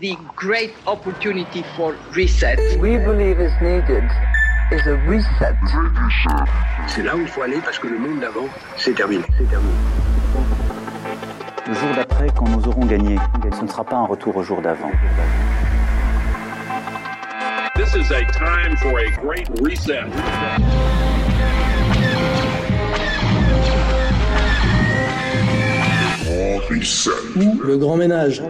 the 0.00 0.16
great 0.34 0.74
opportunity 0.86 1.64
for 1.76 1.96
reset. 2.12 2.58
We 2.78 2.98
believe 2.98 3.40
is 3.40 3.52
needed 3.60 4.04
is 4.70 4.86
a 4.86 4.96
reset. 5.08 5.56
C'est 6.88 7.02
là 7.02 7.16
où 7.16 7.20
il 7.20 7.28
faut 7.28 7.42
aller 7.42 7.60
parce 7.64 7.78
que 7.78 7.88
le 7.88 7.98
monde 7.98 8.20
d'avant, 8.20 8.48
c'est 8.76 8.94
terminé. 8.94 9.24
C'est 9.38 9.48
terminé. 9.48 9.72
Le 11.66 11.74
jour 11.74 11.88
d'après, 11.96 12.28
quand 12.36 12.48
nous 12.48 12.68
aurons 12.68 12.84
gagné, 12.84 13.16
ce 13.56 13.62
ne 13.62 13.68
sera 13.68 13.84
pas 13.84 13.96
un 13.96 14.06
retour 14.06 14.36
au 14.36 14.42
jour 14.42 14.60
d'avant. 14.60 14.90
This 17.74 17.94
is 17.94 18.10
a 18.12 18.24
time 18.32 18.76
for 18.76 18.98
a 18.98 19.10
great 19.20 19.48
reset. 19.62 20.04
Le 27.64 27.76
grand 27.76 27.96
ménage. 27.96 28.42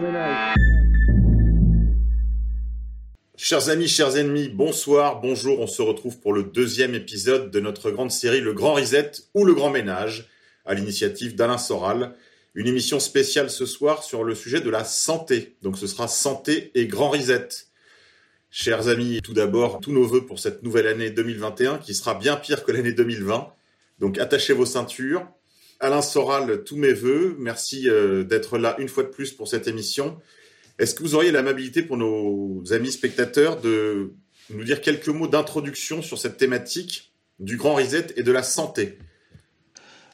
Chers 3.49 3.69
amis, 3.69 3.87
chers 3.87 4.17
ennemis, 4.17 4.49
bonsoir, 4.49 5.21
bonjour. 5.21 5.61
On 5.61 5.67
se 5.67 5.81
retrouve 5.81 6.19
pour 6.19 6.33
le 6.33 6.43
deuxième 6.43 6.93
épisode 6.93 7.49
de 7.49 7.61
notre 7.61 7.91
grande 7.91 8.11
série 8.11 8.41
Le 8.41 8.51
Grand 8.51 8.73
Reset 8.73 9.09
ou 9.35 9.45
Le 9.45 9.53
Grand 9.53 9.69
Ménage, 9.69 10.27
à 10.65 10.73
l'initiative 10.73 11.33
d'Alain 11.33 11.57
Soral. 11.57 12.13
Une 12.55 12.67
émission 12.67 12.99
spéciale 12.99 13.49
ce 13.49 13.65
soir 13.65 14.03
sur 14.03 14.25
le 14.25 14.35
sujet 14.35 14.59
de 14.59 14.69
la 14.69 14.83
santé. 14.83 15.55
Donc 15.61 15.77
ce 15.77 15.87
sera 15.87 16.09
santé 16.09 16.71
et 16.75 16.87
grand 16.87 17.09
reset. 17.09 17.47
Chers 18.51 18.89
amis, 18.89 19.21
tout 19.23 19.33
d'abord, 19.33 19.79
tous 19.79 19.93
nos 19.93 20.03
voeux 20.03 20.25
pour 20.25 20.39
cette 20.39 20.61
nouvelle 20.61 20.87
année 20.87 21.09
2021 21.09 21.77
qui 21.77 21.95
sera 21.95 22.15
bien 22.15 22.35
pire 22.35 22.65
que 22.65 22.73
l'année 22.73 22.91
2020. 22.91 23.47
Donc 23.99 24.17
attachez 24.19 24.51
vos 24.51 24.65
ceintures. 24.65 25.25
Alain 25.79 26.01
Soral, 26.01 26.65
tous 26.65 26.75
mes 26.75 26.91
voeux. 26.91 27.37
Merci 27.39 27.89
euh, 27.89 28.25
d'être 28.25 28.57
là 28.57 28.75
une 28.77 28.89
fois 28.89 29.03
de 29.03 29.07
plus 29.07 29.31
pour 29.31 29.47
cette 29.47 29.69
émission. 29.69 30.19
Est-ce 30.79 30.93
que 30.93 31.03
vous 31.03 31.15
auriez 31.15 31.31
l'amabilité 31.31 31.81
pour 31.81 31.97
nos 31.97 32.63
amis 32.71 32.91
spectateurs 32.91 33.59
de 33.61 34.13
nous 34.49 34.63
dire 34.63 34.81
quelques 34.81 35.09
mots 35.09 35.27
d'introduction 35.27 36.01
sur 36.01 36.17
cette 36.17 36.37
thématique 36.37 37.13
du 37.39 37.57
grand 37.57 37.75
reset 37.75 38.07
et 38.15 38.23
de 38.23 38.31
la 38.31 38.43
santé? 38.43 38.97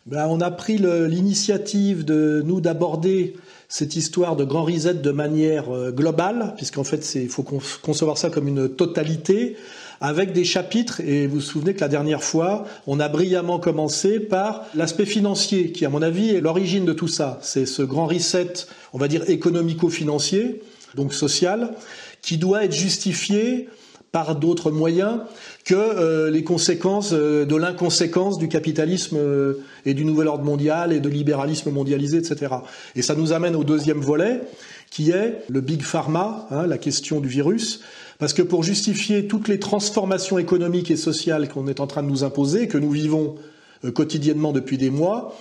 Ben, 0.05 0.27
On 0.27 0.41
a 0.41 0.51
pris 0.51 0.77
l'initiative 0.77 2.03
de 2.03 2.41
nous 2.45 2.61
d'aborder 2.61 3.35
cette 3.69 3.95
histoire 3.95 4.35
de 4.35 4.43
grand 4.43 4.63
reset 4.63 4.95
de 4.95 5.11
manière 5.11 5.71
euh, 5.71 5.91
globale, 5.91 6.53
puisqu'en 6.57 6.83
fait 6.83 7.16
il 7.16 7.29
faut 7.29 7.43
concevoir 7.81 8.17
ça 8.17 8.29
comme 8.29 8.47
une 8.47 8.69
totalité 8.69 9.55
avec 10.03 10.33
des 10.33 10.43
chapitres, 10.43 10.99
et 10.99 11.27
vous 11.27 11.35
vous 11.35 11.41
souvenez 11.41 11.73
que 11.73 11.79
la 11.79 11.87
dernière 11.87 12.21
fois, 12.21 12.65
on 12.87 12.99
a 12.99 13.07
brillamment 13.07 13.57
commencé 13.57 14.19
par 14.19 14.65
l'aspect 14.75 15.05
financier, 15.05 15.71
qui 15.71 15.85
à 15.85 15.89
mon 15.89 16.01
avis 16.01 16.31
est 16.31 16.41
l'origine 16.41 16.83
de 16.83 16.91
tout 16.91 17.07
ça. 17.07 17.39
C'est 17.41 17.65
ce 17.65 17.83
grand 17.83 18.05
reset, 18.05 18.51
on 18.91 18.97
va 18.97 19.07
dire 19.07 19.29
économico-financier, 19.29 20.61
donc 20.95 21.13
social, 21.13 21.73
qui 22.21 22.37
doit 22.37 22.65
être 22.65 22.73
justifié 22.73 23.69
par 24.11 24.35
d'autres 24.35 24.71
moyens 24.71 25.21
que 25.63 25.73
euh, 25.73 26.29
les 26.29 26.43
conséquences 26.43 27.13
euh, 27.13 27.45
de 27.45 27.55
l'inconséquence 27.55 28.38
du 28.38 28.49
capitalisme 28.49 29.15
euh, 29.17 29.63
et 29.85 29.93
du 29.93 30.03
nouvel 30.03 30.27
ordre 30.27 30.43
mondial 30.43 30.91
et 30.91 30.99
de 30.99 31.07
libéralisme 31.07 31.71
mondialisé, 31.71 32.17
etc. 32.17 32.55
Et 32.97 33.01
ça 33.01 33.15
nous 33.15 33.31
amène 33.31 33.55
au 33.55 33.63
deuxième 33.63 34.01
volet, 34.01 34.41
qui 34.91 35.11
est 35.11 35.45
le 35.47 35.61
big 35.61 35.81
pharma, 35.81 36.45
hein, 36.51 36.67
la 36.67 36.77
question 36.77 37.21
du 37.21 37.29
virus. 37.29 37.79
Parce 38.23 38.31
que 38.31 38.41
pour 38.41 38.63
justifier 38.63 39.27
toutes 39.27 39.49
les 39.49 39.59
transformations 39.59 40.38
économiques 40.38 40.89
et 40.91 40.95
sociales 40.95 41.49
qu'on 41.49 41.67
est 41.67 41.81
en 41.81 41.88
train 41.88 42.03
de 42.03 42.07
nous 42.07 42.23
imposer, 42.23 42.69
que 42.69 42.77
nous 42.77 42.89
vivons 42.89 43.35
euh, 43.83 43.91
quotidiennement 43.91 44.53
depuis 44.53 44.77
des 44.77 44.89
mois, 44.89 45.35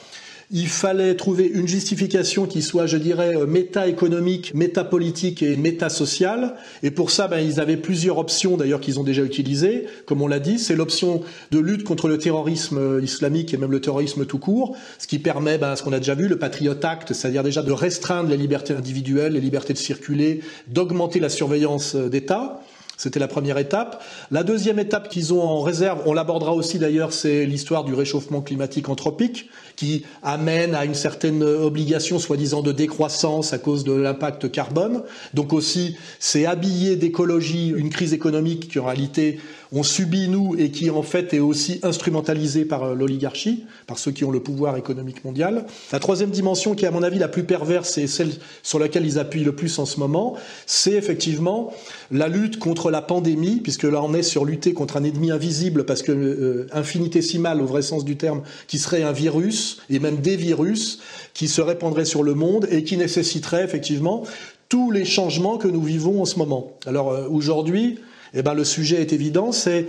il 0.50 0.68
fallait 0.68 1.14
trouver 1.14 1.46
une 1.46 1.66
justification 1.66 2.46
qui 2.46 2.60
soit, 2.60 2.86
je 2.86 2.98
dirais, 2.98 3.36
euh, 3.36 3.46
méta-économique, 3.46 4.52
méta-politique 4.54 5.42
et 5.42 5.56
méta-sociale. 5.56 6.56
Et 6.82 6.90
pour 6.90 7.10
ça, 7.10 7.26
ben, 7.26 7.38
ils 7.38 7.58
avaient 7.58 7.78
plusieurs 7.78 8.18
options, 8.18 8.58
d'ailleurs, 8.58 8.80
qu'ils 8.80 9.00
ont 9.00 9.02
déjà 9.02 9.22
utilisées. 9.22 9.86
Comme 10.04 10.20
on 10.20 10.26
l'a 10.26 10.40
dit, 10.40 10.58
c'est 10.58 10.74
l'option 10.74 11.22
de 11.52 11.58
lutte 11.58 11.84
contre 11.84 12.08
le 12.08 12.18
terrorisme 12.18 12.78
euh, 12.78 13.00
islamique 13.00 13.54
et 13.54 13.58
même 13.58 13.70
le 13.70 13.80
terrorisme 13.80 14.26
tout 14.26 14.38
court, 14.38 14.76
ce 14.98 15.06
qui 15.06 15.20
permet, 15.20 15.56
ben, 15.56 15.76
ce 15.76 15.82
qu'on 15.82 15.92
a 15.92 15.98
déjà 15.98 16.14
vu, 16.14 16.28
le 16.28 16.38
Patriot 16.38 16.74
Act, 16.82 17.14
c'est-à-dire 17.14 17.44
déjà 17.44 17.62
de 17.62 17.72
restreindre 17.72 18.28
les 18.28 18.36
libertés 18.36 18.74
individuelles, 18.74 19.34
les 19.34 19.40
libertés 19.40 19.72
de 19.72 19.78
circuler, 19.78 20.40
d'augmenter 20.66 21.20
la 21.20 21.28
surveillance 21.28 21.94
d'État. 21.94 22.60
C'était 23.02 23.18
la 23.18 23.26
première 23.26 23.58
étape. 23.58 24.00
La 24.30 24.44
deuxième 24.44 24.78
étape 24.78 25.08
qu'ils 25.08 25.34
ont 25.34 25.42
en 25.42 25.60
réserve, 25.60 26.02
on 26.06 26.12
l'abordera 26.12 26.52
aussi 26.54 26.78
d'ailleurs, 26.78 27.12
c'est 27.12 27.46
l'histoire 27.46 27.82
du 27.82 27.94
réchauffement 27.94 28.42
climatique 28.42 28.88
anthropique, 28.88 29.50
qui 29.76 30.04
amène 30.22 30.74
à 30.74 30.84
une 30.84 30.94
certaine 30.94 31.42
obligation, 31.42 32.18
soi-disant, 32.18 32.62
de 32.62 32.72
décroissance 32.72 33.52
à 33.52 33.58
cause 33.58 33.84
de 33.84 33.92
l'impact 33.92 34.50
carbone. 34.50 35.02
Donc 35.34 35.52
aussi, 35.52 35.96
c'est 36.18 36.46
habiller 36.46 36.96
d'écologie 36.96 37.72
une 37.76 37.90
crise 37.90 38.12
économique 38.12 38.68
qui 38.68 38.78
en 38.78 38.86
réalité 38.86 39.38
on 39.72 39.82
subit 39.82 40.28
nous 40.28 40.54
et 40.58 40.70
qui 40.70 40.90
en 40.90 41.02
fait 41.02 41.32
est 41.32 41.40
aussi 41.40 41.80
instrumentalisée 41.82 42.64
par 42.64 42.84
euh, 42.84 42.94
l'oligarchie, 42.94 43.64
par 43.86 43.98
ceux 43.98 44.10
qui 44.10 44.24
ont 44.24 44.30
le 44.30 44.40
pouvoir 44.40 44.76
économique 44.76 45.24
mondial. 45.24 45.64
La 45.92 45.98
troisième 45.98 46.30
dimension 46.30 46.74
qui 46.74 46.84
est 46.84 46.88
à 46.88 46.90
mon 46.90 47.02
avis 47.02 47.18
la 47.18 47.28
plus 47.28 47.44
perverse 47.44 47.96
et 47.96 48.06
celle 48.06 48.32
sur 48.62 48.78
laquelle 48.78 49.06
ils 49.06 49.18
appuient 49.18 49.44
le 49.44 49.54
plus 49.54 49.78
en 49.78 49.86
ce 49.86 49.98
moment, 49.98 50.36
c'est 50.66 50.92
effectivement 50.92 51.72
la 52.10 52.28
lutte 52.28 52.58
contre 52.58 52.90
la 52.90 53.00
pandémie, 53.00 53.60
puisque 53.62 53.84
là 53.84 54.02
on 54.02 54.12
est 54.12 54.22
sur 54.22 54.44
lutter 54.44 54.74
contre 54.74 54.98
un 54.98 55.04
ennemi 55.04 55.30
invisible 55.30 55.84
parce 55.86 56.02
que 56.02 56.12
euh, 56.12 56.66
infinitésimal 56.72 57.62
au 57.62 57.66
vrai 57.66 57.82
sens 57.82 58.04
du 58.04 58.16
terme, 58.16 58.42
qui 58.66 58.78
serait 58.78 59.02
un 59.02 59.12
virus 59.12 59.71
et 59.90 59.98
même 59.98 60.16
des 60.16 60.36
virus 60.36 61.00
qui 61.34 61.48
se 61.48 61.60
répandraient 61.60 62.04
sur 62.04 62.22
le 62.22 62.34
monde 62.34 62.66
et 62.70 62.84
qui 62.84 62.96
nécessiterait 62.96 63.64
effectivement 63.64 64.24
tous 64.68 64.90
les 64.90 65.04
changements 65.04 65.58
que 65.58 65.68
nous 65.68 65.82
vivons 65.82 66.22
en 66.22 66.24
ce 66.24 66.38
moment. 66.38 66.72
Alors 66.86 67.10
euh, 67.10 67.28
aujourd'hui, 67.28 67.98
eh 68.34 68.42
ben, 68.42 68.54
le 68.54 68.64
sujet 68.64 69.00
est 69.00 69.12
évident, 69.12 69.52
c'est 69.52 69.88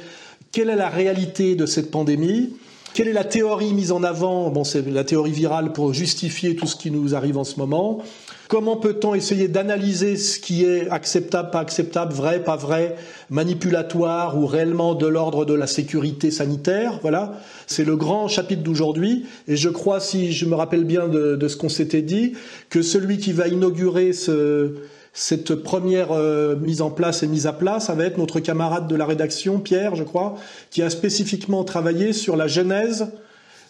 quelle 0.52 0.70
est 0.70 0.76
la 0.76 0.90
réalité 0.90 1.56
de 1.56 1.66
cette 1.66 1.90
pandémie? 1.90 2.54
Quelle 2.94 3.08
est 3.08 3.14
la 3.14 3.24
théorie 3.24 3.74
mise 3.74 3.92
en 3.92 4.04
avant? 4.04 4.64
C'est 4.64 4.88
la 4.88 5.04
théorie 5.04 5.32
virale 5.32 5.74
pour 5.74 5.94
justifier 5.94 6.56
tout 6.56 6.68
ce 6.68 6.76
qui 6.76 6.92
nous 6.92 7.16
arrive 7.16 7.38
en 7.38 7.44
ce 7.44 7.58
moment. 7.58 8.04
Comment 8.54 8.78
peut-on 8.78 9.16
essayer 9.16 9.48
d'analyser 9.48 10.16
ce 10.16 10.40
qui 10.40 10.64
est 10.64 10.88
acceptable, 10.92 11.50
pas 11.50 11.62
acceptable, 11.62 12.14
vrai, 12.14 12.44
pas 12.44 12.56
vrai, 12.56 12.96
manipulatoire 13.32 14.38
ou 14.38 14.46
réellement 14.46 14.94
de 14.94 15.08
l'ordre 15.08 15.44
de 15.44 15.56
la 15.56 15.66
sécurité 15.66 16.30
sanitaire? 16.30 17.00
Voilà, 17.02 17.42
c'est 17.66 17.84
le 17.84 17.96
grand 17.96 18.28
chapitre 18.28 18.62
d'aujourd'hui. 18.62 19.26
Et 19.48 19.56
je 19.56 19.70
crois, 19.70 20.00
si 20.00 20.34
je 20.34 20.46
me 20.46 20.54
rappelle 20.54 20.84
bien 20.84 21.08
de, 21.08 21.36
de 21.36 21.48
ce 21.48 21.58
qu'on 21.58 21.68
s'était 21.68 22.04
dit, 22.04 22.34
que 22.70 22.84
celui 22.84 23.18
qui 23.18 23.32
va 23.32 23.48
inaugurer 23.48 24.14
ce, 24.14 24.76
cette 25.14 25.56
première 25.56 26.12
euh, 26.12 26.56
mise 26.56 26.84
en 26.84 26.92
place 26.92 27.24
et 27.24 27.28
mise 27.28 27.48
à 27.48 27.54
plat, 27.54 27.80
ça 27.80 27.96
va 27.96 28.06
être 28.06 28.20
notre 28.20 28.40
camarade 28.40 28.88
de 28.88 28.96
la 28.96 29.08
rédaction, 29.08 29.58
Pierre, 29.58 29.96
je 29.96 30.04
crois, 30.04 30.36
qui 30.70 30.84
a 30.84 30.92
spécifiquement 30.92 31.64
travaillé 31.64 32.14
sur 32.14 32.36
la 32.36 32.46
genèse 32.46 33.08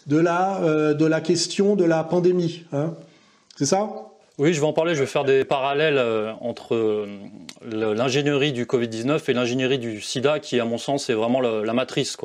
de 0.08 0.18
la, 0.18 0.62
euh, 0.62 1.20
question 1.20 1.74
de 1.74 1.84
la 1.84 2.04
pandémie. 2.04 2.64
Hein. 2.74 2.92
C'est 3.56 3.64
ça? 3.64 3.88
Oui, 4.38 4.52
je 4.52 4.60
vais 4.60 4.66
en 4.66 4.72
parler. 4.72 4.94
Je 4.94 5.00
vais 5.00 5.06
faire 5.06 5.24
des 5.24 5.44
parallèles 5.44 5.98
euh, 5.98 6.32
entre 6.40 7.06
l'ingénierie 7.64 8.52
du 8.52 8.64
Covid-19 8.64 9.20
et 9.28 9.32
l'ingénierie 9.32 9.78
du 9.78 10.00
SIDA, 10.00 10.38
qui, 10.38 10.60
à 10.60 10.64
mon 10.64 10.78
sens, 10.78 11.08
est 11.08 11.14
vraiment 11.14 11.40
la, 11.40 11.72
matrice. 11.72 12.16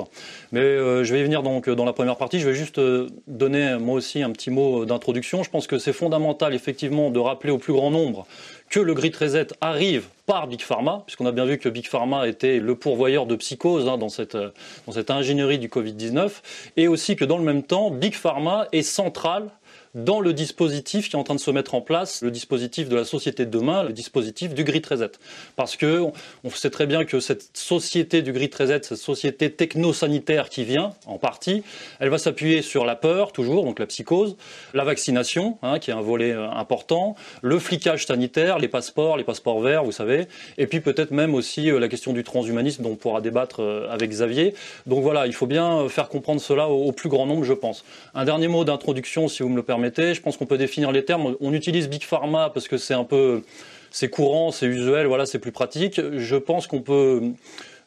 Mais 0.52 0.62
je 0.62 1.14
vais 1.14 1.22
y 1.22 1.24
venir 1.24 1.44
donc 1.44 1.70
dans 1.70 1.86
la 1.86 1.94
première 1.94 2.18
partie. 2.18 2.40
Je 2.40 2.48
vais 2.48 2.56
juste 2.56 2.80
donner 3.28 3.78
moi 3.78 3.96
aussi 3.96 4.22
un 4.22 4.32
petit 4.32 4.50
mot 4.50 4.86
d'introduction. 4.86 5.44
Je 5.44 5.50
pense 5.50 5.66
que 5.66 5.78
c'est 5.78 5.94
fondamental, 5.94 6.54
effectivement, 6.54 7.10
de 7.10 7.20
rappeler 7.20 7.52
au 7.52 7.58
plus 7.58 7.74
grand 7.74 7.90
nombre 7.90 8.28
que 8.70 8.80
le 8.80 8.94
Grid 8.94 9.16
Reset 9.16 9.48
arrive 9.62 10.08
par 10.26 10.48
Big 10.48 10.62
Pharma, 10.62 11.04
puisqu'on 11.06 11.26
a 11.26 11.32
bien 11.32 11.46
vu 11.46 11.58
que 11.58 11.70
Big 11.70 11.88
Pharma 11.88 12.28
était 12.28 12.60
le 12.60 12.76
pourvoyeur 12.76 13.26
de 13.26 13.36
psychose 13.36 13.88
hein, 13.88 13.98
dans, 13.98 14.10
cette, 14.10 14.38
dans 14.86 14.94
cette 14.94 15.10
ingénierie 15.10 15.58
du 15.58 15.70
Covid-19, 15.70 16.30
et 16.78 16.88
aussi 16.88 17.16
que 17.16 17.26
dans 17.26 17.38
le 17.38 17.44
même 17.44 17.64
temps, 17.64 17.90
Big 17.90 18.14
Pharma 18.14 18.68
est 18.72 18.84
central 18.84 19.50
dans 19.96 20.20
le 20.20 20.34
dispositif 20.34 21.10
qui 21.10 21.16
est 21.16 21.20
en 21.20 21.24
train 21.24 21.36
de 21.36 21.40
se 21.40 21.50
mettre 21.52 21.74
en 21.74 21.82
place, 21.82 22.22
le 22.22 22.30
dispositif 22.32 22.90
de 22.90 22.96
la 22.96 23.06
société 23.06 23.46
de 23.46 23.50
demain, 23.52 23.84
le 23.84 23.92
dispositif 23.92 24.54
du 24.54 24.64
Grid 24.64 24.86
Reset. 24.86 25.12
Parce 25.56 25.76
que 25.76 26.04
on 26.44 26.50
sait 26.52 26.70
très 26.70 26.86
bien 26.86 27.06
que 27.06 27.20
cette 27.20 27.58
société 27.58 28.22
du 28.22 28.32
Grid 28.32 28.54
Reset, 28.54 28.82
cette 28.84 28.98
société 28.98 29.52
techno-sanitaire 29.52 30.50
qui 30.50 30.64
vient, 30.64 30.94
en 31.08 31.18
partie, 31.18 31.64
elle 32.00 32.10
va 32.10 32.20
s'appuyer 32.20 32.62
sur 32.62 32.86
la 32.86 32.96
peur, 32.96 33.32
toujours, 33.32 33.66
donc 33.66 33.80
la 33.80 33.88
psychose, 33.88 34.38
la 34.74 34.84
vaccination, 34.84 35.58
hein, 35.64 35.80
qui 35.80 35.90
est 35.90 35.96
un 35.96 36.02
volet 36.02 36.34
euh, 36.34 36.50
important, 36.52 37.16
le 37.42 37.58
flicage 37.58 38.06
sanitaire, 38.06 38.60
les 38.60 38.68
passeports, 38.68 39.18
les 39.18 39.24
passeports 39.24 39.60
verts, 39.60 39.84
vous 39.84 39.92
savez, 39.92 40.28
et 40.58 40.68
puis 40.68 40.82
peut-être 40.82 41.12
même 41.12 41.34
aussi 41.34 41.72
euh, 41.72 41.80
la 41.80 41.88
question 41.88 42.14
du 42.14 42.24
transhumanisme 42.24 42.84
dont 42.84 42.92
on 42.92 42.96
pourra 42.96 43.22
débattre 43.22 43.62
euh, 43.62 43.90
avec 43.90 44.12
Xavier. 44.12 44.54
Donc 44.86 45.02
voilà, 45.02 45.26
il 45.26 45.34
faut 45.34 45.48
bien 45.48 45.90
faire 45.90 46.10
comprendre 46.10 46.42
cela 46.42 46.70
au, 46.70 46.86
au 46.86 46.92
plus 46.92 47.10
grand 47.10 47.26
nombre, 47.26 47.44
je 47.44 47.54
pense. 47.54 47.84
Un 48.14 48.26
dernier 48.26 48.48
mot 48.48 48.64
d'introduction, 48.64 49.28
si 49.28 49.42
vous 49.42 49.50
me 49.50 49.56
le 49.56 49.64
permettez 49.64 49.79
je 49.84 50.22
pense 50.22 50.38
qu'on 50.38 50.46
peut 50.46 50.58
définir 50.58 50.92
les 50.92 51.06
termes. 51.06 51.36
On 51.40 51.54
utilise 51.54 51.90
Big 51.90 52.04
Pharma 52.04 52.50
parce 52.54 52.68
que 52.68 52.78
c'est 52.78 52.94
un 52.94 53.04
peu, 53.04 53.44
c'est 53.92 54.10
courant, 54.10 54.52
c'est 54.52 54.66
usuel, 54.66 55.08
voilà, 55.08 55.26
c'est 55.26 55.40
plus 55.40 55.52
pratique. 55.52 56.02
Je 56.18 56.36
pense 56.36 56.68
qu'on 56.68 56.82
peut 56.82 57.22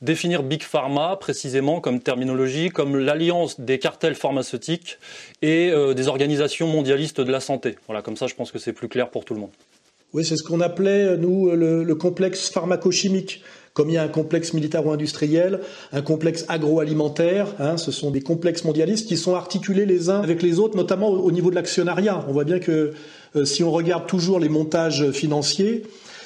définir 0.00 0.43
Big 0.43 0.62
Pharma 0.62 1.17
précisément 1.17 1.81
comme 1.81 2.00
terminologie, 2.00 2.71
comme 2.71 2.99
l'alliance 2.99 3.61
des 3.61 3.79
cartels 3.79 4.15
pharmaceutiques 4.15 4.99
et 5.43 5.71
euh, 5.71 5.94
des 5.94 6.09
organisations 6.09 6.67
mondialistes 6.67 7.21
de 7.21 7.31
la 7.31 7.41
santé. 7.41 7.77
Voilà, 7.87 8.03
comme 8.03 8.17
ça, 8.17 8.27
je 8.27 8.35
pense 8.35 8.50
que 8.50 8.59
c'est 8.59 8.73
plus 8.73 8.88
clair 8.88 9.11
pour 9.11 9.25
tout 9.25 9.35
le 9.35 9.41
monde. 9.41 9.50
Oui, 10.12 10.25
c'est 10.25 10.37
ce 10.37 10.43
qu'on 10.43 10.61
appelait, 10.61 11.17
nous, 11.17 11.50
le, 11.53 11.85
le 11.85 11.95
complexe 11.95 12.50
pharmacochimique 12.50 13.43
comme 13.75 13.89
il 13.89 13.95
y 13.95 13.99
a 13.99 14.03
un 14.03 14.09
complexe 14.09 14.53
militaro-industriel, 14.53 15.61
un 15.93 16.03
complexe 16.03 16.45
agroalimentaire. 16.49 17.49
Hein, 17.59 17.77
ce 17.77 17.91
sont 17.91 18.11
des 18.11 18.21
complexes 18.21 18.65
mondialistes 18.65 19.09
qui 19.09 19.17
sont 19.17 19.35
articulés 19.35 19.87
les 19.87 20.11
uns 20.11 20.21
avec 20.21 20.43
les 20.43 20.59
autres, 20.59 20.77
notamment 20.77 21.09
au, 21.09 21.31
niveau 21.31 21.51
de 21.51 21.55
l'actionnariat. 21.55 22.25
On 22.29 22.33
voit 22.33 22.45
bien 22.45 22.59
que 22.59 22.93
euh, 23.37 23.45
si 23.45 23.65
on 23.65 23.71
regarde 23.71 24.07
toujours 24.07 24.39
les 24.39 24.51
montages 24.51 25.11
financiers, 25.13 25.85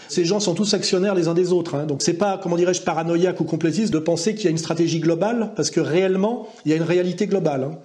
ces 0.09 0.25
gens 0.25 0.41
sont 0.41 0.55
tous 0.55 0.75
actionnaires 0.75 1.15
les 1.15 1.29
uns 1.29 1.35
des 1.35 1.53
autres. 1.53 1.75
Hein. 1.75 1.87
Donc 1.87 2.03
c'est 2.03 2.15
pas, 2.15 2.39
comment 2.43 2.57
dirais-je, 2.57 2.83
paranoïaque 2.83 3.41
ou 3.41 3.45
complétiste 3.45 3.93
de 3.93 3.99
penser 3.99 4.35
qu'il 4.35 4.45
y 4.45 4.49
a 4.49 4.51
une 4.51 4.59
stratégie 4.59 5.01
globale, 5.01 5.53
parce 5.57 5.71
que 5.71 5.81
réellement, 5.81 6.49
il 6.65 6.71
y 6.71 6.75
a 6.75 6.77
une 6.77 6.83
réalité 6.83 7.27
globale. 7.27 7.65
Hein. 7.65 7.79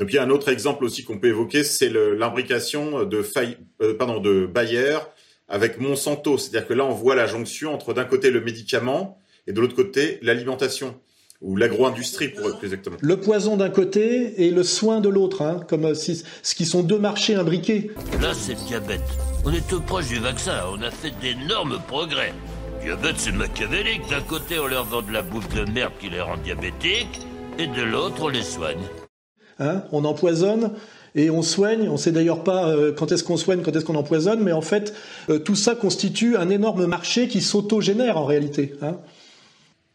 Et 0.00 0.04
puis 0.04 0.18
un 0.18 0.30
autre 0.30 0.48
exemple 0.48 0.84
aussi 0.84 1.02
qu'on 1.02 1.18
peut 1.18 1.28
évoquer, 1.28 1.64
c'est 1.64 1.90
l'imbrication 1.90 3.04
de, 3.04 3.24
euh, 3.82 4.46
Bayer 4.46 4.98
avec 5.48 5.80
Monsanto. 5.80 6.38
C'est-à-dire 6.38 6.66
que 6.66 6.74
là, 6.74 6.84
on 6.84 6.92
voit 6.92 7.14
la 7.14 7.26
jonction 7.26 7.74
entre 7.74 7.94
d'un 7.94 8.04
côté 8.04 8.30
le 8.30 8.40
médicament 8.40 9.18
et 9.46 9.52
de 9.52 9.60
l'autre 9.60 9.74
côté 9.74 10.18
l'alimentation 10.22 10.94
ou 11.40 11.56
l'agro-industrie 11.56 12.28
pour 12.28 12.48
être 12.48 12.58
plus 12.58 12.66
exactement. 12.66 12.96
Le 13.00 13.16
poison 13.20 13.56
d'un 13.56 13.70
côté 13.70 14.44
et 14.44 14.50
le 14.50 14.64
soin 14.64 15.00
de 15.00 15.08
l'autre, 15.08 15.42
hein, 15.42 15.60
comme 15.68 15.84
euh, 15.84 15.94
si, 15.94 16.24
ce 16.42 16.54
qui 16.54 16.64
sont 16.64 16.82
deux 16.82 16.98
marchés 16.98 17.36
imbriqués. 17.36 17.92
Là, 18.20 18.34
c'est 18.34 18.54
le 18.54 18.66
diabète. 18.66 19.00
On 19.44 19.52
est 19.52 19.66
tout 19.68 19.80
proche 19.80 20.08
du 20.08 20.18
vaccin, 20.18 20.64
on 20.72 20.82
a 20.82 20.90
fait 20.90 21.12
d'énormes 21.20 21.78
progrès. 21.86 22.32
Diabète, 22.82 23.16
c'est 23.18 23.32
machiavélique. 23.32 24.08
D'un 24.10 24.20
côté, 24.20 24.58
on 24.58 24.66
leur 24.66 24.84
vend 24.84 25.02
de 25.02 25.12
la 25.12 25.22
bouffe 25.22 25.48
de 25.54 25.70
merde 25.70 25.92
qui 26.00 26.10
les 26.10 26.20
rend 26.20 26.36
diabétiques, 26.38 27.20
et 27.58 27.66
de 27.68 27.82
l'autre, 27.82 28.16
on 28.22 28.28
les 28.28 28.42
soigne. 28.42 28.82
Hein, 29.60 29.82
on 29.92 30.04
empoisonne 30.04 30.72
et 31.14 31.30
on 31.30 31.42
soigne. 31.42 31.88
On 31.88 31.96
sait 31.96 32.12
d'ailleurs 32.12 32.44
pas 32.44 32.68
euh, 32.68 32.92
quand 32.92 33.12
est-ce 33.12 33.24
qu'on 33.24 33.36
soigne, 33.36 33.62
quand 33.62 33.74
est-ce 33.74 33.84
qu'on 33.84 33.94
empoisonne, 33.94 34.42
mais 34.42 34.52
en 34.52 34.60
fait, 34.60 34.94
euh, 35.30 35.38
tout 35.38 35.56
ça 35.56 35.74
constitue 35.74 36.36
un 36.36 36.50
énorme 36.50 36.86
marché 36.86 37.28
qui 37.28 37.40
s'auto-génère 37.40 38.16
en 38.16 38.24
réalité. 38.24 38.74
Hein. 38.82 38.98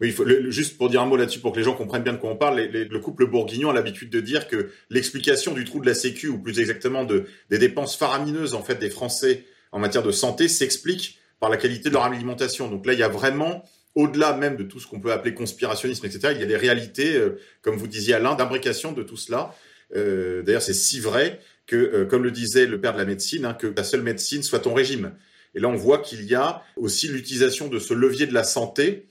Juste 0.02 0.78
pour 0.78 0.90
dire 0.90 1.02
un 1.02 1.06
mot 1.06 1.16
là-dessus, 1.16 1.40
pour 1.40 1.54
que 1.54 1.60
les 1.60 1.64
gens 1.64 1.76
comprennent 1.76 2.04
bien 2.04 2.14
de 2.14 2.18
quoi 2.18 2.30
on 2.32 2.36
parle, 2.36 2.60
le 2.60 3.00
couple 3.00 3.26
bourguignon 3.26 3.70
a 3.70 3.74
l'habitude 3.74 4.10
de 4.10 4.20
dire 4.20 4.48
que 4.48 4.70
l'explication 4.90 5.54
du 5.54 5.64
trou 5.64 5.80
de 5.80 5.86
la 5.86 5.94
Sécu, 5.94 6.28
ou 6.28 6.40
plus 6.40 6.60
exactement 6.60 7.06
de, 7.06 7.26
des 7.50 7.58
dépenses 7.58 7.96
faramineuses 7.96 8.54
en 8.54 8.64
fait 8.64 8.76
des 8.76 8.90
Français 8.90 9.46
en 9.72 9.80
matière 9.80 10.04
de 10.04 10.12
santé, 10.12 10.48
s'explique 10.48 11.20
par 11.40 11.50
la 11.50 11.58
qualité 11.58 11.90
de 11.90 11.94
leur 11.94 12.04
alimentation. 12.04 12.70
Donc 12.70 12.86
là, 12.86 12.94
il 12.94 13.00
y 13.00 13.04
a 13.04 13.08
vraiment, 13.08 13.64
au-delà 13.96 14.36
même 14.36 14.58
de 14.58 14.64
tout 14.64 14.80
ce 14.80 14.88
qu'on 14.88 15.00
peut 15.00 15.12
appeler 15.12 15.34
conspirationnisme, 15.34 16.06
etc., 16.06 16.34
il 16.36 16.42
y 16.42 16.44
a 16.44 16.48
des 16.48 16.58
réalités, 16.58 17.16
euh, 17.16 17.40
comme 17.62 17.78
vous 17.78 17.88
disiez 17.88 18.16
Alain, 18.16 18.36
d'imbrication 18.36 18.92
de 18.92 19.04
tout 19.04 19.18
cela. 19.18 19.56
Euh, 19.96 20.42
d'ailleurs, 20.42 20.62
c'est 20.62 20.74
si 20.74 21.00
vrai 21.00 21.40
que, 21.66 21.76
euh, 21.76 22.06
comme 22.06 22.24
le 22.24 22.32
disait 22.32 22.66
le 22.66 22.80
père 22.80 22.94
de 22.94 22.98
la 22.98 23.06
médecine, 23.06 23.46
hein, 23.46 23.54
que 23.54 23.68
la 23.76 23.84
seule 23.84 24.02
médecine 24.02 24.44
soit 24.44 24.60
ton 24.60 24.74
régime. 24.74 25.14
Et 25.56 25.60
là, 25.60 25.68
on 25.68 25.76
voit 25.76 26.00
qu'il 26.00 26.24
y 26.24 26.36
a 26.36 26.64
aussi 26.76 27.08
l'utilisation 27.08 27.68
de 27.68 27.80
ce 27.80 27.94
levier 27.94 28.26
de 28.26 28.34
la 28.34 28.44
santé 28.44 29.08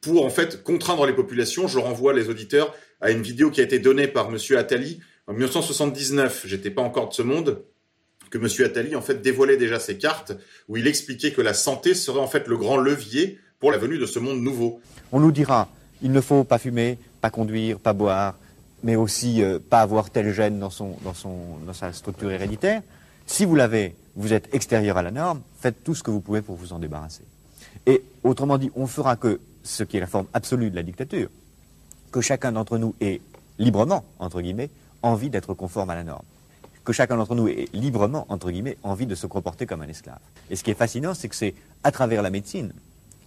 pour 0.00 0.24
en 0.24 0.30
fait 0.30 0.62
contraindre 0.62 1.06
les 1.06 1.14
populations. 1.14 1.68
Je 1.68 1.78
renvoie 1.78 2.12
les 2.12 2.28
auditeurs 2.28 2.74
à 3.00 3.10
une 3.10 3.22
vidéo 3.22 3.50
qui 3.50 3.60
a 3.60 3.64
été 3.64 3.78
donnée 3.78 4.06
par 4.06 4.30
Monsieur 4.30 4.58
Attali 4.58 5.00
en 5.26 5.32
1979. 5.32 6.44
J'étais 6.46 6.70
pas 6.70 6.82
encore 6.82 7.08
de 7.08 7.14
ce 7.14 7.22
monde 7.22 7.62
que 8.30 8.38
Monsieur 8.38 8.66
Attali 8.66 8.94
en 8.94 9.02
fait 9.02 9.22
dévoilait 9.22 9.56
déjà 9.56 9.78
ses 9.78 9.96
cartes 9.96 10.32
où 10.68 10.76
il 10.76 10.86
expliquait 10.86 11.32
que 11.32 11.40
la 11.40 11.54
santé 11.54 11.94
serait 11.94 12.20
en 12.20 12.26
fait 12.26 12.46
le 12.46 12.56
grand 12.56 12.76
levier 12.76 13.38
pour 13.58 13.72
la 13.72 13.78
venue 13.78 13.98
de 13.98 14.06
ce 14.06 14.18
monde 14.18 14.40
nouveau. 14.40 14.80
On 15.12 15.20
nous 15.20 15.32
dira 15.32 15.70
il 16.02 16.12
ne 16.12 16.20
faut 16.20 16.44
pas 16.44 16.58
fumer, 16.58 16.98
pas 17.20 17.30
conduire, 17.30 17.78
pas 17.78 17.94
boire, 17.94 18.34
mais 18.82 18.96
aussi 18.96 19.42
euh, 19.42 19.58
pas 19.58 19.80
avoir 19.80 20.10
tel 20.10 20.32
gène 20.32 20.58
dans, 20.58 20.70
son, 20.70 20.96
dans, 21.02 21.14
son, 21.14 21.58
dans 21.66 21.72
sa 21.72 21.92
structure 21.92 22.30
héréditaire. 22.30 22.82
Si 23.26 23.44
vous 23.44 23.54
l'avez, 23.54 23.96
vous 24.14 24.32
êtes 24.32 24.54
extérieur 24.54 24.96
à 24.96 25.02
la 25.02 25.10
norme, 25.10 25.40
faites 25.58 25.82
tout 25.82 25.94
ce 25.94 26.02
que 26.02 26.10
vous 26.10 26.20
pouvez 26.20 26.42
pour 26.42 26.56
vous 26.56 26.72
en 26.72 26.78
débarrasser. 26.78 27.24
Et 27.86 28.02
autrement 28.22 28.58
dit, 28.58 28.70
on 28.76 28.86
fera 28.86 29.16
que 29.16 29.40
ce 29.62 29.82
qui 29.82 29.96
est 29.96 30.00
la 30.00 30.06
forme 30.06 30.26
absolue 30.32 30.70
de 30.70 30.76
la 30.76 30.82
dictature, 30.82 31.28
que 32.12 32.20
chacun 32.20 32.52
d'entre 32.52 32.78
nous 32.78 32.94
ait 33.00 33.20
librement, 33.58 34.04
entre 34.18 34.40
guillemets, 34.40 34.70
envie 35.02 35.30
d'être 35.30 35.54
conforme 35.54 35.90
à 35.90 35.94
la 35.94 36.04
norme. 36.04 36.24
Que 36.84 36.92
chacun 36.92 37.16
d'entre 37.16 37.34
nous 37.34 37.48
ait 37.48 37.68
librement, 37.72 38.26
entre 38.28 38.50
guillemets, 38.50 38.78
envie 38.82 39.06
de 39.06 39.14
se 39.14 39.26
comporter 39.26 39.66
comme 39.66 39.82
un 39.82 39.88
esclave. 39.88 40.20
Et 40.50 40.56
ce 40.56 40.62
qui 40.62 40.70
est 40.70 40.74
fascinant, 40.74 41.14
c'est 41.14 41.28
que 41.28 41.34
c'est 41.34 41.54
à 41.82 41.90
travers 41.90 42.22
la 42.22 42.30
médecine, 42.30 42.72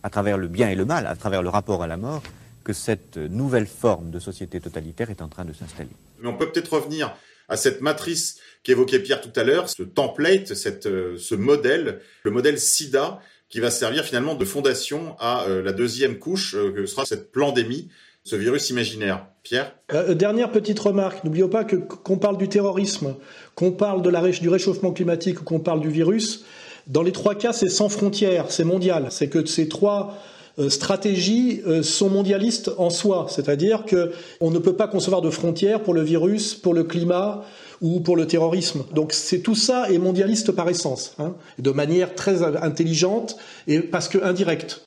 à 0.03 0.09
travers 0.09 0.37
le 0.37 0.47
bien 0.47 0.69
et 0.69 0.75
le 0.75 0.85
mal, 0.85 1.07
à 1.07 1.15
travers 1.15 1.41
le 1.41 1.49
rapport 1.49 1.83
à 1.83 1.87
la 1.87 1.97
mort, 1.97 2.23
que 2.69 2.73
cette 2.73 3.17
nouvelle 3.17 3.65
forme 3.65 4.11
de 4.11 4.19
société 4.19 4.59
totalitaire 4.59 5.09
est 5.09 5.23
en 5.23 5.27
train 5.27 5.43
de 5.43 5.53
s'installer. 5.53 5.89
Mais 6.19 6.29
on 6.29 6.37
peut 6.37 6.51
peut-être 6.51 6.73
revenir 6.73 7.15
à 7.47 7.57
cette 7.57 7.81
matrice 7.81 8.37
qu'évoquait 8.61 8.99
Pierre 8.99 9.21
tout 9.21 9.31
à 9.35 9.43
l'heure, 9.43 9.67
ce 9.67 9.81
template, 9.81 10.53
cette, 10.53 10.85
euh, 10.85 11.17
ce 11.17 11.33
modèle, 11.33 11.99
le 12.21 12.29
modèle 12.29 12.59
SIDA, 12.59 13.21
qui 13.49 13.59
va 13.59 13.71
servir 13.71 14.03
finalement 14.03 14.35
de 14.35 14.45
fondation 14.45 15.15
à 15.17 15.45
euh, 15.45 15.63
la 15.63 15.71
deuxième 15.71 16.19
couche, 16.19 16.53
euh, 16.53 16.71
que 16.71 16.85
sera 16.85 17.07
cette 17.07 17.31
pandémie, 17.31 17.89
ce 18.23 18.35
virus 18.35 18.69
imaginaire. 18.69 19.25
Pierre? 19.41 19.73
Dernière 20.09 20.51
petite 20.51 20.79
remarque, 20.79 21.23
n'oublions 21.23 21.49
pas 21.49 21.63
que 21.63 21.75
qu'on 21.75 22.19
parle 22.19 22.37
du 22.37 22.49
terrorisme, 22.49 23.15
qu'on 23.55 23.71
parle 23.71 24.03
de 24.03 24.11
la, 24.11 24.21
du 24.29 24.47
réchauffement 24.47 24.91
climatique 24.91 25.41
ou 25.41 25.43
qu'on 25.43 25.59
parle 25.59 25.81
du 25.81 25.89
virus, 25.89 26.45
dans 26.85 27.01
les 27.01 27.13
trois 27.13 27.33
cas, 27.33 27.51
c'est 27.51 27.69
sans 27.69 27.89
frontières, 27.89 28.51
c'est 28.51 28.63
mondial. 28.63 29.07
C'est 29.09 29.27
que 29.27 29.43
ces 29.47 29.67
trois 29.67 30.19
stratégies 30.67 31.61
euh, 31.65 31.83
sont 31.83 32.09
mondialistes 32.09 32.71
en 32.77 32.89
soi, 32.89 33.27
c'est-à-dire 33.29 33.85
qu'on 33.85 34.51
ne 34.51 34.59
peut 34.59 34.75
pas 34.75 34.87
concevoir 34.87 35.21
de 35.21 35.29
frontières 35.29 35.81
pour 35.81 35.93
le 35.93 36.01
virus, 36.01 36.55
pour 36.55 36.73
le 36.73 36.83
climat 36.83 37.45
ou 37.81 38.01
pour 38.01 38.17
le 38.17 38.27
terrorisme. 38.27 38.83
Donc 38.93 39.13
c'est 39.13 39.39
tout 39.39 39.55
ça 39.55 39.89
est 39.89 39.97
mondialiste 39.97 40.51
par 40.51 40.67
essence, 40.67 41.15
hein, 41.19 41.35
de 41.59 41.71
manière 41.71 42.13
très 42.13 42.43
intelligente 42.43 43.37
et 43.67 43.79
parce 43.79 44.09
que 44.09 44.17
indirecte. 44.21 44.83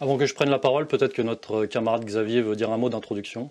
Avant 0.00 0.16
que 0.16 0.26
je 0.26 0.34
prenne 0.34 0.50
la 0.50 0.58
parole, 0.58 0.86
peut-être 0.86 1.12
que 1.12 1.22
notre 1.22 1.66
camarade 1.66 2.04
Xavier 2.04 2.40
veut 2.40 2.56
dire 2.56 2.70
un 2.70 2.78
mot 2.78 2.88
d'introduction. 2.88 3.50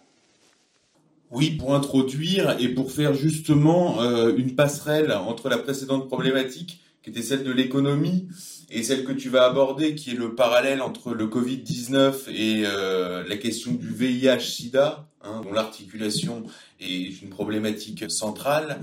Oui, 1.31 1.51
pour 1.51 1.75
introduire 1.75 2.57
et 2.59 2.67
pour 2.69 2.91
faire 2.91 3.13
justement 3.13 4.01
euh, 4.01 4.35
une 4.35 4.55
passerelle 4.55 5.13
entre 5.13 5.47
la 5.47 5.57
précédente 5.57 6.07
problématique, 6.07 6.81
qui 7.03 7.09
était 7.09 7.21
celle 7.21 7.43
de 7.43 7.51
l'économie, 7.51 8.27
et 8.71 8.83
celle 8.83 9.03
que 9.03 9.11
tu 9.11 9.29
vas 9.29 9.45
aborder, 9.45 9.95
qui 9.95 10.11
est 10.11 10.15
le 10.15 10.33
parallèle 10.33 10.81
entre 10.81 11.13
le 11.13 11.27
Covid-19 11.27 12.29
et 12.29 12.63
euh, 12.65 13.23
la 13.27 13.35
question 13.35 13.73
du 13.73 13.93
VIH-Sida, 13.93 15.07
hein, 15.23 15.41
dont 15.43 15.51
l'articulation 15.51 16.43
est 16.79 17.21
une 17.21 17.29
problématique 17.29 18.09
centrale. 18.09 18.79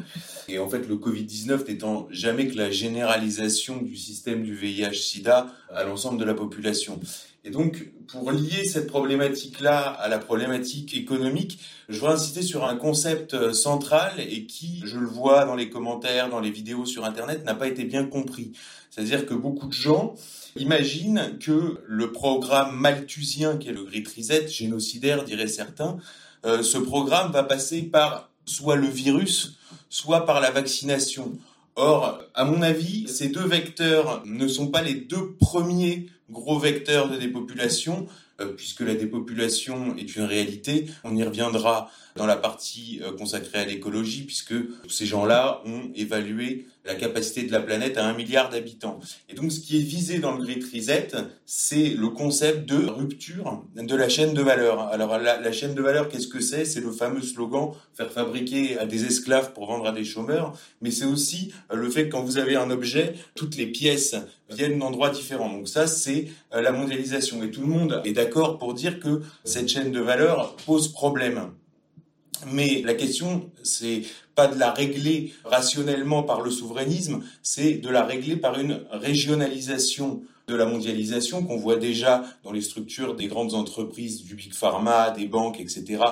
Et 0.46 0.58
en 0.58 0.68
fait, 0.68 0.86
le 0.86 0.96
Covid-19 0.96 1.68
n'étant 1.68 2.06
jamais 2.10 2.48
que 2.48 2.56
la 2.56 2.70
généralisation 2.70 3.80
du 3.80 3.96
système 3.96 4.42
du 4.42 4.54
VIH-Sida 4.54 5.46
à 5.74 5.84
l'ensemble 5.84 6.18
de 6.20 6.24
la 6.24 6.34
population. 6.34 7.00
Et 7.44 7.50
donc, 7.50 7.90
pour 8.08 8.30
lier 8.30 8.66
cette 8.66 8.88
problématique-là 8.88 9.78
à 9.78 10.08
la 10.08 10.18
problématique 10.18 10.94
économique, 10.94 11.60
je 11.88 11.98
veux 12.00 12.08
insister 12.08 12.42
sur 12.42 12.66
un 12.66 12.76
concept 12.76 13.54
central 13.54 14.12
et 14.18 14.44
qui, 14.44 14.82
je 14.84 14.98
le 14.98 15.06
vois 15.06 15.46
dans 15.46 15.54
les 15.54 15.70
commentaires, 15.70 16.28
dans 16.28 16.40
les 16.40 16.50
vidéos 16.50 16.84
sur 16.84 17.06
Internet, 17.06 17.46
n'a 17.46 17.54
pas 17.54 17.68
été 17.68 17.84
bien 17.84 18.04
compris. 18.04 18.52
C'est-à-dire 18.98 19.26
que 19.26 19.34
beaucoup 19.34 19.68
de 19.68 19.72
gens 19.72 20.16
imaginent 20.56 21.38
que 21.38 21.78
le 21.86 22.10
programme 22.10 22.76
malthusien, 22.76 23.56
qui 23.56 23.68
est 23.68 23.72
le 23.72 23.84
Great 23.84 24.08
Reset, 24.08 24.48
génocidaire, 24.48 25.22
diraient 25.22 25.46
certains, 25.46 25.98
euh, 26.44 26.64
ce 26.64 26.78
programme 26.78 27.30
va 27.30 27.44
passer 27.44 27.82
par 27.82 28.28
soit 28.44 28.74
le 28.74 28.88
virus, 28.88 29.56
soit 29.88 30.26
par 30.26 30.40
la 30.40 30.50
vaccination. 30.50 31.38
Or, 31.76 32.20
à 32.34 32.44
mon 32.44 32.60
avis, 32.60 33.06
ces 33.06 33.28
deux 33.28 33.46
vecteurs 33.46 34.24
ne 34.26 34.48
sont 34.48 34.66
pas 34.66 34.82
les 34.82 34.94
deux 34.94 35.34
premiers 35.38 36.06
gros 36.28 36.58
vecteurs 36.58 37.08
de 37.08 37.16
dépopulation, 37.16 38.08
euh, 38.40 38.46
puisque 38.46 38.80
la 38.80 38.96
dépopulation 38.96 39.96
est 39.96 40.16
une 40.16 40.24
réalité. 40.24 40.86
On 41.04 41.14
y 41.14 41.22
reviendra 41.22 41.88
dans 42.16 42.26
la 42.26 42.36
partie 42.36 43.00
euh, 43.02 43.12
consacrée 43.12 43.58
à 43.58 43.64
l'écologie, 43.64 44.22
puisque 44.22 44.54
ces 44.88 45.06
gens-là 45.06 45.62
ont 45.64 45.90
évalué 45.94 46.66
la 46.88 46.94
capacité 46.94 47.42
de 47.42 47.52
la 47.52 47.60
planète 47.60 47.98
à 47.98 48.06
un 48.06 48.14
milliard 48.14 48.48
d'habitants. 48.48 48.98
Et 49.28 49.34
donc, 49.34 49.52
ce 49.52 49.60
qui 49.60 49.76
est 49.76 49.82
visé 49.82 50.18
dans 50.18 50.32
le 50.32 50.42
Great 50.42 50.64
Reset, 50.74 51.08
c'est 51.44 51.90
le 51.90 52.08
concept 52.08 52.66
de 52.66 52.86
rupture 52.86 53.62
de 53.76 53.94
la 53.94 54.08
chaîne 54.08 54.32
de 54.32 54.42
valeur. 54.42 54.80
Alors, 54.80 55.18
la, 55.18 55.52
chaîne 55.52 55.74
de 55.74 55.82
valeur, 55.82 56.08
qu'est-ce 56.08 56.28
que 56.28 56.40
c'est? 56.40 56.64
C'est 56.64 56.80
le 56.80 56.90
fameux 56.90 57.20
slogan 57.20 57.72
faire 57.94 58.10
fabriquer 58.10 58.78
à 58.78 58.86
des 58.86 59.04
esclaves 59.04 59.52
pour 59.52 59.66
vendre 59.66 59.86
à 59.86 59.92
des 59.92 60.04
chômeurs, 60.04 60.54
mais 60.80 60.90
c'est 60.90 61.04
aussi 61.04 61.52
euh, 61.72 61.76
le 61.76 61.90
fait 61.90 62.06
que 62.06 62.12
quand 62.12 62.22
vous 62.22 62.38
avez 62.38 62.56
un 62.56 62.70
objet, 62.70 63.14
toutes 63.34 63.56
les 63.56 63.66
pièces 63.66 64.16
viennent 64.50 64.78
d'endroits 64.78 65.10
différents. 65.10 65.50
Donc 65.50 65.68
ça, 65.68 65.86
c'est 65.86 66.28
euh, 66.54 66.62
la 66.62 66.72
mondialisation. 66.72 67.42
Et 67.42 67.50
tout 67.50 67.60
le 67.60 67.66
monde 67.66 68.00
est 68.04 68.12
d'accord 68.12 68.58
pour 68.58 68.72
dire 68.72 68.98
que 68.98 69.20
cette 69.44 69.68
chaîne 69.68 69.92
de 69.92 70.00
valeur 70.00 70.56
pose 70.64 70.88
problème. 70.88 71.50
Mais 72.46 72.82
la 72.84 72.94
question, 72.94 73.50
c'est 73.62 74.02
pas 74.34 74.46
de 74.46 74.58
la 74.58 74.72
régler 74.72 75.32
rationnellement 75.44 76.22
par 76.22 76.40
le 76.40 76.50
souverainisme, 76.50 77.22
c'est 77.42 77.74
de 77.74 77.88
la 77.88 78.04
régler 78.04 78.36
par 78.36 78.58
une 78.58 78.82
régionalisation 78.90 80.22
de 80.46 80.54
la 80.54 80.64
mondialisation 80.64 81.44
qu'on 81.44 81.58
voit 81.58 81.76
déjà 81.76 82.24
dans 82.42 82.52
les 82.52 82.62
structures 82.62 83.14
des 83.14 83.26
grandes 83.26 83.54
entreprises, 83.54 84.24
du 84.24 84.34
big 84.34 84.52
pharma, 84.52 85.10
des 85.10 85.26
banques, 85.26 85.60
etc., 85.60 86.02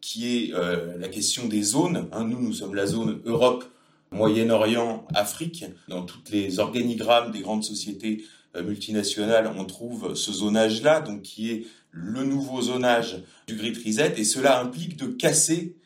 qui 0.00 0.36
est 0.36 0.54
euh, 0.54 0.98
la 0.98 1.08
question 1.08 1.46
des 1.46 1.62
zones. 1.62 2.08
Hein, 2.12 2.24
nous, 2.24 2.40
nous 2.40 2.52
sommes 2.52 2.74
la 2.74 2.86
zone 2.86 3.20
Europe 3.24 3.64
Moyen-Orient, 4.12 5.06
Afrique. 5.14 5.64
Dans 5.88 6.02
toutes 6.02 6.30
les 6.30 6.58
organigrammes 6.58 7.32
des 7.32 7.40
grandes 7.40 7.64
sociétés 7.64 8.24
euh, 8.54 8.62
multinationales, 8.62 9.50
on 9.56 9.64
trouve 9.64 10.14
ce 10.14 10.32
zonage-là, 10.32 11.00
donc 11.00 11.22
qui 11.22 11.50
est 11.50 11.66
le 11.96 12.24
nouveau 12.24 12.60
zonage 12.60 13.22
du 13.46 13.56
Great 13.56 13.76
Reset, 13.78 14.14
et 14.18 14.24
cela 14.24 14.60
implique 14.60 14.96
de 14.96 15.06
casser 15.06 15.76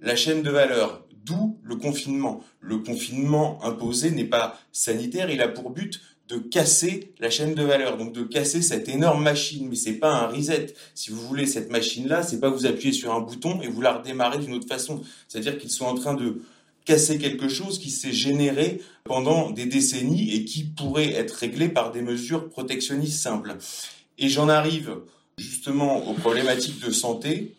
la 0.00 0.14
chaîne 0.14 0.42
de 0.42 0.50
valeur, 0.50 1.04
d'où 1.24 1.58
le 1.64 1.76
confinement. 1.76 2.40
Le 2.60 2.78
confinement 2.78 3.62
imposé 3.64 4.12
n'est 4.12 4.24
pas 4.24 4.58
sanitaire, 4.72 5.30
il 5.30 5.42
a 5.42 5.48
pour 5.48 5.70
but 5.70 6.00
de 6.28 6.38
casser 6.38 7.14
la 7.18 7.30
chaîne 7.30 7.54
de 7.54 7.62
valeur, 7.62 7.96
donc 7.96 8.12
de 8.12 8.22
casser 8.22 8.60
cette 8.62 8.88
énorme 8.88 9.22
machine. 9.22 9.66
Mais 9.68 9.76
c'est 9.76 9.94
pas 9.94 10.12
un 10.12 10.26
reset. 10.26 10.74
Si 10.94 11.10
vous 11.10 11.26
voulez 11.26 11.46
cette 11.46 11.70
machine-là, 11.70 12.22
c'est 12.22 12.38
pas 12.38 12.50
vous 12.50 12.66
appuyez 12.66 12.92
sur 12.92 13.14
un 13.14 13.20
bouton 13.20 13.60
et 13.62 13.68
vous 13.68 13.80
la 13.80 13.94
redémarrez 13.94 14.38
d'une 14.38 14.52
autre 14.52 14.68
façon. 14.68 15.02
C'est-à-dire 15.26 15.56
qu'ils 15.58 15.70
sont 15.70 15.86
en 15.86 15.94
train 15.94 16.14
de 16.14 16.42
casser 16.84 17.18
quelque 17.18 17.48
chose 17.48 17.78
qui 17.78 17.90
s'est 17.90 18.12
généré 18.12 18.80
pendant 19.04 19.50
des 19.50 19.66
décennies 19.66 20.34
et 20.34 20.44
qui 20.44 20.64
pourrait 20.64 21.12
être 21.12 21.32
réglé 21.32 21.70
par 21.70 21.92
des 21.92 22.02
mesures 22.02 22.50
protectionnistes 22.50 23.20
simples. 23.20 23.56
Et 24.18 24.28
j'en 24.28 24.48
arrive 24.50 24.98
justement 25.38 26.08
aux 26.08 26.14
problématiques 26.14 26.84
de 26.84 26.90
santé 26.90 27.54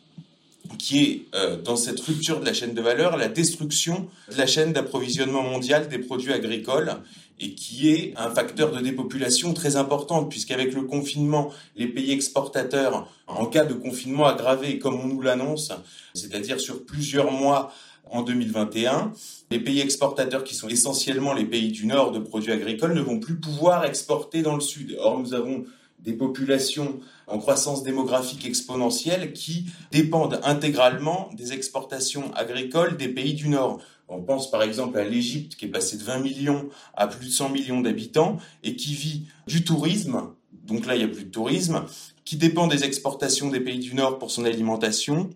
qui 0.78 1.04
est 1.04 1.26
euh, 1.36 1.58
dans 1.58 1.76
cette 1.76 2.00
rupture 2.00 2.40
de 2.40 2.46
la 2.46 2.54
chaîne 2.54 2.74
de 2.74 2.82
valeur 2.82 3.18
la 3.18 3.28
destruction 3.28 4.08
de 4.32 4.38
la 4.38 4.46
chaîne 4.46 4.74
d'approvisionnement 4.74 5.42
mondial 5.42 5.88
des 5.88 6.00
produits 6.00 6.34
agricoles 6.34 6.94
et 7.40 7.54
qui 7.54 7.90
est 7.90 8.14
un 8.18 8.30
facteur 8.30 8.72
de 8.72 8.82
dépopulation 8.82 9.54
très 9.54 9.78
important 9.78 10.26
puisqu'avec 10.26 10.74
le 10.74 10.84
confinement, 10.84 11.52
les 11.76 11.88
pays 11.88 12.12
exportateurs, 12.12 13.10
en 13.28 13.46
cas 13.46 13.66
de 13.66 13.74
confinement 13.74 14.26
aggravé 14.26 14.78
comme 14.78 15.00
on 15.00 15.08
nous 15.08 15.22
l'annonce, 15.22 15.72
c'est-à-dire 16.14 16.60
sur 16.60 16.86
plusieurs 16.86 17.32
mois 17.32 17.74
en 18.12 18.24
2021, 18.24 19.14
les 19.52 19.60
pays 19.60 19.80
exportateurs 19.80 20.44
qui 20.44 20.56
sont 20.56 20.68
essentiellement 20.68 21.34
les 21.34 21.46
pays 21.46 21.72
du 21.72 21.86
nord 21.86 22.12
de 22.12 22.20
produits 22.20 22.52
agricoles 22.52 22.94
ne 22.94 23.02
vont 23.02 23.20
plus 23.20 23.36
pouvoir 23.36 23.86
exporter 23.86 24.42
dans 24.42 24.56
le 24.56 24.62
sud. 24.62 24.98
Or, 25.00 25.20
nous 25.20 25.34
avons 25.34 25.66
des 26.04 26.14
populations 26.14 27.00
en 27.28 27.40
croissance 27.40 27.84
démographique 27.84 28.46
exponentielle 28.46 29.34
qui 29.34 29.66
dépendent 29.92 30.40
intégralement 30.44 31.30
des 31.36 31.54
exportations 31.54 32.34
agricoles 32.34 32.98
des 32.98 33.10
pays 33.10 33.34
du 33.34 33.50
Nord. 33.50 33.80
On 34.08 34.22
pense 34.22 34.50
par 34.50 34.64
exemple 34.64 34.98
à 34.98 35.04
l'Égypte 35.04 35.56
qui 35.56 35.66
est 35.66 35.70
passée 35.70 35.98
de 35.98 36.04
20 36.04 36.20
millions 36.20 36.70
à 36.96 37.08
plus 37.08 37.28
de 37.28 37.32
100 37.32 37.50
millions 37.50 37.82
d'habitants 37.82 38.38
et 38.64 38.76
qui 38.76 38.96
vit 38.96 39.28
du 39.48 39.64
tourisme, 39.64 40.24
donc 40.66 40.88
là 40.88 40.96
il 40.96 41.00
n'y 41.00 41.06
a 41.06 41.14
plus 41.14 41.26
de 41.26 41.32
tourisme, 41.32 41.84
qui 42.26 42.36
dépend 42.36 42.68
des 42.68 42.84
exportations 42.84 43.50
des 43.50 43.60
pays 43.60 43.80
du 43.80 43.94
Nord 43.94 44.18
pour 44.18 44.32
son 44.32 44.46
alimentation 44.46 45.30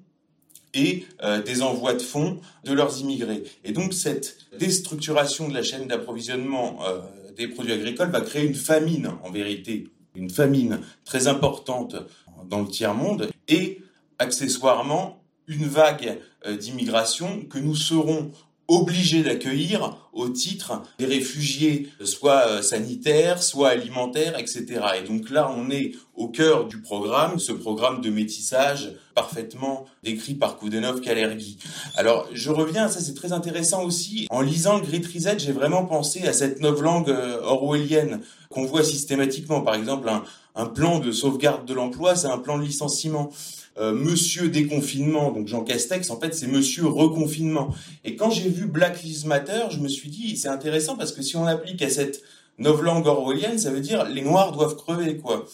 et 0.73 1.05
euh, 1.23 1.41
des 1.41 1.61
envois 1.61 1.93
de 1.93 2.01
fonds 2.01 2.39
de 2.63 2.73
leurs 2.73 2.99
immigrés. 2.99 3.43
Et 3.63 3.73
donc 3.73 3.93
cette 3.93 4.37
déstructuration 4.57 5.47
de 5.47 5.53
la 5.53 5.61
chaîne 5.61 5.87
d'approvisionnement 5.87 6.79
euh, 6.87 6.99
des 7.35 7.47
produits 7.47 7.73
agricoles 7.73 8.09
va 8.09 8.21
créer 8.21 8.45
une 8.45 8.55
famine 8.55 9.11
en 9.23 9.29
vérité 9.29 9.87
une 10.15 10.29
famine 10.29 10.79
très 11.05 11.27
importante 11.27 11.95
dans 12.49 12.61
le 12.61 12.67
tiers-monde 12.67 13.29
et 13.47 13.81
accessoirement 14.19 15.23
une 15.47 15.65
vague 15.65 16.19
euh, 16.45 16.55
d'immigration 16.55 17.43
que 17.45 17.59
nous 17.59 17.75
serons 17.75 18.31
obligés 18.67 19.23
d'accueillir 19.23 19.97
au 20.13 20.29
titre 20.29 20.83
des 20.99 21.05
réfugiés, 21.05 21.89
soit 22.03 22.47
euh, 22.47 22.61
sanitaires, 22.61 23.41
soit 23.41 23.69
alimentaires, 23.69 24.37
etc. 24.37 24.81
Et 24.97 25.07
donc 25.07 25.29
là, 25.29 25.53
on 25.55 25.69
est 25.69 25.93
au 26.15 26.27
cœur 26.27 26.65
du 26.65 26.79
programme, 26.79 27.39
ce 27.39 27.51
programme 27.51 28.01
de 28.01 28.09
métissage 28.09 28.93
parfaitement 29.15 29.85
décrit 30.03 30.35
par 30.35 30.57
Koudenov 30.57 31.01
Kalergi. 31.01 31.57
Alors, 31.95 32.27
je 32.33 32.51
reviens, 32.51 32.87
ça 32.87 32.99
c'est 32.99 33.15
très 33.15 33.31
intéressant 33.33 33.83
aussi. 33.83 34.27
En 34.29 34.41
lisant 34.41 34.79
Great 34.79 35.05
Reset, 35.05 35.39
j'ai 35.39 35.51
vraiment 35.51 35.85
pensé 35.85 36.27
à 36.27 36.33
cette 36.33 36.61
langue 36.61 37.09
euh, 37.09 37.41
orwellienne 37.41 38.21
qu'on 38.49 38.65
voit 38.65 38.83
systématiquement. 38.83 39.61
Par 39.61 39.75
exemple, 39.75 40.09
un 40.55 40.65
plan 40.65 40.99
de 40.99 41.11
sauvegarde 41.11 41.65
de 41.65 41.73
l'emploi, 41.73 42.15
c'est 42.15 42.27
un 42.27 42.37
plan 42.37 42.57
de 42.57 42.63
licenciement. 42.63 43.31
Euh, 43.77 43.91
Monsieur 43.91 44.49
déconfinement, 44.49 45.31
donc 45.31 45.47
Jean 45.47 45.63
Castex, 45.63 46.09
en 46.11 46.19
fait, 46.19 46.35
c'est 46.35 46.47
Monsieur 46.47 46.85
reconfinement. 46.85 47.73
Et 48.05 48.15
quand 48.15 48.29
j'ai 48.29 48.49
vu 48.49 48.67
Black 48.67 49.01
Lives 49.01 49.25
Matter, 49.25 49.63
je 49.71 49.79
me 49.79 49.87
suis 49.87 50.09
dit, 50.09 50.37
c'est 50.37 50.47
intéressant 50.47 50.95
parce 50.95 51.11
que 51.11 51.23
si 51.23 51.35
on 51.37 51.47
applique 51.47 51.81
à 51.81 51.89
cette 51.89 52.21
novlangue 52.59 53.07
orwellienne, 53.07 53.57
ça 53.57 53.71
veut 53.71 53.81
dire 53.81 54.05
les 54.05 54.21
Noirs 54.21 54.51
doivent 54.51 54.75
crever, 54.75 55.17
quoi. 55.17 55.45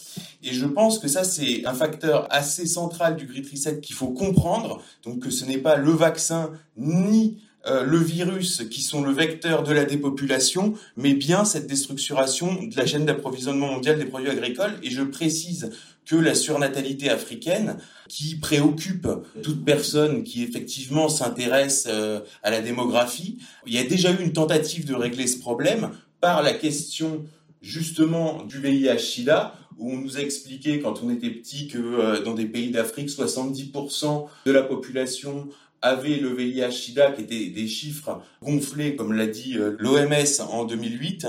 Et 0.42 0.52
je 0.52 0.66
pense 0.66 0.98
que 0.98 1.08
ça, 1.08 1.24
c'est 1.24 1.64
un 1.66 1.72
facteur 1.72 2.26
assez 2.30 2.66
central 2.66 3.16
du 3.16 3.26
Great 3.26 3.48
Reset 3.50 3.80
qu'il 3.80 3.96
faut 3.96 4.08
comprendre. 4.08 4.82
Donc 5.04 5.20
que 5.20 5.30
ce 5.30 5.44
n'est 5.44 5.58
pas 5.58 5.76
le 5.76 5.92
vaccin 5.92 6.50
ni 6.76 7.38
euh, 7.66 7.84
le 7.84 7.98
virus 7.98 8.62
qui 8.70 8.82
sont 8.82 9.02
le 9.02 9.12
vecteur 9.12 9.62
de 9.62 9.72
la 9.72 9.84
dépopulation, 9.84 10.74
mais 10.96 11.12
bien 11.12 11.44
cette 11.44 11.66
déstructuration 11.66 12.54
de 12.54 12.76
la 12.76 12.86
chaîne 12.86 13.04
d'approvisionnement 13.04 13.68
mondial 13.68 13.98
des 13.98 14.06
produits 14.06 14.30
agricoles. 14.30 14.78
Et 14.82 14.90
je 14.90 15.02
précise 15.02 15.70
que 16.10 16.16
la 16.16 16.34
surnatalité 16.34 17.08
africaine, 17.08 17.76
qui 18.08 18.34
préoccupe 18.34 19.06
toute 19.44 19.64
personne 19.64 20.24
qui 20.24 20.42
effectivement 20.42 21.08
s'intéresse 21.08 21.86
euh, 21.88 22.18
à 22.42 22.50
la 22.50 22.60
démographie, 22.60 23.38
il 23.64 23.74
y 23.74 23.78
a 23.78 23.84
déjà 23.84 24.10
eu 24.10 24.20
une 24.20 24.32
tentative 24.32 24.84
de 24.86 24.94
régler 24.94 25.28
ce 25.28 25.38
problème 25.38 25.92
par 26.20 26.42
la 26.42 26.52
question 26.52 27.24
justement 27.62 28.42
du 28.42 28.58
VIH-Sida, 28.58 29.54
où 29.78 29.92
on 29.92 29.98
nous 29.98 30.16
a 30.16 30.20
expliqué 30.20 30.80
quand 30.80 31.00
on 31.04 31.10
était 31.10 31.30
petit 31.30 31.68
que 31.68 31.78
euh, 31.78 32.24
dans 32.24 32.34
des 32.34 32.46
pays 32.46 32.72
d'Afrique, 32.72 33.08
70% 33.08 34.26
de 34.46 34.50
la 34.50 34.64
population 34.64 35.48
avait 35.82 36.16
le 36.16 36.34
VIH-Sida, 36.34 37.12
qui 37.12 37.22
étaient 37.22 37.46
des 37.46 37.66
chiffres 37.66 38.20
gonflés, 38.42 38.96
comme 38.96 39.12
l'a 39.12 39.26
dit 39.26 39.56
euh, 39.56 39.76
l'OMS 39.78 40.40
en 40.50 40.64
2008. 40.64 41.26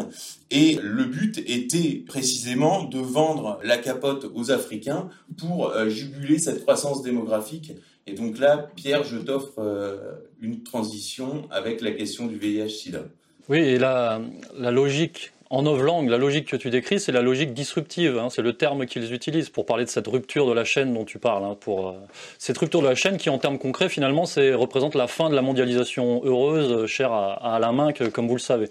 Et 0.51 0.77
le 0.81 1.05
but 1.05 1.37
était 1.47 2.03
précisément 2.05 2.83
de 2.83 2.99
vendre 2.99 3.59
la 3.63 3.77
capote 3.77 4.29
aux 4.33 4.51
Africains 4.51 5.09
pour 5.37 5.69
euh, 5.69 5.89
juguler 5.89 6.39
cette 6.39 6.61
croissance 6.61 7.01
démographique. 7.01 7.73
Et 8.07 8.13
donc 8.13 8.39
là, 8.39 8.69
Pierre, 8.75 9.03
je 9.03 9.17
t'offre 9.17 9.59
euh, 9.59 10.13
une 10.41 10.63
transition 10.63 11.47
avec 11.51 11.81
la 11.81 11.91
question 11.91 12.27
du 12.27 12.37
VIH-Sida. 12.37 13.05
Oui, 13.47 13.59
et 13.59 13.79
la, 13.79 14.21
la 14.57 14.71
logique 14.71 15.31
en 15.51 15.63
novlangue, 15.63 16.09
la 16.09 16.17
logique 16.17 16.47
que 16.47 16.55
tu 16.55 16.69
décris, 16.69 17.01
c'est 17.01 17.11
la 17.11 17.21
logique 17.21 17.53
disruptive. 17.53 18.17
Hein. 18.17 18.29
c'est 18.29 18.41
le 18.41 18.53
terme 18.53 18.85
qu'ils 18.85 19.13
utilisent 19.13 19.49
pour 19.49 19.65
parler 19.65 19.83
de 19.83 19.89
cette 19.89 20.07
rupture 20.07 20.47
de 20.47 20.53
la 20.53 20.63
chaîne 20.63 20.93
dont 20.93 21.03
tu 21.03 21.19
parles. 21.19 21.43
Hein. 21.43 21.57
pour 21.59 21.89
euh, 21.89 21.93
cette 22.39 22.57
rupture 22.57 22.81
de 22.81 22.87
la 22.87 22.95
chaîne 22.95 23.17
qui, 23.17 23.29
en 23.29 23.37
termes 23.37 23.57
concrets, 23.57 23.89
finalement, 23.89 24.23
représente 24.23 24.95
la 24.95 25.07
fin 25.07 25.29
de 25.29 25.35
la 25.35 25.41
mondialisation 25.41 26.21
heureuse, 26.23 26.71
euh, 26.71 26.87
chère 26.87 27.11
à, 27.11 27.33
à 27.33 27.55
Alain 27.57 27.73
Minck, 27.73 28.09
comme 28.11 28.29
vous 28.29 28.35
le 28.35 28.39
savez. 28.39 28.69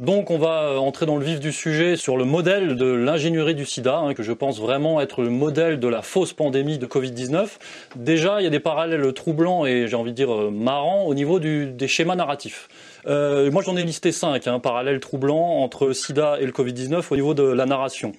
Donc 0.00 0.32
on 0.32 0.38
va 0.38 0.62
euh, 0.62 0.76
entrer 0.76 1.06
dans 1.06 1.16
le 1.16 1.24
vif 1.24 1.38
du 1.38 1.52
sujet 1.52 1.94
sur 1.94 2.16
le 2.16 2.24
modèle 2.24 2.74
de 2.74 2.86
l'ingénierie 2.86 3.54
du 3.54 3.64
sida, 3.64 3.98
hein, 3.98 4.14
que 4.14 4.24
je 4.24 4.32
pense 4.32 4.60
vraiment 4.60 5.00
être 5.00 5.22
le 5.22 5.30
modèle 5.30 5.78
de 5.78 5.88
la 5.88 6.02
fausse 6.02 6.32
pandémie 6.32 6.78
de 6.78 6.86
Covid-19. 6.86 7.46
Déjà, 7.94 8.40
il 8.40 8.44
y 8.44 8.46
a 8.48 8.50
des 8.50 8.60
parallèles 8.60 9.12
troublants 9.12 9.66
et 9.66 9.86
j'ai 9.86 9.96
envie 9.96 10.10
de 10.10 10.16
dire 10.16 10.50
marrants 10.50 11.04
au 11.04 11.14
niveau 11.14 11.38
des 11.38 11.88
schémas 11.88 12.16
narratifs. 12.16 12.68
Euh, 13.06 13.50
moi, 13.50 13.62
j'en 13.62 13.76
ai 13.76 13.84
listé 13.84 14.12
cinq, 14.12 14.46
un 14.46 14.54
hein, 14.54 14.58
parallèle 14.58 15.00
troublant 15.00 15.60
entre 15.62 15.92
sida 15.92 16.38
et 16.40 16.46
le 16.46 16.52
Covid-19 16.52 17.04
au 17.10 17.16
niveau 17.16 17.34
de 17.34 17.42
la 17.42 17.66
narration. 17.66 18.12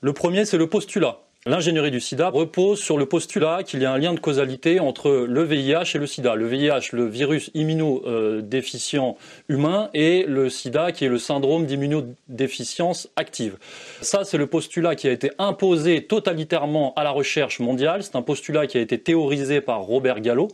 Le 0.00 0.12
premier, 0.12 0.44
c'est 0.44 0.58
le 0.58 0.68
postulat. 0.68 1.18
L'ingénierie 1.46 1.92
du 1.92 2.00
sida 2.00 2.28
repose 2.28 2.80
sur 2.80 2.98
le 2.98 3.06
postulat 3.06 3.62
qu'il 3.62 3.80
y 3.80 3.86
a 3.86 3.92
un 3.92 3.96
lien 3.96 4.12
de 4.12 4.20
causalité 4.20 4.80
entre 4.80 5.10
le 5.26 5.42
VIH 5.44 5.94
et 5.94 5.98
le 5.98 6.06
sida. 6.06 6.34
Le 6.34 6.46
VIH, 6.46 6.90
le 6.92 7.06
virus 7.06 7.50
immunodéficient 7.54 9.16
humain, 9.48 9.88
et 9.94 10.24
le 10.28 10.50
sida, 10.50 10.92
qui 10.92 11.04
est 11.04 11.08
le 11.08 11.18
syndrome 11.18 11.64
d'immunodéficience 11.64 13.08
active. 13.16 13.56
Ça, 14.02 14.24
c'est 14.24 14.36
le 14.36 14.46
postulat 14.46 14.94
qui 14.94 15.08
a 15.08 15.12
été 15.12 15.30
imposé 15.38 16.04
totalitairement 16.04 16.92
à 16.96 17.04
la 17.04 17.10
recherche 17.10 17.60
mondiale. 17.60 18.02
C'est 18.02 18.16
un 18.16 18.22
postulat 18.22 18.66
qui 18.66 18.76
a 18.76 18.80
été 18.80 18.98
théorisé 18.98 19.60
par 19.60 19.80
Robert 19.80 20.20
Gallo. 20.20 20.48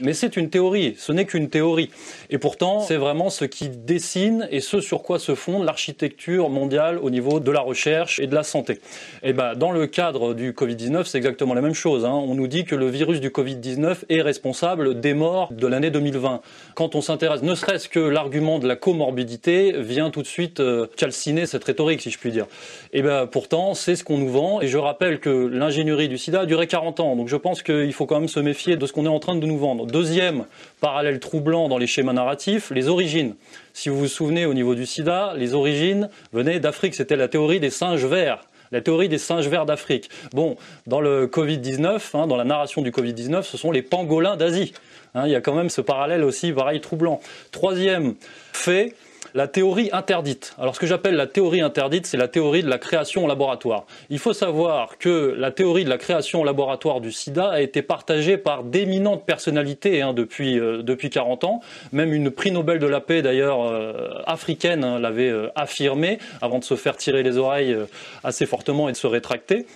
Mais 0.00 0.12
c'est 0.12 0.36
une 0.36 0.50
théorie, 0.50 0.94
ce 0.98 1.12
n'est 1.12 1.24
qu'une 1.24 1.48
théorie. 1.48 1.90
Et 2.30 2.38
pourtant, 2.38 2.80
c'est 2.80 2.96
vraiment 2.96 3.30
ce 3.30 3.44
qui 3.44 3.68
dessine 3.68 4.48
et 4.50 4.60
ce 4.60 4.80
sur 4.80 5.02
quoi 5.02 5.18
se 5.18 5.34
fonde 5.34 5.64
l'architecture 5.64 6.50
mondiale 6.50 6.98
au 6.98 7.10
niveau 7.10 7.40
de 7.40 7.50
la 7.50 7.60
recherche 7.60 8.20
et 8.20 8.26
de 8.26 8.34
la 8.34 8.42
santé. 8.42 8.80
Et 9.22 9.32
ben, 9.32 9.54
dans 9.54 9.72
le 9.72 9.86
cadre 9.86 10.34
du 10.34 10.52
Covid-19, 10.52 11.04
c'est 11.04 11.18
exactement 11.18 11.54
la 11.54 11.60
même 11.60 11.74
chose. 11.74 12.04
Hein. 12.04 12.12
On 12.12 12.34
nous 12.34 12.46
dit 12.46 12.64
que 12.64 12.74
le 12.74 12.88
virus 12.88 13.20
du 13.20 13.30
Covid-19 13.30 14.04
est 14.08 14.22
responsable 14.22 15.00
des 15.00 15.14
morts 15.14 15.52
de 15.52 15.66
l'année 15.66 15.90
2020. 15.90 16.40
Quand 16.74 16.94
on 16.94 17.00
s'intéresse, 17.00 17.42
ne 17.42 17.54
serait-ce 17.54 17.88
que 17.88 18.00
l'argument 18.00 18.58
de 18.58 18.68
la 18.68 18.76
comorbidité 18.76 19.72
vient 19.78 20.10
tout 20.10 20.22
de 20.22 20.26
suite 20.26 20.60
euh, 20.60 20.86
calciner 20.96 21.46
cette 21.46 21.64
rhétorique, 21.64 22.02
si 22.02 22.10
je 22.10 22.18
puis 22.18 22.30
dire. 22.30 22.46
Et 22.92 23.02
ben, 23.02 23.26
pourtant, 23.26 23.74
c'est 23.74 23.96
ce 23.96 24.04
qu'on 24.04 24.18
nous 24.18 24.30
vend. 24.30 24.60
Et 24.60 24.68
je 24.68 24.78
rappelle 24.78 25.20
que 25.20 25.30
l'ingénierie 25.30 26.08
du 26.08 26.18
sida 26.18 26.40
a 26.40 26.46
duré 26.46 26.66
40 26.66 27.00
ans. 27.00 27.16
Donc 27.16 27.28
je 27.28 27.36
pense 27.36 27.62
qu'il 27.62 27.92
faut 27.92 28.06
quand 28.06 28.20
même 28.20 28.28
se 28.28 28.40
méfier 28.40 28.76
de 28.76 28.86
ce 28.86 28.92
qu'on 28.92 29.04
est 29.04 29.08
en 29.08 29.18
train 29.18 29.36
de 29.36 29.46
nous 29.46 29.58
vendre. 29.58 29.86
Deuxième 29.88 30.44
parallèle 30.82 31.18
troublant 31.18 31.68
dans 31.68 31.78
les 31.78 31.86
schémas 31.86 32.12
narratifs, 32.12 32.70
les 32.70 32.88
origines. 32.88 33.34
Si 33.72 33.88
vous 33.88 33.98
vous 33.98 34.06
souvenez 34.06 34.44
au 34.44 34.52
niveau 34.52 34.74
du 34.74 34.84
sida, 34.84 35.32
les 35.34 35.54
origines 35.54 36.10
venaient 36.34 36.60
d'Afrique. 36.60 36.94
C'était 36.94 37.16
la 37.16 37.26
théorie 37.26 37.58
des 37.58 37.70
singes 37.70 38.04
verts 38.04 38.40
La 38.70 38.82
théorie 38.82 39.08
des 39.08 39.16
singes 39.16 39.48
verts 39.48 39.64
d'Afrique. 39.64 40.10
Bon, 40.32 40.56
dans 40.86 41.00
le 41.00 41.26
Covid-19, 41.26 42.00
hein, 42.12 42.26
dans 42.26 42.36
la 42.36 42.44
narration 42.44 42.82
du 42.82 42.90
Covid-19, 42.90 43.44
ce 43.44 43.56
sont 43.56 43.70
les 43.70 43.80
pangolins 43.80 44.36
d'Asie. 44.36 44.74
Hein, 45.14 45.22
il 45.24 45.32
y 45.32 45.36
a 45.36 45.40
quand 45.40 45.54
même 45.54 45.70
ce 45.70 45.80
parallèle 45.80 46.22
aussi, 46.22 46.52
pareil, 46.52 46.82
troublant. 46.82 47.20
Troisième 47.50 48.14
fait, 48.52 48.94
la 49.34 49.48
théorie 49.48 49.90
interdite. 49.92 50.54
Alors 50.58 50.74
ce 50.74 50.80
que 50.80 50.86
j'appelle 50.86 51.14
la 51.14 51.26
théorie 51.26 51.60
interdite, 51.60 52.06
c'est 52.06 52.16
la 52.16 52.28
théorie 52.28 52.62
de 52.62 52.68
la 52.68 52.78
création 52.78 53.24
au 53.24 53.28
laboratoire. 53.28 53.84
Il 54.10 54.18
faut 54.18 54.32
savoir 54.32 54.98
que 54.98 55.34
la 55.36 55.50
théorie 55.50 55.84
de 55.84 55.90
la 55.90 55.98
création 55.98 56.40
au 56.40 56.44
laboratoire 56.44 57.00
du 57.00 57.12
sida 57.12 57.50
a 57.50 57.60
été 57.60 57.82
partagée 57.82 58.36
par 58.36 58.64
d'éminentes 58.64 59.24
personnalités 59.26 60.02
hein, 60.02 60.12
depuis, 60.12 60.58
euh, 60.58 60.82
depuis 60.82 61.10
40 61.10 61.44
ans. 61.44 61.60
Même 61.92 62.12
une 62.12 62.30
prix 62.30 62.50
Nobel 62.50 62.78
de 62.78 62.86
la 62.86 63.00
paix 63.00 63.22
d'ailleurs 63.22 63.62
euh, 63.64 64.22
africaine 64.26 64.84
hein, 64.84 64.98
l'avait 64.98 65.30
euh, 65.30 65.48
affirmé 65.54 66.18
avant 66.40 66.58
de 66.58 66.64
se 66.64 66.76
faire 66.76 66.96
tirer 66.96 67.22
les 67.22 67.36
oreilles 67.38 67.76
assez 68.24 68.46
fortement 68.46 68.88
et 68.88 68.92
de 68.92 68.96
se 68.96 69.06
rétracter. 69.06 69.66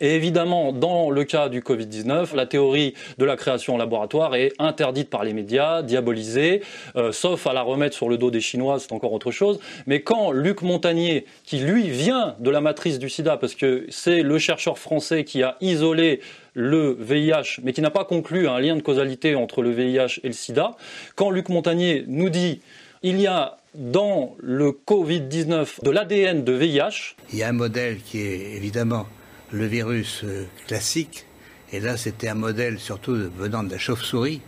Et 0.00 0.14
évidemment, 0.14 0.72
dans 0.72 1.10
le 1.10 1.24
cas 1.24 1.48
du 1.48 1.60
Covid-19, 1.60 2.34
la 2.34 2.46
théorie 2.46 2.94
de 3.18 3.24
la 3.24 3.36
création 3.36 3.74
en 3.74 3.76
laboratoire 3.76 4.34
est 4.34 4.52
interdite 4.58 5.08
par 5.08 5.24
les 5.24 5.32
médias, 5.32 5.82
diabolisée, 5.82 6.62
euh, 6.96 7.12
sauf 7.12 7.46
à 7.46 7.52
la 7.52 7.62
remettre 7.62 7.96
sur 7.96 8.08
le 8.08 8.18
dos 8.18 8.30
des 8.30 8.40
Chinois, 8.40 8.78
c'est 8.80 8.92
encore 8.92 9.12
autre 9.12 9.30
chose. 9.30 9.60
Mais 9.86 10.00
quand 10.00 10.32
Luc 10.32 10.62
Montagnier, 10.62 11.26
qui 11.44 11.58
lui 11.58 11.88
vient 11.88 12.34
de 12.40 12.50
la 12.50 12.60
matrice 12.60 12.98
du 12.98 13.08
sida, 13.08 13.36
parce 13.36 13.54
que 13.54 13.86
c'est 13.88 14.22
le 14.22 14.38
chercheur 14.38 14.78
français 14.78 15.24
qui 15.24 15.42
a 15.42 15.56
isolé 15.60 16.20
le 16.54 16.96
VIH, 16.98 17.60
mais 17.62 17.72
qui 17.72 17.80
n'a 17.80 17.90
pas 17.90 18.04
conclu 18.04 18.48
un 18.48 18.58
lien 18.60 18.76
de 18.76 18.82
causalité 18.82 19.34
entre 19.34 19.62
le 19.62 19.70
VIH 19.70 20.20
et 20.22 20.28
le 20.28 20.32
sida, 20.32 20.72
quand 21.16 21.30
Luc 21.30 21.48
Montagnier 21.48 22.04
nous 22.06 22.30
dit 22.30 22.60
il 23.02 23.20
y 23.20 23.26
a 23.26 23.58
dans 23.74 24.34
le 24.38 24.70
Covid-19 24.70 25.84
de 25.84 25.90
l'ADN 25.90 26.44
de 26.44 26.52
VIH. 26.52 27.16
Il 27.32 27.38
y 27.38 27.42
a 27.42 27.48
un 27.48 27.52
modèle 27.52 27.98
qui 27.98 28.20
est 28.20 28.54
évidemment 28.56 29.06
le 29.54 29.66
virus 29.66 30.22
euh, 30.24 30.44
classique. 30.66 31.26
Et 31.72 31.80
là, 31.80 31.96
c'était 31.96 32.28
un 32.28 32.34
modèle 32.34 32.78
surtout 32.78 33.14
venant 33.36 33.62
de 33.62 33.70
la 33.70 33.78
chauve-souris. 33.78 34.40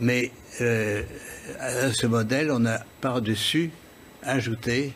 Mais 0.00 0.30
euh, 0.60 1.02
à 1.60 1.92
ce 1.92 2.06
modèle, 2.06 2.50
on 2.50 2.66
a 2.66 2.78
par-dessus 3.00 3.70
ajouté 4.22 4.92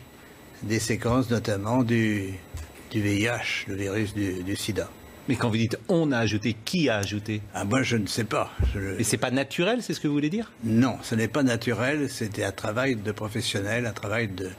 des 0.63 0.79
séquences 0.79 1.29
notamment 1.29 1.83
du, 1.83 2.33
du 2.91 3.01
VIH, 3.01 3.65
le 3.67 3.75
virus 3.75 4.13
du, 4.13 4.55
sida. 4.55 4.89
Mais 5.27 5.35
quand 5.35 5.49
vous 5.49 5.57
dites 5.57 5.77
on 5.87 6.11
a 6.11 6.19
ajouté, 6.19 6.55
qui 6.65 6.89
a 6.89 6.97
ajouté? 6.97 7.41
Ah, 7.53 7.65
Moi, 7.65 7.81
je 7.81 7.97
ne 7.97 8.07
sais 8.07 8.25
pas. 8.25 8.51
Je... 8.73 8.99
Et 8.99 9.03
c'est 9.03 9.17
pas 9.17 9.31
naturel, 9.31 9.81
c'est 9.81 9.93
ce 9.93 9.99
que 9.99 10.07
vous 10.07 10.13
voulez 10.13 10.29
dire? 10.29 10.51
Non, 10.63 10.97
ce 11.01 11.15
n'est 11.15 11.27
pas 11.27 11.43
naturel. 11.43 12.09
C'était 12.09 12.43
un 12.43 12.51
travail 12.51 12.95
de 12.95 13.11
professionnel, 13.11 13.85
un 13.85 13.93
travail 13.93 14.27
de, 14.27 14.49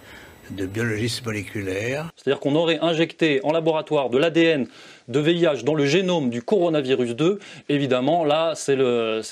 de 0.51 0.67
biologistes 0.67 1.25
moléculaires. 1.25 2.11
C'est-à-dire 2.17 2.41
qu'on 2.41 2.55
aurait 2.55 2.79
injecté 2.81 3.41
en 3.45 3.53
laboratoire 3.53 4.11
de 4.11 4.19
l'ADN 4.19 4.67
de 5.09 5.21
VIH 5.21 5.63
dans 5.65 5.75
le 5.75 5.87
génome 5.87 6.31
du 6.31 6.43
coronavirus 6.43 7.15
2, 7.15 7.39
évidemment, 7.69 8.25
là, 8.25 8.55
c'est 8.55 8.77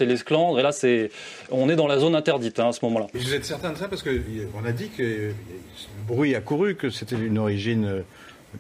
l'esclandre, 0.05 0.61
et 0.61 0.63
là, 0.63 0.73
c'est, 0.73 1.11
on 1.51 1.69
est 1.69 1.77
dans 1.77 1.87
la 1.87 1.99
zone 1.99 2.15
interdite 2.15 2.59
hein, 2.61 2.69
à 2.69 2.73
ce 2.73 2.85
moment-là. 2.85 3.07
Vous 3.15 3.35
êtes 3.35 3.45
certain 3.45 3.73
de 3.73 3.79
ça? 3.79 3.89
Parce 3.89 4.03
qu'on 4.03 4.65
a 4.65 4.73
dit 4.73 4.89
que 4.91 5.03
le 5.03 5.35
bruit 6.07 6.35
a 6.35 6.41
couru, 6.41 6.75
que 6.75 6.91
c'était 6.91 7.17
une 7.17 7.39
origine 7.39 7.85
euh, 7.87 8.01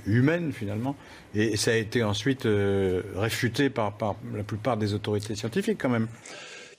humaine, 0.07 0.53
finalement, 0.53 0.97
et 1.35 1.57
ça 1.57 1.73
a 1.73 1.75
été 1.75 2.03
ensuite 2.03 2.47
euh, 2.47 3.03
réfuté 3.17 3.69
par, 3.69 3.93
par 3.93 4.17
la 4.35 4.43
plupart 4.43 4.77
des 4.77 4.95
autorités 4.95 5.35
scientifiques, 5.35 5.79
quand 5.81 5.91
même. 5.91 6.09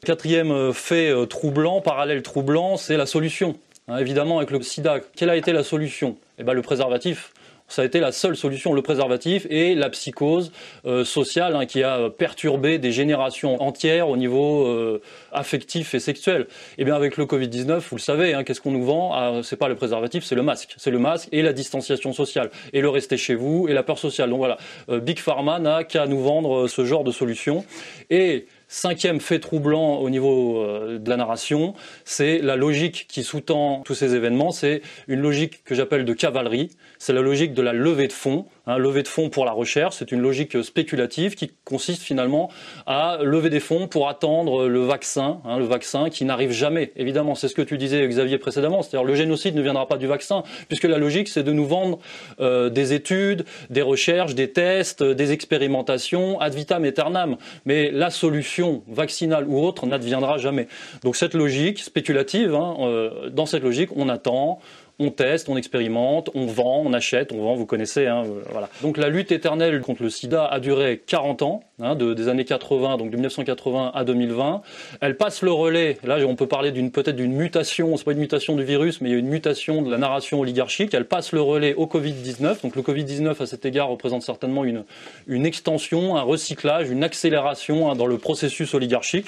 Quatrième 0.03 0.51
euh, 0.51 0.73
fait 0.73 1.13
troublant, 1.27 1.79
parallèle 1.81 2.23
troublant, 2.23 2.77
c'est 2.77 2.97
la 2.97 3.05
solution. 3.05 3.55
Hein, 3.89 3.97
évidemment, 3.97 4.37
avec 4.37 4.51
le 4.51 4.61
sida, 4.61 4.99
quelle 5.15 5.29
a 5.29 5.35
été 5.35 5.51
la 5.51 5.63
solution? 5.63 6.17
Eh 6.37 6.43
ben, 6.43 6.53
Le 6.53 6.61
préservatif. 6.61 7.33
Ça 7.69 7.81
a 7.81 7.85
été 7.85 7.99
la 7.99 8.11
seule 8.11 8.35
solution, 8.35 8.73
le 8.73 8.81
préservatif 8.81 9.47
et 9.49 9.73
la 9.73 9.89
psychose 9.89 10.51
euh, 10.85 11.05
sociale 11.05 11.55
hein, 11.55 11.65
qui 11.65 11.81
a 11.81 12.09
perturbé 12.09 12.77
des 12.77 12.91
générations 12.91 13.59
entières 13.63 14.09
au 14.09 14.17
niveau 14.17 14.67
euh, 14.67 15.01
affectif 15.31 15.95
et 15.95 15.99
sexuel. 15.99 16.41
Et 16.41 16.45
eh 16.79 16.85
bien 16.85 16.93
avec 16.93 17.17
le 17.17 17.25
Covid-19, 17.25 17.79
vous 17.79 17.95
le 17.95 18.01
savez, 18.01 18.33
hein, 18.33 18.43
qu'est-ce 18.43 18.61
qu'on 18.61 18.71
nous 18.71 18.83
vend? 18.83 19.11
Ah, 19.13 19.39
C'est 19.43 19.55
pas 19.55 19.69
le 19.69 19.75
préservatif, 19.75 20.23
c'est 20.23 20.35
le 20.35 20.43
masque. 20.43 20.75
C'est 20.77 20.91
le 20.91 20.99
masque 20.99 21.29
et 21.31 21.41
la 21.41 21.53
distanciation 21.53 22.13
sociale 22.13 22.51
et 22.73 22.81
le 22.81 22.89
rester 22.89 23.17
chez 23.17 23.33
vous 23.33 23.67
et 23.67 23.73
la 23.73 23.81
peur 23.81 23.97
sociale. 23.97 24.29
Donc 24.29 24.39
voilà, 24.39 24.57
euh, 24.89 24.99
Big 24.99 25.17
Pharma 25.17 25.57
n'a 25.57 25.83
qu'à 25.83 26.05
nous 26.05 26.21
vendre 26.21 26.67
ce 26.67 26.85
genre 26.85 27.05
de 27.05 27.11
solution. 27.11 27.65
Et 28.11 28.45
Cinquième 28.67 29.19
fait 29.19 29.39
troublant 29.39 29.97
au 29.97 30.09
niveau 30.09 30.63
euh, 30.63 30.97
de 30.97 31.09
la 31.09 31.17
narration, 31.17 31.73
c'est 32.05 32.39
la 32.39 32.55
logique 32.55 33.05
qui 33.07 33.23
sous-tend 33.23 33.81
tous 33.85 33.93
ces 33.93 34.15
événements. 34.15 34.51
C'est 34.51 34.81
une 35.07 35.21
logique 35.21 35.63
que 35.63 35.75
j'appelle 35.75 36.05
de 36.05 36.13
cavalerie. 36.13 36.71
C'est 36.97 37.13
la 37.13 37.21
logique 37.21 37.53
de 37.53 37.61
la 37.61 37.73
levée 37.73 38.07
de 38.07 38.13
fonds. 38.13 38.45
Hein, 38.65 38.77
levée 38.77 39.03
de 39.03 39.09
fonds 39.09 39.29
pour 39.29 39.43
la 39.43 39.51
recherche, 39.51 39.95
c'est 39.97 40.13
une 40.13 40.21
logique 40.21 40.63
spéculative 40.63 41.35
qui 41.35 41.51
consiste 41.65 42.01
finalement 42.01 42.49
à 42.85 43.17
lever 43.21 43.49
des 43.49 43.59
fonds 43.59 43.89
pour 43.89 44.07
attendre 44.07 44.69
le 44.69 44.79
vaccin, 44.85 45.41
hein, 45.43 45.57
le 45.57 45.65
vaccin 45.65 46.09
qui 46.09 46.23
n'arrive 46.23 46.51
jamais. 46.51 46.93
Évidemment, 46.95 47.35
c'est 47.35 47.49
ce 47.49 47.55
que 47.55 47.61
tu 47.61 47.77
disais 47.77 48.07
Xavier 48.07 48.37
précédemment, 48.37 48.81
c'est-à-dire 48.81 49.03
le 49.03 49.15
génocide 49.15 49.55
ne 49.55 49.61
viendra 49.61 49.85
pas 49.85 49.97
du 49.97 50.07
vaccin, 50.07 50.43
puisque 50.69 50.85
la 50.85 50.97
logique 50.97 51.27
c'est 51.27 51.43
de 51.43 51.51
nous 51.51 51.65
vendre 51.65 51.99
euh, 52.39 52.69
des 52.69 52.93
études, 52.93 53.43
des 53.69 53.81
recherches, 53.81 54.33
des 54.33 54.49
tests, 54.49 55.03
des 55.03 55.33
expérimentations 55.33 56.39
ad 56.39 56.53
vitam 56.53 56.85
aeternam. 56.85 57.35
Mais 57.65 57.91
la 57.91 58.11
solution 58.11 58.83
vaccinale 58.87 59.45
ou 59.45 59.59
autre 59.59 59.85
n'adviendra 59.87 60.37
jamais. 60.37 60.69
Donc 61.03 61.17
cette 61.17 61.33
logique 61.33 61.79
spéculative, 61.79 62.55
hein, 62.55 62.77
euh, 62.79 63.29
dans 63.29 63.45
cette 63.45 63.63
logique, 63.63 63.89
on 63.97 64.07
attend, 64.07 64.61
on 64.99 65.09
teste, 65.09 65.49
on 65.49 65.57
expérimente, 65.57 66.29
on 66.35 66.45
vend, 66.45 66.83
on 66.85 66.93
achète, 66.93 67.31
on 67.31 67.41
vend, 67.41 67.55
vous 67.55 67.65
connaissez. 67.65 68.05
Hein, 68.05 68.23
euh, 68.25 68.41
voilà. 68.51 68.69
Donc 68.81 68.97
la 68.97 69.09
lutte 69.09 69.31
éternelle 69.31 69.81
contre 69.81 70.03
le 70.03 70.09
sida 70.09 70.45
a 70.45 70.59
duré 70.59 71.01
40 71.05 71.41
ans, 71.41 71.63
hein, 71.81 71.95
de, 71.95 72.13
des 72.13 72.27
années 72.27 72.45
80, 72.45 72.97
donc 72.97 73.09
de 73.09 73.15
1980 73.15 73.91
à 73.93 74.03
2020. 74.03 74.61
Elle 75.01 75.17
passe 75.17 75.41
le 75.41 75.51
relais, 75.51 75.97
là 76.03 76.17
on 76.27 76.35
peut 76.35 76.47
parler 76.47 76.71
d'une 76.71 76.91
peut-être 76.91 77.15
d'une 77.15 77.33
mutation, 77.33 77.97
c'est 77.97 78.03
pas 78.03 78.11
une 78.11 78.19
mutation 78.19 78.55
du 78.55 78.63
virus, 78.63 79.01
mais 79.01 79.09
il 79.09 79.11
y 79.13 79.15
a 79.15 79.19
une 79.19 79.29
mutation 79.29 79.81
de 79.81 79.89
la 79.89 79.97
narration 79.97 80.39
oligarchique. 80.39 80.93
Elle 80.93 81.05
passe 81.05 81.31
le 81.31 81.41
relais 81.41 81.73
au 81.73 81.87
Covid-19. 81.87 82.61
Donc 82.61 82.75
le 82.75 82.81
Covid-19 82.81 83.41
à 83.41 83.45
cet 83.45 83.65
égard 83.65 83.89
représente 83.89 84.21
certainement 84.21 84.63
une, 84.63 84.83
une 85.27 85.45
extension, 85.45 86.15
un 86.15 86.21
recyclage, 86.21 86.89
une 86.89 87.03
accélération 87.03 87.89
hein, 87.89 87.95
dans 87.95 88.07
le 88.07 88.17
processus 88.17 88.73
oligarchique. 88.73 89.27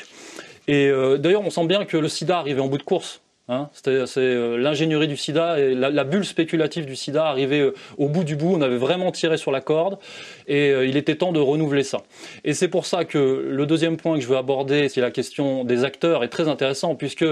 Et 0.67 0.88
euh, 0.88 1.17
d'ailleurs, 1.17 1.43
on 1.45 1.49
sent 1.49 1.65
bien 1.67 1.86
que 1.86 1.97
le 1.97 2.10
sida 2.10 2.39
arrivait 2.39 2.62
en 2.62 2.67
bout 2.67 2.78
de 2.78 2.84
course. 2.84 3.21
Hein, 3.47 3.69
c'est 3.73 3.91
euh, 4.17 4.58
l'ingénierie 4.58 5.08
du 5.08 5.17
sida 5.17 5.60
et 5.60 5.75
la, 5.75 6.03
bulle 6.03 6.25
spéculative 6.25 6.88
du 6.88 6.95
sida 6.95 7.27
arrivait 7.27 7.60
euh, 7.60 7.75
au 7.99 8.10
bout 8.10 8.23
du 8.23 8.36
bout. 8.36 8.55
On 8.55 8.62
avait 8.62 8.77
vraiment 8.77 9.12
tiré 9.12 9.38
sur 9.38 9.51
la 9.51 9.62
corde 9.62 9.99
et 10.47 10.71
euh, 10.71 10.88
il 10.88 10.97
était 10.97 11.13
temps 11.13 11.31
de 11.31 11.39
renouveler 11.39 11.84
ça. 11.84 12.01
Et 12.43 12.55
c'est 12.55 12.69
pour 12.69 12.88
ça 12.88 13.05
que 13.05 13.47
le 13.47 13.65
deuxième 13.67 13.97
point 13.97 14.15
que 14.15 14.21
je 14.21 14.27
veux 14.27 14.38
aborder, 14.38 14.89
c'est 14.89 14.99
la 14.99 15.12
question 15.12 15.63
des 15.63 15.84
acteurs, 15.84 16.23
est 16.23 16.29
très 16.29 16.47
intéressant 16.47 16.95
puisque 16.95 17.25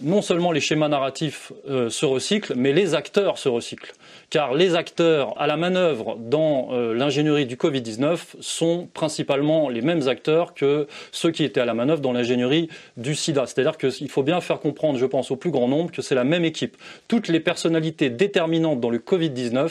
non 0.00 0.22
seulement 0.22 0.52
les 0.52 0.60
schémas 0.60 0.88
narratifs 0.88 1.52
euh, 1.68 1.90
se 1.90 2.06
recyclent, 2.06 2.54
mais 2.56 2.72
les 2.72 2.94
acteurs 2.94 3.38
se 3.38 3.48
recyclent. 3.48 3.92
Car 4.30 4.54
les 4.54 4.74
acteurs 4.74 5.34
à 5.40 5.46
la 5.46 5.56
manœuvre 5.56 6.16
dans 6.18 6.70
euh, 6.72 6.94
l'ingénierie 6.94 7.44
du 7.44 7.56
Covid-19 7.56 8.18
sont 8.40 8.88
principalement 8.94 9.68
les 9.68 9.82
mêmes 9.82 10.08
acteurs 10.08 10.54
que 10.54 10.86
ceux 11.10 11.30
qui 11.30 11.44
étaient 11.44 11.60
à 11.60 11.66
la 11.66 11.74
manœuvre 11.74 12.00
dans 12.00 12.12
l'ingénierie 12.12 12.68
du 12.96 13.14
sida. 13.14 13.46
C'est-à-dire 13.46 13.76
qu'il 13.76 14.08
faut 14.08 14.22
bien 14.22 14.40
faire 14.40 14.60
comprendre, 14.60 14.98
je 14.98 15.06
pense, 15.06 15.30
au 15.30 15.36
plus 15.36 15.50
grand 15.50 15.68
nombre 15.68 15.90
que 15.90 16.00
c'est 16.00 16.14
la 16.14 16.24
même 16.24 16.44
équipe. 16.44 16.76
Toutes 17.08 17.28
les 17.28 17.40
personnalités 17.40 18.08
déterminantes 18.08 18.80
dans 18.80 18.90
le 18.90 18.98
Covid-19 18.98 19.70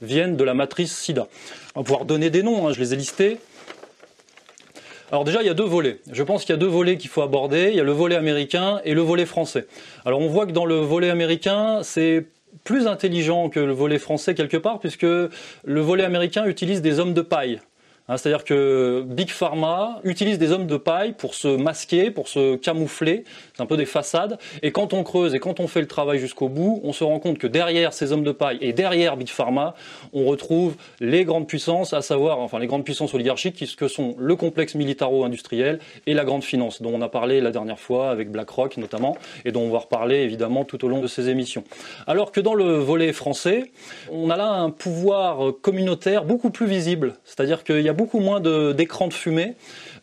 viennent 0.00 0.36
de 0.36 0.44
la 0.44 0.54
matrice 0.54 0.96
sida. 0.96 1.28
On 1.74 1.80
va 1.80 1.84
pouvoir 1.84 2.04
donner 2.04 2.30
des 2.30 2.42
noms, 2.42 2.66
hein, 2.66 2.72
je 2.72 2.80
les 2.80 2.92
ai 2.92 2.96
listés. 2.96 3.38
Alors 5.12 5.24
déjà, 5.24 5.42
il 5.42 5.46
y 5.46 5.50
a 5.50 5.54
deux 5.54 5.62
volets. 5.62 5.98
Je 6.10 6.22
pense 6.22 6.46
qu'il 6.46 6.54
y 6.54 6.56
a 6.56 6.58
deux 6.58 6.66
volets 6.66 6.96
qu'il 6.96 7.10
faut 7.10 7.20
aborder. 7.20 7.68
Il 7.68 7.76
y 7.76 7.80
a 7.80 7.84
le 7.84 7.92
volet 7.92 8.16
américain 8.16 8.80
et 8.86 8.94
le 8.94 9.02
volet 9.02 9.26
français. 9.26 9.66
Alors 10.06 10.20
on 10.20 10.28
voit 10.28 10.46
que 10.46 10.52
dans 10.52 10.64
le 10.64 10.76
volet 10.76 11.10
américain, 11.10 11.80
c'est 11.82 12.24
plus 12.64 12.86
intelligent 12.86 13.50
que 13.50 13.60
le 13.60 13.72
volet 13.74 13.98
français 13.98 14.34
quelque 14.34 14.56
part, 14.56 14.80
puisque 14.80 15.02
le 15.02 15.80
volet 15.80 16.04
américain 16.04 16.46
utilise 16.46 16.80
des 16.80 16.98
hommes 16.98 17.12
de 17.12 17.20
paille. 17.20 17.60
Hein, 18.08 18.16
c'est-à-dire 18.16 18.42
que 18.42 19.04
Big 19.06 19.28
Pharma 19.28 20.00
utilise 20.02 20.38
des 20.38 20.50
hommes 20.50 20.66
de 20.66 20.78
paille 20.78 21.12
pour 21.12 21.34
se 21.34 21.48
masquer, 21.48 22.10
pour 22.10 22.28
se 22.28 22.56
camoufler. 22.56 23.24
C'est 23.54 23.62
un 23.62 23.66
peu 23.66 23.76
des 23.76 23.86
façades. 23.86 24.38
Et 24.62 24.72
quand 24.72 24.94
on 24.94 25.02
creuse 25.02 25.34
et 25.34 25.38
quand 25.38 25.60
on 25.60 25.66
fait 25.66 25.80
le 25.80 25.86
travail 25.86 26.18
jusqu'au 26.18 26.48
bout, 26.48 26.80
on 26.84 26.92
se 26.92 27.04
rend 27.04 27.18
compte 27.18 27.38
que 27.38 27.46
derrière 27.46 27.92
ces 27.92 28.12
hommes 28.12 28.24
de 28.24 28.32
paille 28.32 28.58
et 28.60 28.72
derrière 28.72 29.16
Big 29.16 29.28
Pharma, 29.28 29.74
on 30.12 30.24
retrouve 30.24 30.76
les 31.00 31.24
grandes 31.24 31.46
puissances, 31.46 31.92
à 31.92 32.02
savoir, 32.02 32.38
enfin 32.38 32.58
les 32.58 32.66
grandes 32.66 32.84
puissances 32.84 33.14
oligarchiques, 33.14 33.76
que 33.76 33.88
sont 33.88 34.14
le 34.18 34.36
complexe 34.36 34.74
militaro-industriel 34.74 35.78
et 36.06 36.14
la 36.14 36.24
grande 36.24 36.44
finance, 36.44 36.82
dont 36.82 36.92
on 36.94 37.02
a 37.02 37.08
parlé 37.08 37.40
la 37.40 37.50
dernière 37.50 37.78
fois 37.78 38.10
avec 38.10 38.30
BlackRock 38.30 38.76
notamment, 38.76 39.16
et 39.44 39.52
dont 39.52 39.62
on 39.62 39.70
va 39.70 39.80
reparler 39.80 40.16
évidemment 40.16 40.64
tout 40.64 40.84
au 40.84 40.88
long 40.88 41.00
de 41.00 41.06
ces 41.06 41.28
émissions. 41.28 41.64
Alors 42.06 42.32
que 42.32 42.40
dans 42.40 42.54
le 42.54 42.78
volet 42.78 43.12
français, 43.12 43.70
on 44.10 44.30
a 44.30 44.36
là 44.36 44.50
un 44.50 44.70
pouvoir 44.70 45.52
communautaire 45.60 46.24
beaucoup 46.24 46.50
plus 46.50 46.66
visible. 46.66 47.14
C'est-à-dire 47.24 47.64
qu'il 47.64 47.80
y 47.80 47.88
a 47.88 47.92
beaucoup 47.92 48.20
moins 48.20 48.40
d'écrans 48.40 49.08
de, 49.08 49.12
fumée. 49.12 49.54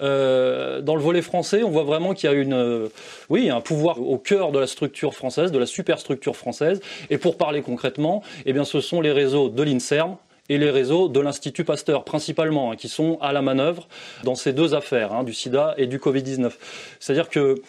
Euh, 0.02 0.82
dans 0.82 0.96
le 0.96 1.02
volet 1.02 1.22
français, 1.22 1.64
on 1.64 1.70
voit 1.70 1.84
vraiment 1.84 2.14
qu'il 2.14 2.30
y 2.30 2.34
a 2.34 2.36
une, 2.36 2.54
euh, 2.54 2.88
oui, 3.30 3.50
un 3.50 3.62
pouvoir 3.62 4.02
au 4.02 4.18
cœur 4.18 4.52
de 4.52 4.60
la 4.60 4.68
structure 4.68 5.14
française, 5.14 5.52
de 5.52 5.60
la 5.60 5.66
superstructure 5.66 6.36
française. 6.36 6.82
Et 7.10 7.18
pour 7.18 7.38
parler 7.38 7.62
concrètement, 7.62 8.24
eh 8.46 8.54
bien, 8.54 8.66
ce 8.66 8.82
sont 8.82 9.02
les 9.02 9.12
réseaux 9.12 9.50
de 9.50 9.64
l'INSERM 9.64 10.16
et 10.50 10.58
les 10.58 10.72
réseaux 10.72 11.10
de 11.10 11.20
l'Institut 11.20 11.64
Pasteur, 11.64 12.04
principalement, 12.04 12.72
hein, 12.72 12.76
qui 12.76 12.90
sont 12.90 13.20
à 13.22 13.34
la 13.34 13.42
manœuvre 13.42 13.88
dans 14.24 14.36
ces 14.36 14.52
deux 14.52 14.74
affaires, 14.74 15.14
hein, 15.14 15.24
du 15.24 15.34
sida 15.34 15.76
et 15.78 15.86
du 15.86 16.00
Covid-19. 16.00 16.52
C'est-à-dire 17.00 17.30
que 17.30 17.62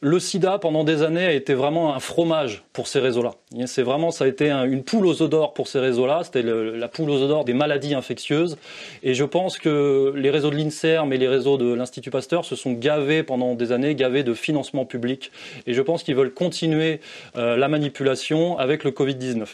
le 0.00 0.18
sida, 0.18 0.58
pendant 0.58 0.84
des 0.84 1.02
années, 1.02 1.24
a 1.24 1.32
été 1.32 1.54
vraiment 1.54 1.94
un 1.94 1.98
fromage 1.98 2.62
pour 2.72 2.88
ces 2.88 3.00
réseaux-là. 3.00 3.32
C'est 3.66 3.82
vraiment, 3.82 4.10
ça 4.10 4.24
a 4.24 4.28
été 4.28 4.50
une 4.50 4.82
poule 4.82 5.06
aux 5.06 5.22
œufs 5.22 5.30
d'or 5.30 5.54
pour 5.54 5.66
ces 5.66 5.78
réseaux-là. 5.78 6.22
C'était 6.24 6.42
la 6.42 6.88
poule 6.88 7.08
aux 7.08 7.22
œufs 7.22 7.28
d'or 7.28 7.44
des 7.44 7.54
maladies 7.54 7.94
infectieuses. 7.94 8.58
Et 9.02 9.14
je 9.14 9.24
pense 9.24 9.58
que 9.58 10.12
les 10.14 10.30
réseaux 10.30 10.50
de 10.50 10.56
l'INSERM 10.56 11.12
et 11.12 11.16
les 11.16 11.28
réseaux 11.28 11.56
de 11.56 11.72
l'Institut 11.72 12.10
Pasteur 12.10 12.44
se 12.44 12.54
sont 12.54 12.72
gavés 12.72 13.22
pendant 13.22 13.54
des 13.54 13.72
années, 13.72 13.94
gavés 13.94 14.24
de 14.24 14.34
financement 14.34 14.84
public. 14.84 15.32
Et 15.66 15.72
je 15.72 15.80
pense 15.80 16.02
qu'ils 16.02 16.16
veulent 16.16 16.34
continuer 16.34 17.00
euh, 17.36 17.56
la 17.56 17.68
manipulation 17.68 18.58
avec 18.58 18.84
le 18.84 18.90
Covid-19. 18.90 19.46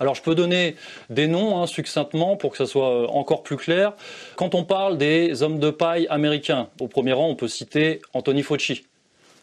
Alors 0.00 0.14
je 0.14 0.22
peux 0.22 0.36
donner 0.36 0.76
des 1.10 1.26
noms 1.26 1.60
hein, 1.60 1.66
succinctement 1.66 2.36
pour 2.36 2.52
que 2.52 2.56
ça 2.56 2.66
soit 2.66 2.90
euh, 2.90 3.06
encore 3.08 3.42
plus 3.42 3.56
clair. 3.56 3.94
Quand 4.36 4.54
on 4.54 4.62
parle 4.62 4.96
des 4.96 5.42
hommes 5.42 5.58
de 5.58 5.70
paille 5.70 6.06
américains, 6.08 6.68
au 6.80 6.86
premier 6.86 7.12
rang 7.12 7.28
on 7.28 7.34
peut 7.34 7.48
citer 7.48 8.00
Anthony 8.14 8.42
Fauci. 8.42 8.84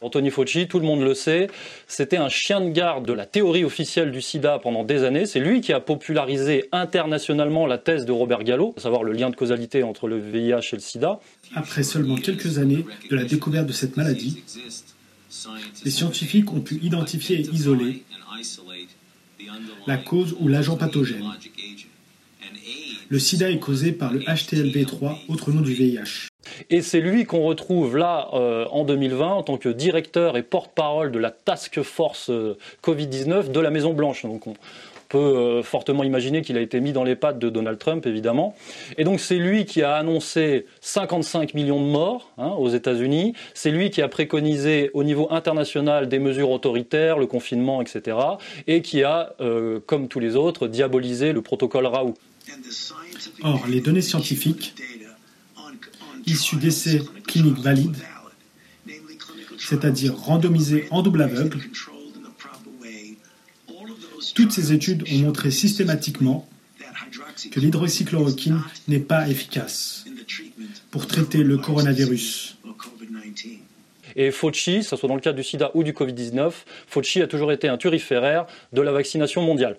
Anthony 0.01 0.29
Fauci, 0.29 0.67
tout 0.67 0.79
le 0.79 0.85
monde 0.85 1.01
le 1.01 1.13
sait, 1.13 1.47
c'était 1.87 2.17
un 2.17 2.29
chien 2.29 2.61
de 2.61 2.69
garde 2.69 3.05
de 3.05 3.13
la 3.13 3.25
théorie 3.25 3.63
officielle 3.63 4.11
du 4.11 4.21
sida 4.21 4.59
pendant 4.59 4.83
des 4.83 5.03
années. 5.03 5.25
C'est 5.25 5.39
lui 5.39 5.61
qui 5.61 5.73
a 5.73 5.79
popularisé 5.79 6.67
internationalement 6.71 7.65
la 7.65 7.77
thèse 7.77 8.05
de 8.05 8.11
Robert 8.11 8.43
Gallo, 8.43 8.73
à 8.77 8.81
savoir 8.81 9.03
le 9.03 9.13
lien 9.13 9.29
de 9.29 9.35
causalité 9.35 9.83
entre 9.83 10.07
le 10.07 10.17
VIH 10.17 10.69
et 10.73 10.75
le 10.75 10.79
sida. 10.79 11.19
Après 11.55 11.83
seulement 11.83 12.15
quelques 12.15 12.59
années 12.59 12.85
de 13.09 13.15
la 13.15 13.23
découverte 13.23 13.67
de 13.67 13.73
cette 13.73 13.97
maladie, 13.97 14.43
les 15.83 15.91
scientifiques 15.91 16.51
ont 16.53 16.61
pu 16.61 16.79
identifier 16.81 17.37
et 17.37 17.49
isoler 17.49 18.03
la 19.87 19.97
cause 19.97 20.35
ou 20.39 20.47
l'agent 20.47 20.77
pathogène. 20.77 21.23
Le 23.09 23.19
sida 23.19 23.51
est 23.51 23.59
causé 23.59 23.91
par 23.91 24.11
le 24.11 24.21
HTLV3, 24.21 25.25
autre 25.27 25.51
nom 25.51 25.61
du 25.61 25.73
VIH. 25.73 26.29
Et 26.69 26.81
c'est 26.81 27.01
lui 27.01 27.25
qu'on 27.25 27.43
retrouve 27.43 27.97
là 27.97 28.29
euh, 28.33 28.65
en 28.71 28.83
2020 28.83 29.27
en 29.27 29.43
tant 29.43 29.57
que 29.57 29.69
directeur 29.69 30.37
et 30.37 30.43
porte-parole 30.43 31.11
de 31.11 31.19
la 31.19 31.31
task 31.31 31.81
force 31.81 32.29
euh, 32.29 32.57
Covid-19 32.83 33.51
de 33.51 33.59
la 33.59 33.69
Maison 33.69 33.93
Blanche. 33.93 34.23
Donc 34.23 34.47
on, 34.47 34.53
peut 35.07 35.19
euh, 35.19 35.61
fortement 35.61 36.03
imaginer 36.03 36.41
qu'il 36.41 36.57
a 36.57 36.61
été 36.61 36.79
mis 36.79 36.91
dans 36.91 37.03
les 37.03 37.15
pattes 37.15 37.37
de 37.37 37.49
Donald 37.49 37.77
Trump, 37.77 38.07
évidemment. 38.07 38.55
Et 38.97 39.03
donc 39.03 39.19
c'est 39.19 39.37
lui 39.37 39.65
qui 39.65 39.83
a 39.83 39.93
annoncé 39.93 40.65
55 40.81 41.53
millions 41.53 41.79
de 41.79 41.85
morts 41.85 42.31
hein, 42.39 42.49
aux 42.57 42.69
États-Unis. 42.69 43.33
C'est 43.53 43.69
lui 43.69 43.91
qui 43.91 44.01
a 44.01 44.07
préconisé 44.07 44.89
au 44.95 45.03
niveau 45.03 45.27
international 45.29 46.09
des 46.09 46.17
mesures 46.17 46.49
autoritaires, 46.49 47.19
le 47.19 47.27
confinement, 47.27 47.83
etc. 47.83 48.17
Et 48.65 48.81
qui 48.81 49.03
a, 49.03 49.35
comme 49.85 50.07
tous 50.07 50.19
les 50.19 50.35
autres, 50.35 50.67
diabolisé 50.67 51.33
le 51.33 51.43
protocole 51.43 51.85
Raoult. 51.85 52.15
Or, 53.43 53.63
les 53.67 53.81
données 53.81 54.01
scientifiques 54.01 54.73
issus 56.25 56.57
d'essais 56.57 57.01
cliniques 57.27 57.59
valides, 57.59 57.97
c'est-à-dire 59.57 60.15
randomisés 60.15 60.87
en 60.91 61.01
double 61.01 61.21
aveugle. 61.21 61.59
Toutes 64.33 64.51
ces 64.51 64.73
études 64.73 65.03
ont 65.11 65.17
montré 65.19 65.51
systématiquement 65.51 66.47
que 67.51 67.59
l'hydroxychloroquine 67.59 68.61
n'est 68.87 68.99
pas 68.99 69.27
efficace 69.29 70.05
pour 70.91 71.07
traiter 71.07 71.43
le 71.43 71.57
coronavirus. 71.57 72.57
Et 74.15 74.31
Fauci, 74.31 74.77
que 74.77 74.81
ce 74.83 74.95
soit 74.95 75.09
dans 75.09 75.15
le 75.15 75.21
cadre 75.21 75.35
du 75.35 75.43
sida 75.43 75.71
ou 75.73 75.83
du 75.83 75.91
Covid-19, 75.91 76.51
Fauci 76.87 77.21
a 77.21 77.27
toujours 77.27 77.51
été 77.51 77.67
un 77.67 77.77
turiféraire 77.77 78.45
de 78.71 78.81
la 78.81 78.91
vaccination 78.91 79.41
mondiale. 79.41 79.77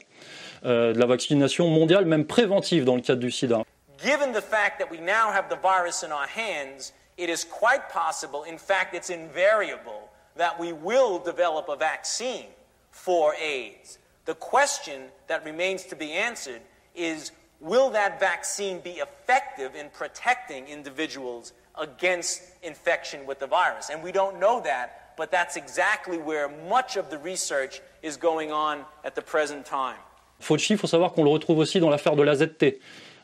Euh, 0.65 0.93
de 0.93 0.99
la 0.99 1.07
vaccination 1.07 1.69
mondiale, 1.69 2.07
même 2.07 2.25
préventive 2.25 2.85
dans 2.85 2.97
le 2.97 3.03
cadre 3.03 3.21
du 3.21 3.31
sida. 3.31 3.63
Given 4.03 4.33
the 4.33 4.43
fact 4.43 4.79
that 4.79 4.91
we 4.91 4.99
now 4.99 5.33
have 5.33 5.49
the 5.49 5.57
virus 5.57 6.03
in 6.03 6.13
our 6.13 6.27
hands, 6.27 6.93
it 7.17 7.29
is 7.29 7.45
quite 7.45 7.89
possible, 7.89 8.45
in 8.45 8.59
fact, 8.59 8.95
it's 8.95 9.11
invariable, 9.11 10.11
that 10.37 10.59
we 10.61 10.73
will 10.73 11.19
develop 11.19 11.69
a 11.69 11.77
vaccine 11.77 12.47
for 12.91 13.35
AIDS. 13.35 13.99
The 14.27 14.35
question 14.35 15.05
that 15.29 15.45
remains 15.45 15.85
to 15.85 15.97
be 15.97 16.13
answered 16.13 16.61
is 16.95 17.33
will 17.61 17.91
that 17.91 18.21
vaccine 18.21 18.81
be 18.81 19.01
effective 19.01 19.75
in 19.75 19.89
protecting 19.91 20.67
individuals 20.67 21.53
against 21.81 22.43
infection 22.63 23.27
with 23.27 23.39
the 23.39 23.47
virus? 23.47 23.91
And 23.91 24.03
we 24.03 24.13
don't 24.13 24.39
know 24.39 24.61
that, 24.63 25.15
but 25.17 25.31
that's 25.31 25.57
exactly 25.57 26.19
where 26.19 26.49
much 26.69 26.97
of 26.97 27.09
the 27.11 27.19
research 27.19 27.81
is 28.03 28.17
going 28.17 28.53
on 28.53 28.85
at 29.05 29.15
the 29.15 29.23
present 29.23 29.65
time. 29.65 29.97
Fauci, 30.39 30.73
il 30.73 30.79
faut 30.79 30.87
savoir 30.87 31.15
qu'on 31.15 31.25
le 31.25 31.31
retrouve 31.31 31.59
aussi 31.59 31.81
dans 31.81 31.89
l'affaire 31.89 32.15
de 32.15 32.23
l'AZT. 32.23 32.79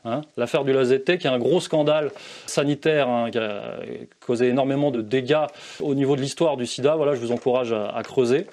Hein, 0.05 0.21
l'affaire 0.35 0.65
du 0.65 0.73
LAZT, 0.73 1.17
qui 1.17 1.27
est 1.27 1.29
un 1.29 1.39
gros 1.39 1.61
scandale 1.61 2.11
sanitaire, 2.45 3.07
hein, 3.07 3.31
qui 3.31 3.37
a 3.37 3.77
causé 4.25 4.49
énormément 4.49 4.91
de 4.91 5.01
dégâts 5.01 5.45
au 5.79 5.95
niveau 5.95 6.17
de 6.17 6.21
l'histoire 6.21 6.57
du 6.57 6.65
sida. 6.65 6.97
Voilà, 6.97 7.15
je 7.15 7.21
vous 7.21 7.31
encourage 7.31 7.71
à, 7.71 8.01
creuser. 8.03 8.45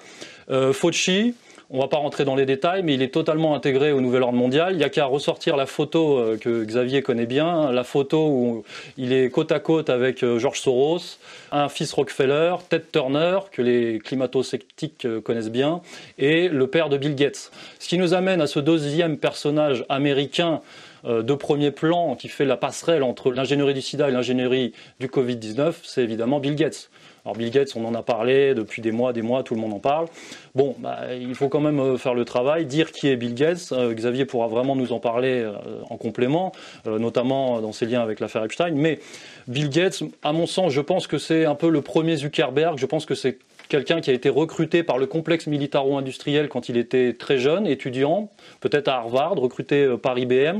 Euh, 0.49 0.71
Fauci, 0.71 1.35
on 1.69 1.75
ne 1.75 1.81
va 1.81 1.89
pas 1.89 1.97
rentrer 1.97 2.23
dans 2.23 2.35
les 2.35 2.45
détails, 2.45 2.83
mais 2.83 2.93
il 2.93 3.01
est 3.01 3.13
totalement 3.13 3.53
intégré 3.53 3.91
au 3.91 3.99
nouvel 3.99 4.23
ordre 4.23 4.37
mondial. 4.37 4.71
Il 4.71 4.77
n'y 4.77 4.85
a 4.85 4.89
qu'à 4.89 5.03
ressortir 5.03 5.57
la 5.57 5.65
photo 5.65 6.19
euh, 6.19 6.37
que 6.37 6.63
Xavier 6.63 7.01
connaît 7.01 7.25
bien, 7.25 7.69
la 7.73 7.83
photo 7.83 8.27
où 8.27 8.63
il 8.97 9.11
est 9.11 9.29
côte 9.29 9.51
à 9.51 9.59
côte 9.59 9.89
avec 9.89 10.23
euh, 10.23 10.39
George 10.39 10.61
Soros, 10.61 11.17
un 11.51 11.67
fils 11.67 11.91
Rockefeller, 11.91 12.55
Ted 12.69 12.85
Turner, 12.93 13.39
que 13.51 13.61
les 13.61 13.99
climato-sceptiques 13.99 15.05
connaissent 15.25 15.51
bien, 15.51 15.81
et 16.17 16.47
le 16.47 16.67
père 16.67 16.87
de 16.87 16.97
Bill 16.97 17.15
Gates. 17.15 17.51
Ce 17.79 17.89
qui 17.89 17.97
nous 17.97 18.13
amène 18.13 18.39
à 18.39 18.47
ce 18.47 18.61
deuxième 18.61 19.17
personnage 19.17 19.83
américain 19.89 20.55
euh, 20.55 20.90
de 21.03 21.33
premier 21.33 21.71
plan 21.71 22.15
qui 22.15 22.27
fait 22.27 22.45
la 22.45 22.57
passerelle 22.57 23.03
entre 23.03 23.31
l'ingénierie 23.31 23.73
du 23.73 23.81
sida 23.81 24.09
et 24.09 24.11
l'ingénierie 24.11 24.73
du 24.99 25.07
Covid-19, 25.07 25.73
c'est 25.83 26.03
évidemment 26.03 26.39
Bill 26.39 26.55
Gates. 26.55 26.89
Alors 27.23 27.35
Bill 27.35 27.51
Gates, 27.51 27.73
on 27.75 27.85
en 27.85 27.93
a 27.93 28.01
parlé 28.01 28.55
depuis 28.55 28.81
des 28.81 28.91
mois, 28.91 29.13
des 29.13 29.21
mois, 29.21 29.43
tout 29.43 29.53
le 29.53 29.61
monde 29.61 29.73
en 29.73 29.79
parle. 29.79 30.07
Bon, 30.55 30.75
bah, 30.79 31.13
il 31.19 31.35
faut 31.35 31.49
quand 31.49 31.59
même 31.59 31.79
euh, 31.79 31.97
faire 31.97 32.15
le 32.15 32.25
travail, 32.25 32.65
dire 32.65 32.91
qui 32.91 33.09
est 33.09 33.15
Bill 33.15 33.35
Gates. 33.35 33.69
Euh, 33.71 33.93
Xavier 33.93 34.25
pourra 34.25 34.47
vraiment 34.47 34.75
nous 34.75 34.91
en 34.91 34.99
parler 34.99 35.47
en 35.89 35.97
complément, 35.97 36.51
notamment 36.85 37.61
dans 37.61 37.71
ses 37.71 37.85
liens 37.85 38.01
avec 38.01 38.19
l'affaire 38.19 38.43
Epstein. 38.43 38.71
Mais 38.71 38.99
Bill 39.47 39.69
Gates, 39.69 40.03
à 40.23 40.33
mon 40.33 40.47
sens, 40.47 40.73
je 40.73 40.81
pense 40.81 41.07
que 41.07 41.17
c'est 41.17 41.45
un 41.45 41.55
peu 41.55 41.69
le 41.69 41.81
premier 41.81 42.15
Zuckerberg. 42.15 42.77
Je 42.77 42.85
pense 42.85 43.05
que 43.05 43.15
c'est 43.15 43.37
quelqu'un 43.71 44.01
qui 44.01 44.09
a 44.09 44.13
été 44.13 44.27
recruté 44.27 44.83
par 44.83 44.97
le 44.97 45.05
complexe 45.05 45.47
militaro-industriel 45.47 46.49
quand 46.49 46.67
il 46.67 46.75
était 46.75 47.13
très 47.13 47.37
jeune, 47.37 47.65
étudiant, 47.65 48.29
peut-être 48.59 48.89
à 48.89 48.95
Harvard, 48.95 49.35
recruté 49.35 49.85
euh, 49.85 49.95
par 49.95 50.19
IBM. 50.19 50.59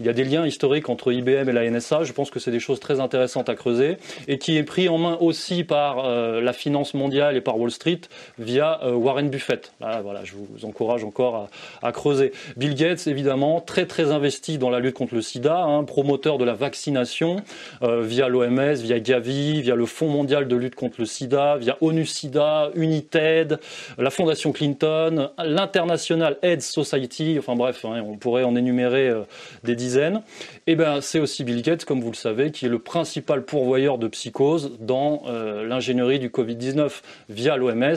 Il 0.00 0.06
y 0.06 0.08
a 0.08 0.12
des 0.12 0.24
liens 0.24 0.46
historiques 0.46 0.88
entre 0.88 1.12
IBM 1.12 1.48
et 1.48 1.52
la 1.52 1.68
NSA. 1.68 2.04
Je 2.04 2.12
pense 2.12 2.30
que 2.30 2.38
c'est 2.38 2.50
des 2.50 2.60
choses 2.60 2.80
très 2.80 3.00
intéressantes 3.00 3.48
à 3.48 3.54
creuser 3.54 3.96
et 4.26 4.38
qui 4.38 4.56
est 4.56 4.62
pris 4.62 4.88
en 4.88 4.98
main 4.98 5.18
aussi 5.20 5.64
par 5.64 6.04
euh, 6.04 6.40
la 6.40 6.52
finance 6.52 6.94
mondiale 6.94 7.36
et 7.36 7.40
par 7.40 7.58
Wall 7.58 7.70
Street 7.70 8.00
via 8.38 8.80
euh, 8.84 8.92
Warren 8.92 9.28
Buffett. 9.28 9.72
voilà, 9.80 10.24
je 10.24 10.34
vous 10.34 10.64
encourage 10.64 11.04
encore 11.04 11.48
à, 11.82 11.92
creuser. 11.92 12.32
Bill 12.56 12.74
Gates, 12.74 13.06
évidemment, 13.06 13.60
très 13.60 13.86
très 13.86 14.12
investi 14.12 14.58
dans 14.58 14.70
la 14.70 14.80
lutte 14.80 14.94
contre 14.94 15.14
le 15.14 15.22
SIDA, 15.22 15.58
hein, 15.58 15.84
promoteur 15.84 16.38
de 16.38 16.44
la 16.44 16.54
vaccination 16.54 17.36
via 17.82 18.28
l'OMS, 18.28 18.74
via 18.74 19.00
Gavi, 19.00 19.62
via 19.62 19.74
le 19.74 19.86
Fonds 19.86 20.08
mondial 20.08 20.48
de 20.48 20.56
lutte 20.56 20.74
contre 20.74 20.96
le 21.00 21.06
SIDA, 21.06 21.56
via 21.56 21.76
ONU 21.80 22.06
SIDA 22.06 22.70
United, 22.74 23.58
la 23.96 24.10
Fondation 24.10 24.52
Clinton, 24.52 25.30
l'International 25.44 26.36
AIDS 26.42 26.60
Society, 26.60 27.36
enfin 27.38 27.56
bref, 27.56 27.84
hein, 27.84 28.02
on 28.04 28.16
pourrait 28.16 28.44
en 28.44 28.56
énumérer 28.56 29.08
euh, 29.08 29.22
des 29.64 29.74
dizaines. 29.74 29.87
Et 29.96 30.72
eh 30.72 30.76
ben 30.76 31.00
c'est 31.00 31.18
aussi 31.18 31.44
Bill 31.44 31.62
Gates, 31.62 31.84
comme 31.84 32.00
vous 32.00 32.10
le 32.10 32.16
savez, 32.16 32.50
qui 32.50 32.66
est 32.66 32.68
le 32.68 32.78
principal 32.78 33.44
pourvoyeur 33.44 33.98
de 33.98 34.08
psychose 34.08 34.72
dans 34.80 35.22
euh, 35.26 35.66
l'ingénierie 35.66 36.18
du 36.18 36.28
Covid-19 36.28 37.00
via 37.28 37.56
l'OMS 37.56 37.96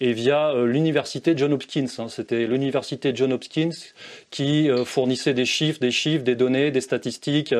et 0.00 0.12
via 0.12 0.50
euh, 0.50 0.66
l'université 0.66 1.34
John 1.36 1.52
Hopkins. 1.52 1.86
Hein. 1.98 2.06
C'était 2.08 2.46
l'université 2.46 3.12
John 3.14 3.32
Hopkins 3.32 3.70
qui 4.30 4.68
fournissait 4.84 5.34
des 5.34 5.44
chiffres, 5.44 5.80
des 5.80 5.90
chiffres, 5.90 6.24
des 6.24 6.34
données, 6.34 6.70
des 6.70 6.80
statistiques 6.80 7.54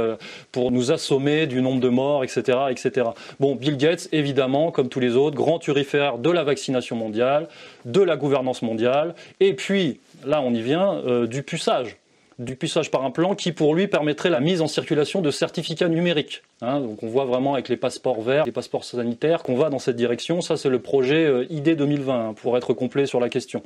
pour 0.50 0.70
nous 0.70 0.92
assommer 0.92 1.46
du 1.46 1.60
nombre 1.60 1.80
de 1.80 1.88
morts, 1.88 2.24
etc., 2.24 2.58
etc. 2.70 3.08
Bon, 3.40 3.54
Bill 3.54 3.76
Gates, 3.76 4.08
évidemment, 4.12 4.70
comme 4.70 4.88
tous 4.88 5.00
les 5.00 5.16
autres, 5.16 5.36
grand 5.36 5.58
turifère 5.58 6.18
de 6.18 6.30
la 6.30 6.44
vaccination 6.44 6.96
mondiale, 6.96 7.48
de 7.84 8.00
la 8.00 8.16
gouvernance 8.16 8.62
mondiale, 8.62 9.14
et 9.40 9.54
puis, 9.54 10.00
là 10.24 10.40
on 10.42 10.54
y 10.54 10.62
vient, 10.62 10.94
euh, 11.06 11.26
du 11.26 11.42
puçage 11.42 11.96
du 12.38 12.56
puçage 12.56 12.90
par 12.90 13.04
un 13.04 13.10
plan 13.10 13.34
qui 13.34 13.52
pour 13.52 13.74
lui 13.74 13.86
permettrait 13.88 14.30
la 14.30 14.40
mise 14.40 14.60
en 14.60 14.66
circulation 14.66 15.20
de 15.20 15.30
certificats 15.30 15.88
numériques. 15.88 16.42
Hein. 16.60 16.80
donc 16.80 17.02
on 17.02 17.08
voit 17.08 17.24
vraiment 17.24 17.54
avec 17.54 17.68
les 17.68 17.76
passeports 17.76 18.22
verts, 18.22 18.44
les 18.44 18.52
passeports 18.52 18.84
sanitaires 18.84 19.42
qu'on 19.42 19.56
va 19.56 19.70
dans 19.70 19.78
cette 19.78 19.96
direction. 19.96 20.40
Ça 20.40 20.56
c'est 20.56 20.68
le 20.68 20.78
projet 20.78 21.24
euh, 21.24 21.46
ID 21.50 21.76
2020 21.76 22.14
hein, 22.14 22.34
pour 22.34 22.56
être 22.56 22.72
complet 22.74 23.06
sur 23.06 23.20
la 23.20 23.28
question. 23.28 23.62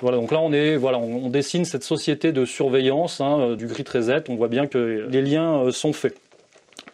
Voilà 0.00 0.16
donc 0.16 0.32
là 0.32 0.40
on 0.40 0.52
est 0.52 0.76
voilà 0.76 0.98
on, 0.98 1.28
dessine 1.28 1.64
cette 1.64 1.84
société 1.84 2.32
de 2.32 2.44
surveillance 2.44 3.20
hein, 3.20 3.38
euh, 3.40 3.56
du 3.56 3.66
Grid 3.66 3.88
Reset. 3.88 4.24
On 4.28 4.36
voit 4.36 4.48
bien 4.48 4.66
que 4.66 5.06
les 5.08 5.22
liens 5.22 5.70
sont 5.70 5.92
faits. 5.92 6.16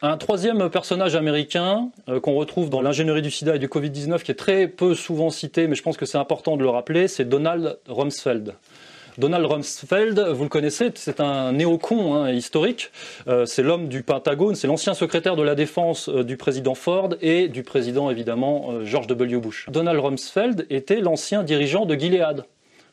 Un 0.02 0.18
troisième 0.18 0.68
personnage 0.68 1.16
américain 1.16 1.88
euh, 2.08 2.20
qu'on 2.20 2.34
retrouve 2.34 2.68
dans 2.68 2.82
l'ingénierie 2.82 3.22
du 3.22 3.30
sida 3.30 3.56
et 3.56 3.58
du 3.58 3.66
Covid-19 3.66 4.22
qui 4.22 4.30
est 4.30 4.34
très 4.36 4.68
peu 4.68 4.94
souvent 4.94 5.30
cité, 5.30 5.66
mais 5.68 5.74
je 5.74 5.82
pense 5.82 5.96
que 5.96 6.04
c'est 6.04 6.18
important 6.18 6.56
de 6.56 6.62
le 6.62 6.68
rappeler, 6.68 7.08
c'est 7.08 7.24
Donald 7.24 7.78
Rumsfeld. 7.88 8.54
Donald 9.18 9.46
Rumsfeld, 9.46 10.18
vous 10.18 10.42
le 10.42 10.48
connaissez, 10.50 10.90
c'est 10.94 11.20
un 11.20 11.52
néocon 11.52 12.14
hein, 12.14 12.30
historique. 12.30 12.90
Euh, 13.28 13.46
c'est 13.46 13.62
l'homme 13.62 13.88
du 13.88 14.02
Pentagone, 14.02 14.54
c'est 14.54 14.66
l'ancien 14.66 14.92
secrétaire 14.92 15.36
de 15.36 15.42
la 15.42 15.54
défense 15.54 16.10
euh, 16.10 16.22
du 16.22 16.36
président 16.36 16.74
Ford 16.74 17.14
et 17.22 17.48
du 17.48 17.62
président 17.62 18.10
évidemment 18.10 18.72
euh, 18.72 18.84
George 18.84 19.06
W. 19.06 19.38
Bush. 19.38 19.66
Donald 19.70 19.98
Rumsfeld 20.00 20.66
était 20.68 21.00
l'ancien 21.00 21.42
dirigeant 21.42 21.86
de 21.86 21.94
Gilead. 21.94 22.44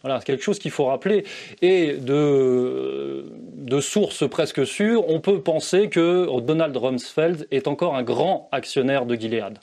Voilà, 0.02 0.20
quelque 0.22 0.44
chose 0.44 0.60
qu'il 0.60 0.72
faut 0.72 0.86
rappeler. 0.86 1.26
Et 1.62 1.94
de, 1.94 3.26
de 3.56 3.82
sources 3.82 4.28
presque 4.30 4.66
sûres, 4.66 5.08
on 5.10 5.20
peut 5.20 5.42
penser 5.42 5.90
que 5.90 6.28
Donald 6.42 6.76
Rumsfeld 6.76 7.48
est 7.52 7.68
encore 7.68 7.96
un 7.96 8.04
grand 8.04 8.50
actionnaire 8.52 9.06
de 9.06 9.16
Gilead. 9.16 9.60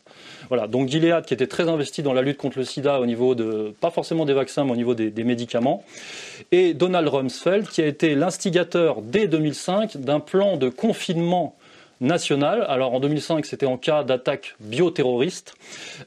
Voilà, 0.50 0.66
donc 0.66 0.88
Gilead 0.88 1.24
qui 1.24 1.32
était 1.32 1.46
très 1.46 1.68
investi 1.68 2.02
dans 2.02 2.12
la 2.12 2.22
lutte 2.22 2.36
contre 2.36 2.58
le 2.58 2.64
sida 2.64 3.00
au 3.00 3.06
niveau 3.06 3.36
de, 3.36 3.72
pas 3.80 3.90
forcément 3.90 4.24
des 4.24 4.32
vaccins, 4.32 4.64
mais 4.64 4.72
au 4.72 4.76
niveau 4.76 4.94
des, 4.94 5.12
médicaments. 5.22 5.84
Et 6.50 6.74
Donald 6.74 7.06
Rumsfeld 7.06 7.68
qui 7.68 7.80
a 7.80 7.86
été 7.86 8.16
l'instigateur 8.16 9.00
dès 9.00 9.28
2005 9.28 9.98
d'un 9.98 10.18
plan 10.18 10.56
de 10.56 10.68
confinement 10.68 11.56
national. 12.00 12.66
Alors 12.68 12.92
en 12.94 12.98
2005, 12.98 13.46
c'était 13.46 13.66
en 13.66 13.76
cas 13.76 14.02
d'attaque 14.02 14.56
bioterroriste. 14.58 15.54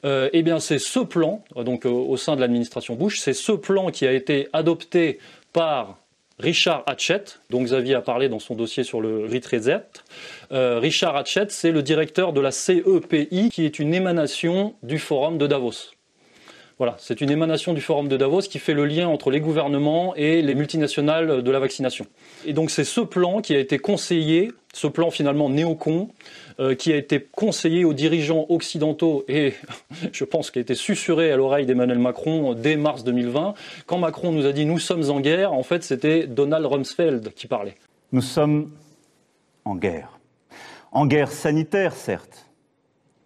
Euh, 0.03 0.29
eh 0.34 0.43
bien, 0.43 0.60
c'est 0.60 0.79
ce 0.79 0.99
plan, 0.99 1.41
donc 1.56 1.86
euh, 1.86 1.89
au 1.89 2.17
sein 2.17 2.36
de 2.36 2.41
l'administration 2.41 2.95
Bush, 2.95 3.19
c'est 3.19 3.34
ce 3.34 3.53
plan 3.53 3.91
qui 3.91 4.06
a 4.06 4.12
été 4.12 4.49
adopté 4.51 5.19
par 5.53 5.99
Richard 6.39 6.84
Hatchett, 6.88 7.39
dont 7.49 7.62
Xavier 7.62 7.95
a 7.95 8.01
parlé 8.01 8.27
dans 8.27 8.39
son 8.39 8.56
dossier 8.56 8.84
sur 8.84 8.99
le 8.99 9.25
Reset. 9.25 9.84
Euh, 10.54 10.78
Richard 10.80 11.16
Hatchett, 11.16 11.52
c'est 11.52 11.72
le 11.72 11.82
directeur 11.82 12.32
de 12.32 12.39
la 12.39 12.52
CEPI, 12.52 13.50
qui 13.50 13.66
est 13.66 13.80
une 13.80 13.94
émanation 13.94 14.76
du 14.84 15.00
Forum 15.00 15.39
de 15.39 15.48
Davos. 15.48 15.92
Voilà, 16.78 16.96
c'est 17.00 17.22
une 17.22 17.30
émanation 17.30 17.74
du 17.74 17.82
Forum 17.82 18.08
de 18.08 18.18
Davos 18.18 18.42
qui 18.42 18.60
fait 18.60 18.74
le 18.74 18.86
lien 18.86 19.08
entre 19.08 19.32
les 19.32 19.39
gouvernements 19.39 20.16
et 20.16 20.42
les 20.42 20.54
multinationales 20.56 21.42
de 21.42 21.52
la 21.52 21.60
vaccination. 21.60 22.06
Et 22.46 22.54
donc 22.54 22.72
c'est 22.72 22.84
ce 22.84 23.02
plan 23.02 23.42
qui 23.42 23.56
a 23.56 23.60
été 23.60 23.78
conseillé, 23.78 24.52
ce 24.74 24.88
plan 24.88 25.12
finalement 25.12 25.50
néocon, 25.50 26.10
euh, 26.60 26.76
qui 26.76 26.92
a 26.92 26.98
été 26.98 27.20
conseillé 27.22 27.86
aux 27.86 27.94
dirigeants 27.94 28.48
occidentaux 28.50 29.24
et 29.28 29.54
je 30.12 30.24
pense 30.24 30.52
qu'il 30.52 30.60
a 30.60 30.63
été 30.63 30.76
susurré 30.76 31.32
à 31.32 31.38
l'oreille 31.38 31.66
d'Emmanuel 31.66 32.00
Macron 32.00 32.54
dès 32.54 32.76
mars 32.76 33.04
2020. 33.04 33.54
Quand 33.86 34.00
Macron 34.00 34.32
nous 34.32 34.46
a 34.46 34.52
dit 34.52 34.66
nous 34.66 34.80
sommes 34.80 35.10
en 35.10 35.20
guerre, 35.20 35.54
en 35.54 35.63
fait 35.63 35.84
c'était 35.84 36.28
Donald 36.28 36.66
Rumsfeld 36.66 37.34
qui 37.34 37.48
parlait. 37.48 37.76
Nous 38.12 38.22
sommes 38.22 38.72
en 39.63 39.76
guerre. 39.76 40.20
En 40.93 41.08
guerre 41.08 41.32
sanitaire, 41.32 41.93
certes. 41.93 42.45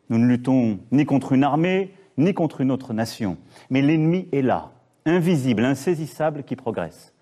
Nous 0.10 0.17
ne 0.17 0.25
luttons 0.25 0.80
ni 0.91 1.06
contre 1.06 1.34
une 1.34 1.43
armée, 1.43 1.91
ni 2.17 2.34
contre 2.34 2.62
une 2.62 2.71
autre 2.71 2.93
nation. 2.93 3.38
Mais 3.69 3.82
l'ennemi 3.82 4.30
est 4.32 4.41
là, 4.41 4.71
invisible, 5.06 5.65
insaisissable, 5.65 6.43
qui 6.43 6.56
progresse. 6.56 7.13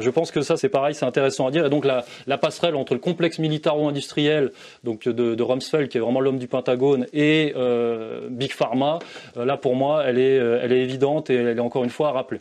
Je 0.00 0.10
pense 0.10 0.32
que 0.32 0.42
ça, 0.42 0.56
c'est 0.56 0.68
pareil, 0.68 0.96
c'est 0.96 1.04
intéressant 1.04 1.46
à 1.46 1.52
dire. 1.52 1.66
Et 1.66 1.70
donc, 1.70 1.84
la, 1.84 2.38
passerelle 2.38 2.74
entre 2.74 2.94
le 2.94 2.98
complexe 2.98 3.38
militaro-industriel 3.38 4.50
donc 4.82 5.06
de, 5.06 5.40
Rumsfeld, 5.40 5.88
qui 5.88 5.98
est 5.98 6.00
vraiment 6.00 6.18
l'homme 6.20 6.38
du 6.38 6.48
Pentagone, 6.48 7.06
et 7.12 7.52
euh, 7.54 8.26
Big 8.28 8.52
Pharma, 8.52 8.98
euh, 9.36 9.44
là, 9.44 9.56
pour 9.56 9.76
moi, 9.76 10.02
elle 10.04 10.18
est, 10.18 10.40
euh, 10.40 10.58
elle 10.60 10.72
est 10.72 10.82
évidente 10.82 11.30
et 11.30 11.36
elle 11.36 11.58
est 11.58 11.60
encore 11.60 11.84
une 11.84 11.90
fois 11.90 12.08
à 12.08 12.12
rappeler. 12.12 12.40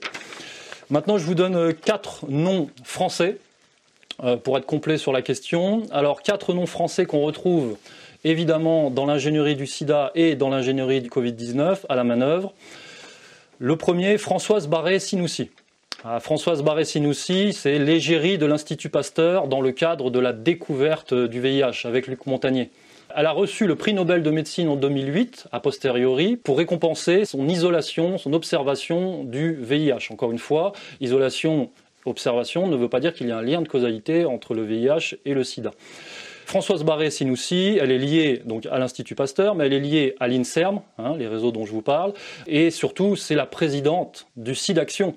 Maintenant, 0.90 1.20
je 1.20 1.26
vous 1.26 1.36
donne 1.36 1.76
quatre 1.76 2.26
noms 2.28 2.70
français 2.84 3.38
pour 4.44 4.58
être 4.58 4.66
complet 4.66 4.98
sur 4.98 5.12
la 5.12 5.22
question. 5.22 5.84
Alors, 5.92 6.22
quatre 6.22 6.54
noms 6.54 6.66
français 6.66 7.06
qu'on 7.06 7.22
retrouve 7.22 7.78
évidemment 8.26 8.90
dans 8.90 9.06
l'ingénierie 9.06 9.56
du 9.56 9.68
sida 9.68 10.12
et 10.16 10.36
dans 10.36 10.50
l'ingénierie 10.50 11.02
du 11.02 11.10
Covid-19 11.10 11.80
à 11.88 11.96
la 11.96 12.04
manœuvre. 12.04 12.54
Le 13.60 13.78
premier, 13.78 14.18
Françoise 14.18 14.68
Barré-Sinoussi. 14.68 15.52
Ah, 16.04 16.20
Françoise 16.20 16.62
Barré-Sinoussi, 16.62 17.54
c'est 17.54 17.80
l'égérie 17.80 18.38
de 18.38 18.46
l'Institut 18.46 18.90
Pasteur 18.90 19.48
dans 19.48 19.62
le 19.62 19.72
cadre 19.72 20.10
de 20.10 20.20
la 20.20 20.34
découverte 20.34 21.14
du 21.14 21.40
VIH 21.40 21.86
avec 21.86 22.08
Luc 22.08 22.26
Montagnier. 22.26 22.70
Elle 23.16 23.28
a 23.28 23.32
reçu 23.32 23.66
le 23.66 23.76
prix 23.76 23.94
Nobel 23.94 24.24
de 24.24 24.30
médecine 24.30 24.68
en 24.68 24.76
2008, 24.76 25.48
a 25.52 25.60
posteriori, 25.62 26.36
pour 26.36 26.58
récompenser 26.58 27.24
son 27.24 27.48
isolation, 27.48 28.18
son 28.18 28.34
observation 28.34 29.24
du 29.24 29.54
VIH. 29.54 30.12
Encore 30.12 30.32
une 30.32 30.38
fois, 30.38 30.74
isolation, 31.00 31.70
observation 32.06 32.68
ne 32.68 32.76
veut 32.76 32.90
pas 32.90 33.00
dire 33.00 33.14
qu'il 33.14 33.28
y 33.28 33.32
a 33.32 33.38
un 33.38 33.42
lien 33.42 33.62
de 33.62 33.68
causalité 33.68 34.26
entre 34.26 34.54
le 34.54 34.64
VIH 34.64 35.18
et 35.26 35.34
le 35.34 35.44
sida. 35.44 35.72
Françoise 36.46 36.84
Barré-Sinoussi, 36.84 37.80
elle 37.82 37.92
est 37.92 37.98
liée 37.98 38.44
donc 38.46 38.68
à 38.68 38.78
l'Institut 38.78 39.16
Pasteur, 39.16 39.56
mais 39.56 39.66
elle 39.66 39.74
est 39.74 39.80
liée 39.80 40.16
à 40.20 40.28
l'INSERM, 40.28 40.82
hein, 41.00 41.16
les 41.18 41.28
réseaux 41.28 41.52
dont 41.52 41.66
je 41.66 41.72
vous 41.72 41.82
parle, 41.82 42.14
et 42.46 42.70
surtout 42.70 43.16
c'est 43.16 43.36
la 43.36 43.48
présidente 43.48 44.28
du 44.36 44.54
SIDAction. 44.54 45.16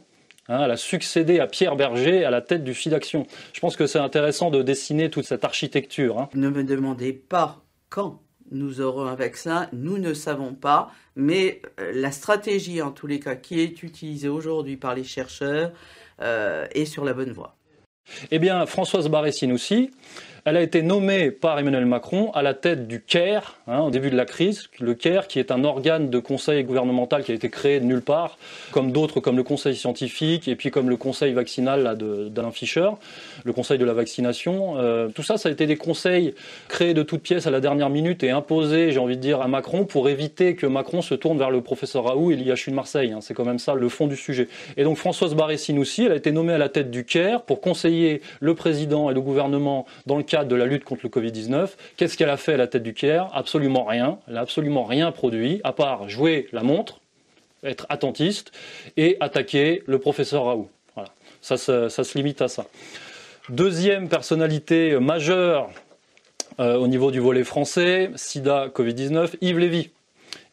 Hein, 0.48 0.62
elle 0.64 0.70
a 0.70 0.79
succédé 0.79 1.38
à 1.38 1.46
Pierre 1.46 1.77
Berger 1.77 2.24
à 2.24 2.31
la 2.31 2.40
tête 2.40 2.64
du 2.64 2.72
SIDAction. 2.72 3.27
Je 3.53 3.61
pense 3.61 3.77
que 3.77 3.87
c'est 3.87 3.98
intéressant 3.98 4.51
de 4.51 4.62
dessiner 4.62 5.11
toute 5.11 5.27
cette 5.27 5.44
architecture. 5.44 6.18
Hein. 6.18 6.31
Ne 6.35 6.48
me 6.48 6.64
demandez 6.64 7.12
pas 7.12 7.62
quand 7.90 8.22
nous 8.51 8.81
aurons 8.81 9.05
un 9.05 9.14
vaccin, 9.14 9.68
nous 9.74 9.98
ne 9.98 10.14
savons 10.14 10.55
pas, 10.55 10.90
mais 11.16 11.61
euh, 11.79 11.92
la 11.94 12.11
stratégie 12.11 12.81
en 12.81 12.90
tous 12.90 13.07
les 13.07 13.20
cas 13.20 13.35
qui 13.35 13.61
est 13.61 13.83
utilisée 13.83 14.29
aujourd'hui 14.29 14.79
par 14.79 14.94
les 14.94 15.05
chercheurs 15.05 15.72
est 16.20 16.85
sur 16.85 17.04
la 17.04 17.12
bonne 17.14 17.33
voie. 17.33 17.54
Eh 18.31 18.38
bien, 18.38 18.64
Françoise 18.66 19.09
Barré-Sinoussi, 19.09 19.90
elle 20.48 20.56
a 20.56 20.62
été 20.62 20.80
nommée 20.80 21.30
par 21.30 21.58
Emmanuel 21.58 21.84
Macron 21.84 22.30
à 22.32 22.42
la 22.42 22.54
tête 22.54 22.88
du 22.88 23.02
CARE, 23.02 23.58
hein, 23.66 23.80
au 23.80 23.90
début 23.90 24.08
de 24.08 24.16
la 24.16 24.24
crise. 24.24 24.68
Le 24.80 24.94
CARE, 24.94 25.26
qui 25.26 25.38
est 25.38 25.50
un 25.50 25.62
organe 25.62 26.08
de 26.08 26.18
conseil 26.18 26.64
gouvernemental 26.64 27.22
qui 27.22 27.32
a 27.32 27.34
été 27.34 27.50
créé 27.50 27.80
de 27.80 27.84
nulle 27.84 28.00
part, 28.00 28.38
comme 28.72 28.90
d'autres, 28.90 29.20
comme 29.20 29.37
le 29.37 29.42
conseil 29.42 29.76
scientifique 29.76 30.48
et 30.48 30.56
puis 30.56 30.70
comme 30.70 30.88
le 30.88 30.96
conseil 30.96 31.34
vaccinal 31.34 31.98
d'Alain 32.30 32.50
Fischer, 32.50 32.88
le 33.44 33.52
conseil 33.52 33.76
de 33.76 33.84
la 33.84 33.92
vaccination. 33.92 34.78
Euh, 34.78 35.08
tout 35.08 35.22
ça, 35.22 35.37
ça 35.37 35.50
a 35.50 35.52
été 35.52 35.66
des 35.66 35.76
conseils 35.76 36.34
créés 36.68 36.94
de 36.94 37.02
toutes 37.02 37.22
pièces 37.22 37.46
à 37.46 37.50
la 37.50 37.61
dernière 37.61 37.90
minute 37.90 38.22
et 38.22 38.30
imposés, 38.30 38.90
j'ai 38.90 39.00
envie 39.00 39.16
de 39.16 39.22
dire, 39.22 39.42
à 39.42 39.48
Macron 39.48 39.84
pour 39.84 40.08
éviter 40.08 40.54
que 40.54 40.66
Macron 40.66 41.02
se 41.02 41.14
tourne 41.14 41.37
vers 41.37 41.50
le 41.50 41.61
professeur 41.61 42.04
Raoult 42.04 42.30
et 42.30 42.37
l'IHU 42.37 42.70
de 42.70 42.74
Marseille. 42.74 43.12
Hein. 43.12 43.18
C'est 43.20 43.34
quand 43.34 43.44
même 43.44 43.58
ça 43.58 43.74
le 43.74 43.88
fond 43.90 44.06
du 44.06 44.16
sujet. 44.16 44.48
Et 44.78 44.84
donc 44.84 44.96
Françoise 44.96 45.34
Barré-Sinoussi, 45.34 46.04
elle 46.04 46.12
a 46.12 46.16
été 46.16 46.32
nommée 46.32 46.54
à 46.54 46.58
la 46.58 46.70
tête 46.70 46.90
du 46.90 47.04
CARE 47.04 47.42
pour 47.42 47.61
conseiller 47.61 48.22
le 48.40 48.54
président 48.54 49.11
et 49.11 49.14
le 49.14 49.20
gouvernement 49.20 49.84
dans 50.06 50.16
le 50.16 50.22
cadre 50.22 50.38
de 50.44 50.55
la 50.55 50.66
lutte 50.66 50.85
contre 50.85 51.03
le 51.05 51.09
Covid-19. 51.09 51.70
Qu'est-ce 51.96 52.16
qu'elle 52.16 52.31
a 52.31 52.37
fait 52.37 52.55
à 52.55 52.57
la 52.57 52.66
tête 52.66 52.83
du 52.83 52.94
CARE 52.94 53.31
Absolument 53.35 53.85
rien. 53.85 54.18
Elle 54.27 54.35
n'a 54.35 54.40
absolument 54.40 54.85
rien 54.85 55.12
produit, 55.12 55.61
à 55.64 55.72
part 55.72 56.09
jouer 56.09 56.48
la 56.53 56.62
montre, 56.62 57.01
être 57.64 57.87
attentiste 57.88 58.53
et 58.96 59.16
attaquer 59.20 59.83
le 59.87 59.98
professeur 59.98 60.44
Raoult. 60.44 60.70
Voilà. 60.94 61.11
Ça 61.40 61.57
se 61.57 62.18
limite 62.18 62.42
à 62.42 62.48
ça. 62.48 62.66
Deuxième 63.48 64.09
personnalité 64.09 64.98
majeure 65.01 65.70
euh, 66.61 66.77
au 66.77 66.88
niveau 66.88 67.11
du 67.11 67.20
volet 67.20 67.44
français, 67.44 68.11
SIDA, 68.16 68.68
Covid-19, 68.74 69.37
Yves 69.40 69.59
Lévy. 69.59 69.90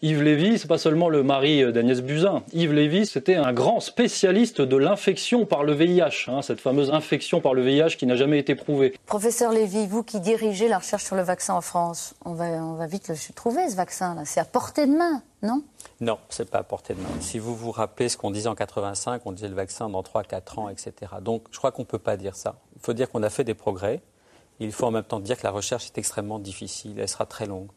Yves 0.06 0.22
Lévy, 0.22 0.60
c'est 0.60 0.68
pas 0.68 0.78
seulement 0.78 1.10
le 1.10 1.24
mari 1.24 1.74
d'Agnès 1.74 2.00
Buzyn. 2.00 2.44
Yves 2.54 2.74
Lévy, 2.74 3.08
c'était 3.08 3.34
un 3.34 3.52
grand 3.54 3.80
spécialiste 3.80 4.62
de 4.62 4.78
l'infection 4.78 5.48
par 5.48 5.64
le 5.64 5.74
VIH, 5.74 6.28
hein, 6.28 6.44
cette 6.44 6.62
fameuse 6.62 6.92
infection 6.92 7.42
par 7.42 7.56
le 7.56 7.64
VIH 7.64 7.98
qui 7.98 8.06
n'a 8.06 8.16
jamais 8.16 8.38
été 8.38 8.54
prouvée. 8.54 8.94
Professeur 9.08 9.52
Lévy, 9.52 9.88
vous 9.88 10.04
qui 10.04 10.20
dirigez 10.20 10.68
la 10.68 10.78
recherche 10.78 11.04
sur 11.04 11.16
le 11.16 11.24
vaccin 11.24 11.56
en 11.56 11.62
France, 11.62 12.14
on 12.24 12.34
va, 12.34 12.46
on 12.46 12.76
va 12.76 12.86
vite 12.86 13.08
le 13.08 13.16
trouver 13.34 13.68
ce 13.68 13.76
vaccin-là. 13.76 14.26
C'est 14.26 14.40
à 14.40 14.46
portée 14.46 14.86
de 14.86 14.96
main, 14.96 15.24
non? 15.42 15.64
Non, 16.00 16.20
c'est 16.30 16.52
pas 16.52 16.60
à 16.60 16.64
portée 16.64 16.94
de 16.94 17.00
main. 17.00 17.10
Si 17.20 17.40
vous 17.40 17.56
vous 17.56 17.72
rappelez 17.72 18.08
ce 18.08 18.16
qu'on 18.16 18.30
disait 18.30 18.50
en 18.50 18.54
85, 18.54 19.24
on 19.26 19.32
disait 19.32 19.50
le 19.50 19.56
vaccin 19.56 19.90
dans 19.90 20.04
3-4 20.04 20.60
ans, 20.60 20.70
etc. 20.70 21.14
Donc 21.24 21.46
je 21.50 21.58
crois 21.58 21.72
qu'on 21.72 21.82
ne 21.82 21.88
peut 21.88 21.98
pas 21.98 22.16
dire 22.16 22.36
ça. 22.36 22.60
Il 22.76 22.82
faut 22.84 22.94
dire 22.94 23.10
qu'on 23.10 23.24
a 23.24 23.32
fait 23.32 23.44
des 23.44 23.56
progrès. 23.56 24.04
Il 24.60 24.72
faut 24.72 24.86
en 24.86 24.92
même 24.92 25.04
temps 25.04 25.20
dire 25.20 25.36
que 25.36 25.48
la 25.48 25.52
recherche 25.52 25.88
est 25.88 25.98
extrêmement 25.98 26.38
difficile, 26.38 27.00
elle 27.00 27.10
sera 27.10 27.26
très 27.26 27.48
longue. 27.48 27.70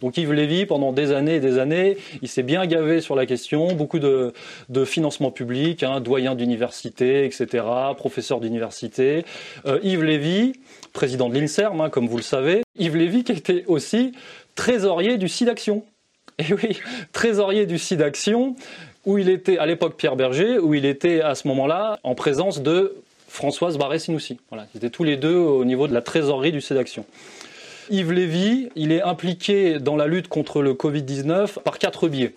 Donc 0.00 0.16
Yves 0.16 0.32
Lévy, 0.32 0.66
pendant 0.66 0.92
des 0.92 1.12
années 1.12 1.36
et 1.36 1.40
des 1.40 1.58
années, 1.58 1.96
il 2.22 2.28
s'est 2.28 2.42
bien 2.42 2.66
gavé 2.66 3.00
sur 3.00 3.14
la 3.14 3.26
question, 3.26 3.72
beaucoup 3.74 3.98
de, 3.98 4.32
financement 4.84 5.30
public, 5.30 5.82
hein, 5.82 6.00
doyen 6.00 6.34
d'université, 6.34 7.24
etc., 7.24 7.64
professeur 7.96 8.40
d'université. 8.40 9.24
Euh, 9.66 9.78
Yves 9.82 10.04
Lévy, 10.04 10.52
président 10.92 11.28
de 11.28 11.38
l'INSERM, 11.38 11.80
hein, 11.80 11.90
comme 11.90 12.06
vous 12.06 12.16
le 12.16 12.22
savez, 12.22 12.62
Yves 12.78 12.96
Lévy 12.96 13.24
qui 13.24 13.32
était 13.32 13.64
aussi 13.66 14.12
trésorier 14.54 15.18
du 15.18 15.28
SIDAction. 15.28 15.84
Et 16.38 16.52
oui, 16.52 16.78
trésorier 17.12 17.66
du 17.66 17.78
SIDAction, 17.78 18.56
où 19.06 19.18
il 19.18 19.28
était, 19.28 19.58
à 19.58 19.66
l'époque 19.66 19.96
Pierre 19.96 20.16
Berger, 20.16 20.58
où 20.58 20.74
il 20.74 20.84
était 20.84 21.22
à 21.22 21.34
ce 21.34 21.48
moment-là 21.48 21.98
en 22.02 22.14
présence 22.14 22.60
de 22.60 22.96
Françoise 23.28 23.78
Barré-Sinoussi. 23.78 24.38
Voilà, 24.50 24.66
ils 24.74 24.78
étaient 24.78 24.90
tous 24.90 25.04
les 25.04 25.16
deux 25.16 25.36
au 25.36 25.64
niveau 25.64 25.88
de 25.88 25.94
la 25.94 26.02
trésorerie 26.02 26.52
du 26.52 26.60
SIDAction. 26.60 27.04
Yves 27.90 28.12
Lévy, 28.12 28.68
il 28.74 28.90
est 28.90 29.02
impliqué 29.02 29.78
dans 29.78 29.96
la 29.96 30.06
lutte 30.06 30.28
contre 30.28 30.62
le 30.62 30.74
Covid-19 30.74 31.60
par 31.62 31.78
quatre 31.78 32.08
biais. 32.08 32.34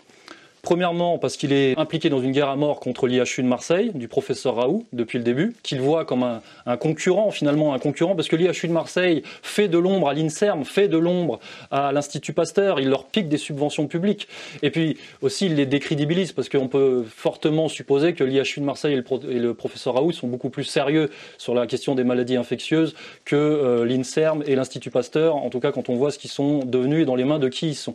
Premièrement, 0.61 1.17
parce 1.17 1.37
qu'il 1.37 1.53
est 1.53 1.77
impliqué 1.77 2.09
dans 2.09 2.21
une 2.21 2.31
guerre 2.31 2.49
à 2.49 2.55
mort 2.55 2.79
contre 2.79 3.07
l'IHU 3.07 3.43
de 3.43 3.47
Marseille, 3.47 3.91
du 3.93 4.07
professeur 4.07 4.55
Raoult, 4.55 4.85
depuis 4.91 5.17
le 5.17 5.23
début, 5.23 5.55
qu'il 5.63 5.79
voit 5.79 6.03
comme 6.03 6.23
un, 6.23 6.77
concurrent, 6.77 7.31
finalement 7.31 7.73
un 7.73 7.79
concurrent, 7.79 8.15
parce 8.15 8.27
que 8.27 8.35
l'IHU 8.35 8.67
de 8.67 8.73
Marseille 8.73 9.23
fait 9.41 9.69
de 9.69 9.77
l'ombre 9.77 10.09
à 10.09 10.13
l'INSERM, 10.13 10.65
fait 10.65 10.87
de 10.87 10.97
l'ombre 10.97 11.39
à 11.71 11.91
l'Institut 11.91 12.33
Pasteur, 12.33 12.79
il 12.79 12.89
leur 12.89 13.05
pique 13.05 13.29
des 13.29 13.37
subventions 13.37 13.87
publiques. 13.87 14.27
Et 14.61 14.69
puis 14.69 14.97
aussi, 15.21 15.45
il 15.45 15.55
les 15.55 15.65
décrédibilise, 15.65 16.33
parce 16.33 16.49
qu'on 16.49 16.67
peut 16.67 17.05
fortement 17.07 17.69
supposer 17.69 18.13
que 18.13 18.23
l'IHU 18.23 18.59
de 18.59 18.65
Marseille 18.65 18.93
et 18.93 18.97
le, 18.97 19.03
pro 19.03 19.21
et 19.29 19.39
le, 19.39 19.53
professeur 19.53 19.93
Raoult 19.93 20.11
sont 20.11 20.27
beaucoup 20.27 20.49
plus 20.49 20.65
sérieux 20.65 21.09
sur 21.37 21.53
la 21.53 21.67
question 21.67 21.95
des 21.95 22.03
maladies 22.03 22.35
infectieuses 22.35 22.95
que 23.23 23.35
euh, 23.35 23.85
l'INSERM 23.85 24.43
et 24.45 24.55
l'Institut 24.55 24.91
Pasteur, 24.91 25.37
en 25.37 25.49
tout 25.49 25.59
cas 25.59 25.71
quand 25.71 25.89
on 25.89 25.95
voit 25.95 26.11
ce 26.11 26.19
qu'ils 26.19 26.29
sont 26.29 26.59
devenus 26.59 27.03
et 27.03 27.05
dans 27.05 27.15
les 27.15 27.25
mains 27.25 27.39
de 27.39 27.47
qui 27.47 27.69
ils 27.69 27.75
sont. 27.75 27.93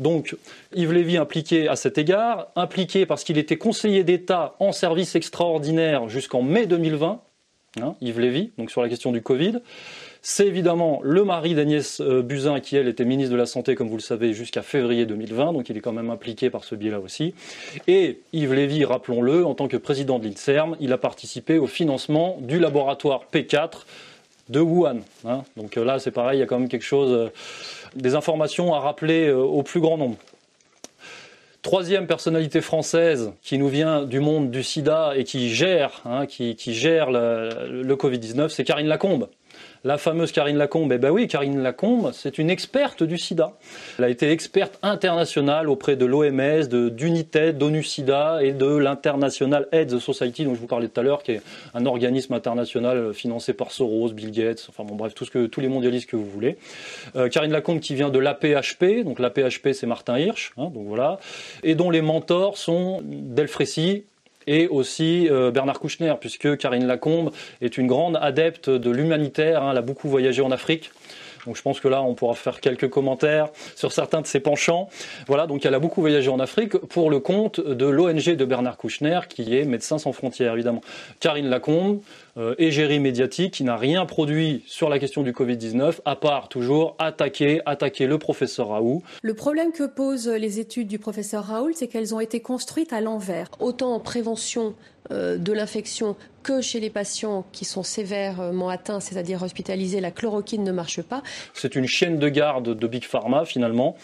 Donc, 0.00 0.36
Yves 0.74 0.92
Lévy 0.92 1.16
impliqué 1.18 1.68
à 1.68 1.76
cet 1.76 1.98
égard, 1.98 2.05
impliqué 2.12 3.06
parce 3.06 3.24
qu'il 3.24 3.38
était 3.38 3.56
conseiller 3.56 4.04
d'État 4.04 4.54
en 4.58 4.72
service 4.72 5.14
extraordinaire 5.14 6.08
jusqu'en 6.08 6.42
mai 6.42 6.66
2020, 6.66 7.20
hein, 7.80 7.94
Yves 8.00 8.20
Lévy, 8.20 8.52
donc 8.58 8.70
sur 8.70 8.82
la 8.82 8.88
question 8.88 9.12
du 9.12 9.22
Covid. 9.22 9.60
C'est 10.28 10.46
évidemment 10.48 10.98
le 11.04 11.22
mari 11.22 11.54
d'Agnès 11.54 12.00
euh, 12.00 12.20
Buzyn, 12.20 12.58
qui 12.58 12.76
elle 12.76 12.88
était 12.88 13.04
ministre 13.04 13.30
de 13.30 13.36
la 13.36 13.46
Santé, 13.46 13.76
comme 13.76 13.88
vous 13.88 13.96
le 13.96 14.02
savez, 14.02 14.32
jusqu'à 14.32 14.62
février 14.62 15.06
2020, 15.06 15.52
donc 15.52 15.68
il 15.68 15.76
est 15.76 15.80
quand 15.80 15.92
même 15.92 16.10
impliqué 16.10 16.50
par 16.50 16.64
ce 16.64 16.74
biais-là 16.74 16.98
aussi. 16.98 17.32
Et 17.86 18.18
Yves 18.32 18.54
Lévy, 18.54 18.84
rappelons-le, 18.84 19.46
en 19.46 19.54
tant 19.54 19.68
que 19.68 19.76
président 19.76 20.18
de 20.18 20.26
l'INSERM, 20.26 20.76
il 20.80 20.92
a 20.92 20.98
participé 20.98 21.58
au 21.58 21.68
financement 21.68 22.38
du 22.40 22.58
laboratoire 22.58 23.26
P4 23.32 23.84
de 24.48 24.58
Wuhan. 24.58 24.98
Hein. 25.24 25.44
Donc 25.56 25.76
euh, 25.76 25.84
là, 25.84 26.00
c'est 26.00 26.10
pareil, 26.10 26.38
il 26.38 26.40
y 26.40 26.42
a 26.42 26.46
quand 26.46 26.58
même 26.58 26.68
quelque 26.68 26.82
chose, 26.82 27.12
euh, 27.12 27.28
des 27.94 28.16
informations 28.16 28.74
à 28.74 28.80
rappeler 28.80 29.30
au 29.30 29.62
plus 29.62 29.80
grand 29.80 29.96
nombre. 29.96 30.16
Troisième 31.66 32.06
personnalité 32.06 32.60
française 32.60 33.32
qui 33.42 33.58
nous 33.58 33.66
vient 33.66 34.04
du 34.04 34.20
monde 34.20 34.52
du 34.52 34.62
sida 34.62 35.14
et 35.16 35.24
qui 35.24 35.52
gère, 35.52 36.00
hein, 36.04 36.24
qui, 36.24 36.54
qui, 36.54 36.74
gère 36.74 37.10
le, 37.10 37.82
le 37.82 37.96
Covid-19, 37.96 38.50
c'est 38.50 38.62
Karine 38.62 38.86
Lacombe 38.86 39.28
la 39.84 39.98
fameuse 39.98 40.32
Karine 40.32 40.56
Lacombe. 40.56 40.92
Eh 40.92 40.98
ben 40.98 41.10
oui, 41.10 41.28
Karine 41.28 41.62
Lacombe, 41.62 42.10
c'est 42.12 42.38
une 42.38 42.50
experte 42.50 43.02
du 43.02 43.18
sida. 43.18 43.52
Elle 43.98 44.04
a 44.04 44.08
été 44.08 44.30
experte 44.30 44.78
internationale 44.82 45.68
auprès 45.68 45.96
de 45.96 46.04
l'OMS, 46.04 46.66
d'UNITED, 46.90 47.56
d'ONU-SIDA 47.56 48.42
et 48.42 48.52
de 48.52 48.66
l'International 48.66 49.68
AIDS 49.72 49.98
Society, 50.00 50.44
dont 50.44 50.54
je 50.54 50.60
vous 50.60 50.66
parlais 50.66 50.88
tout 50.88 51.00
à 51.00 51.04
l'heure, 51.04 51.22
qui 51.22 51.32
est 51.32 51.42
un 51.74 51.86
organisme 51.86 52.34
international 52.34 53.14
financé 53.14 53.52
par 53.52 53.70
Soros, 53.70 54.12
Bill 54.12 54.32
Gates, 54.32 54.66
enfin 54.68 54.84
bon 54.84 54.96
bref, 54.96 55.14
tout 55.14 55.24
ce 55.24 55.30
que, 55.30 55.46
tous 55.46 55.60
les 55.60 55.68
mondialistes 55.68 56.10
que 56.10 56.16
vous 56.16 56.28
voulez. 56.28 56.58
Euh, 57.14 57.28
Karine 57.28 57.52
Lacombe 57.52 57.80
qui 57.80 57.94
vient 57.94 58.10
de 58.10 58.18
l'APHP, 58.18 59.04
donc 59.04 59.18
l'APHP 59.18 59.72
c'est 59.72 59.86
Martin 59.86 60.18
Hirsch, 60.18 60.52
hein, 60.56 60.70
donc 60.74 60.86
voilà, 60.86 61.18
et 61.62 61.74
dont 61.74 61.90
les 61.90 62.02
mentors 62.02 62.58
sont 62.58 63.02
Delfrécy, 63.04 64.04
et 64.46 64.68
aussi 64.68 65.28
euh, 65.30 65.50
Bernard 65.50 65.80
Kouchner, 65.80 66.14
puisque 66.20 66.56
Karine 66.56 66.86
Lacombe 66.86 67.32
est 67.60 67.78
une 67.78 67.86
grande 67.86 68.18
adepte 68.20 68.70
de 68.70 68.90
l'humanitaire, 68.90 69.62
hein, 69.62 69.70
elle 69.72 69.78
a 69.78 69.82
beaucoup 69.82 70.08
voyagé 70.08 70.42
en 70.42 70.50
Afrique. 70.50 70.90
Donc 71.46 71.56
je 71.56 71.62
pense 71.62 71.78
que 71.80 71.88
là, 71.88 72.02
on 72.02 72.14
pourra 72.14 72.34
faire 72.34 72.60
quelques 72.60 72.88
commentaires 72.88 73.48
sur 73.76 73.92
certains 73.92 74.20
de 74.20 74.26
ses 74.26 74.40
penchants. 74.40 74.88
Voilà, 75.28 75.46
donc 75.46 75.64
elle 75.64 75.74
a 75.74 75.78
beaucoup 75.78 76.00
voyagé 76.00 76.28
en 76.28 76.40
Afrique 76.40 76.76
pour 76.76 77.08
le 77.08 77.20
compte 77.20 77.60
de 77.60 77.86
l'ONG 77.86 78.34
de 78.34 78.44
Bernard 78.44 78.76
Kouchner, 78.76 79.20
qui 79.28 79.56
est 79.56 79.64
Médecins 79.64 79.98
sans 79.98 80.12
frontières, 80.12 80.54
évidemment. 80.54 80.80
Karine 81.20 81.48
Lacombe, 81.48 82.00
euh, 82.36 82.54
égérie 82.58 83.00
médiatique, 83.00 83.54
qui 83.54 83.64
n'a 83.64 83.76
rien 83.76 84.06
produit 84.06 84.62
sur 84.66 84.88
la 84.88 84.98
question 84.98 85.22
du 85.22 85.32
Covid-19, 85.32 86.00
à 86.04 86.16
part 86.16 86.48
toujours 86.48 86.96
attaquer, 86.98 87.60
attaquer 87.66 88.06
le 88.06 88.18
professeur 88.18 88.68
Raoult. 88.68 89.02
Le 89.22 89.34
problème 89.34 89.72
que 89.72 89.86
posent 89.86 90.28
les 90.28 90.60
études 90.60 90.88
du 90.88 90.98
professeur 90.98 91.44
Raoult, 91.44 91.72
c'est 91.74 91.88
qu'elles 91.88 92.14
ont 92.14 92.20
été 92.20 92.40
construites 92.40 92.92
à 92.92 93.00
l'envers. 93.00 93.48
Autant 93.60 93.94
en 93.94 94.00
prévention 94.00 94.74
euh, 95.12 95.38
de 95.38 95.52
l'infection 95.52 96.16
que 96.42 96.60
chez 96.60 96.80
les 96.80 96.90
patients 96.90 97.44
qui 97.52 97.64
sont 97.64 97.82
sévèrement 97.82 98.68
atteints, 98.68 99.00
c'est-à-dire 99.00 99.42
hospitalisés, 99.42 100.00
la 100.00 100.10
chloroquine 100.10 100.64
ne 100.64 100.72
marche 100.72 101.02
pas. 101.02 101.22
C'est 101.54 101.76
une 101.76 101.86
chaîne 101.86 102.18
de 102.18 102.28
garde 102.28 102.76
de 102.76 102.86
Big 102.86 103.04
Pharma 103.04 103.44
finalement 103.44 103.96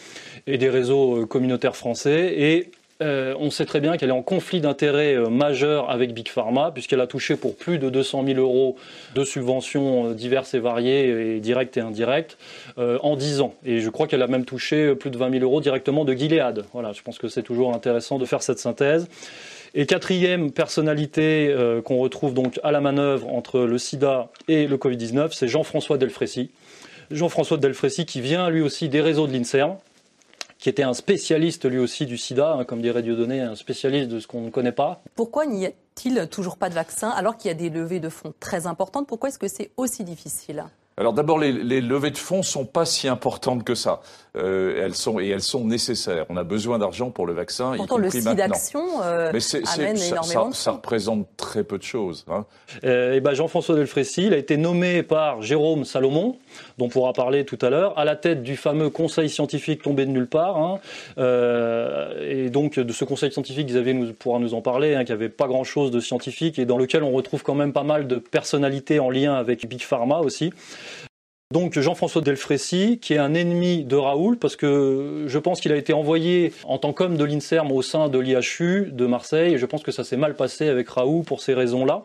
et 0.47 0.59
des 0.59 0.71
réseaux 0.71 1.23
euh, 1.23 1.27
communautaires 1.27 1.77
français 1.77 2.35
et 2.37 2.71
euh, 3.03 3.35
on 3.39 3.51
sait 3.51 3.67
très 3.67 3.81
bien 3.81 3.97
qu'elle 3.97 4.11
est 4.11 4.13
en 4.13 4.23
conflit 4.23 4.61
d'intérêts 4.61 5.15
euh, 5.15 5.29
majeur 5.29 5.91
avec 5.91 6.15
Big 6.15 6.29
Pharma, 6.29 6.71
puisqu'elle 6.73 7.01
a 7.01 7.07
touché 7.07 7.37
pour 7.37 7.57
plus 7.57 7.79
de 7.79 7.91
200 7.91 8.25
000 8.27 8.39
euros 8.39 8.77
de 9.15 9.25
subventions 9.25 10.11
euh, 10.11 10.15
diverses 10.15 10.55
et 10.55 10.61
variées, 10.61 11.37
et 11.37 11.41
directes 11.41 11.77
et 11.77 11.81
indirectes, 11.81 12.39
en 12.77 13.17
10 13.17 13.41
ans. 13.41 13.55
Et 13.65 13.81
je 13.81 13.91
crois 13.91 14.07
qu'elle 14.07 14.23
a 14.23 14.27
même 14.27 14.45
touché 14.45 14.95
plus 14.95 15.11
de 15.11 15.19
20 15.19 15.31
000 15.33 15.45
euros 15.45 15.61
directement 15.61 16.05
de 16.05 16.13
Gilead. 16.13 16.65
Voilà, 16.73 16.93
je 16.93 17.03
pense 17.03 17.19
que 17.19 17.29
c'est 17.29 17.43
toujours 17.43 17.75
intéressant 17.75 18.19
de 18.19 18.25
faire 18.25 18.43
cette 18.43 18.59
synthèse. 18.59 19.09
Et 19.75 19.87
quatrième 19.87 20.51
personnalité 20.53 21.55
qu'on 21.85 21.99
retrouve 21.99 22.35
donc 22.35 22.61
à 22.63 22.73
la 22.73 22.81
manœuvre 22.81 23.29
entre 23.33 23.61
le 23.61 23.79
sida 23.79 24.29
et 24.49 24.67
le 24.67 24.77
Covid-19, 24.77 25.31
c'est 25.33 25.49
Jean-François 25.49 25.99
Delfrécy. 25.99 26.51
Jean-François 27.11 27.59
Delfrécy 27.59 28.07
qui 28.07 28.21
vient 28.21 28.49
lui 28.51 28.63
aussi 28.63 28.89
des 28.89 29.01
réseaux 29.01 29.27
de 29.27 29.33
l'INSERM, 29.33 29.77
qui 30.63 30.69
était 30.69 30.85
un 30.85 30.95
spécialiste 30.95 31.69
lui 31.69 31.81
aussi 31.81 32.07
du 32.07 32.17
sida, 32.17 32.53
hein, 32.53 32.65
comme 32.65 32.81
dirait 32.83 33.03
Dieudonné, 33.03 33.41
un 33.41 33.57
spécialiste 33.57 34.09
de 34.09 34.21
ce 34.21 34.29
qu'on 34.29 34.43
ne 34.43 34.51
connaît 34.51 34.71
pas. 34.71 35.03
Pourquoi 35.17 35.45
n'y 35.45 35.67
a-t-il 35.67 36.29
toujours 36.29 36.57
pas 36.57 36.69
de 36.69 36.75
vaccin 36.75 37.09
alors 37.09 37.37
qu'il 37.37 37.49
y 37.49 37.51
a 37.51 37.55
des 37.55 37.69
levées 37.69 37.99
de 37.99 38.09
fonds 38.09 38.33
très 38.39 38.69
importantes? 38.69 39.09
Pourquoi 39.09 39.31
est-ce 39.31 39.41
que 39.41 39.49
c'est 39.49 39.73
aussi 39.77 40.05
difficile? 40.05 40.65
Alors 40.99 41.15
d'abord, 41.15 41.39
les, 41.39 41.53
les, 41.53 41.81
levées 41.81 42.11
de 42.11 42.19
fonds 42.19 42.43
sont 42.43 42.67
pas 42.67 42.85
si 42.85 43.09
importantes 43.09 43.65
que 43.65 43.75
ça. 43.75 44.03
Euh, 44.37 44.85
elles 44.85 44.95
sont 44.95 45.21
et 45.21 45.29
elles 45.29 45.43
sont 45.43 45.65
nécessaires. 45.65 46.27
On 46.29 46.37
a 46.37 46.45
besoin 46.45 46.79
d'argent 46.79 47.11
pour 47.11 47.27
le 47.27 47.33
vaccin. 47.33 47.73
Pourtant, 47.77 47.97
le 47.97 48.11
site 48.11 48.25
d'action 48.25 49.03
euh, 49.03 49.31
amène 49.31 49.97
ça, 49.97 50.07
énormément 50.11 50.53
ça, 50.53 50.65
ça, 50.65 50.71
représente 50.73 51.27
très 51.37 51.65
peu 51.65 51.79
de 51.79 51.83
choses. 51.83 52.27
Hein. 52.31 52.45
Euh, 52.85 53.15
et 53.15 53.21
ben 53.21 53.33
Jean-François 53.33 53.75
Delfrécy, 53.75 54.27
il 54.27 54.35
a 54.35 54.37
été 54.37 54.59
nommé 54.59 55.03
par 55.03 55.41
Jérôme 55.41 55.85
Salomon, 55.87 56.37
on 56.83 56.89
pourra 56.89 57.13
parler 57.13 57.45
tout 57.45 57.59
à 57.63 57.71
l'heure, 57.71 57.99
à 57.99 58.05
la 58.05 58.17
tête 58.17 58.43
du 58.43 58.57
fameux 58.57 58.91
conseil 58.91 59.29
scientifique 59.29 59.83
tombé 59.83 60.07
de 60.07 60.11
nulle 60.11 60.27
part. 60.27 60.59
Hein. 60.59 60.81
Euh, 61.19 62.47
et 62.47 62.51
donc 62.51 62.79
de 62.79 62.93
ce 62.93 63.05
conseil 63.05 63.33
scientifique, 63.33 63.69
Xavier 63.69 63.95
nous, 63.95 64.13
pourra 64.13 64.39
nous 64.39 64.55
en 64.55 64.61
parler, 64.61 64.95
hein, 64.95 65.05
qui 65.05 65.13
avait 65.13 65.29
pas 65.29 65.47
grand-chose 65.47 65.91
de 65.91 66.01
scientifique 66.01 66.59
et 66.59 66.65
dans 66.65 66.79
lequel 66.79 67.03
on 67.03 67.13
retrouve 67.13 67.43
quand 67.43 67.55
même 67.55 67.73
pas 67.73 67.85
mal 67.85 68.07
de 68.07 68.17
personnalités 68.17 68.99
en 68.99 69.11
lien 69.11 69.35
avec 69.35 69.67
Big 69.67 69.83
Pharma 69.83 70.19
aussi. 70.19 70.53
Donc 71.53 71.79
Jean-François 71.79 72.23
Delfrécy, 72.23 72.99
qui 72.99 73.13
est 73.13 73.19
un 73.19 73.35
ennemi 73.35 73.85
de 73.85 73.97
Raoul, 73.97 74.39
parce 74.39 74.57
que 74.57 75.25
je 75.27 75.39
pense 75.39 75.61
qu'il 75.61 75.71
a 75.71 75.77
été 75.77 75.93
envoyé 75.93 76.55
en 76.65 76.79
tant 76.79 76.95
qu'homme 76.95 77.19
de 77.19 77.25
l'INSERM 77.25 77.71
au 77.73 77.83
sein 77.83 78.09
de 78.09 78.19
l'IHU 78.19 78.89
de 78.91 79.05
Marseille, 79.05 79.53
et 79.53 79.59
je 79.59 79.67
pense 79.67 79.83
que 79.83 79.93
ça 79.93 80.03
s'est 80.03 80.17
mal 80.17 80.35
passé 80.35 80.69
avec 80.69 80.89
Raoul 80.89 81.25
pour 81.25 81.43
ces 81.43 81.53
raisons-là. 81.53 82.05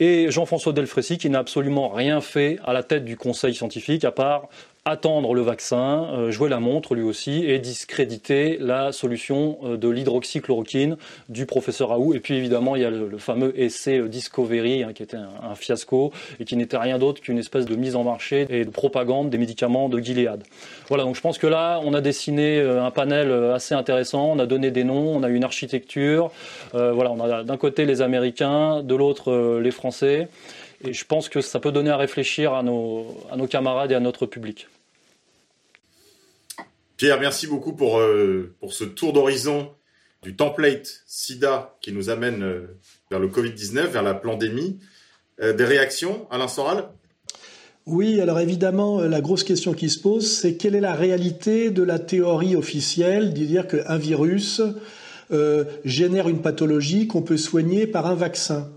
Et 0.00 0.30
Jean-François 0.30 0.72
Delfrécy, 0.72 1.18
qui 1.18 1.28
n'a 1.28 1.40
absolument 1.40 1.90
rien 1.90 2.22
fait 2.22 2.58
à 2.64 2.72
la 2.72 2.82
tête 2.82 3.04
du 3.04 3.18
conseil 3.18 3.54
scientifique, 3.54 4.02
à 4.06 4.12
part 4.12 4.48
attendre 4.86 5.34
le 5.34 5.42
vaccin, 5.42 6.06
euh, 6.12 6.30
jouer 6.30 6.48
la 6.48 6.58
montre 6.58 6.94
lui 6.94 7.02
aussi 7.02 7.44
et 7.44 7.58
discréditer 7.58 8.56
la 8.58 8.92
solution 8.92 9.58
euh, 9.62 9.76
de 9.76 9.88
l'hydroxychloroquine 9.88 10.96
du 11.28 11.44
professeur 11.44 11.90
Raoult. 11.90 12.14
Et 12.14 12.20
puis 12.20 12.34
évidemment, 12.34 12.76
il 12.76 12.82
y 12.82 12.84
a 12.86 12.90
le, 12.90 13.18
fameux 13.18 13.52
essai 13.60 13.98
euh, 13.98 14.08
Discovery 14.08 14.82
hein, 14.82 14.92
qui 14.94 15.02
était 15.02 15.18
un, 15.18 15.54
fiasco 15.54 16.12
et 16.38 16.46
qui 16.46 16.56
n'était 16.56 16.78
rien 16.78 16.98
d'autre 16.98 17.20
qu'une 17.20 17.38
espèce 17.38 17.66
de 17.66 17.76
mise 17.76 17.94
en 17.94 18.04
marché 18.04 18.46
et 18.48 18.64
de 18.64 18.70
propagande 18.70 19.28
des 19.28 19.36
médicaments 19.36 19.90
de 19.90 19.98
Gilead. 19.98 20.42
Voilà, 20.88 21.04
donc 21.04 21.14
je 21.14 21.20
pense 21.20 21.36
que 21.36 21.46
là, 21.46 21.80
on 21.84 21.92
a 21.92 22.00
dessiné 22.00 22.60
un 22.60 22.90
panel 22.90 23.30
assez 23.52 23.74
intéressant, 23.74 24.30
on 24.32 24.38
a 24.38 24.46
donné 24.46 24.70
des 24.70 24.84
noms, 24.84 25.14
on 25.14 25.22
a 25.22 25.28
une 25.28 25.44
architecture. 25.44 26.30
Voilà, 26.72 27.10
on 27.10 27.20
a 27.20 27.42
d'un 27.42 27.56
côté 27.56 27.84
les 27.84 28.00
Américains, 28.00 28.82
de 28.82 28.94
l'autre 28.94 29.58
les 29.60 29.70
Français. 29.70 30.28
Et 30.82 30.92
je 30.92 31.04
pense 31.04 31.28
que 31.28 31.40
ça 31.40 31.60
peut 31.60 31.72
donner 31.72 31.90
à 31.90 31.96
réfléchir 31.96 32.54
à 32.54 32.62
nos, 32.62 33.18
à 33.30 33.36
nos 33.36 33.46
camarades 33.46 33.92
et 33.92 33.94
à 33.94 34.00
notre 34.00 34.26
public. 34.26 34.68
Pierre, 36.96 37.20
merci 37.20 37.46
beaucoup 37.46 37.74
pour, 37.74 37.98
euh, 37.98 38.54
pour 38.60 38.72
ce 38.72 38.84
tour 38.84 39.12
d'horizon 39.12 39.70
du 40.22 40.36
template 40.36 41.02
SIDA 41.06 41.74
qui 41.80 41.92
nous 41.92 42.10
amène 42.10 42.42
euh, 42.42 42.78
vers 43.10 43.20
le 43.20 43.28
Covid-19, 43.28 43.86
vers 43.86 44.02
la 44.02 44.14
pandémie. 44.14 44.78
Euh, 45.40 45.54
des 45.54 45.64
réactions, 45.64 46.26
Alain 46.30 46.48
Soral? 46.48 46.88
Oui, 47.86 48.20
alors 48.20 48.38
évidemment, 48.40 49.00
la 49.00 49.20
grosse 49.20 49.42
question 49.42 49.72
qui 49.72 49.88
se 49.88 49.98
pose, 49.98 50.30
c'est 50.30 50.56
quelle 50.56 50.74
est 50.74 50.80
la 50.80 50.94
réalité 50.94 51.70
de 51.70 51.82
la 51.82 51.98
théorie 51.98 52.54
officielle 52.54 53.32
de 53.32 53.44
dire 53.44 53.66
qu'un 53.66 53.96
virus 53.96 54.60
euh, 55.32 55.64
génère 55.84 56.28
une 56.28 56.42
pathologie 56.42 57.06
qu'on 57.06 57.22
peut 57.22 57.38
soigner 57.38 57.86
par 57.86 58.06
un 58.06 58.14
vaccin? 58.14 58.70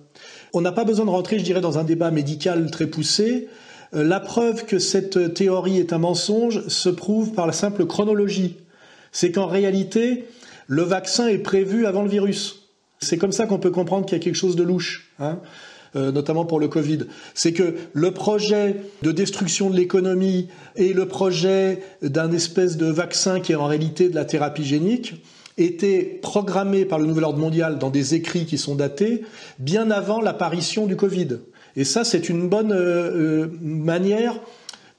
On 0.53 0.61
n'a 0.61 0.71
pas 0.71 0.85
besoin 0.85 1.05
de 1.05 1.09
rentrer, 1.09 1.39
je 1.39 1.43
dirais, 1.43 1.61
dans 1.61 1.79
un 1.79 1.83
débat 1.83 2.11
médical 2.11 2.69
très 2.71 2.87
poussé. 2.87 3.49
Euh, 3.93 4.03
la 4.03 4.19
preuve 4.19 4.65
que 4.65 4.79
cette 4.79 5.33
théorie 5.33 5.79
est 5.79 5.93
un 5.93 5.97
mensonge 5.97 6.67
se 6.67 6.89
prouve 6.89 7.33
par 7.33 7.47
la 7.47 7.53
simple 7.53 7.85
chronologie. 7.85 8.57
C'est 9.11 9.31
qu'en 9.31 9.47
réalité, 9.47 10.25
le 10.67 10.83
vaccin 10.83 11.27
est 11.27 11.39
prévu 11.39 11.85
avant 11.85 12.03
le 12.03 12.09
virus. 12.09 12.69
C'est 12.99 13.17
comme 13.17 13.31
ça 13.31 13.47
qu'on 13.47 13.59
peut 13.59 13.71
comprendre 13.71 14.05
qu'il 14.05 14.17
y 14.17 14.21
a 14.21 14.23
quelque 14.23 14.35
chose 14.35 14.55
de 14.55 14.63
louche. 14.63 15.11
Hein 15.19 15.39
euh, 15.95 16.11
notamment 16.11 16.45
pour 16.45 16.59
le 16.59 16.67
Covid, 16.67 16.99
c'est 17.35 17.53
que 17.53 17.75
le 17.93 18.11
projet 18.11 18.77
de 19.03 19.11
destruction 19.11 19.69
de 19.69 19.75
l'économie 19.75 20.47
et 20.75 20.91
le 20.91 21.07
projet 21.07 21.83
d'un 22.01 22.31
espèce 22.31 22.77
de 22.77 22.87
vaccin 22.87 23.39
qui 23.39 23.51
est 23.51 23.55
en 23.55 23.67
réalité 23.67 24.09
de 24.09 24.15
la 24.15 24.25
thérapie 24.25 24.63
génique 24.63 25.15
était 25.57 26.19
programmé 26.21 26.85
par 26.85 26.99
le 26.99 27.05
nouvel 27.05 27.23
ordre 27.23 27.39
mondial 27.39 27.79
dans 27.79 27.89
des 27.89 28.15
écrits 28.15 28.45
qui 28.45 28.57
sont 28.57 28.75
datés 28.75 29.23
bien 29.59 29.91
avant 29.91 30.21
l'apparition 30.21 30.85
du 30.85 30.95
Covid. 30.95 31.39
Et 31.75 31.83
ça, 31.83 32.03
c'est 32.03 32.29
une 32.29 32.49
bonne 32.49 32.71
euh, 32.71 33.45
euh, 33.45 33.51
manière 33.61 34.39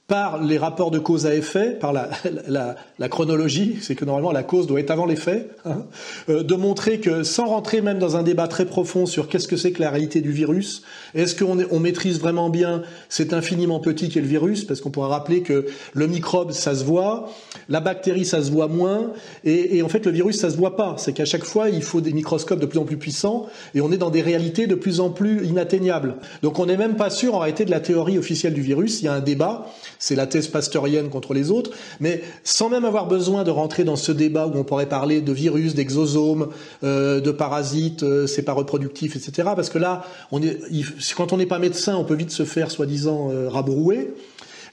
par 0.06 0.42
les 0.42 0.58
rapports 0.58 0.90
de 0.90 0.98
cause 0.98 1.24
à 1.24 1.34
effet, 1.34 1.70
par 1.70 1.92
la, 1.92 2.10
la, 2.46 2.76
la 2.98 3.08
chronologie, 3.08 3.78
c'est 3.80 3.94
que 3.94 4.04
normalement 4.04 4.32
la 4.32 4.42
cause 4.42 4.66
doit 4.66 4.80
être 4.80 4.90
avant 4.90 5.06
les 5.06 5.16
faits, 5.16 5.50
hein, 5.64 5.86
euh, 6.28 6.42
de 6.42 6.54
montrer 6.54 7.00
que 7.00 7.22
sans 7.22 7.46
rentrer 7.46 7.80
même 7.80 7.98
dans 7.98 8.16
un 8.16 8.22
débat 8.22 8.46
très 8.46 8.66
profond 8.66 9.06
sur 9.06 9.28
qu'est-ce 9.28 9.48
que 9.48 9.56
c'est 9.56 9.72
que 9.72 9.80
la 9.80 9.90
réalité 9.90 10.20
du 10.20 10.30
virus, 10.30 10.82
est-ce 11.14 11.34
qu'on 11.34 11.58
on 11.70 11.80
maîtrise 11.80 12.20
vraiment 12.20 12.50
bien 12.50 12.82
cet 13.08 13.32
infiniment 13.32 13.80
petit 13.80 14.10
qu'est 14.10 14.20
le 14.20 14.26
virus, 14.26 14.64
parce 14.64 14.82
qu'on 14.82 14.90
pourra 14.90 15.08
rappeler 15.08 15.42
que 15.42 15.66
le 15.94 16.06
microbe 16.06 16.52
ça 16.52 16.74
se 16.74 16.84
voit, 16.84 17.30
la 17.68 17.80
bactérie 17.80 18.24
ça 18.24 18.42
se 18.42 18.50
voit 18.50 18.68
moins, 18.68 19.12
et, 19.44 19.76
et 19.76 19.82
en 19.82 19.88
fait 19.88 20.06
le 20.06 20.12
virus 20.12 20.38
ça 20.38 20.50
se 20.50 20.56
voit 20.56 20.76
pas, 20.76 20.96
c'est 20.98 21.12
qu'à 21.12 21.24
chaque 21.24 21.44
fois 21.44 21.68
il 21.70 21.82
faut 21.82 22.00
des 22.00 22.12
microscopes 22.12 22.60
de 22.60 22.66
plus 22.66 22.78
en 22.78 22.84
plus 22.84 22.96
puissants, 22.96 23.46
et 23.74 23.80
on 23.80 23.92
est 23.92 23.98
dans 23.98 24.10
des 24.10 24.22
réalités 24.22 24.66
de 24.66 24.74
plus 24.74 25.00
en 25.00 25.10
plus 25.10 25.46
inatteignables. 25.46 26.16
Donc 26.42 26.58
on 26.58 26.66
n'est 26.66 26.76
même 26.76 26.96
pas 26.96 27.10
sûr 27.10 27.34
en 27.34 27.38
réalité 27.38 27.64
de 27.64 27.70
la 27.70 27.80
théorie 27.80 28.18
officielle 28.18 28.54
du 28.54 28.62
virus, 28.62 29.02
il 29.02 29.06
y 29.06 29.08
a 29.08 29.14
un 29.14 29.20
débat, 29.20 29.66
c'est 29.98 30.14
la 30.14 30.26
thèse 30.26 30.48
pasteurienne 30.48 31.08
contre 31.08 31.34
les 31.34 31.50
autres, 31.50 31.70
mais 32.00 32.22
sans 32.42 32.68
même 32.68 32.84
avoir 32.84 33.06
besoin 33.06 33.44
de 33.44 33.50
rentrer 33.50 33.84
dans 33.84 33.96
ce 33.96 34.12
débat 34.12 34.46
où 34.46 34.56
on 34.56 34.64
pourrait 34.64 34.88
parler 34.88 35.20
de 35.20 35.32
virus, 35.32 35.74
d'exosomes, 35.74 36.48
euh, 36.82 37.20
de 37.20 37.30
parasites, 37.30 38.02
euh, 38.02 38.26
c'est 38.26 38.42
pas 38.42 38.52
reproductif, 38.52 39.16
etc. 39.16 39.50
Parce 39.56 39.70
que 39.70 39.78
là, 39.78 40.04
on 40.32 40.42
est, 40.42 40.58
quand 41.16 41.32
on 41.32 41.36
n'est 41.36 41.46
pas 41.46 41.58
médecin, 41.58 41.96
on 41.96 42.04
peut 42.04 42.14
vite 42.14 42.30
se 42.30 42.44
faire 42.44 42.70
soi-disant 42.70 43.30
euh, 43.30 43.48
rabrouer. 43.48 44.14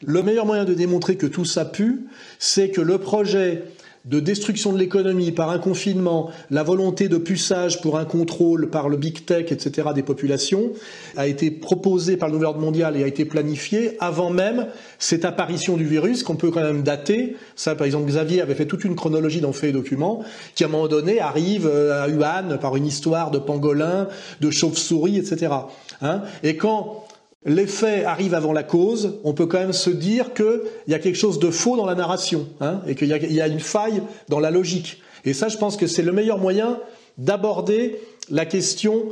Le 0.06 0.24
meilleur 0.24 0.46
moyen 0.46 0.66
de 0.66 0.74
démontrer 0.74 1.16
que 1.16 1.28
tout 1.28 1.46
ça 1.46 1.66
pue, 1.66 2.08
c'est 2.40 2.70
que 2.70 2.82
le 2.82 2.98
projet 2.98 3.64
de 4.06 4.20
destruction 4.20 4.74
de 4.74 4.80
l'économie 4.80 5.32
par 5.32 5.52
un 5.52 5.60
confinement, 5.60 6.32
la 6.50 6.64
volonté 6.64 7.08
de 7.08 7.18
puçage 7.18 7.82
pour 7.82 8.00
un 8.00 8.06
contrôle 8.06 8.70
par 8.70 8.90
le 8.90 8.98
big 8.98 9.26
tech, 9.26 9.52
etc., 9.52 9.90
des 9.94 10.02
populations, 10.02 10.72
a 11.16 11.28
été 11.28 11.52
proposé 11.52 12.18
par 12.18 12.30
le 12.30 12.34
nouvel 12.34 12.48
ordre 12.48 12.60
mondial 12.60 12.98
et 12.98 13.04
a 13.04 13.08
été 13.08 13.26
planifié 13.26 13.98
avant 14.00 14.32
même 14.32 14.68
cette 14.98 15.24
apparition 15.24 15.78
du 15.78 15.86
virus 15.86 16.24
qu'on 16.24 16.36
peut 16.36 16.50
quand 16.50 16.64
même 16.64 16.82
dater. 16.82 17.36
Ça, 17.56 17.76
par 17.76 17.86
exemple, 17.86 18.08
Xavier 18.08 18.42
avait 18.42 18.56
fait 18.56 18.66
toute 18.66 18.84
une 18.86 18.96
chronologie 18.96 19.42
dans 19.42 19.54
Fait 19.54 19.70
et 19.70 19.72
Documents, 19.72 20.24
qui 20.56 20.64
à 20.64 20.68
un 20.68 20.70
moment 20.70 20.88
donné 20.88 21.20
arrive 21.20 21.68
euh, 21.68 22.04
à 22.04 22.08
Wuhan 22.08 22.58
par 22.60 22.76
une 22.76 22.88
histoire 22.88 23.30
de 23.30 23.38
pangolin, 23.38 24.08
de 24.40 24.50
chauve-souris, 24.50 25.18
etc. 25.18 25.54
Hein 26.02 26.24
et 26.42 26.58
quand 26.58 27.06
l'effet 27.46 28.04
arrive 28.04 28.34
avant 28.34 28.54
la 28.54 28.64
cause, 28.64 29.20
on 29.24 29.34
peut 29.34 29.46
quand 29.46 29.60
même 29.60 29.74
se 29.74 29.90
dire 29.90 30.34
qu'il 30.34 30.62
y 30.88 30.94
a 30.94 31.00
quelque 31.00 31.18
chose 31.18 31.40
de 31.40 31.50
faux 31.50 31.76
dans 31.76 31.86
la 31.86 31.96
narration, 31.96 32.48
hein, 32.60 32.82
et 32.88 32.96
qu'il 32.96 33.08
y, 33.08 33.34
y, 33.34 33.42
a 33.42 33.48
une 33.48 33.60
faille 33.60 34.04
dans 34.30 34.40
la 34.40 34.52
logique. 34.52 35.02
Et 35.26 35.34
ça, 35.34 35.48
je 35.48 35.58
pense 35.58 35.78
que 35.78 35.88
c'est 35.88 36.04
le 36.04 36.12
meilleur 36.12 36.38
moyen 36.38 36.80
d'aborder 37.18 38.00
la 38.30 38.46
question 38.46 39.04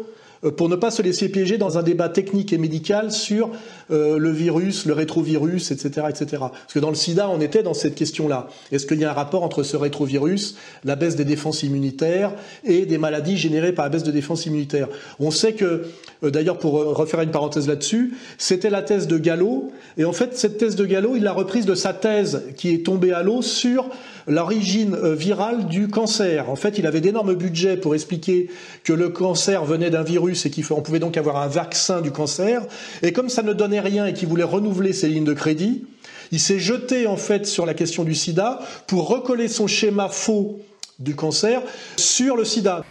euh, 0.44 0.52
pour 0.52 0.70
ne 0.70 0.76
pas 0.76 0.92
se 0.92 1.02
laisser 1.02 1.30
piéger 1.30 1.58
dans 1.58 1.78
un 1.78 1.84
débat 1.84 2.10
technique 2.10 2.54
et 2.54 2.58
médical 2.58 3.12
sur 3.12 3.52
euh, 3.92 4.18
le 4.18 4.30
virus, 4.30 4.86
le 4.86 4.94
rétrovirus, 4.94 5.72
etc., 5.72 6.08
etc. 6.10 6.38
Parce 6.40 6.74
que 6.74 6.80
dans 6.80 6.90
le 6.90 6.96
SIDA, 6.96 7.30
on 7.30 7.42
était 7.42 7.64
dans 7.64 7.74
cette 7.74 7.96
question-là. 7.96 8.48
Est-ce 8.72 8.86
qu'il 8.86 9.00
y 9.00 9.06
a 9.06 9.10
un 9.10 9.14
rapport 9.14 9.44
entre 9.44 9.64
ce 9.64 9.78
rétrovirus, 9.78 10.56
la 10.84 10.96
baisse 10.96 11.16
des 11.16 11.26
défenses 11.26 11.64
immunitaires 11.64 12.34
et 12.64 12.86
des 12.86 12.98
maladies 12.98 13.38
générées 13.38 13.74
par 13.74 13.86
la 13.86 13.90
baisse 13.90 14.04
de 14.04 14.12
défense 14.12 14.46
immunitaire 14.46 14.88
On 15.20 15.32
sait 15.32 15.54
que, 15.54 15.88
euh, 16.24 16.30
d'ailleurs, 16.30 16.58
pour 16.58 16.74
refaire 16.74 17.22
une 17.22 17.32
parenthèse 17.32 17.68
là-dessus, 17.68 18.14
c'était 18.38 18.70
la 18.70 18.82
thèse 18.82 19.08
de 19.08 19.18
Gallo, 19.18 19.72
et 19.98 20.06
en 20.06 20.14
fait, 20.14 20.38
cette 20.38 20.58
thèse 20.58 20.76
de 20.76 20.86
Gallo, 20.86 21.16
il 21.16 21.24
l'a 21.24 21.34
reprise 21.34 21.66
de 21.66 21.76
sa 21.76 21.94
thèse 21.94 22.44
qui 22.58 22.74
est 22.74 22.86
tombée 22.86 23.12
à 23.12 23.24
l'eau 23.24 23.42
sur 23.42 23.90
l'origine 24.28 24.96
virale 25.14 25.68
du 25.68 25.88
cancer. 25.88 26.50
En 26.50 26.56
fait, 26.56 26.78
il 26.78 26.86
avait 26.86 27.02
d'énormes 27.02 27.34
budgets 27.34 27.78
pour 27.78 27.96
expliquer 27.96 28.50
que 28.84 28.94
le 28.94 29.10
cancer 29.10 29.66
venait 29.66 29.90
d'un 29.90 30.04
virus 30.04 30.46
et 30.46 30.52
qu'on 30.52 30.82
pouvait 30.82 31.00
donc 31.00 31.18
avoir 31.18 31.38
un 31.38 31.48
vaccin 31.48 32.02
du 32.02 32.12
cancer. 32.12 32.62
Et 33.02 33.12
comme 33.12 33.30
ça 33.30 33.42
ne 33.42 33.54
donnait 33.54 33.79
rien 33.80 34.06
et 34.06 34.14
qu'il 34.14 34.28
voulait 34.28 34.44
renouveler 34.44 34.94
ses 34.94 35.10
lignes 35.10 35.26
de 35.26 35.34
crédit, 35.34 35.84
il 36.32 36.40
s'est 36.40 36.60
jeté 36.60 37.08
en 37.08 37.18
fait 37.18 37.46
sur 37.46 37.66
la 37.66 37.74
question 37.74 38.04
du 38.04 38.16
sida 38.16 38.60
pour 38.88 39.08
recoller 39.08 39.48
son 39.48 39.68
schéma 39.68 40.10
faux 40.10 40.62
du 41.00 41.16
cancer 41.16 41.62
sur 41.98 42.36
le 42.36 42.46
sida. 42.46 42.86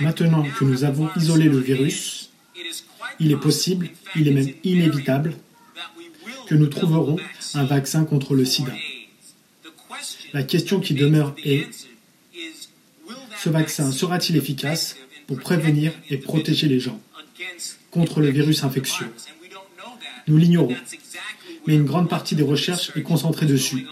Maintenant 0.00 0.44
que 0.58 0.64
nous 0.64 0.84
avons 0.84 1.08
isolé 1.16 1.46
le 1.46 1.58
virus, 1.58 2.30
il 3.18 3.32
est 3.32 3.36
possible, 3.36 3.90
il 4.14 4.28
est 4.28 4.32
même 4.32 4.52
inévitable, 4.62 5.34
que 6.46 6.54
nous 6.54 6.68
trouverons 6.68 7.16
un 7.54 7.64
vaccin 7.64 8.04
contre 8.04 8.34
le 8.34 8.44
sida. 8.44 8.72
La 10.32 10.42
question 10.42 10.80
qui 10.80 10.94
demeure 10.94 11.34
est, 11.44 11.66
ce 13.42 13.48
vaccin 13.48 13.90
sera-t-il 13.90 14.36
efficace 14.36 14.96
pour 15.26 15.38
prévenir 15.38 15.92
et 16.10 16.18
protéger 16.18 16.68
les 16.68 16.80
gens 16.80 17.00
contre 17.90 18.20
le 18.20 18.30
virus 18.30 18.62
infectieux? 18.62 19.10
Nous 20.28 20.36
l'ignorons, 20.36 20.74
mais 21.66 21.74
une 21.74 21.84
grande 21.84 22.08
partie 22.08 22.34
des 22.34 22.42
recherches 22.42 22.92
est 22.96 23.02
concentrée 23.02 23.46
dessus. 23.46 23.86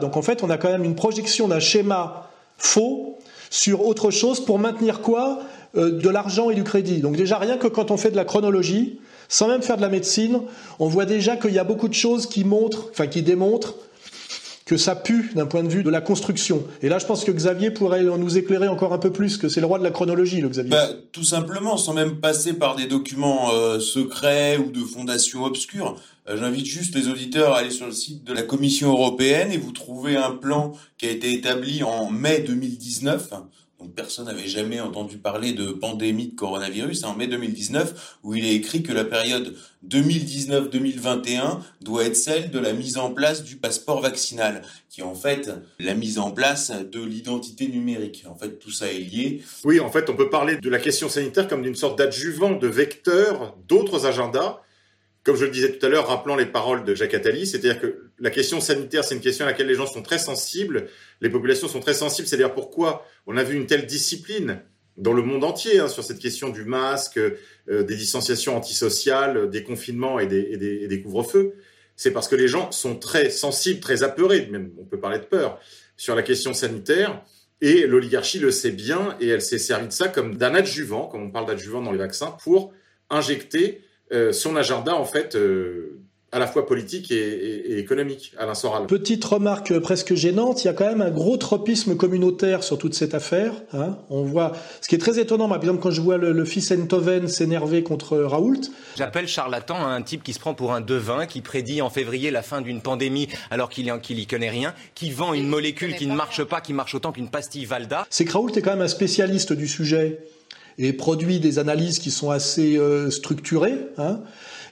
Donc 0.00 0.16
en 0.16 0.22
fait, 0.22 0.42
on 0.42 0.50
a 0.50 0.56
quand 0.56 0.70
même 0.70 0.84
une 0.84 0.94
projection 0.94 1.48
d'un 1.48 1.60
schéma 1.60 2.30
faux 2.56 3.18
sur 3.50 3.86
autre 3.86 4.10
chose 4.10 4.44
pour 4.44 4.58
maintenir 4.58 5.02
quoi? 5.02 5.40
Euh, 5.76 5.90
De 5.90 6.08
l'argent 6.08 6.50
et 6.50 6.54
du 6.54 6.64
crédit. 6.64 7.00
Donc 7.00 7.16
déjà, 7.16 7.38
rien 7.38 7.56
que 7.58 7.68
quand 7.68 7.90
on 7.90 7.96
fait 7.96 8.10
de 8.10 8.16
la 8.16 8.24
chronologie, 8.24 8.98
sans 9.28 9.46
même 9.46 9.62
faire 9.62 9.76
de 9.76 9.82
la 9.82 9.88
médecine, 9.88 10.40
on 10.78 10.88
voit 10.88 11.04
déjà 11.04 11.36
qu'il 11.36 11.52
y 11.52 11.58
a 11.58 11.64
beaucoup 11.64 11.88
de 11.88 11.94
choses 11.94 12.26
qui 12.26 12.42
montrent, 12.44 12.88
enfin 12.90 13.06
qui 13.06 13.22
démontrent 13.22 13.76
que 14.70 14.76
ça 14.76 14.94
pue 14.94 15.32
d'un 15.34 15.46
point 15.46 15.64
de 15.64 15.68
vue 15.68 15.82
de 15.82 15.90
la 15.90 16.00
construction. 16.00 16.62
Et 16.80 16.88
là, 16.88 17.00
je 17.00 17.06
pense 17.06 17.24
que 17.24 17.32
Xavier 17.32 17.72
pourrait 17.72 18.04
nous 18.04 18.38
éclairer 18.38 18.68
encore 18.68 18.92
un 18.92 18.98
peu 18.98 19.10
plus, 19.10 19.36
que 19.36 19.48
c'est 19.48 19.60
le 19.60 19.66
roi 19.66 19.80
de 19.80 19.82
la 19.82 19.90
chronologie, 19.90 20.40
le 20.40 20.48
Xavier. 20.48 20.70
Bah, 20.70 20.86
tout 21.10 21.24
simplement, 21.24 21.76
sans 21.76 21.92
même 21.92 22.20
passer 22.20 22.52
par 22.52 22.76
des 22.76 22.86
documents 22.86 23.52
euh, 23.52 23.80
secrets 23.80 24.58
ou 24.58 24.70
de 24.70 24.78
fondations 24.78 25.42
obscures. 25.42 25.96
Euh, 26.28 26.36
j'invite 26.36 26.66
juste 26.66 26.94
les 26.94 27.08
auditeurs 27.08 27.54
à 27.54 27.58
aller 27.58 27.70
sur 27.70 27.86
le 27.86 27.92
site 27.92 28.22
de 28.22 28.32
la 28.32 28.42
Commission 28.42 28.92
européenne 28.92 29.50
et 29.50 29.56
vous 29.56 29.72
trouvez 29.72 30.16
un 30.16 30.30
plan 30.30 30.70
qui 30.98 31.06
a 31.06 31.10
été 31.10 31.32
établi 31.32 31.82
en 31.82 32.08
mai 32.08 32.38
2019 32.46 33.32
personne 33.88 34.26
n'avait 34.26 34.46
jamais 34.46 34.80
entendu 34.80 35.18
parler 35.18 35.52
de 35.52 35.72
pandémie 35.72 36.28
de 36.28 36.34
coronavirus, 36.34 37.04
en 37.04 37.16
mai 37.16 37.26
2019, 37.26 38.18
où 38.22 38.34
il 38.34 38.44
est 38.44 38.54
écrit 38.54 38.82
que 38.82 38.92
la 38.92 39.04
période 39.04 39.54
2019-2021 39.88 41.60
doit 41.80 42.04
être 42.04 42.16
celle 42.16 42.50
de 42.50 42.58
la 42.58 42.72
mise 42.72 42.98
en 42.98 43.10
place 43.12 43.42
du 43.42 43.56
passeport 43.56 44.00
vaccinal, 44.00 44.62
qui 44.88 45.00
est 45.00 45.04
en 45.04 45.14
fait 45.14 45.50
la 45.78 45.94
mise 45.94 46.18
en 46.18 46.30
place 46.30 46.70
de 46.70 47.02
l'identité 47.02 47.68
numérique. 47.68 48.24
En 48.28 48.36
fait, 48.36 48.58
tout 48.58 48.70
ça 48.70 48.92
est 48.92 48.98
lié. 48.98 49.42
Oui, 49.64 49.80
en 49.80 49.90
fait, 49.90 50.10
on 50.10 50.16
peut 50.16 50.30
parler 50.30 50.56
de 50.56 50.70
la 50.70 50.78
question 50.78 51.08
sanitaire 51.08 51.48
comme 51.48 51.62
d'une 51.62 51.74
sorte 51.74 51.98
d'adjuvant, 51.98 52.52
de 52.52 52.68
vecteur 52.68 53.56
d'autres 53.66 54.06
agendas 54.06 54.60
comme 55.22 55.36
je 55.36 55.44
le 55.44 55.50
disais 55.50 55.72
tout 55.72 55.84
à 55.84 55.88
l'heure, 55.88 56.08
rappelant 56.08 56.34
les 56.34 56.46
paroles 56.46 56.84
de 56.84 56.94
Jacques 56.94 57.14
Attali, 57.14 57.46
c'est-à-dire 57.46 57.80
que 57.80 58.09
la 58.20 58.30
question 58.30 58.60
sanitaire, 58.60 59.02
c'est 59.02 59.14
une 59.14 59.20
question 59.20 59.46
à 59.46 59.48
laquelle 59.48 59.66
les 59.66 59.74
gens 59.74 59.86
sont 59.86 60.02
très 60.02 60.18
sensibles, 60.18 60.88
les 61.20 61.30
populations 61.30 61.68
sont 61.68 61.80
très 61.80 61.94
sensibles, 61.94 62.28
c'est-à-dire 62.28 62.54
pourquoi 62.54 63.06
on 63.26 63.36
a 63.36 63.42
vu 63.42 63.56
une 63.56 63.66
telle 63.66 63.86
discipline 63.86 64.62
dans 64.98 65.14
le 65.14 65.22
monde 65.22 65.42
entier 65.42 65.78
hein, 65.78 65.88
sur 65.88 66.04
cette 66.04 66.18
question 66.18 66.50
du 66.50 66.64
masque, 66.64 67.18
euh, 67.18 67.82
des 67.82 67.96
distanciations 67.96 68.56
antisociales, 68.56 69.48
des 69.48 69.64
confinements 69.64 70.18
et 70.18 70.26
des, 70.26 71.02
couvre-feux. 71.02 71.54
C'est 71.96 72.10
parce 72.12 72.28
que 72.28 72.36
les 72.36 72.48
gens 72.48 72.70
sont 72.72 72.96
très 72.96 73.30
sensibles, 73.30 73.80
très 73.80 74.02
apeurés, 74.02 74.48
même 74.50 74.70
on 74.78 74.84
peut 74.84 75.00
parler 75.00 75.18
de 75.18 75.24
peur, 75.24 75.58
sur 75.96 76.14
la 76.14 76.22
question 76.22 76.52
sanitaire. 76.52 77.22
Et 77.62 77.86
l'oligarchie 77.86 78.38
le 78.38 78.50
sait 78.50 78.70
bien 78.70 79.16
et 79.20 79.28
elle 79.28 79.42
s'est 79.42 79.58
servie 79.58 79.88
de 79.88 79.92
ça 79.92 80.08
comme 80.08 80.36
d'un 80.36 80.54
adjuvant, 80.54 81.06
comme 81.06 81.22
on 81.22 81.30
parle 81.30 81.46
d'adjuvant 81.46 81.82
dans 81.82 81.92
les 81.92 81.98
vaccins, 81.98 82.36
pour 82.42 82.72
injecter 83.10 83.82
euh, 84.12 84.32
son 84.32 84.56
agenda 84.56 84.94
en 84.94 85.04
fait 85.04 85.36
euh, 85.36 85.99
à 86.32 86.38
la 86.38 86.46
fois 86.46 86.64
politique 86.66 87.10
et, 87.10 87.16
et, 87.16 87.72
et, 87.72 87.78
économique, 87.78 88.32
Alain 88.38 88.54
Soral. 88.54 88.86
Petite 88.86 89.24
remarque 89.24 89.76
presque 89.80 90.14
gênante, 90.14 90.62
il 90.62 90.68
y 90.68 90.70
a 90.70 90.72
quand 90.72 90.86
même 90.86 91.00
un 91.00 91.10
gros 91.10 91.36
tropisme 91.36 91.96
communautaire 91.96 92.62
sur 92.62 92.78
toute 92.78 92.94
cette 92.94 93.14
affaire. 93.14 93.52
Hein. 93.72 93.98
On 94.10 94.22
voit, 94.22 94.52
ce 94.80 94.88
qui 94.88 94.94
est 94.94 94.98
très 94.98 95.18
étonnant, 95.18 95.48
par 95.48 95.58
exemple, 95.58 95.80
quand 95.80 95.90
je 95.90 96.00
vois 96.00 96.18
le, 96.18 96.32
le 96.32 96.44
fils 96.44 96.70
Enthoven 96.70 97.26
s'énerver 97.26 97.82
contre 97.82 98.16
Raoult. 98.18 98.60
J'appelle 98.96 99.26
charlatan 99.26 99.84
un 99.84 100.02
type 100.02 100.22
qui 100.22 100.32
se 100.32 100.38
prend 100.38 100.54
pour 100.54 100.72
un 100.72 100.80
devin, 100.80 101.26
qui 101.26 101.40
prédit 101.40 101.82
en 101.82 101.90
février 101.90 102.30
la 102.30 102.42
fin 102.42 102.60
d'une 102.60 102.80
pandémie 102.80 103.28
alors 103.50 103.68
qu'il 103.68 103.92
qu 104.00 104.12
y 104.14 104.26
connaît 104.26 104.50
rien, 104.50 104.72
qui 104.94 105.10
vend 105.10 105.34
une 105.34 105.48
molécule 105.48 105.96
qui 105.96 106.06
ne 106.06 106.14
marche 106.14 106.44
pas, 106.44 106.60
qui 106.60 106.72
marche 106.72 106.94
autant 106.94 107.10
qu'une 107.10 107.28
pastille 107.28 107.64
Valda. 107.64 108.06
C'est 108.08 108.24
que 108.24 108.32
Raoult 108.32 108.50
est 108.50 108.62
quand 108.62 108.70
même 108.70 108.82
un 108.82 108.88
spécialiste 108.88 109.52
du 109.52 109.66
sujet 109.66 110.20
et 110.78 110.92
produit 110.92 111.40
des 111.40 111.58
analyses 111.58 111.98
qui 111.98 112.10
sont 112.10 112.30
assez 112.30 112.76
euh, 112.76 113.10
structurées. 113.10 113.74
Hein. 113.98 114.20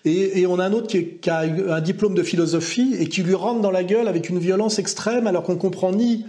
Et, 0.04 0.40
et, 0.40 0.46
on 0.46 0.58
a 0.58 0.64
un 0.64 0.72
autre 0.72 0.86
qui, 0.86 1.18
qui, 1.18 1.30
a 1.30 1.40
un 1.40 1.80
diplôme 1.80 2.14
de 2.14 2.22
philosophie 2.22 2.94
et 2.98 3.08
qui 3.08 3.22
lui 3.22 3.34
rentre 3.34 3.60
dans 3.60 3.70
la 3.70 3.84
gueule 3.84 4.08
avec 4.08 4.28
une 4.28 4.38
violence 4.38 4.78
extrême 4.78 5.26
alors 5.26 5.42
qu'on 5.42 5.56
comprend 5.56 5.92
ni 5.92 6.24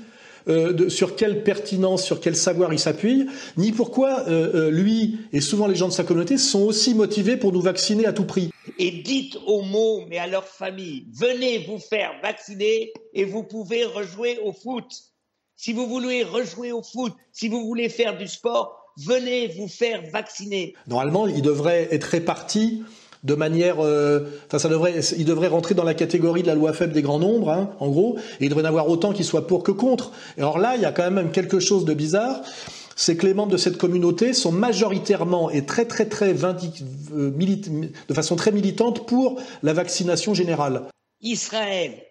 euh, 0.50 0.74
de, 0.74 0.90
sur 0.90 1.16
quelle 1.16 1.44
pertinence, 1.44 2.04
sur 2.04 2.22
quel 2.22 2.36
savoir 2.36 2.74
il 2.74 2.80
s'appuie, 2.80 3.28
ni 3.58 3.72
pourquoi 3.72 4.28
euh, 4.28 4.68
euh, 4.68 4.72
lui 4.72 5.20
et 5.32 5.42
souvent 5.42 5.68
les 5.68 5.76
gens 5.76 5.88
de 5.88 5.94
sa 5.94 6.04
communauté 6.04 6.38
sont 6.38 6.62
aussi 6.62 6.96
motivés 6.96 7.38
pour 7.38 7.52
nous 7.52 7.62
vacciner 7.62 8.06
à 8.06 8.14
tout 8.14 8.24
prix. 8.24 8.50
Et 8.80 8.92
dites 8.92 9.38
aux 9.46 9.62
mots, 9.62 10.06
mais 10.10 10.18
à 10.18 10.28
leur 10.28 10.46
famille, 10.46 11.06
venez 11.14 11.66
vous 11.68 11.78
faire 11.78 12.14
vacciner 12.24 12.92
et 13.14 13.26
vous 13.26 13.44
pouvez 13.44 13.84
rejouer 13.84 14.40
au 14.44 14.54
foot. 14.54 14.92
si 15.56 15.74
vous 15.74 15.88
voulez 15.88 16.24
rejouer 16.24 16.72
au 16.72 16.82
foot, 16.82 17.14
si 17.32 17.48
vous 17.50 17.66
voulez 17.66 17.90
faire 17.90 18.18
du 18.18 18.28
sport, 18.28 18.80
venez 18.98 19.48
vous 19.48 19.68
faire 19.68 20.02
vacciner. 20.12 20.74
Normalement, 20.88 21.28
il 21.28 21.42
devrait 21.42 21.90
être 21.92 22.06
réparti 22.06 22.84
de 23.24 23.36
manière, 23.36 23.84
euh, 23.84 24.22
enfin 24.48 24.60
ça 24.60 24.70
devrait, 24.70 25.00
il 25.18 25.26
devrait 25.26 25.48
rentrer 25.48 25.76
dans 25.76 25.84
la 25.84 25.94
catégorie 25.94 26.42
de 26.42 26.48
la 26.48 26.56
loi 26.56 26.74
faible 26.74 26.94
des 26.94 27.02
grands 27.02 27.20
nombres, 27.20 27.50
hein, 27.50 27.72
en 27.80 27.90
gros, 27.90 28.18
et 28.40 28.46
il 28.46 28.50
devrait 28.50 28.64
y 28.64 28.66
en 28.66 28.70
avoir 28.70 28.88
autant 28.88 29.12
qui 29.12 29.24
soient 29.24 29.48
pour 29.48 29.64
que 29.64 29.72
contre. 29.72 30.12
Et 30.38 30.42
alors 30.42 30.58
là, 30.58 30.76
il 30.76 30.82
y 30.82 30.86
a 30.86 30.92
quand 30.92 31.10
même 31.10 31.32
quelque 31.32 31.60
chose 31.60 31.86
de 31.86 31.94
bizarre, 31.94 32.42
c'est 32.96 33.18
que 33.18 33.26
les 33.26 33.34
membres 33.34 33.52
de 33.52 33.58
cette 33.58 33.78
communauté 33.78 34.34
sont 34.34 34.52
majoritairement 34.52 35.50
et 35.50 35.66
très 35.66 35.86
très 35.86 36.06
très 36.06 36.34
euh, 36.44 37.32
de 37.32 38.14
façon 38.14 38.36
très 38.36 38.52
militante 38.52 39.08
pour 39.08 39.42
la 39.64 39.74
vaccination 39.74 40.34
générale. 40.34 40.84
Israël 41.22 42.02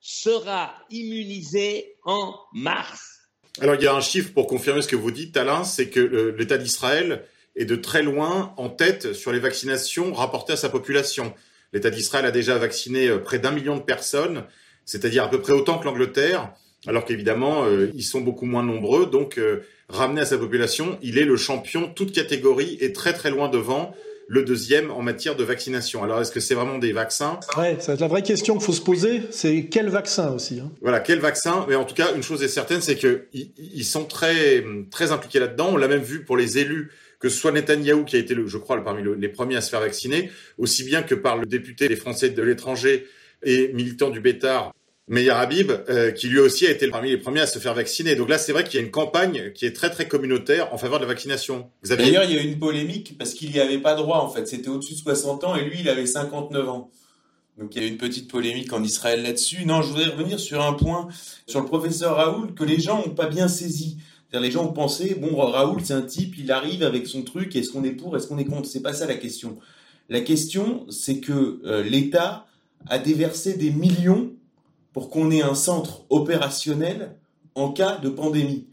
sera 0.00 0.72
immunisé 0.90 1.96
en 2.04 2.34
mars. 2.54 3.16
Alors 3.60 3.74
il 3.74 3.82
y 3.82 3.86
a 3.86 3.94
un 3.94 4.00
chiffre 4.00 4.32
pour 4.32 4.46
confirmer 4.46 4.82
ce 4.82 4.88
que 4.88 4.96
vous 4.96 5.10
dites, 5.10 5.36
Alain, 5.36 5.64
c'est 5.64 5.88
que 5.88 6.00
euh, 6.00 6.34
l'État 6.38 6.58
d'Israël 6.58 7.24
est 7.56 7.64
de 7.64 7.76
très 7.76 8.02
loin 8.02 8.52
en 8.56 8.68
tête 8.68 9.12
sur 9.14 9.32
les 9.32 9.38
vaccinations 9.38 10.12
rapportées 10.12 10.52
à 10.52 10.56
sa 10.56 10.68
population. 10.68 11.32
L'État 11.72 11.90
d'Israël 11.90 12.24
a 12.26 12.30
déjà 12.30 12.58
vacciné 12.58 13.08
euh, 13.08 13.18
près 13.18 13.38
d'un 13.38 13.50
million 13.50 13.76
de 13.76 13.82
personnes, 13.82 14.44
c'est-à-dire 14.84 15.24
à 15.24 15.30
peu 15.30 15.40
près 15.40 15.52
autant 15.52 15.78
que 15.78 15.84
l'Angleterre, 15.84 16.52
alors 16.86 17.04
qu'évidemment, 17.04 17.64
euh, 17.64 17.90
ils 17.94 18.04
sont 18.04 18.20
beaucoup 18.20 18.46
moins 18.46 18.62
nombreux. 18.62 19.06
Donc, 19.06 19.38
euh, 19.38 19.62
ramené 19.88 20.20
à 20.20 20.26
sa 20.26 20.38
population, 20.38 20.98
il 21.02 21.18
est 21.18 21.24
le 21.24 21.36
champion, 21.36 21.90
toute 21.92 22.12
catégorie, 22.12 22.78
et 22.80 22.92
très 22.92 23.12
très 23.12 23.30
loin 23.30 23.48
devant 23.48 23.94
le 24.28 24.42
deuxième 24.42 24.90
en 24.90 25.02
matière 25.02 25.36
de 25.36 25.44
vaccination. 25.44 26.02
Alors, 26.02 26.20
est-ce 26.20 26.32
que 26.32 26.40
c'est 26.40 26.54
vraiment 26.54 26.78
des 26.78 26.92
vaccins? 26.92 27.38
Ouais, 27.56 27.76
c'est 27.78 28.00
la 28.00 28.08
vraie 28.08 28.22
question 28.22 28.54
qu'il 28.54 28.64
faut 28.64 28.72
se 28.72 28.80
poser, 28.80 29.22
c'est 29.30 29.66
quel 29.66 29.88
vaccin 29.88 30.32
aussi. 30.32 30.60
Hein. 30.60 30.72
Voilà, 30.82 30.98
quel 30.98 31.20
vaccin? 31.20 31.64
Mais 31.68 31.76
en 31.76 31.84
tout 31.84 31.94
cas, 31.94 32.12
une 32.14 32.24
chose 32.24 32.42
est 32.42 32.48
certaine, 32.48 32.80
c'est 32.80 32.96
qu'ils 32.96 33.26
ils 33.32 33.84
sont 33.84 34.04
très 34.04 34.64
très 34.90 35.12
impliqués 35.12 35.38
là-dedans. 35.38 35.70
On 35.72 35.76
l'a 35.76 35.86
même 35.88 36.02
vu 36.02 36.24
pour 36.24 36.36
les 36.36 36.58
élus 36.58 36.90
que 37.18 37.28
ce 37.28 37.36
soit 37.38 37.52
Netanyahou 37.52 38.04
qui 38.04 38.16
a 38.16 38.18
été, 38.18 38.36
je 38.46 38.58
crois, 38.58 38.82
parmi 38.82 39.02
les 39.18 39.28
premiers 39.28 39.56
à 39.56 39.60
se 39.60 39.70
faire 39.70 39.80
vacciner, 39.80 40.30
aussi 40.58 40.84
bien 40.84 41.02
que 41.02 41.14
par 41.14 41.36
le 41.36 41.46
député 41.46 41.88
des 41.88 41.96
Français 41.96 42.30
de 42.30 42.42
l'étranger 42.42 43.06
et 43.42 43.72
militant 43.72 44.10
du 44.10 44.20
Bétard, 44.20 44.72
Meir 45.08 45.36
Habib, 45.36 45.70
euh, 45.88 46.10
qui 46.10 46.26
lui 46.26 46.40
aussi 46.40 46.66
a 46.66 46.70
été 46.70 46.88
parmi 46.88 47.10
les 47.10 47.16
premiers 47.16 47.40
à 47.40 47.46
se 47.46 47.60
faire 47.60 47.74
vacciner. 47.74 48.16
Donc 48.16 48.28
là, 48.28 48.38
c'est 48.38 48.50
vrai 48.50 48.64
qu'il 48.64 48.80
y 48.80 48.82
a 48.82 48.84
une 48.84 48.90
campagne 48.90 49.52
qui 49.54 49.64
est 49.64 49.72
très 49.72 49.88
très 49.88 50.08
communautaire 50.08 50.74
en 50.74 50.78
faveur 50.78 50.98
de 50.98 51.04
la 51.04 51.08
vaccination. 51.08 51.70
D'ailleurs, 51.84 52.24
il 52.24 52.34
y 52.34 52.38
a 52.38 52.42
eu 52.42 52.46
une 52.46 52.58
polémique 52.58 53.16
parce 53.16 53.32
qu'il 53.34 53.52
n'y 53.52 53.60
avait 53.60 53.78
pas 53.78 53.94
droit 53.94 54.18
en 54.18 54.28
fait. 54.28 54.48
C'était 54.48 54.68
au-dessus 54.68 54.94
de 54.94 54.98
60 54.98 55.44
ans 55.44 55.54
et 55.54 55.64
lui, 55.64 55.78
il 55.80 55.88
avait 55.88 56.06
59 56.06 56.68
ans. 56.68 56.90
Donc 57.56 57.74
il 57.74 57.82
y 57.82 57.84
a 57.84 57.88
eu 57.88 57.90
une 57.90 57.98
petite 57.98 58.28
polémique 58.28 58.72
en 58.72 58.82
Israël 58.82 59.22
là-dessus. 59.22 59.64
Non, 59.64 59.80
je 59.80 59.88
voudrais 59.88 60.06
revenir 60.06 60.40
sur 60.40 60.60
un 60.60 60.72
point 60.72 61.08
sur 61.46 61.60
le 61.60 61.66
professeur 61.66 62.16
Raoul 62.16 62.54
que 62.54 62.64
les 62.64 62.80
gens 62.80 62.98
n'ont 62.98 63.14
pas 63.14 63.26
bien 63.26 63.46
saisi 63.46 63.98
les 64.32 64.50
gens 64.50 64.64
ont 64.64 64.72
pensé, 64.72 65.14
bon, 65.14 65.36
Raoul, 65.36 65.80
c'est 65.84 65.94
un 65.94 66.02
type, 66.02 66.36
il 66.38 66.52
arrive 66.52 66.82
avec 66.82 67.06
son 67.06 67.22
truc, 67.22 67.54
est-ce 67.56 67.70
qu'on 67.70 67.84
est 67.84 67.92
pour, 67.92 68.16
est-ce 68.16 68.26
qu'on 68.26 68.38
est 68.38 68.44
contre? 68.44 68.68
C'est 68.68 68.82
pas 68.82 68.94
ça 68.94 69.06
la 69.06 69.14
question. 69.14 69.56
La 70.08 70.20
question, 70.20 70.86
c'est 70.88 71.20
que 71.20 71.60
euh, 71.64 71.82
l'État 71.82 72.46
a 72.88 72.98
déversé 72.98 73.54
des 73.54 73.70
millions 73.70 74.32
pour 74.92 75.10
qu'on 75.10 75.30
ait 75.30 75.42
un 75.42 75.54
centre 75.54 76.04
opérationnel 76.10 77.16
en 77.54 77.72
cas 77.72 77.98
de 77.98 78.08
pandémie. 78.08 78.66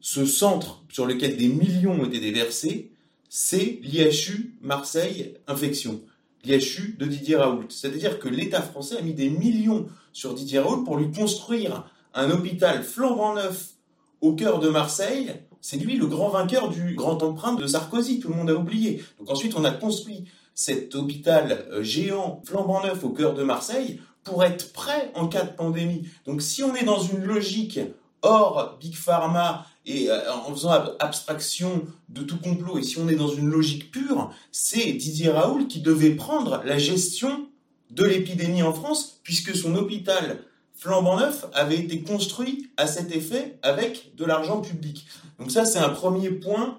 Ce 0.00 0.24
centre 0.24 0.82
sur 0.90 1.06
lequel 1.06 1.36
des 1.36 1.48
millions 1.48 2.00
ont 2.00 2.06
été 2.06 2.20
déversés, 2.20 2.90
c'est 3.28 3.78
l'IHU 3.82 4.56
Marseille 4.60 5.34
Infection, 5.46 6.00
l'IHU 6.44 6.96
de 6.98 7.06
Didier 7.06 7.36
Raoult. 7.36 7.66
C'est-à-dire 7.68 8.18
que 8.18 8.28
l'État 8.28 8.62
français 8.62 8.96
a 8.96 9.02
mis 9.02 9.14
des 9.14 9.30
millions 9.30 9.86
sur 10.12 10.34
Didier 10.34 10.58
Raoult 10.58 10.84
pour 10.84 10.96
lui 10.96 11.10
construire 11.12 11.88
un 12.14 12.30
hôpital 12.30 12.82
flambant 12.82 13.34
neuf 13.34 13.74
au 14.20 14.34
cœur 14.34 14.58
de 14.58 14.68
Marseille, 14.68 15.32
c'est 15.60 15.76
lui 15.76 15.96
le 15.96 16.06
grand 16.06 16.28
vainqueur 16.28 16.68
du 16.68 16.94
grand 16.94 17.22
emprunt 17.22 17.54
de 17.54 17.66
Sarkozy, 17.66 18.20
tout 18.20 18.28
le 18.28 18.34
monde 18.34 18.50
a 18.50 18.54
oublié. 18.54 19.02
Donc 19.18 19.30
ensuite, 19.30 19.54
on 19.56 19.64
a 19.64 19.70
construit 19.70 20.24
cet 20.54 20.94
hôpital 20.94 21.66
euh, 21.70 21.82
géant, 21.82 22.42
flambant 22.44 22.82
neuf 22.82 23.04
au 23.04 23.10
cœur 23.10 23.34
de 23.34 23.42
Marseille, 23.42 24.00
pour 24.24 24.44
être 24.44 24.72
prêt 24.72 25.10
en 25.14 25.28
cas 25.28 25.44
de 25.44 25.52
pandémie. 25.52 26.06
Donc 26.26 26.42
si 26.42 26.62
on 26.62 26.74
est 26.74 26.84
dans 26.84 27.00
une 27.00 27.24
logique 27.24 27.80
hors 28.22 28.76
Big 28.78 28.94
Pharma 28.94 29.66
et 29.86 30.10
euh, 30.10 30.32
en 30.32 30.52
faisant 30.52 30.72
abstraction 30.98 31.86
de 32.08 32.22
tout 32.22 32.38
complot, 32.38 32.78
et 32.78 32.82
si 32.82 32.98
on 32.98 33.08
est 33.08 33.16
dans 33.16 33.28
une 33.28 33.48
logique 33.48 33.90
pure, 33.90 34.30
c'est 34.52 34.92
Didier 34.92 35.30
Raoul 35.30 35.66
qui 35.66 35.80
devait 35.80 36.10
prendre 36.10 36.62
la 36.64 36.78
gestion 36.78 37.46
de 37.90 38.04
l'épidémie 38.04 38.62
en 38.62 38.72
France, 38.72 39.20
puisque 39.22 39.56
son 39.56 39.74
hôpital 39.74 40.44
flambant 40.80 41.18
neuf 41.18 41.44
avait 41.52 41.76
été 41.76 42.00
construit 42.00 42.70
à 42.78 42.86
cet 42.86 43.14
effet 43.14 43.58
avec 43.62 44.16
de 44.16 44.24
l'argent 44.24 44.62
public. 44.62 45.06
Donc 45.38 45.50
ça, 45.50 45.66
c'est 45.66 45.78
un 45.78 45.90
premier 45.90 46.30
point 46.30 46.78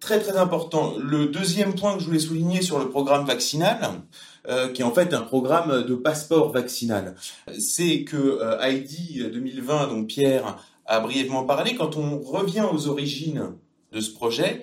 très 0.00 0.20
très 0.20 0.36
important. 0.36 0.94
Le 0.98 1.26
deuxième 1.26 1.74
point 1.74 1.94
que 1.94 2.00
je 2.00 2.06
voulais 2.06 2.18
souligner 2.18 2.60
sur 2.60 2.78
le 2.78 2.90
programme 2.90 3.24
vaccinal, 3.24 4.02
euh, 4.48 4.68
qui 4.68 4.82
est 4.82 4.84
en 4.84 4.92
fait 4.92 5.14
un 5.14 5.22
programme 5.22 5.82
de 5.84 5.94
passeport 5.94 6.52
vaccinal, 6.52 7.14
c'est 7.58 8.04
que 8.04 8.16
euh, 8.16 8.60
Heidi 8.60 9.24
2020, 9.32 9.88
dont 9.88 10.04
Pierre 10.04 10.58
a 10.84 11.00
brièvement 11.00 11.44
parlé, 11.44 11.74
quand 11.74 11.96
on 11.96 12.18
revient 12.20 12.66
aux 12.70 12.88
origines 12.88 13.52
de 13.92 14.00
ce 14.00 14.10
projet, 14.10 14.62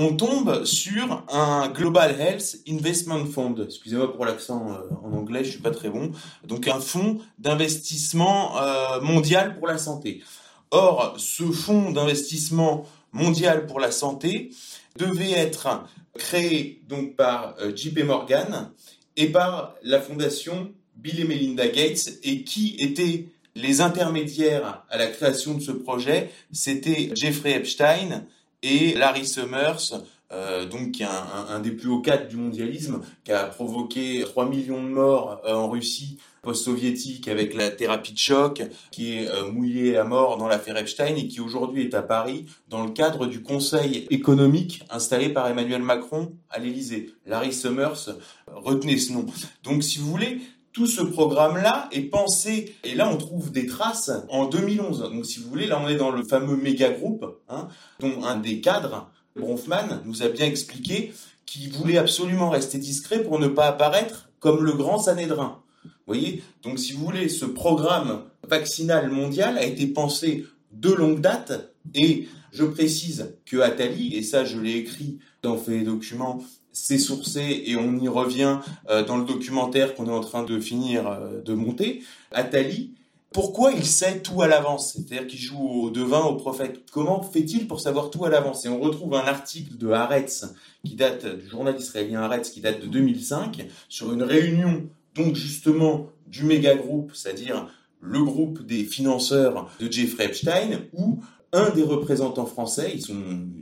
on 0.00 0.16
tombe 0.16 0.64
sur 0.64 1.24
un 1.30 1.68
Global 1.68 2.18
Health 2.18 2.56
Investment 2.66 3.26
Fund. 3.26 3.62
Excusez-moi 3.66 4.10
pour 4.14 4.24
l'accent 4.24 4.72
euh, 4.72 4.94
en 5.04 5.12
anglais, 5.12 5.44
je 5.44 5.50
suis 5.50 5.60
pas 5.60 5.70
très 5.70 5.90
bon. 5.90 6.12
Donc 6.42 6.68
un 6.68 6.80
fonds 6.80 7.18
d'investissement 7.38 8.58
euh, 8.62 9.00
mondial 9.02 9.58
pour 9.58 9.68
la 9.68 9.76
santé. 9.76 10.22
Or, 10.70 11.16
ce 11.18 11.42
fonds 11.44 11.90
d'investissement 11.90 12.86
mondial 13.12 13.66
pour 13.66 13.78
la 13.78 13.90
santé 13.90 14.50
devait 14.96 15.32
être 15.32 15.84
créé 16.16 16.80
donc 16.88 17.16
par 17.16 17.56
euh, 17.60 17.76
JP 17.76 18.04
Morgan 18.04 18.70
et 19.18 19.26
par 19.26 19.74
la 19.82 20.00
fondation 20.00 20.72
Bill 20.96 21.20
et 21.20 21.24
Melinda 21.24 21.68
Gates 21.68 22.08
et 22.22 22.42
qui 22.44 22.76
étaient 22.78 23.26
les 23.54 23.82
intermédiaires 23.82 24.82
à 24.88 24.96
la 24.96 25.08
création 25.08 25.54
de 25.54 25.60
ce 25.60 25.72
projet, 25.72 26.30
c'était 26.52 27.10
Jeffrey 27.14 27.52
Epstein, 27.52 28.24
et 28.62 28.94
Larry 28.94 29.26
Summers, 29.26 30.02
euh, 30.32 30.64
donc 30.64 30.92
qui 30.92 31.02
est 31.02 31.06
un, 31.06 31.58
des 31.60 31.72
plus 31.72 31.88
hauts 31.88 32.00
cadres 32.00 32.28
du 32.28 32.36
mondialisme, 32.36 33.00
qui 33.24 33.32
a 33.32 33.44
provoqué 33.44 34.22
3 34.24 34.48
millions 34.48 34.82
de 34.82 34.88
morts 34.88 35.40
euh, 35.44 35.54
en 35.54 35.68
Russie 35.68 36.18
post-soviétique 36.42 37.28
avec 37.28 37.52
la 37.52 37.70
thérapie 37.70 38.12
de 38.12 38.18
choc, 38.18 38.62
qui 38.90 39.16
est 39.16 39.28
euh, 39.28 39.50
mouillé 39.50 39.96
à 39.96 40.04
mort 40.04 40.38
dans 40.38 40.48
l'affaire 40.48 40.76
Epstein 40.76 41.16
et 41.16 41.26
qui 41.26 41.40
aujourd'hui 41.40 41.82
est 41.82 41.94
à 41.94 42.02
Paris 42.02 42.46
dans 42.68 42.84
le 42.84 42.90
cadre 42.92 43.26
du 43.26 43.42
Conseil 43.42 44.06
économique 44.10 44.84
installé 44.88 45.28
par 45.28 45.48
Emmanuel 45.48 45.82
Macron 45.82 46.32
à 46.48 46.58
l'Élysée. 46.58 47.12
Larry 47.26 47.52
Summers, 47.52 48.10
retenez 48.46 48.96
ce 48.98 49.12
nom. 49.12 49.26
Donc 49.64 49.82
si 49.82 49.98
vous 49.98 50.10
voulez, 50.10 50.40
tout 50.72 50.86
ce 50.86 51.02
programme-là 51.02 51.88
est 51.92 52.02
pensé, 52.02 52.76
et 52.84 52.94
là 52.94 53.10
on 53.12 53.16
trouve 53.16 53.50
des 53.50 53.66
traces 53.66 54.10
en 54.28 54.46
2011. 54.46 55.10
Donc 55.12 55.26
si 55.26 55.40
vous 55.40 55.48
voulez, 55.48 55.66
là 55.66 55.80
on 55.82 55.88
est 55.88 55.96
dans 55.96 56.10
le 56.10 56.22
fameux 56.22 56.56
méga 56.56 56.90
groupe, 56.90 57.24
hein, 57.48 57.68
dont 57.98 58.24
un 58.24 58.36
des 58.36 58.60
cadres, 58.60 59.10
Bronfman, 59.36 60.02
nous 60.04 60.22
a 60.22 60.28
bien 60.28 60.46
expliqué 60.46 61.12
qu'il 61.46 61.72
voulait 61.72 61.98
absolument 61.98 62.50
rester 62.50 62.78
discret 62.78 63.22
pour 63.22 63.38
ne 63.38 63.48
pas 63.48 63.66
apparaître 63.66 64.30
comme 64.38 64.64
le 64.64 64.72
grand 64.72 64.98
Sanhédrin. 64.98 65.62
Vous 65.84 65.90
voyez? 66.06 66.42
Donc 66.62 66.78
si 66.78 66.92
vous 66.92 67.04
voulez, 67.04 67.28
ce 67.28 67.44
programme 67.44 68.22
vaccinal 68.48 69.10
mondial 69.10 69.58
a 69.58 69.64
été 69.64 69.86
pensé 69.86 70.46
de 70.72 70.90
longue 70.90 71.20
date 71.20 71.72
et 71.94 72.28
je 72.52 72.64
précise 72.64 73.36
que 73.46 73.58
Attali, 73.58 74.16
et 74.16 74.22
ça 74.22 74.44
je 74.44 74.58
l'ai 74.58 74.76
écrit 74.76 75.18
dans 75.42 75.56
Fait 75.56 75.80
documents, 75.80 76.42
c'est 76.72 76.98
sourcé 76.98 77.64
et 77.66 77.76
on 77.76 77.98
y 77.98 78.08
revient 78.08 78.58
euh, 78.88 79.04
dans 79.04 79.16
le 79.16 79.24
documentaire 79.24 79.94
qu'on 79.94 80.06
est 80.06 80.12
en 80.12 80.20
train 80.20 80.42
de 80.42 80.58
finir 80.60 81.08
euh, 81.08 81.40
de 81.42 81.54
monter. 81.54 82.02
Attali, 82.32 82.94
pourquoi 83.32 83.72
il 83.72 83.84
sait 83.84 84.20
tout 84.20 84.42
à 84.42 84.48
l'avance? 84.48 84.94
C'est-à-dire 84.94 85.26
qu'il 85.26 85.38
joue 85.38 85.58
au 85.58 85.90
devin, 85.90 86.20
au 86.22 86.34
prophète. 86.34 86.90
Comment 86.90 87.22
fait-il 87.22 87.68
pour 87.68 87.80
savoir 87.80 88.10
tout 88.10 88.24
à 88.24 88.28
l'avance? 88.28 88.64
Et 88.64 88.68
on 88.68 88.80
retrouve 88.80 89.14
un 89.14 89.24
article 89.24 89.76
de 89.76 89.88
Haaretz, 89.90 90.46
qui 90.84 90.96
date 90.96 91.26
du 91.26 91.48
journal 91.48 91.78
israélien 91.78 92.22
Haaretz, 92.22 92.50
qui 92.50 92.60
date 92.60 92.80
de 92.80 92.86
2005, 92.86 93.66
sur 93.88 94.12
une 94.12 94.24
réunion, 94.24 94.88
donc 95.14 95.36
justement, 95.36 96.08
du 96.26 96.44
méga 96.44 96.74
groupe, 96.74 97.12
c'est-à-dire 97.14 97.68
le 98.00 98.22
groupe 98.24 98.66
des 98.66 98.82
financeurs 98.82 99.70
de 99.78 99.90
Jeffrey 99.90 100.24
Epstein, 100.24 100.80
où 100.92 101.20
un 101.52 101.70
des 101.70 101.82
représentants 101.82 102.46
français, 102.46 102.92
ils 102.94 103.02
sont 103.02 103.14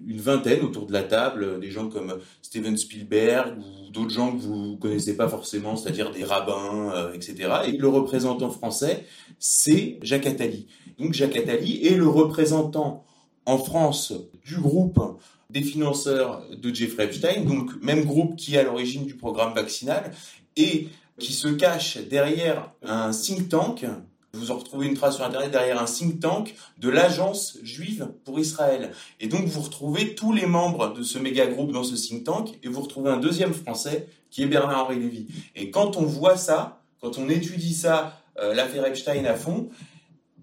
une 0.06 0.20
vingtaine 0.20 0.62
autour 0.62 0.86
de 0.86 0.92
la 0.92 1.02
table, 1.02 1.58
des 1.60 1.70
gens 1.70 1.88
comme 1.88 2.18
Steven 2.42 2.76
Spielberg 2.76 3.58
ou 3.58 3.90
d'autres 3.90 4.10
gens 4.10 4.32
que 4.32 4.42
vous 4.42 4.76
connaissez 4.76 5.16
pas 5.16 5.28
forcément, 5.28 5.76
c'est-à-dire 5.76 6.10
des 6.10 6.24
rabbins, 6.24 6.92
euh, 6.94 7.12
etc. 7.14 7.50
Et 7.66 7.72
le 7.72 7.88
représentant 7.88 8.50
français, 8.50 9.06
c'est 9.38 9.98
Jacques 10.02 10.26
Attali. 10.26 10.66
Donc 10.98 11.14
Jacques 11.14 11.36
Attali 11.36 11.86
est 11.86 11.96
le 11.96 12.08
représentant 12.08 13.04
en 13.46 13.58
France 13.58 14.12
du 14.44 14.56
groupe 14.56 15.00
des 15.48 15.62
financeurs 15.62 16.42
de 16.54 16.74
Jeffrey 16.74 17.04
Epstein, 17.04 17.44
donc 17.44 17.70
même 17.82 18.04
groupe 18.04 18.36
qui 18.36 18.54
est 18.54 18.58
à 18.58 18.62
l'origine 18.64 19.06
du 19.06 19.14
programme 19.14 19.54
vaccinal 19.54 20.12
et 20.56 20.88
qui 21.18 21.32
se 21.32 21.48
cache 21.48 21.96
derrière 22.08 22.70
un 22.82 23.10
think 23.10 23.48
tank 23.48 23.86
vous 24.38 24.50
en 24.50 24.58
retrouvez 24.58 24.86
une 24.86 24.94
trace 24.94 25.16
sur 25.16 25.24
Internet 25.24 25.50
derrière 25.50 25.80
un 25.80 25.86
think 25.86 26.20
tank 26.20 26.54
de 26.78 26.88
l'agence 26.88 27.58
juive 27.62 28.08
pour 28.24 28.38
Israël. 28.38 28.92
Et 29.20 29.28
donc 29.28 29.46
vous 29.46 29.60
retrouvez 29.60 30.14
tous 30.14 30.32
les 30.32 30.46
membres 30.46 30.94
de 30.94 31.02
ce 31.02 31.18
méga 31.18 31.46
groupe 31.46 31.72
dans 31.72 31.84
ce 31.84 31.94
think 31.94 32.24
tank 32.24 32.58
et 32.62 32.68
vous 32.68 32.80
retrouvez 32.80 33.10
un 33.10 33.18
deuxième 33.18 33.52
français 33.52 34.08
qui 34.30 34.42
est 34.42 34.46
Bernard-Henri 34.46 34.98
Lévy. 34.98 35.26
Et 35.56 35.70
quand 35.70 35.96
on 35.96 36.04
voit 36.04 36.36
ça, 36.36 36.82
quand 37.00 37.18
on 37.18 37.28
étudie 37.28 37.74
ça, 37.74 38.20
euh, 38.38 38.54
l'affaire 38.54 38.86
Epstein 38.86 39.24
à 39.24 39.34
fond, 39.34 39.68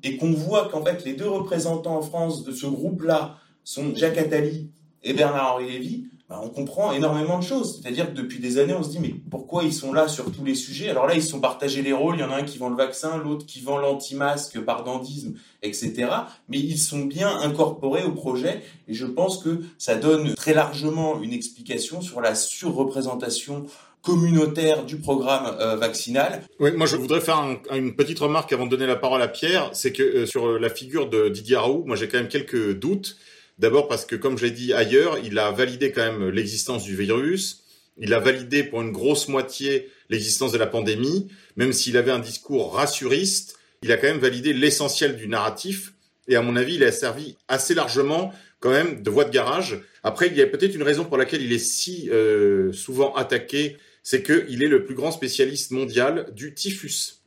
et 0.03 0.17
qu'on 0.17 0.31
voit 0.31 0.69
qu'en 0.69 0.83
fait 0.83 1.03
les 1.03 1.13
deux 1.13 1.27
représentants 1.27 1.97
en 1.97 2.01
France 2.01 2.43
de 2.43 2.51
ce 2.51 2.67
groupe-là 2.67 3.37
sont 3.63 3.95
Jacques 3.95 4.17
Attali 4.17 4.69
et 5.03 5.13
Bernard-Henri 5.13 5.71
Lévy, 5.71 6.05
bah, 6.28 6.41
on 6.43 6.49
comprend 6.49 6.91
énormément 6.91 7.38
de 7.38 7.43
choses. 7.43 7.80
C'est-à-dire 7.80 8.11
que 8.11 8.17
depuis 8.17 8.39
des 8.39 8.57
années, 8.57 8.73
on 8.73 8.82
se 8.82 8.89
dit, 8.89 8.99
mais 8.99 9.13
pourquoi 9.30 9.63
ils 9.63 9.73
sont 9.73 9.93
là 9.93 10.07
sur 10.07 10.32
tous 10.32 10.43
les 10.43 10.55
sujets? 10.55 10.89
Alors 10.89 11.05
là, 11.05 11.13
ils 11.13 11.21
se 11.21 11.30
sont 11.30 11.39
partagés 11.39 11.84
les 11.84 11.93
rôles. 11.93 12.15
Il 12.15 12.21
y 12.21 12.23
en 12.23 12.32
a 12.32 12.38
un 12.38 12.43
qui 12.43 12.57
vend 12.57 12.69
le 12.69 12.76
vaccin, 12.76 13.17
l'autre 13.17 13.45
qui 13.45 13.61
vend 13.61 13.78
l'anti-masque 13.78 14.59
par 14.61 14.84
dandisme, 14.84 15.36
etc. 15.61 16.07
Mais 16.49 16.57
ils 16.57 16.80
sont 16.80 17.01
bien 17.01 17.30
incorporés 17.41 18.03
au 18.03 18.11
projet. 18.11 18.63
Et 18.88 18.95
je 18.95 19.05
pense 19.05 19.38
que 19.43 19.61
ça 19.78 19.95
donne 19.95 20.34
très 20.34 20.55
largement 20.55 21.21
une 21.21 21.32
explication 21.32 22.01
sur 22.01 22.21
la 22.21 22.34
surreprésentation 22.34 23.67
communautaire 24.01 24.84
du 24.84 24.97
programme 24.97 25.55
euh, 25.59 25.76
vaccinal. 25.76 26.43
Oui, 26.59 26.71
moi 26.76 26.86
je 26.86 26.95
voudrais 26.95 27.21
faire 27.21 27.43
une 27.71 27.95
petite 27.95 28.19
remarque 28.19 28.53
avant 28.53 28.65
de 28.65 28.69
donner 28.69 28.86
la 28.86 28.95
parole 28.95 29.21
à 29.21 29.28
Pierre, 29.28 29.71
c'est 29.73 29.91
que 29.91 30.03
euh, 30.03 30.26
sur 30.28 30.59
la 30.59 30.69
figure 30.69 31.09
de 31.09 31.28
Didier 31.30 31.57
Raoult, 31.57 31.84
moi 31.86 31.95
j'ai 31.95 32.07
quand 32.07 32.19
même 32.19 32.28
quelques 32.28 32.80
doutes. 32.80 33.17
D'abord 33.57 33.87
parce 33.87 34.05
que, 34.05 34.15
comme 34.15 34.37
j'ai 34.37 34.51
dit 34.51 34.73
ailleurs, 34.73 35.17
il 35.23 35.39
a 35.39 35.51
validé 35.51 35.91
quand 35.91 36.01
même 36.01 36.29
l'existence 36.29 36.83
du 36.83 36.95
virus. 36.95 37.63
Il 37.97 38.13
a 38.13 38.19
validé 38.19 38.63
pour 38.63 38.81
une 38.81 38.91
grosse 38.91 39.29
moitié 39.29 39.89
l'existence 40.09 40.51
de 40.51 40.57
la 40.57 40.67
pandémie, 40.67 41.29
même 41.55 41.71
s'il 41.71 41.97
avait 41.97 42.11
un 42.11 42.19
discours 42.19 42.73
rassuriste. 42.73 43.57
Il 43.81 43.91
a 43.91 43.97
quand 43.97 44.07
même 44.07 44.19
validé 44.19 44.51
l'essentiel 44.53 45.15
du 45.15 45.27
narratif. 45.27 45.93
Et 46.27 46.35
à 46.35 46.41
mon 46.41 46.55
avis, 46.55 46.75
il 46.75 46.83
a 46.83 46.91
servi 46.91 47.37
assez 47.47 47.73
largement 47.73 48.33
quand 48.59 48.71
même 48.71 49.03
de 49.03 49.09
voie 49.09 49.25
de 49.25 49.31
garage. 49.31 49.79
Après, 50.03 50.27
il 50.27 50.35
y 50.35 50.41
a 50.41 50.47
peut-être 50.47 50.75
une 50.75 50.83
raison 50.83 51.05
pour 51.05 51.17
laquelle 51.17 51.41
il 51.41 51.53
est 51.53 51.59
si 51.59 52.09
euh, 52.09 52.73
souvent 52.73 53.13
attaqué, 53.15 53.77
c'est 54.03 54.23
qu'il 54.23 54.63
est 54.63 54.67
le 54.67 54.83
plus 54.83 54.95
grand 54.95 55.11
spécialiste 55.11 55.71
mondial 55.71 56.27
du 56.33 56.53
typhus. 56.53 57.21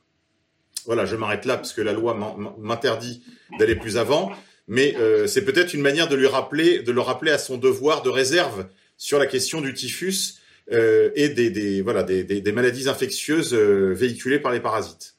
Voilà, 0.85 1.05
je 1.05 1.15
m'arrête 1.15 1.45
là 1.45 1.57
parce 1.57 1.73
que 1.73 1.81
la 1.81 1.93
loi 1.93 2.17
m'interdit 2.57 3.21
d'aller 3.57 3.75
plus 3.75 3.97
avant 3.97 4.31
mais 4.69 4.95
euh, 4.97 5.27
c'est 5.27 5.43
peut-être 5.43 5.73
une 5.73 5.81
manière 5.81 6.07
de 6.07 6.15
lui 6.15 6.27
rappeler, 6.27 6.79
de 6.79 6.91
le 6.91 7.01
rappeler 7.01 7.31
à 7.31 7.39
son 7.39 7.57
devoir 7.57 8.03
de 8.03 8.09
réserve 8.09 8.67
sur 8.97 9.17
la 9.17 9.25
question 9.25 9.59
du 9.61 9.73
typhus 9.73 10.35
euh, 10.71 11.09
et 11.15 11.29
des, 11.29 11.49
des 11.49 11.81
voilà 11.81 12.03
des, 12.03 12.23
des, 12.23 12.39
des, 12.39 12.51
maladies 12.51 12.87
infectieuses 12.87 13.53
euh, 13.53 13.93
véhiculées 13.93 14.39
par 14.39 14.51
les 14.51 14.59
parasites. 14.59 15.15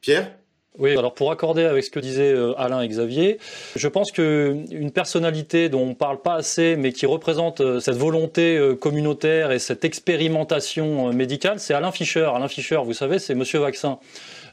Pierre? 0.00 0.34
Oui, 0.78 0.96
alors 0.96 1.12
pour 1.12 1.32
accorder 1.32 1.64
avec 1.64 1.84
ce 1.84 1.90
que 1.90 1.98
disaient 2.00 2.32
euh, 2.32 2.54
Alain 2.56 2.80
et 2.80 2.88
Xavier, 2.88 3.38
je 3.76 3.88
pense 3.88 4.10
qu'une 4.10 4.90
personnalité 4.92 5.68
dont 5.68 5.82
on 5.82 5.88
ne 5.88 5.94
parle 5.94 6.22
pas 6.22 6.36
assez, 6.36 6.76
mais 6.76 6.92
qui 6.92 7.04
représente 7.04 7.60
euh, 7.60 7.80
cette 7.80 7.96
volonté 7.96 8.58
communautaire 8.80 9.50
et 9.50 9.58
cette 9.58 9.84
expérimentation 9.84 11.12
médicale, 11.12 11.60
c'est 11.60 11.74
Alain 11.74 11.92
Fischer. 11.92 12.30
Alain 12.34 12.48
Fischer, 12.48 12.80
vous 12.82 12.94
savez, 12.94 13.18
c'est 13.18 13.34
Monsieur 13.34 13.58
Vaccin. 13.58 13.98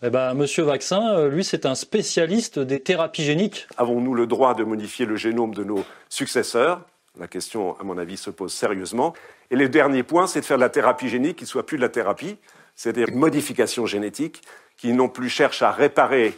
Eh 0.04 0.10
ben, 0.10 0.34
Monsieur 0.34 0.64
Vaccin, 0.64 1.16
euh, 1.16 1.30
lui, 1.30 1.44
c'est 1.44 1.66
un 1.66 1.76
spécialiste 1.76 2.60
des 2.60 2.80
thérapies 2.80 3.24
géniques. 3.24 3.68
Avons-nous 3.78 4.14
le 4.14 4.28
droit 4.28 4.54
de 4.54 4.64
modifier 4.64 5.06
le 5.06 5.16
génome 5.16 5.54
de 5.54 5.64
nos 5.64 5.84
successeurs? 6.10 6.82
La 7.20 7.28
question, 7.28 7.80
à 7.80 7.84
mon 7.84 7.98
avis, 7.98 8.18
se 8.18 8.30
pose 8.30 8.54
sérieusement. 8.54 9.14
Et 9.52 9.56
le 9.56 9.70
dernier 9.70 10.04
point, 10.04 10.28
c'est 10.28 10.42
de 10.42 10.46
faire 10.46 10.58
de 10.58 10.64
la 10.64 10.70
thérapie 10.70 11.08
génique 11.08 11.38
qui 11.38 11.46
soit 11.46 11.66
plus 11.66 11.78
de 11.78 11.82
la 11.82 11.90
thérapie, 11.90 12.38
c'est-à-dire 12.76 13.08
une 13.10 13.20
modification 13.20 13.86
génétique 13.86 14.42
qui 14.78 14.92
non 14.92 15.08
plus 15.08 15.30
cherche 15.30 15.62
à 15.62 15.72
réparer 15.72 16.38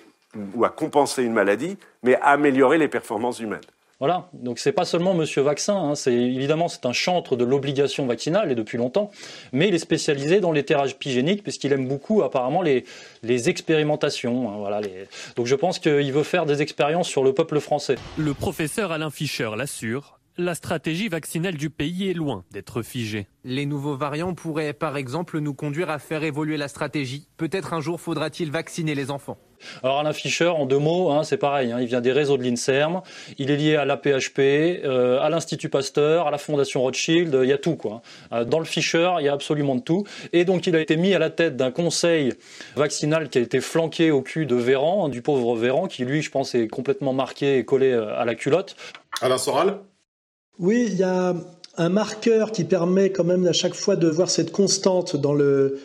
ou 0.53 0.65
à 0.65 0.69
compenser 0.69 1.23
une 1.23 1.33
maladie, 1.33 1.77
mais 2.03 2.15
à 2.15 2.31
améliorer 2.31 2.77
les 2.77 2.87
performances 2.87 3.39
humaines. 3.39 3.59
Voilà, 3.99 4.29
donc 4.33 4.59
c'est 4.59 4.73
pas 4.73 4.85
seulement 4.85 5.15
Monsieur 5.15 5.41
Vaccin, 5.41 5.75
hein. 5.75 5.95
c'est 5.95 6.13
évidemment 6.13 6.67
c'est 6.67 6.85
un 6.85 6.93
chantre 6.93 7.35
de 7.35 7.43
l'obligation 7.43 8.05
vaccinale 8.05 8.51
et 8.51 8.55
depuis 8.55 8.77
longtemps, 8.77 9.09
mais 9.53 9.69
il 9.69 9.73
est 9.73 9.79
spécialisé 9.79 10.39
dans 10.39 10.51
les 10.51 10.63
thérapies 10.63 11.11
géniques 11.11 11.41
puisqu'il 11.41 11.73
aime 11.73 11.87
beaucoup 11.87 12.21
apparemment 12.21 12.61
les, 12.61 12.85
les 13.23 13.49
expérimentations. 13.49 14.49
Hein, 14.49 14.57
voilà, 14.59 14.81
Donc 15.35 15.47
je 15.47 15.55
pense 15.55 15.79
qu'il 15.79 16.13
veut 16.13 16.23
faire 16.23 16.45
des 16.45 16.61
expériences 16.61 17.07
sur 17.07 17.23
le 17.23 17.33
peuple 17.33 17.59
français. 17.59 17.95
Le 18.17 18.35
professeur 18.35 18.91
Alain 18.91 19.09
Fischer 19.09 19.49
l'assure, 19.57 20.16
la 20.37 20.53
stratégie 20.53 21.09
vaccinale 21.09 21.55
du 21.55 21.69
pays 21.69 22.09
est 22.09 22.13
loin 22.13 22.43
d'être 22.51 22.83
figée. 22.83 23.27
Les 23.43 23.65
nouveaux 23.65 23.95
variants 23.95 24.33
pourraient 24.33 24.73
par 24.73 24.97
exemple 24.97 25.39
nous 25.39 25.53
conduire 25.53 25.89
à 25.89 25.99
faire 25.99 26.23
évoluer 26.23 26.57
la 26.57 26.67
stratégie. 26.67 27.27
Peut-être 27.37 27.73
un 27.73 27.81
jour 27.81 27.99
faudra-t-il 27.99 28.51
vacciner 28.51 28.93
les 28.93 29.09
enfants. 29.09 29.37
Alors 29.81 29.99
Alain 29.99 30.13
Fischer, 30.13 30.49
en 30.49 30.67
deux 30.67 30.77
mots, 30.77 31.09
hein, 31.09 31.23
c'est 31.23 31.37
pareil, 31.37 31.71
hein, 31.71 31.79
il 31.81 31.87
vient 31.87 32.01
des 32.01 32.11
réseaux 32.11 32.37
de 32.37 32.43
l'INSERM, 32.43 33.01
il 33.39 33.49
est 33.49 33.55
lié 33.55 33.75
à 33.75 33.85
l'APHP, 33.85 34.37
euh, 34.37 35.19
à 35.19 35.31
l'Institut 35.31 35.69
Pasteur, 35.69 36.27
à 36.27 36.31
la 36.31 36.37
Fondation 36.37 36.81
Rothschild, 36.81 37.35
il 37.41 37.49
y 37.49 37.53
a 37.53 37.57
tout 37.57 37.75
quoi. 37.75 38.03
Euh, 38.31 38.45
dans 38.45 38.59
le 38.59 38.65
Fischer, 38.65 39.13
il 39.19 39.25
y 39.25 39.29
a 39.29 39.33
absolument 39.33 39.73
de 39.73 39.81
tout. 39.81 40.03
Et 40.31 40.45
donc 40.45 40.67
il 40.67 40.75
a 40.75 40.79
été 40.79 40.95
mis 40.95 41.15
à 41.15 41.19
la 41.19 41.31
tête 41.31 41.55
d'un 41.55 41.71
conseil 41.71 42.33
vaccinal 42.75 43.29
qui 43.29 43.39
a 43.39 43.41
été 43.41 43.59
flanqué 43.59 44.11
au 44.11 44.21
cul 44.21 44.45
de 44.45 44.55
Véran, 44.55 45.09
du 45.09 45.23
pauvre 45.23 45.55
Véran, 45.55 45.87
qui 45.87 46.05
lui, 46.05 46.21
je 46.21 46.29
pense, 46.29 46.53
est 46.53 46.67
complètement 46.67 47.13
marqué 47.13 47.57
et 47.57 47.65
collé 47.65 47.91
euh, 47.91 48.15
à 48.15 48.25
la 48.25 48.35
culotte. 48.35 48.75
Alain 49.21 49.39
Soral 49.39 49.79
Oui, 50.59 50.87
il 50.87 50.95
y 50.95 51.03
a 51.03 51.35
un 51.77 51.89
marqueur 51.89 52.51
qui 52.51 52.63
permet 52.63 53.11
quand 53.11 53.23
même 53.23 53.45
à 53.45 53.53
chaque 53.53 53.75
fois 53.75 53.95
de 53.95 54.07
voir 54.07 54.29
cette 54.29 54.51
constante 54.51 55.15
dans 55.15 55.33
le 55.33 55.79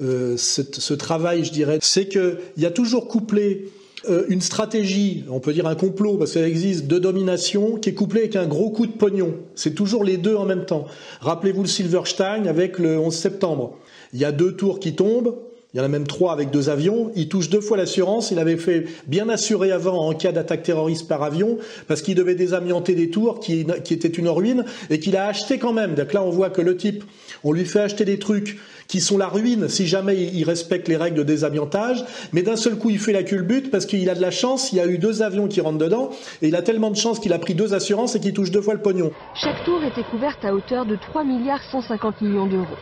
euh, 0.00 0.36
ce, 0.36 0.94
travail, 0.94 1.44
je 1.44 1.50
dirais, 1.50 1.78
c'est 1.82 2.06
qu'il 2.06 2.38
y 2.56 2.66
a 2.66 2.70
toujours 2.70 3.08
couplé 3.08 3.72
euh, 4.08 4.26
une 4.28 4.40
stratégie, 4.40 5.24
on 5.28 5.40
peut 5.40 5.52
dire 5.52 5.66
un 5.66 5.74
complot, 5.74 6.18
parce 6.18 6.32
qu'il 6.32 6.42
existe, 6.42 6.86
de 6.86 6.98
domination, 6.98 7.76
qui 7.76 7.88
est 7.88 7.94
couplé 7.94 8.20
avec 8.20 8.36
un 8.36 8.46
gros 8.46 8.70
coup 8.70 8.86
de 8.86 8.92
pognon. 8.92 9.34
C'est 9.56 9.74
toujours 9.74 10.04
les 10.04 10.16
deux 10.16 10.36
en 10.36 10.44
même 10.44 10.66
temps. 10.66 10.86
Rappelez-vous 11.20 11.62
le 11.62 11.68
Silverstein 11.68 12.46
avec 12.46 12.78
le 12.78 12.98
11 12.98 13.12
septembre. 13.12 13.76
Il 14.12 14.20
y 14.20 14.24
a 14.24 14.30
deux 14.30 14.52
tours 14.52 14.78
qui 14.78 14.94
tombent, 14.94 15.34
il 15.74 15.76
y 15.76 15.80
en 15.82 15.84
a 15.84 15.88
même 15.88 16.06
trois 16.06 16.32
avec 16.32 16.50
deux 16.50 16.70
avions. 16.70 17.12
Il 17.14 17.28
touche 17.28 17.50
deux 17.50 17.60
fois 17.60 17.76
l'assurance. 17.76 18.30
Il 18.30 18.38
avait 18.38 18.56
fait 18.56 18.86
bien 19.06 19.28
assuré 19.28 19.70
avant 19.70 20.08
en 20.08 20.14
cas 20.14 20.32
d'attaque 20.32 20.62
terroriste 20.62 21.06
par 21.06 21.22
avion 21.22 21.58
parce 21.86 22.00
qu'il 22.00 22.14
devait 22.14 22.34
désamianter 22.34 22.94
des 22.94 23.10
tours 23.10 23.38
qui, 23.38 23.66
qui 23.84 23.92
étaient 23.92 24.08
une 24.08 24.30
ruine 24.30 24.64
et 24.88 24.98
qu'il 24.98 25.14
a 25.14 25.26
acheté 25.26 25.58
quand 25.58 25.74
même. 25.74 25.94
Donc 25.94 26.14
là, 26.14 26.22
on 26.22 26.30
voit 26.30 26.48
que 26.48 26.62
le 26.62 26.74
type, 26.78 27.04
on 27.44 27.52
lui 27.52 27.66
fait 27.66 27.80
acheter 27.80 28.06
des 28.06 28.18
trucs 28.18 28.58
qui 28.86 29.02
sont 29.02 29.18
la 29.18 29.28
ruine 29.28 29.68
si 29.68 29.86
jamais 29.86 30.16
il 30.16 30.44
respecte 30.44 30.88
les 30.88 30.96
règles 30.96 31.18
de 31.18 31.22
désamiantage. 31.22 32.02
Mais 32.32 32.40
d'un 32.40 32.56
seul 32.56 32.78
coup, 32.78 32.88
il 32.88 32.98
fait 32.98 33.12
la 33.12 33.22
culbute 33.22 33.70
parce 33.70 33.84
qu'il 33.84 34.08
a 34.08 34.14
de 34.14 34.22
la 34.22 34.30
chance. 34.30 34.72
Il 34.72 34.76
y 34.76 34.80
a 34.80 34.86
eu 34.86 34.96
deux 34.96 35.20
avions 35.20 35.48
qui 35.48 35.60
rentrent 35.60 35.76
dedans 35.76 36.08
et 36.40 36.48
il 36.48 36.56
a 36.56 36.62
tellement 36.62 36.90
de 36.90 36.96
chance 36.96 37.20
qu'il 37.20 37.34
a 37.34 37.38
pris 37.38 37.54
deux 37.54 37.74
assurances 37.74 38.16
et 38.16 38.20
qu'il 38.20 38.32
touche 38.32 38.50
deux 38.50 38.62
fois 38.62 38.72
le 38.72 38.80
pognon. 38.80 39.12
Chaque 39.34 39.62
tour 39.64 39.84
était 39.84 40.04
couverte 40.04 40.42
à 40.46 40.54
hauteur 40.54 40.86
de 40.86 40.96
3 40.96 41.24
milliards 41.24 41.62
150 41.70 42.22
millions 42.22 42.46
d'euros. 42.46 42.78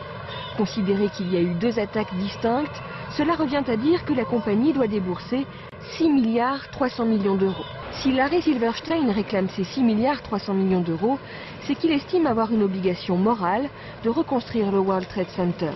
Considérer 0.57 1.09
qu'il 1.09 1.31
y 1.31 1.37
a 1.37 1.41
eu 1.41 1.53
deux 1.53 1.77
attaques 1.77 2.13
distinctes, 2.15 2.81
cela 3.15 3.35
revient 3.35 3.63
à 3.67 3.77
dire 3.77 4.03
que 4.05 4.13
la 4.13 4.25
compagnie 4.25 4.73
doit 4.73 4.87
débourser 4.87 5.45
6 5.97 6.09
milliards 6.09 6.69
300 6.71 7.05
millions 7.05 7.35
d'euros. 7.35 7.65
Si 8.01 8.11
Larry 8.11 8.41
Silverstein 8.41 9.11
réclame 9.11 9.47
ces 9.55 9.63
6 9.63 9.81
milliards 9.81 10.21
300 10.23 10.55
millions 10.55 10.81
d'euros, 10.81 11.19
c'est 11.65 11.75
qu'il 11.75 11.91
estime 11.91 12.25
avoir 12.25 12.51
une 12.51 12.63
obligation 12.63 13.17
morale 13.17 13.69
de 14.03 14.09
reconstruire 14.09 14.71
le 14.71 14.79
World 14.79 15.07
Trade 15.07 15.29
Center. 15.35 15.71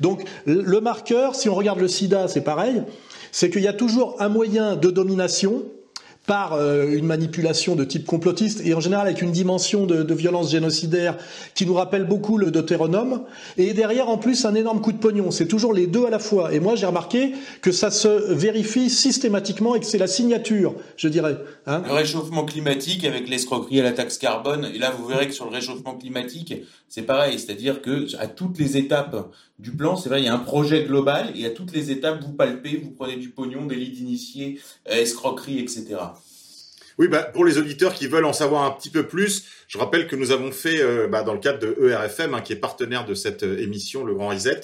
Donc 0.00 0.22
le 0.46 0.80
marqueur, 0.80 1.34
si 1.34 1.48
on 1.48 1.54
regarde 1.54 1.80
le 1.80 1.88
sida, 1.88 2.28
c'est 2.28 2.44
pareil, 2.44 2.84
c'est 3.32 3.50
qu'il 3.50 3.62
y 3.62 3.68
a 3.68 3.72
toujours 3.72 4.16
un 4.20 4.28
moyen 4.28 4.76
de 4.76 4.90
domination 4.90 5.64
par 6.30 6.52
euh, 6.52 6.92
une 6.92 7.06
manipulation 7.06 7.74
de 7.74 7.82
type 7.82 8.06
complotiste 8.06 8.62
et 8.64 8.72
en 8.72 8.78
général 8.78 9.08
avec 9.08 9.20
une 9.20 9.32
dimension 9.32 9.84
de, 9.84 10.14
violence 10.14 10.52
génocidaire 10.52 11.16
qui 11.56 11.66
nous 11.66 11.74
rappelle 11.74 12.04
beaucoup 12.04 12.38
le 12.38 12.52
Deutéronome 12.52 13.24
et 13.56 13.74
derrière 13.74 14.08
en 14.08 14.16
plus 14.16 14.44
un 14.44 14.54
énorme 14.54 14.80
coup 14.80 14.92
de 14.92 14.98
pognon. 14.98 15.32
C'est 15.32 15.48
toujours 15.48 15.72
les 15.72 15.88
deux 15.88 16.06
à 16.06 16.10
la 16.10 16.20
fois. 16.20 16.54
Et 16.54 16.60
moi 16.60 16.76
j'ai 16.76 16.86
remarqué 16.86 17.32
que 17.62 17.72
ça 17.72 17.90
se 17.90 18.32
vérifie 18.32 18.90
systématiquement 18.90 19.74
et 19.74 19.80
que 19.80 19.86
c'est 19.86 19.98
la 19.98 20.06
signature, 20.06 20.76
je 20.96 21.08
dirais. 21.08 21.36
Hein. 21.66 21.82
le 21.84 21.94
réchauffement 21.94 22.44
climatique 22.44 23.04
avec 23.04 23.28
l'escroquerie 23.28 23.80
à 23.80 23.82
la 23.82 23.90
taxe 23.90 24.16
carbone 24.16 24.70
et 24.72 24.78
là 24.78 24.92
vous 24.96 25.08
verrez 25.08 25.26
que 25.26 25.34
sur 25.34 25.46
le 25.46 25.50
réchauffement 25.50 25.96
climatique 25.96 26.54
c'est 26.88 27.02
pareil, 27.02 27.40
c'est-à-dire 27.40 27.82
que 27.82 28.06
à 28.18 28.28
toutes 28.28 28.56
les 28.60 28.76
étapes 28.76 29.16
du 29.60 29.72
plan, 29.72 29.96
c'est 29.96 30.08
vrai, 30.08 30.20
il 30.20 30.24
y 30.24 30.28
a 30.28 30.34
un 30.34 30.38
projet 30.38 30.84
global 30.84 31.32
et 31.36 31.44
à 31.44 31.50
toutes 31.50 31.72
les 31.72 31.90
étapes, 31.90 32.22
vous 32.22 32.32
palpez, 32.32 32.80
vous 32.82 32.90
prenez 32.90 33.16
du 33.16 33.28
pognon, 33.28 33.66
des 33.66 33.76
lits 33.76 33.90
d'initiés, 33.90 34.58
euh, 34.88 34.94
escroquerie, 34.94 35.58
etc. 35.58 35.96
Oui, 36.98 37.08
bah, 37.08 37.22
pour 37.22 37.44
les 37.44 37.58
auditeurs 37.58 37.94
qui 37.94 38.06
veulent 38.06 38.24
en 38.24 38.32
savoir 38.32 38.64
un 38.64 38.70
petit 38.70 38.90
peu 38.90 39.06
plus, 39.06 39.44
je 39.68 39.78
rappelle 39.78 40.06
que 40.06 40.16
nous 40.16 40.32
avons 40.32 40.50
fait, 40.50 40.80
euh, 40.80 41.08
bah, 41.08 41.22
dans 41.22 41.34
le 41.34 41.40
cadre 41.40 41.58
de 41.58 41.88
ERFM, 41.88 42.34
hein, 42.34 42.40
qui 42.40 42.54
est 42.54 42.56
partenaire 42.56 43.04
de 43.04 43.14
cette 43.14 43.42
euh, 43.42 43.58
émission, 43.58 44.04
Le 44.04 44.14
Grand 44.14 44.28
Reset, 44.28 44.62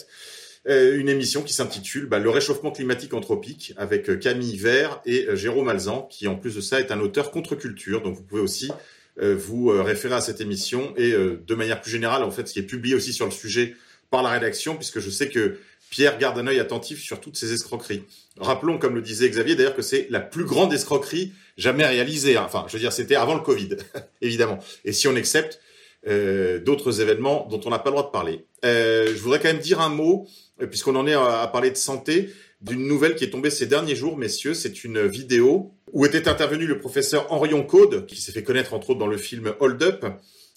une 0.69 1.09
émission 1.09 1.43
qui 1.43 1.53
s'intitule 1.53 2.07
bah, 2.07 2.19
Le 2.19 2.29
réchauffement 2.29 2.73
climatique 2.73 3.15
anthropique 3.15 3.73
avec 3.77 4.19
Camille 4.19 4.57
Vert 4.57 5.01
et 5.07 5.29
Jérôme 5.35 5.69
Alzan, 5.69 6.09
qui 6.11 6.27
en 6.27 6.35
plus 6.35 6.57
de 6.57 6.61
ça 6.61 6.81
est 6.81 6.91
un 6.91 6.99
auteur 6.99 7.31
contre-culture. 7.31 8.03
Donc 8.03 8.17
vous 8.17 8.25
pouvez 8.25 8.41
aussi 8.41 8.73
vous 9.17 9.69
référer 9.69 10.17
à 10.17 10.21
cette 10.21 10.41
émission 10.41 10.93
et 10.97 11.13
de 11.13 11.55
manière 11.55 11.81
plus 11.81 11.93
générale, 11.93 12.25
en 12.25 12.33
fait, 12.33 12.49
ce 12.49 12.53
qui 12.53 12.59
est 12.59 12.65
publié 12.65 12.97
aussi 12.97 13.13
sur 13.13 13.27
le 13.27 13.31
sujet 13.31 13.77
par 14.11 14.23
la 14.23 14.31
rédaction, 14.31 14.77
puisque 14.77 15.01
je 15.01 15.11
sais 15.11 15.29
que 15.29 15.59
Pierre 15.91 16.19
garde 16.19 16.39
un 16.39 16.47
œil 16.47 16.59
attentif 16.59 17.01
sur 17.01 17.21
toutes 17.21 17.37
ces 17.37 17.53
escroqueries. 17.53 18.03
Rappelons, 18.39 18.79
comme 18.79 18.95
le 18.95 19.03
disait 19.03 19.29
Xavier, 19.31 19.55
d'ailleurs 19.55 19.77
que 19.77 19.83
c'est 19.83 20.09
la 20.11 20.21
plus 20.21 20.45
grande 20.45 20.73
escroquerie 20.73 21.33
jamais 21.57 21.87
réalisée. 21.87 22.37
hein. 22.37 22.43
Enfin, 22.45 22.65
je 22.69 22.73
veux 22.73 22.81
dire, 22.81 22.93
c'était 22.93 23.15
avant 23.15 23.35
le 23.35 23.41
Covid, 23.41 23.77
évidemment. 24.21 24.59
Et 24.85 24.93
si 24.93 25.07
on 25.09 25.17
accepte 25.17 25.61
euh, 26.09 26.61
d'autres 26.61 27.01
événements 27.01 27.49
dont 27.51 27.61
on 27.65 27.71
n'a 27.71 27.79
pas 27.81 27.91
le 27.91 27.97
droit 27.97 28.07
de 28.07 28.13
parler. 28.13 28.45
Euh, 28.65 29.09
je 29.09 29.21
voudrais 29.21 29.41
quand 29.41 29.49
même 29.49 29.59
dire 29.59 29.81
un 29.81 29.89
mot, 29.89 30.29
euh, 30.63 30.67
puisqu'on 30.67 30.95
en 30.95 31.07
est 31.07 31.15
à, 31.15 31.41
à 31.43 31.49
parler 31.49 31.71
de 31.71 31.77
santé, 31.77 32.31
d'une 32.61 32.87
nouvelle 32.87 33.17
qui 33.17 33.25
est 33.25 33.31
tombée 33.31 33.51
ces 33.51 33.67
derniers 33.67 33.97
jours, 33.97 34.17
messieurs. 34.17 34.55
C'est 34.55 34.85
une 34.85 35.05
vidéo 35.07 35.73
où 35.93 36.07
était 36.07 36.29
intervenu 36.29 36.67
le 36.67 36.79
professeur 36.79 37.33
Henrion 37.33 37.63
Code, 37.63 38.07
qui 38.07 38.21
s'est 38.21 38.33
fait 38.33 38.43
connaître 38.45 38.73
entre 38.73 38.91
autres 38.91 39.01
dans 39.01 39.07
le 39.07 39.19
film 39.19 39.53
Hold 39.61 39.83
Up. 39.83 40.05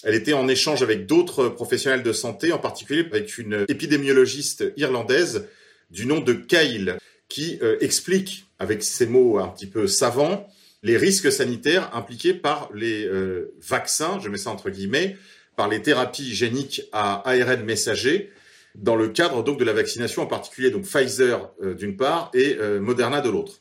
Elle 0.04 0.16
était 0.16 0.34
en 0.34 0.48
échange 0.48 0.82
avec 0.82 1.06
d'autres 1.06 1.50
professionnels 1.50 2.04
de 2.04 2.14
santé, 2.14 2.54
en 2.54 2.60
particulier 2.60 3.06
avec 3.12 3.38
une 3.38 3.66
épidémiologiste 3.68 4.72
irlandaise 4.78 5.48
du 5.92 6.06
nom 6.06 6.20
de 6.20 6.34
Kyle, 6.34 6.98
qui 7.28 7.60
euh, 7.62 7.78
explique, 7.82 8.46
avec 8.60 8.84
ces 8.84 9.06
mots 9.06 9.40
un 9.40 9.48
petit 9.48 9.68
peu 9.68 9.88
savants, 9.88 10.48
les 10.84 10.98
risques 10.98 11.32
sanitaires 11.32 11.94
impliqués 11.94 12.34
par 12.34 12.70
les 12.74 13.06
euh, 13.06 13.54
vaccins, 13.62 14.20
je 14.20 14.30
mets 14.30 14.38
ça 14.38 14.50
entre 14.50 14.70
guillemets, 14.70 15.18
par 15.56 15.68
les 15.68 15.82
thérapies 15.82 16.34
géniques 16.34 16.84
à 16.92 17.22
ARN 17.30 17.64
messager, 17.64 18.32
dans 18.76 18.96
le 18.96 19.10
cadre 19.10 19.44
donc 19.44 19.60
de 19.60 19.66
la 19.66 19.74
vaccination 19.74 20.22
en 20.22 20.28
particulier 20.28 20.72
donc 20.72 20.84
Pfizer 20.84 21.52
euh, 21.62 21.74
d'une 21.74 21.98
part 21.98 22.32
et 22.34 22.58
Moderna 22.80 23.20
de 23.22 23.30
l'autre. 23.30 23.60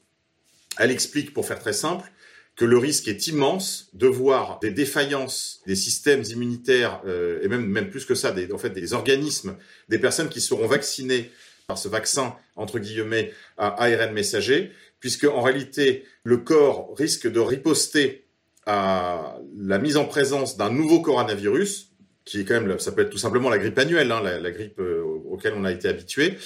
Elle 0.78 0.92
explique, 0.92 1.34
pour 1.34 1.44
faire 1.46 1.58
très 1.58 1.72
simple, 1.72 2.10
que 2.58 2.64
le 2.64 2.76
risque 2.76 3.06
est 3.06 3.28
immense 3.28 3.88
de 3.94 4.08
voir 4.08 4.58
des 4.58 4.72
défaillances 4.72 5.60
des 5.66 5.76
systèmes 5.76 6.24
immunitaires 6.24 7.00
euh, 7.06 7.38
et 7.40 7.46
même 7.46 7.64
même 7.64 7.88
plus 7.88 8.04
que 8.04 8.16
ça, 8.16 8.32
des, 8.32 8.52
en 8.52 8.58
fait 8.58 8.70
des 8.70 8.94
organismes, 8.94 9.56
des 9.88 9.98
personnes 9.98 10.28
qui 10.28 10.40
seront 10.40 10.66
vaccinées 10.66 11.30
par 11.68 11.78
ce 11.78 11.86
vaccin 11.86 12.34
entre 12.56 12.80
guillemets 12.80 13.32
à 13.58 13.84
ARN 13.84 14.12
messager, 14.12 14.72
puisque 14.98 15.24
en 15.24 15.40
réalité 15.40 16.04
le 16.24 16.38
corps 16.38 16.94
risque 16.98 17.30
de 17.30 17.38
riposter 17.38 18.26
à 18.66 19.38
la 19.56 19.78
mise 19.78 19.96
en 19.96 20.04
présence 20.04 20.56
d'un 20.56 20.70
nouveau 20.70 21.00
coronavirus, 21.00 21.92
qui 22.24 22.40
est 22.40 22.44
quand 22.44 22.60
même, 22.60 22.78
ça 22.80 22.90
peut 22.90 23.02
être 23.02 23.10
tout 23.10 23.18
simplement 23.18 23.50
la 23.50 23.58
grippe 23.58 23.78
annuelle, 23.78 24.10
hein, 24.10 24.20
la, 24.20 24.50
grippe 24.50 24.80
euh, 24.80 25.02
auquel 25.30 25.54
on 25.56 25.64
a 25.64 25.70
été 25.70 25.88
habitué, 25.88 26.36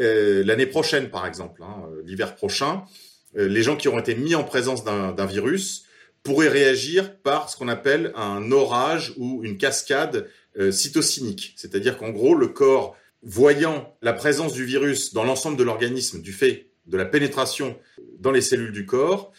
euh, 0.00 0.42
l'année 0.44 0.66
prochaine 0.66 1.10
par 1.10 1.26
exemple, 1.26 1.62
hein, 1.62 1.84
l'hiver 2.04 2.34
prochain, 2.34 2.82
euh, 2.82 3.09
les 3.34 3.62
gens 3.62 3.76
qui 3.76 3.88
auront 3.88 4.00
été 4.00 4.14
mis 4.14 4.34
en 4.34 4.44
présence 4.44 4.84
d'un 4.84 5.26
virus 5.26 5.84
pourraient 6.22 6.48
réagir 6.48 7.16
par 7.18 7.48
ce 7.48 7.56
qu'on 7.56 7.68
appelle 7.68 8.12
un 8.14 8.50
orage 8.52 9.14
ou 9.16 9.42
une 9.44 9.56
cascade 9.56 10.28
euh, 10.58 10.72
c'est-à-dire 10.72 11.96
qu'en 11.96 12.10
gros 12.10 12.34
le 12.34 12.48
corps 12.48 12.96
voyant 13.22 13.96
la 14.02 14.12
présence 14.12 14.52
du 14.52 14.64
virus 14.64 15.14
dans 15.14 15.24
l'ensemble 15.24 15.56
de 15.56 15.62
l'organisme 15.62 16.20
du 16.20 16.32
fait 16.32 16.70
de 16.86 16.96
la 16.96 17.04
pénétration 17.04 17.78
dans 18.18 18.32
les 18.32 18.40
cellules 18.40 18.72
du 18.72 18.84
corps, 18.84 19.32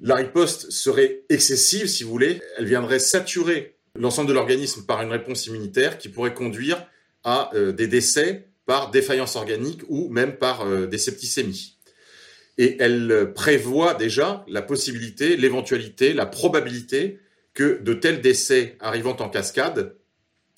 la 0.00 0.14
riposte 0.14 0.70
serait 0.70 1.24
excessive, 1.28 1.86
si 1.86 2.04
vous 2.04 2.10
voulez. 2.10 2.40
Elle 2.56 2.64
viendrait 2.64 2.98
saturer 2.98 3.76
l'ensemble 3.94 4.28
de 4.28 4.32
l'organisme 4.32 4.86
par 4.86 5.02
une 5.02 5.10
réponse 5.10 5.46
immunitaire 5.46 5.98
qui 5.98 6.08
pourrait 6.08 6.32
conduire 6.32 6.86
à 7.24 7.50
euh, 7.54 7.72
des 7.72 7.88
décès 7.88 8.48
par 8.64 8.90
défaillance 8.90 9.36
organique 9.36 9.82
ou 9.88 10.08
même 10.08 10.36
par 10.36 10.62
euh, 10.62 10.86
des 10.86 10.96
septicémies. 10.96 11.76
Et 12.58 12.76
elle 12.80 13.32
prévoit 13.34 13.94
déjà 13.94 14.44
la 14.48 14.62
possibilité, 14.62 15.36
l'éventualité, 15.36 16.12
la 16.12 16.26
probabilité 16.26 17.18
que 17.54 17.80
de 17.82 17.94
tels 17.94 18.20
décès 18.20 18.76
arrivant 18.80 19.16
en 19.16 19.28
cascade 19.28 19.96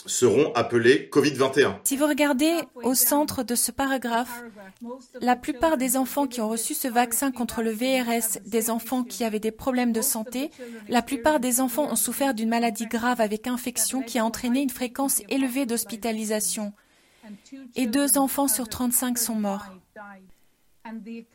seront 0.07 0.53
appelés 0.55 1.09
Covid-21. 1.13 1.77
Si 1.85 1.97
vous 1.97 2.07
regardez 2.07 2.53
au 2.75 2.95
centre 2.95 3.43
de 3.43 3.55
ce 3.55 3.71
paragraphe, 3.71 4.43
la 5.21 5.37
plupart 5.37 5.77
des 5.77 5.97
enfants 5.97 6.27
qui 6.27 6.41
ont 6.41 6.49
reçu 6.49 6.75
ce 6.75 6.89
vaccin 6.89 7.31
contre 7.31 7.63
le 7.63 7.71
VRS, 7.71 8.41
des 8.45 8.71
enfants 8.71 9.05
qui 9.05 9.25
avaient 9.25 9.39
des 9.39 9.53
problèmes 9.53 9.93
de 9.93 10.03
santé, 10.03 10.51
la 10.89 11.03
plupart 11.03 11.41
des 11.41 11.61
enfants 11.61 11.91
ont 11.91 11.97
souffert 11.97 12.35
d'une 12.35 12.49
maladie 12.49 12.87
grave 12.87 13.21
avec 13.21 13.47
infection 13.47 14.03
qui 14.03 14.19
a 14.19 14.25
entraîné 14.25 14.61
une 14.61 14.71
fréquence 14.71 15.23
élevée 15.29 15.67
d'hospitalisation. 15.67 16.73
Et 17.77 17.87
deux 17.87 18.19
enfants 18.19 18.49
sur 18.49 18.69
35 18.69 19.19
sont 19.19 19.37
morts. 19.37 19.67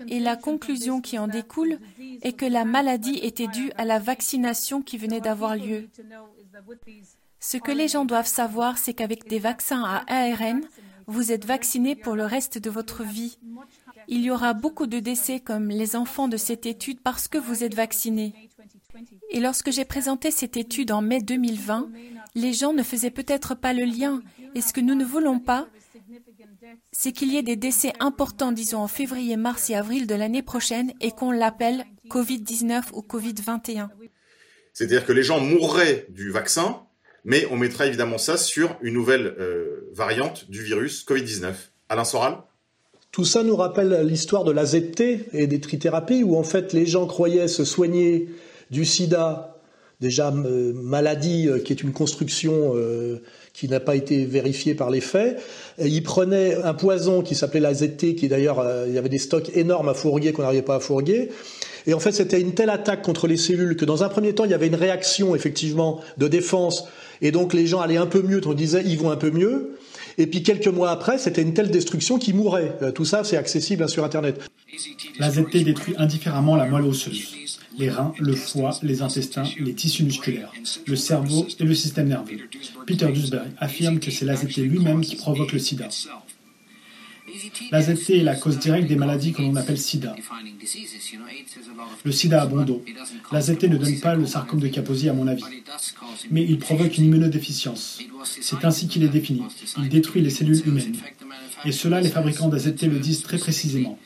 Et 0.07 0.19
la 0.19 0.35
conclusion 0.35 1.01
qui 1.01 1.17
en 1.17 1.27
découle 1.27 1.79
est 2.21 2.33
que 2.33 2.45
la 2.45 2.65
maladie 2.65 3.19
était 3.21 3.47
due 3.47 3.71
à 3.77 3.85
la 3.85 3.99
vaccination 3.99 4.81
qui 4.81 4.97
venait 4.97 5.21
d'avoir 5.21 5.55
lieu. 5.55 5.89
Ce 7.39 7.57
que 7.57 7.71
les 7.71 7.87
gens 7.87 8.05
doivent 8.05 8.27
savoir, 8.27 8.77
c'est 8.77 8.93
qu'avec 8.93 9.27
des 9.27 9.39
vaccins 9.39 9.83
à 9.83 10.03
ARN, 10.07 10.61
vous 11.05 11.31
êtes 11.31 11.45
vacciné 11.45 11.95
pour 11.95 12.15
le 12.15 12.25
reste 12.25 12.57
de 12.57 12.69
votre 12.69 13.03
vie. 13.03 13.37
Il 14.07 14.21
y 14.21 14.31
aura 14.31 14.53
beaucoup 14.53 14.87
de 14.87 14.99
décès 14.99 15.39
comme 15.39 15.69
les 15.69 15.95
enfants 15.95 16.27
de 16.27 16.37
cette 16.37 16.65
étude 16.65 16.99
parce 17.01 17.27
que 17.27 17.37
vous 17.37 17.63
êtes 17.63 17.73
vaccinés. 17.73 18.33
Et 19.29 19.39
lorsque 19.39 19.71
j'ai 19.71 19.85
présenté 19.85 20.31
cette 20.31 20.57
étude 20.57 20.91
en 20.91 21.01
mai 21.01 21.21
2020, 21.21 21.89
les 22.35 22.53
gens 22.53 22.73
ne 22.73 22.83
faisaient 22.83 23.11
peut-être 23.11 23.55
pas 23.55 23.73
le 23.73 23.85
lien. 23.85 24.21
Et 24.55 24.61
ce 24.61 24.73
que 24.73 24.81
nous 24.81 24.95
ne 24.95 25.05
voulons 25.05 25.39
pas, 25.39 25.67
c'est 26.91 27.11
qu'il 27.11 27.31
y 27.31 27.37
ait 27.37 27.43
des 27.43 27.55
décès 27.55 27.93
importants, 27.99 28.51
disons 28.51 28.79
en 28.79 28.87
février, 28.87 29.37
mars 29.37 29.69
et 29.69 29.75
avril 29.75 30.07
de 30.07 30.15
l'année 30.15 30.41
prochaine 30.41 30.91
et 31.01 31.11
qu'on 31.11 31.31
l'appelle 31.31 31.85
Covid-19 32.09 32.83
ou 32.93 33.01
Covid-21. 33.01 33.89
C'est-à-dire 34.73 35.05
que 35.05 35.13
les 35.13 35.23
gens 35.23 35.39
mourraient 35.39 36.05
du 36.09 36.31
vaccin, 36.31 36.81
mais 37.23 37.47
on 37.51 37.57
mettra 37.57 37.87
évidemment 37.87 38.17
ça 38.17 38.37
sur 38.37 38.77
une 38.81 38.93
nouvelle 38.93 39.35
euh, 39.39 39.89
variante 39.93 40.49
du 40.49 40.63
virus 40.63 41.05
Covid-19. 41.05 41.53
Alain 41.89 42.03
Soral? 42.03 42.37
Tout 43.11 43.25
ça 43.25 43.43
nous 43.43 43.55
rappelle 43.55 44.05
l'histoire 44.05 44.43
de 44.43 44.51
l'AZT 44.51 45.01
et 45.33 45.47
des 45.47 45.59
trithérapies, 45.59 46.23
où 46.23 46.35
en 46.35 46.43
fait 46.43 46.73
les 46.73 46.85
gens 46.85 47.07
croyaient 47.07 47.47
se 47.47 47.63
soigner 47.63 48.29
du 48.69 48.85
sida, 48.85 49.57
déjà 49.99 50.31
euh, 50.31 50.73
maladie 50.73 51.47
euh, 51.47 51.59
qui 51.59 51.73
est 51.73 51.81
une 51.81 51.91
construction 51.91 52.73
euh, 52.75 53.21
qui 53.53 53.67
n'a 53.67 53.79
pas 53.79 53.95
été 53.95 54.25
vérifiée 54.25 54.75
par 54.75 54.89
les 54.89 55.01
faits. 55.01 55.41
Et 55.79 55.87
ils 55.87 56.01
prenaient 56.01 56.55
un 56.55 56.73
poison 56.73 57.21
qui 57.21 57.35
s'appelait 57.35 57.59
l'AZT, 57.59 58.15
qui 58.15 58.27
d'ailleurs, 58.27 58.59
euh, 58.59 58.85
il 58.87 58.95
y 58.95 58.97
avait 58.97 59.09
des 59.09 59.19
stocks 59.19 59.51
énormes 59.55 59.89
à 59.89 59.93
fourguer 59.93 60.33
qu'on 60.33 60.41
n'arrivait 60.41 60.63
pas 60.63 60.75
à 60.75 60.79
fourguer. 60.79 61.29
Et 61.85 61.93
en 61.93 61.99
fait, 61.99 62.11
c'était 62.11 62.41
une 62.41 62.53
telle 62.53 62.69
attaque 62.69 63.01
contre 63.01 63.27
les 63.27 63.37
cellules 63.37 63.77
que 63.77 63.85
dans 63.85 64.03
un 64.03 64.09
premier 64.09 64.33
temps, 64.33 64.45
il 64.45 64.51
y 64.51 64.53
avait 64.53 64.67
une 64.67 64.75
réaction 64.75 65.35
effectivement 65.35 66.01
de 66.17 66.27
défense, 66.27 66.85
et 67.21 67.31
donc 67.31 67.53
les 67.53 67.65
gens 67.65 67.79
allaient 67.79 67.97
un 67.97 68.07
peu 68.07 68.21
mieux, 68.21 68.41
on 68.45 68.53
disait 68.53 68.83
ils 68.85 68.97
vont 68.97 69.11
un 69.11 69.15
peu 69.15 69.31
mieux. 69.31 69.77
Et 70.17 70.25
puis 70.25 70.41
quelques 70.41 70.67
mois 70.67 70.89
après, 70.89 71.17
c'était 71.17 71.43
une 71.43 71.53
telle 71.53 71.69
destruction 71.69 72.17
qu'ils 72.17 72.35
mouraient. 72.35 72.75
Euh, 72.81 72.91
Tout 72.91 73.05
ça, 73.05 73.23
c'est 73.23 73.37
accessible 73.37 73.83
hein, 73.83 73.87
sur 73.87 74.03
Internet. 74.03 74.41
L'AZT 75.19 75.63
détruit 75.63 75.93
indifféremment 75.97 76.55
la 76.55 76.65
moelle 76.65 76.83
osseuse, 76.85 77.35
les 77.77 77.89
reins, 77.89 78.13
le 78.19 78.33
foie, 78.33 78.77
les 78.81 79.01
intestins, 79.01 79.43
les 79.59 79.73
tissus 79.73 80.03
musculaires, 80.03 80.51
le 80.85 80.95
cerveau 80.95 81.47
et 81.59 81.63
le 81.63 81.75
système 81.75 82.07
nerveux. 82.07 82.37
Peter 82.85 83.07
Dewsbury 83.07 83.49
affirme 83.57 83.99
que 83.99 84.11
c'est 84.11 84.25
l'AZT 84.25 84.57
lui-même 84.57 85.01
qui 85.01 85.15
provoque 85.15 85.53
le 85.53 85.59
sida. 85.59 85.87
L'AZT 87.71 88.09
est 88.11 88.23
la 88.23 88.35
cause 88.35 88.57
directe 88.57 88.87
des 88.87 88.95
maladies 88.95 89.33
que 89.33 89.41
l'on 89.41 89.55
appelle 89.55 89.77
sida. 89.77 90.15
Le 92.03 92.11
sida 92.11 92.41
a 92.41 92.45
bon 92.47 92.63
dos. 92.63 92.83
L'AZT 93.31 93.63
ne 93.63 93.77
donne 93.77 93.99
pas 93.99 94.15
le 94.15 94.25
sarcome 94.25 94.59
de 94.59 94.67
Kaposi 94.67 95.09
à 95.09 95.13
mon 95.13 95.27
avis. 95.27 95.43
Mais 96.31 96.43
il 96.43 96.57
provoque 96.57 96.97
une 96.97 97.05
immunodéficience. 97.05 97.99
C'est 98.41 98.63
ainsi 98.65 98.87
qu'il 98.87 99.03
est 99.03 99.09
défini. 99.09 99.43
Il 99.77 99.89
détruit 99.89 100.21
les 100.21 100.29
cellules 100.29 100.67
humaines. 100.67 100.95
Et 101.65 101.71
cela, 101.71 102.01
les 102.01 102.09
fabricants 102.09 102.47
d'AZT 102.47 102.83
le 102.83 102.99
disent 102.99 103.21
très 103.21 103.37
précisément. 103.37 103.99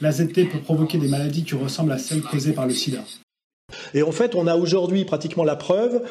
L'AZT 0.00 0.48
peut 0.50 0.60
provoquer 0.62 0.98
des 0.98 1.08
maladies 1.08 1.44
qui 1.44 1.54
ressemblent 1.54 1.92
à 1.92 1.98
celles 1.98 2.22
causées 2.22 2.52
par 2.52 2.66
le 2.66 2.72
sida. 2.72 3.04
Et 3.94 4.02
en 4.02 4.12
fait, 4.12 4.34
on 4.34 4.46
a 4.46 4.56
aujourd'hui 4.56 5.04
pratiquement 5.04 5.44
la 5.44 5.56
preuve 5.56 6.02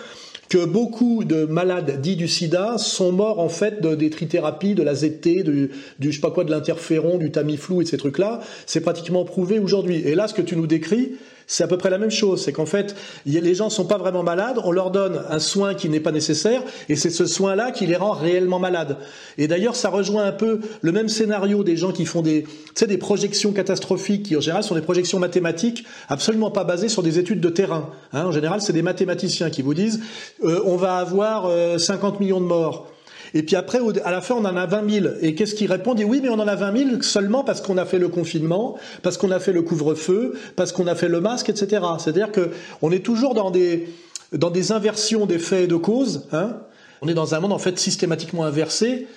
que 0.50 0.64
beaucoup 0.64 1.24
de 1.24 1.46
malades 1.46 2.00
dits 2.02 2.16
du 2.16 2.28
sida 2.28 2.78
sont 2.78 3.12
morts 3.12 3.40
en 3.40 3.50
fait 3.50 3.82
de, 3.82 3.96
des 3.96 4.10
trithérapies, 4.10 4.76
de 4.76 4.84
la 4.84 4.96
ZT, 4.96 5.44
du, 5.44 5.72
du 6.00 6.12
je 6.12 6.16
sais 6.16 6.22
pas 6.22 6.32
quoi, 6.32 6.44
de 6.44 6.52
l'interféron, 6.52 7.18
du 7.18 7.32
Tamiflu 7.32 7.82
et 7.82 7.84
de 7.84 7.90
ces 7.90 7.98
trucs-là. 7.98 8.40
C'est 8.66 8.82
pratiquement 8.82 9.26
prouvé 9.26 9.60
aujourd'hui. 9.60 9.98
Et 9.98 10.16
là, 10.16 10.28
ce 10.28 10.34
que 10.34 10.42
tu 10.42 10.56
nous 10.56 10.68
décris, 10.68 11.14
c'est 11.48 11.64
à 11.64 11.68
peu 11.68 11.78
près 11.78 11.90
la 11.90 11.98
même 11.98 12.12
chose. 12.12 12.44
C'est 12.44 12.52
qu'en 12.52 12.66
fait, 12.66 12.96
les 13.26 13.56
gens 13.56 13.70
sont 13.70 13.86
pas 13.86 13.98
vraiment 13.98 14.22
malades, 14.22 14.60
on 14.64 14.72
leur 14.72 14.92
donne 14.92 15.24
un 15.30 15.40
soin 15.40 15.74
qui 15.74 15.90
n'est 15.90 16.02
pas 16.02 16.12
nécessaire, 16.12 16.62
et 16.90 16.96
c'est 16.96 17.10
ce 17.10 17.26
soin-là 17.26 17.72
qui 17.72 17.88
les 17.88 17.96
rend 17.96 18.12
réellement 18.12 18.60
malades. 18.60 18.98
Et 19.38 19.48
d'ailleurs, 19.48 19.76
ça 19.76 19.90
rejoint 19.90 20.26
un 20.26 20.32
peu 20.34 20.60
le 20.82 20.92
même 20.92 21.08
scénario 21.08 21.64
des 21.64 21.78
gens 21.78 21.92
qui 21.92 22.06
font 22.06 22.22
des, 22.22 22.46
des 22.80 22.98
projections 22.98 23.54
catastrophiques, 23.54 24.24
qui 24.24 24.36
en 24.36 24.42
général 24.42 24.64
sont 24.64 24.76
des 24.76 24.82
projections 24.82 25.20
mathématiques, 25.20 25.86
absolument 26.10 26.52
pas 26.52 26.66
basées 26.66 26.90
sur 26.90 27.02
des 27.02 27.18
études 27.18 27.40
de 27.40 27.50
terrain. 27.50 27.90
Hein, 28.12 28.26
en 28.26 28.32
général, 28.32 28.62
c'est 28.62 28.74
des 28.74 28.82
mathématiciens 28.82 29.50
qui 29.50 29.62
vous 29.62 29.74
disent, 29.74 30.02
euh, 30.44 30.62
on 30.66 30.76
va 30.76 30.98
avoir 30.98 31.46
euh, 31.46 31.78
50 31.78 32.20
millions 32.20 32.42
de 32.42 32.46
morts. 32.46 32.92
Et 33.34 33.44
puis 33.44 33.56
après, 33.56 33.80
à 34.04 34.12
la 34.12 34.22
fin, 34.22 34.36
on 34.36 34.46
en 34.46 34.56
a 34.56 34.66
20 34.66 34.90
000. 34.90 35.08
Et 35.22 35.36
qu'est-ce 35.36 35.56
qu'ils 35.56 35.72
répondent? 35.72 36.02
Oui, 36.06 36.20
mais 36.22 36.30
on 36.30 36.40
en 36.40 36.48
a 36.48 36.56
20 36.56 36.78
000 36.90 37.02
seulement 37.02 37.44
parce 37.44 37.62
qu'on 37.62 37.78
a 37.78 37.86
fait 37.86 38.00
le 38.00 38.10
confinement, 38.10 38.78
parce 39.04 39.18
qu'on 39.18 39.32
a 39.32 39.40
fait 39.40 39.54
le 39.54 39.62
couvre-feu, 39.62 40.34
parce 40.56 40.72
qu'on 40.72 40.88
a 40.88 40.96
fait 40.96 41.10
le 41.10 41.22
masque, 41.22 41.50
etc. 41.50 41.84
C'est-à-dire 42.00 42.32
que 42.32 42.52
on 42.82 42.92
est 42.92 43.06
toujours 43.06 43.34
dans 43.34 43.52
des 43.52 43.90
dans 44.34 44.50
des 44.50 44.72
inversions 44.72 45.26
des 45.26 45.40
faits 45.40 45.66
et 45.66 45.68
de 45.68 45.78
causes. 45.78 46.28
Hein 46.32 46.58
on 47.02 47.08
est 47.08 47.14
dans 47.14 47.36
un 47.36 47.40
monde 47.40 47.54
en 47.54 47.60
fait 47.60 47.78
systématiquement 47.78 48.44
inversé. 48.44 49.08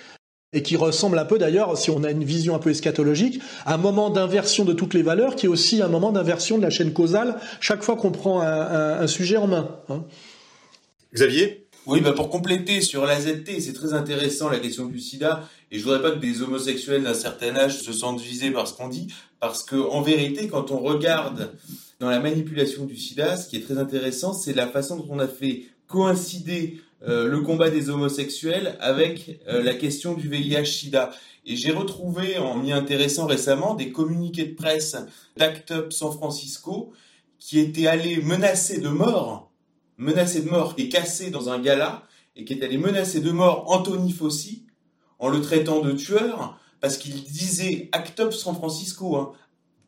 et 0.52 0.62
qui 0.64 0.74
ressemble 0.74 1.16
un 1.16 1.24
peu 1.24 1.38
d'ailleurs, 1.38 1.78
si 1.78 1.90
on 1.90 2.02
a 2.02 2.10
une 2.10 2.24
vision 2.24 2.56
un 2.56 2.58
peu 2.58 2.70
eschatologique, 2.70 3.40
à 3.66 3.74
un 3.74 3.76
moment 3.76 4.10
d'inversion 4.10 4.64
de 4.64 4.72
toutes 4.72 4.94
les 4.94 5.02
valeurs, 5.02 5.36
qui 5.36 5.46
est 5.46 5.48
aussi 5.48 5.80
un 5.80 5.86
moment 5.86 6.10
d'inversion 6.10 6.58
de 6.58 6.62
la 6.64 6.70
chaîne 6.70 6.92
causale 6.92 7.36
chaque 7.60 7.84
fois 7.84 7.94
qu'on 7.94 8.10
prend 8.10 8.40
un, 8.40 9.06
sujet 9.06 9.36
en 9.36 9.46
main. 9.46 9.78
Hein. 9.88 10.02
Xavier? 11.14 11.68
Oui, 11.86 12.02
bah 12.02 12.12
pour 12.12 12.28
compléter 12.28 12.82
sur 12.82 13.06
l'AZT, 13.06 13.58
c'est 13.60 13.72
très 13.72 13.94
intéressant 13.94 14.50
la 14.50 14.58
question 14.58 14.84
du 14.84 15.00
sida, 15.00 15.48
et 15.70 15.78
je 15.78 15.84
voudrais 15.84 16.02
pas 16.02 16.10
que 16.10 16.18
des 16.18 16.42
homosexuels 16.42 17.02
d'un 17.02 17.14
certain 17.14 17.56
âge 17.56 17.80
se 17.80 17.92
sentent 17.92 18.20
visés 18.20 18.50
par 18.50 18.68
ce 18.68 18.74
qu'on 18.74 18.88
dit, 18.88 19.08
parce 19.40 19.62
que 19.62 19.76
en 19.76 20.02
vérité, 20.02 20.48
quand 20.48 20.70
on 20.70 20.78
regarde 20.78 21.52
dans 21.98 22.10
la 22.10 22.20
manipulation 22.20 22.84
du 22.84 22.96
sida, 22.96 23.38
ce 23.38 23.48
qui 23.48 23.56
est 23.56 23.60
très 23.60 23.78
intéressant, 23.78 24.34
c'est 24.34 24.52
la 24.52 24.66
façon 24.66 24.96
dont 24.96 25.08
on 25.08 25.18
a 25.18 25.26
fait 25.26 25.64
coïncider 25.86 26.80
euh, 27.08 27.26
le 27.26 27.40
combat 27.40 27.70
des 27.70 27.88
homosexuels 27.88 28.76
avec 28.80 29.40
euh, 29.48 29.62
la 29.62 29.74
question 29.74 30.12
du 30.12 30.28
VIH-Sida. 30.28 31.10
Et 31.46 31.56
j'ai 31.56 31.72
retrouvé, 31.72 32.36
en 32.36 32.56
m'y 32.56 32.72
intéressant 32.72 33.26
récemment, 33.26 33.74
des 33.74 33.90
communiqués 33.90 34.44
de 34.44 34.54
presse 34.54 34.96
d'Act 35.38 35.70
Up 35.70 35.92
San 35.92 36.12
Francisco 36.12 36.92
qui 37.38 37.58
étaient 37.58 37.86
allés 37.86 38.20
menacer 38.20 38.80
de 38.80 38.88
mort, 38.88 39.49
menacer 40.00 40.40
de 40.42 40.50
mort 40.50 40.74
et 40.78 40.88
casser 40.88 41.30
dans 41.30 41.50
un 41.50 41.60
gala, 41.60 42.02
et 42.34 42.44
qui 42.44 42.54
étaient 42.54 42.64
allés 42.64 42.78
menacer 42.78 43.20
de 43.20 43.30
mort 43.30 43.70
Anthony 43.70 44.12
Fossi 44.12 44.64
en 45.18 45.28
le 45.28 45.40
traitant 45.40 45.80
de 45.80 45.92
tueur, 45.92 46.58
parce 46.80 46.96
qu'il 46.96 47.22
disait 47.22 47.90
Act 47.92 48.18
Up 48.20 48.32
San 48.32 48.54
Francisco, 48.54 49.16
hein, 49.16 49.32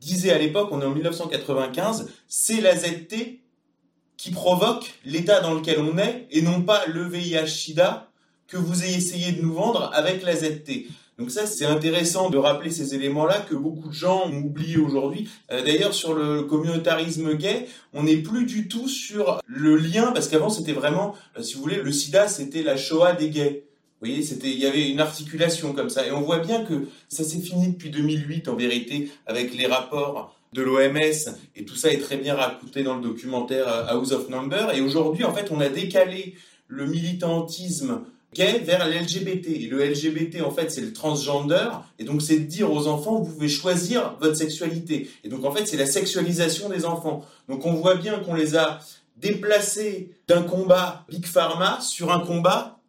disait 0.01 0.31
à 0.31 0.39
l'époque, 0.39 0.69
on 0.71 0.83
est 0.83 0.85
en 0.85 0.91
1995, 0.91 2.11
c'est 2.29 2.61
la 2.61 2.77
ZT 2.77 3.41
qui 4.19 4.31
provoque 4.31 4.93
l'état 5.05 5.41
dans 5.41 5.55
lequel 5.55 5.81
on 5.81 5.97
est 5.97 6.29
et 6.31 6.43
non 6.43 6.63
pas 6.63 6.87
le 6.87 7.09
VIH-Sida 7.09 8.11
que 8.47 8.59
vous 8.59 8.85
ayez 8.85 8.97
essayé 8.97 9.33
de 9.33 9.41
nous 9.41 9.55
vendre 9.55 9.91
avec 9.95 10.23
la 10.23 10.37
ZT. 10.37 10.89
Donc 11.23 11.31
ça, 11.31 11.47
c'est 11.47 11.67
intéressant 11.67 12.31
de 12.31 12.37
rappeler 12.37 12.73
ces 12.73 12.97
éléments-là 12.97 13.47
que 13.49 13.55
beaucoup 13.55 13.91
de 13.91 13.95
gens 13.95 14.27
ont 14.27 14.39
oublié 14.39 14.77
aujourd'hui. 14.77 15.29
Euh, 15.53 15.63
d'ailleurs, 15.63 15.95
sur 15.95 16.15
le 16.15 16.43
communautarisme 16.43 17.37
gay, 17.37 17.69
on 17.93 18.03
n'est 18.03 18.17
plus 18.17 18.45
du 18.45 18.67
tout 18.67 18.89
sur 18.89 19.41
le 19.47 19.77
lien, 19.77 20.11
parce 20.11 20.27
qu'avant, 20.27 20.51
c'était 20.51 20.73
vraiment, 20.73 21.15
euh, 21.39 21.43
si 21.43 21.55
vous 21.55 21.63
voulez, 21.63 21.77
le 21.77 21.93
sida, 21.93 22.27
c'était 22.27 22.65
la 22.65 22.77
Shoah 22.77 23.13
des 23.13 23.31
gays. 23.31 23.63
Vous 24.01 24.09
voyez, 24.09 24.29
il 24.43 24.59
y 24.59 24.67
avait 24.67 24.91
une 24.91 24.99
articulation 24.99 25.73
comme 25.75 25.91
ça. 25.91 26.05
Et 26.05 26.11
on 26.11 26.23
voit 26.23 26.41
bien 26.41 26.65
que 26.65 26.89
ça 27.09 27.23
s'est 27.23 27.39
fini 27.39 27.69
depuis 27.69 27.91
2008, 27.91 28.49
en 28.49 28.57
vérité, 28.57 29.09
avec 29.27 29.55
les 29.55 29.69
rapports 29.69 30.37
de 30.53 30.63
l'OMS, 30.63 31.37
et 31.55 31.65
tout 31.65 31.77
ça 31.77 31.93
est 31.93 31.99
très 31.99 32.17
bien 32.17 32.35
raconté 32.35 32.83
dans 32.83 32.97
le 32.97 33.01
documentaire 33.01 33.69
euh, 33.69 33.85
House 33.91 34.11
of 34.11 34.29
Number. 34.29 34.75
Et 34.75 34.81
aujourd'hui, 34.81 35.23
en 35.23 35.33
fait, 35.33 35.53
on 35.53 35.61
a 35.61 35.69
décalé 35.69 36.35
le 36.67 36.87
militantisme 36.87 38.01
gay 38.35 38.61
vers 38.61 38.89
l'LGBT. 38.89 39.49
Et 39.49 39.67
le 39.67 39.85
LGBT, 39.85 40.43
en 40.43 40.51
fait, 40.51 40.71
c'est 40.71 40.81
le 40.81 40.93
transgender. 40.93 41.69
Et 41.99 42.05
donc, 42.05 42.23
c'est 42.23 42.39
de 42.39 42.45
dire 42.45 42.73
aux 42.73 42.87
enfants, 42.87 43.21
vous 43.21 43.33
pouvez 43.33 43.49
choisir 43.49 44.17
votre 44.21 44.37
sexualité. 44.37 45.11
Et 45.25 45.29
donc, 45.29 45.45
en 45.45 45.53
fait, 45.53 45.67
c'est 45.67 45.77
la 45.77 45.87
sexualisation 45.87 46.69
des 46.69 46.85
enfants. 46.85 47.25
Donc, 47.49 47.67
on 47.67 47.75
voit 47.75 47.97
bien 47.97 48.19
qu'on 48.21 48.35
les 48.35 48.57
a 48.57 48.81
déplacés 49.17 50.11
d'un 50.29 50.43
combat 50.43 51.05
Big 51.09 51.27
Pharma 51.27 51.81
sur 51.81 52.13
un 52.13 52.21
combat 52.21 52.81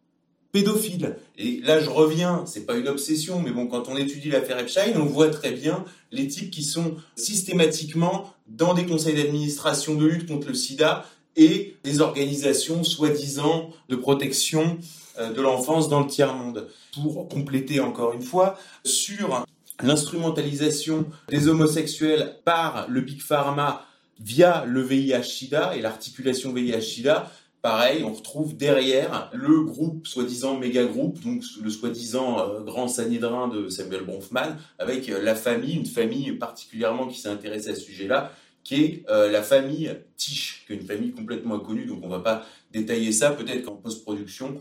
pédophile. 0.54 1.16
Et 1.36 1.60
là, 1.64 1.80
je 1.80 1.90
reviens, 1.90 2.44
c'est 2.46 2.64
pas 2.64 2.76
une 2.76 2.86
obsession, 2.86 3.40
mais 3.40 3.50
bon, 3.50 3.66
quand 3.66 3.88
on 3.88 3.96
étudie 3.96 4.30
l'affaire 4.30 4.58
Epstein, 4.60 4.92
on 4.94 5.04
voit 5.04 5.28
très 5.28 5.50
bien 5.50 5.84
les 6.12 6.28
types 6.28 6.50
qui 6.50 6.62
sont 6.62 6.94
systématiquement 7.16 8.32
dans 8.46 8.72
des 8.72 8.86
conseils 8.86 9.16
d'administration 9.16 9.96
de 9.96 10.06
lutte 10.06 10.28
contre 10.28 10.48
le 10.48 10.54
sida 10.54 11.06
et 11.36 11.74
des 11.82 12.00
organisations 12.00 12.84
soi-disant 12.84 13.70
de 13.88 13.96
protection 13.96 14.78
de 15.18 15.40
l'enfance 15.40 15.88
dans 15.88 16.00
le 16.00 16.06
tiers-monde. 16.06 16.68
Pour 16.94 17.28
compléter 17.28 17.80
encore 17.80 18.12
une 18.12 18.22
fois, 18.22 18.56
sur 18.84 19.44
l'instrumentalisation 19.82 21.06
des 21.28 21.48
homosexuels 21.48 22.36
par 22.44 22.86
le 22.88 23.00
Big 23.00 23.20
Pharma 23.20 23.86
via 24.20 24.64
le 24.66 24.82
VIH-Sida 24.82 25.76
et 25.76 25.80
l'articulation 25.80 26.52
VIH-Sida, 26.52 27.30
pareil, 27.62 28.04
on 28.04 28.12
retrouve 28.12 28.56
derrière 28.56 29.30
le 29.32 29.62
groupe 29.62 30.06
soi-disant 30.06 30.58
méga 30.58 30.84
groupe, 30.84 31.20
donc 31.20 31.42
le 31.62 31.70
soi-disant 31.70 32.38
euh, 32.38 32.60
grand 32.60 32.88
sanhedrin 32.88 33.48
de 33.48 33.68
Samuel 33.68 34.04
Bronfman, 34.04 34.56
avec 34.78 35.08
euh, 35.08 35.22
la 35.22 35.34
famille, 35.34 35.74
une 35.74 35.86
famille 35.86 36.32
particulièrement 36.32 37.06
qui 37.06 37.18
s'est 37.18 37.30
intéressée 37.30 37.70
à 37.70 37.74
ce 37.74 37.80
sujet-là, 37.80 38.32
qui 38.62 38.76
est 38.76 39.04
euh, 39.08 39.30
la 39.30 39.42
famille 39.42 39.96
Tiche, 40.16 40.64
qui 40.66 40.74
est 40.74 40.76
une 40.76 40.86
famille 40.86 41.12
complètement 41.12 41.54
inconnue, 41.54 41.86
donc 41.86 42.00
on 42.02 42.08
va 42.08 42.20
pas 42.20 42.46
détailler 42.74 43.12
ça, 43.12 43.30
peut-être 43.30 43.64
qu'en 43.64 43.76
post-production, 43.76 44.60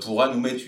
pourra 0.00 0.34
nous 0.34 0.40
mettre 0.40 0.64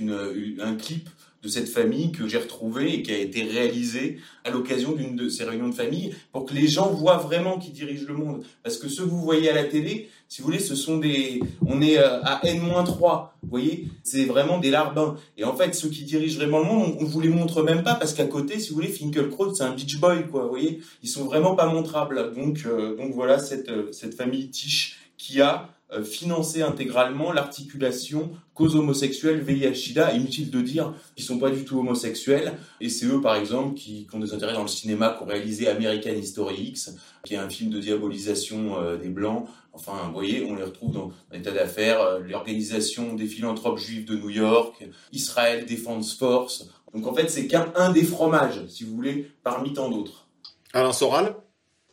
un 0.60 0.74
clip 0.76 1.08
de 1.46 1.48
cette 1.48 1.68
famille 1.68 2.10
que 2.12 2.26
j'ai 2.26 2.38
retrouvée 2.38 2.92
et 2.94 3.02
qui 3.02 3.12
a 3.12 3.18
été 3.18 3.44
réalisée 3.44 4.18
à 4.44 4.50
l'occasion 4.50 4.92
d'une 4.92 5.14
de 5.14 5.28
ces 5.28 5.44
réunions 5.44 5.68
de 5.68 5.74
famille 5.74 6.14
pour 6.32 6.44
que 6.44 6.54
les 6.54 6.66
gens 6.66 6.88
voient 6.88 7.18
vraiment 7.18 7.58
qui 7.58 7.70
dirige 7.70 8.06
le 8.06 8.14
monde. 8.14 8.42
Parce 8.64 8.78
que 8.78 8.88
ceux 8.88 9.04
que 9.04 9.10
vous 9.10 9.22
voyez 9.22 9.48
à 9.48 9.54
la 9.54 9.64
télé, 9.64 10.10
si 10.28 10.42
vous 10.42 10.48
voulez, 10.48 10.58
ce 10.58 10.74
sont 10.74 10.98
des, 10.98 11.40
on 11.64 11.80
est 11.80 11.98
euh, 11.98 12.20
à 12.22 12.44
N-3, 12.44 13.28
vous 13.42 13.48
voyez, 13.48 13.88
c'est 14.02 14.24
vraiment 14.24 14.58
des 14.58 14.70
larbins. 14.70 15.16
Et 15.36 15.44
en 15.44 15.54
fait, 15.54 15.72
ceux 15.74 15.88
qui 15.88 16.02
dirigent 16.02 16.36
vraiment 16.36 16.58
le 16.58 16.64
monde, 16.64 16.96
on, 16.98 17.04
vous 17.04 17.20
les 17.20 17.28
montre 17.28 17.62
même 17.62 17.84
pas 17.84 17.94
parce 17.94 18.12
qu'à 18.12 18.26
côté, 18.26 18.58
si 18.58 18.70
vous 18.70 18.76
voulez, 18.76 18.88
Finkelkraut, 18.88 19.54
c'est 19.54 19.62
un 19.62 19.72
beach 19.72 19.98
boy, 19.98 20.26
quoi, 20.28 20.42
vous 20.42 20.48
voyez, 20.48 20.80
ils 21.04 21.08
sont 21.08 21.26
vraiment 21.26 21.54
pas 21.54 21.66
montrables. 21.66 22.34
Donc, 22.34 22.64
euh, 22.66 22.96
donc 22.96 23.14
voilà 23.14 23.38
cette, 23.38 23.68
euh, 23.68 23.92
cette 23.92 24.14
famille 24.14 24.50
Tiche 24.50 24.98
qui 25.16 25.40
a 25.40 25.52
euh, 25.62 25.75
financer 26.02 26.62
intégralement 26.62 27.32
l'articulation 27.32 28.30
cause 28.54 28.74
homosexuelle 28.74 29.40
VIH-Sida. 29.42 30.12
Inutile 30.14 30.50
de 30.50 30.60
dire 30.60 30.94
qu'ils 31.14 31.24
sont 31.24 31.38
pas 31.38 31.50
du 31.50 31.64
tout 31.64 31.78
homosexuels. 31.78 32.54
Et 32.80 32.88
c'est 32.88 33.06
eux, 33.06 33.20
par 33.20 33.36
exemple, 33.36 33.74
qui, 33.74 34.06
ont 34.12 34.18
des 34.18 34.34
intérêts 34.34 34.54
dans 34.54 34.62
le 34.62 34.68
cinéma, 34.68 35.14
qui 35.16 35.22
ont 35.22 35.26
réalisé 35.26 35.68
American 35.68 36.10
History 36.10 36.56
X, 36.56 36.96
qui 37.24 37.34
est 37.34 37.38
un 37.38 37.48
film 37.48 37.70
de 37.70 37.78
diabolisation 37.78 38.80
euh, 38.80 38.96
des 38.96 39.08
Blancs. 39.08 39.46
Enfin, 39.72 39.92
vous 40.06 40.12
voyez, 40.14 40.44
on 40.44 40.56
les 40.56 40.64
retrouve 40.64 40.92
dans 40.92 41.12
l'état 41.30 41.52
d'affaires, 41.52 42.00
euh, 42.00 42.20
l'organisation 42.20 43.14
des 43.14 43.26
philanthropes 43.26 43.78
juifs 43.78 44.06
de 44.06 44.16
New 44.16 44.30
York, 44.30 44.88
Israel 45.12 45.66
Defense 45.66 46.14
Force. 46.14 46.68
Donc 46.94 47.06
en 47.06 47.14
fait, 47.14 47.28
c'est 47.28 47.46
qu'un 47.46 47.92
des 47.92 48.04
fromages, 48.04 48.66
si 48.68 48.84
vous 48.84 48.94
voulez, 48.94 49.30
parmi 49.42 49.74
tant 49.74 49.90
d'autres. 49.90 50.26
Alain 50.72 50.92
Soral? 50.92 51.36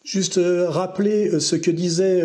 Juste 0.04 0.39
rappeler 0.68 1.39
ce 1.39 1.56
que 1.56 1.72
disait 1.72 2.22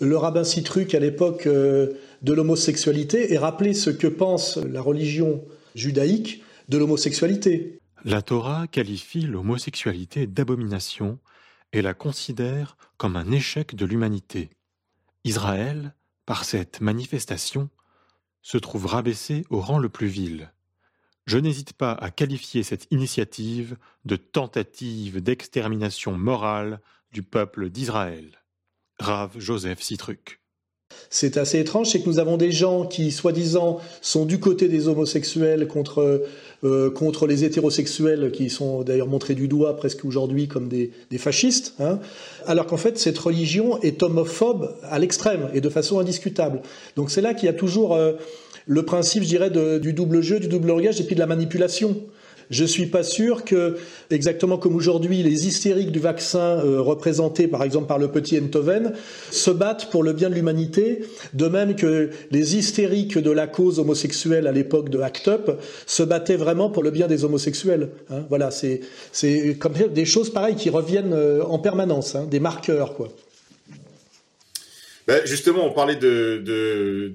le 0.00 0.16
rabbin 0.16 0.44
Citruc 0.44 0.94
à 0.94 0.98
l'époque 0.98 1.46
euh, 1.46 1.88
de 2.22 2.32
l'homosexualité 2.32 3.32
et 3.32 3.38
rappeler 3.38 3.74
ce 3.74 3.90
que 3.90 4.06
pense 4.06 4.56
la 4.56 4.80
religion 4.80 5.44
judaïque 5.74 6.42
de 6.68 6.78
l'homosexualité. 6.78 7.78
La 8.04 8.22
Torah 8.22 8.66
qualifie 8.66 9.22
l'homosexualité 9.22 10.26
d'abomination 10.26 11.18
et 11.72 11.82
la 11.82 11.94
considère 11.94 12.76
comme 12.96 13.16
un 13.16 13.30
échec 13.30 13.74
de 13.74 13.84
l'humanité. 13.84 14.50
Israël, 15.24 15.94
par 16.26 16.44
cette 16.44 16.80
manifestation, 16.80 17.68
se 18.42 18.56
trouve 18.56 18.86
rabaissé 18.86 19.44
au 19.50 19.60
rang 19.60 19.78
le 19.78 19.90
plus 19.90 20.06
vil. 20.06 20.50
Je 21.26 21.38
n'hésite 21.38 21.74
pas 21.74 21.92
à 21.92 22.10
qualifier 22.10 22.62
cette 22.62 22.86
initiative 22.90 23.76
de 24.06 24.16
tentative 24.16 25.22
d'extermination 25.22 26.16
morale 26.16 26.80
du 27.12 27.22
peuple 27.22 27.70
d'Israël. 27.70 28.40
Rave 28.98 29.32
Joseph 29.38 29.80
Citruc. 29.80 30.40
C'est 31.08 31.36
assez 31.36 31.58
étrange, 31.58 31.88
c'est 31.88 32.00
que 32.00 32.08
nous 32.08 32.18
avons 32.18 32.36
des 32.36 32.50
gens 32.50 32.84
qui, 32.84 33.10
soi-disant, 33.10 33.78
sont 34.00 34.26
du 34.26 34.38
côté 34.38 34.68
des 34.68 34.88
homosexuels 34.88 35.66
contre, 35.66 36.26
euh, 36.64 36.90
contre 36.90 37.26
les 37.26 37.44
hétérosexuels, 37.44 38.30
qui 38.32 38.50
sont 38.50 38.82
d'ailleurs 38.82 39.06
montrés 39.06 39.34
du 39.34 39.48
doigt 39.48 39.76
presque 39.76 40.04
aujourd'hui 40.04 40.48
comme 40.48 40.68
des, 40.68 40.92
fascistes, 41.18 41.74
hein, 41.80 42.00
alors 42.46 42.66
qu'en 42.66 42.76
fait, 42.76 42.98
cette 42.98 43.18
religion 43.18 43.80
est 43.82 44.02
homophobe 44.02 44.76
à 44.82 44.98
l'extrême 44.98 45.48
et 45.54 45.60
de 45.60 45.68
façon 45.68 45.98
indiscutable. 45.98 46.60
Donc 46.96 47.10
c'est 47.10 47.22
là 47.22 47.34
qu'il 47.34 47.46
y 47.46 47.50
a 47.50 47.54
toujours 47.54 47.94
euh, 47.94 48.12
le 48.66 48.84
principe, 48.84 49.22
je 49.22 49.28
dirais, 49.28 49.50
du 49.80 49.92
double 49.92 50.22
jeu, 50.22 50.38
du 50.38 50.48
double 50.48 50.68
langage 50.68 51.00
et 51.00 51.04
puis 51.04 51.14
de 51.14 51.20
la 51.20 51.26
manipulation. 51.26 51.96
Je 52.50 52.64
suis 52.64 52.86
pas 52.86 53.04
sûr 53.04 53.44
que, 53.44 53.76
exactement 54.10 54.58
comme 54.58 54.74
aujourd'hui, 54.74 55.22
les 55.22 55.46
hystériques 55.46 55.92
du 55.92 56.00
vaccin 56.00 56.58
euh, 56.58 56.80
représentés 56.80 57.46
par 57.46 57.62
exemple 57.62 57.86
par 57.86 57.98
le 57.98 58.08
petit 58.08 58.38
Enthoven 58.40 58.92
se 59.30 59.52
battent 59.52 59.88
pour 59.90 60.02
le 60.02 60.12
bien 60.12 60.28
de 60.28 60.34
l'humanité, 60.34 61.04
de 61.32 61.46
même 61.46 61.76
que 61.76 62.10
les 62.32 62.56
hystériques 62.56 63.18
de 63.18 63.30
la 63.30 63.46
cause 63.46 63.78
homosexuelle 63.78 64.48
à 64.48 64.52
l'époque 64.52 64.88
de 64.88 65.00
Act 65.00 65.28
Up 65.28 65.60
se 65.86 66.02
battaient 66.02 66.36
vraiment 66.36 66.70
pour 66.70 66.82
le 66.82 66.90
bien 66.90 67.06
des 67.06 67.24
homosexuels. 67.24 67.90
Hein. 68.10 68.24
voilà, 68.28 68.50
c'est 68.50 68.80
comme 69.60 69.74
des 69.94 70.04
choses 70.04 70.30
pareilles 70.30 70.56
qui 70.56 70.70
reviennent 70.70 71.12
euh, 71.12 71.44
en 71.44 71.60
permanence, 71.60 72.16
hein, 72.16 72.26
des 72.28 72.40
marqueurs 72.40 72.94
quoi. 72.94 73.08
Ben 75.06 75.22
justement, 75.24 75.66
on 75.66 75.72
parlait 75.72 75.96
de 75.96 77.14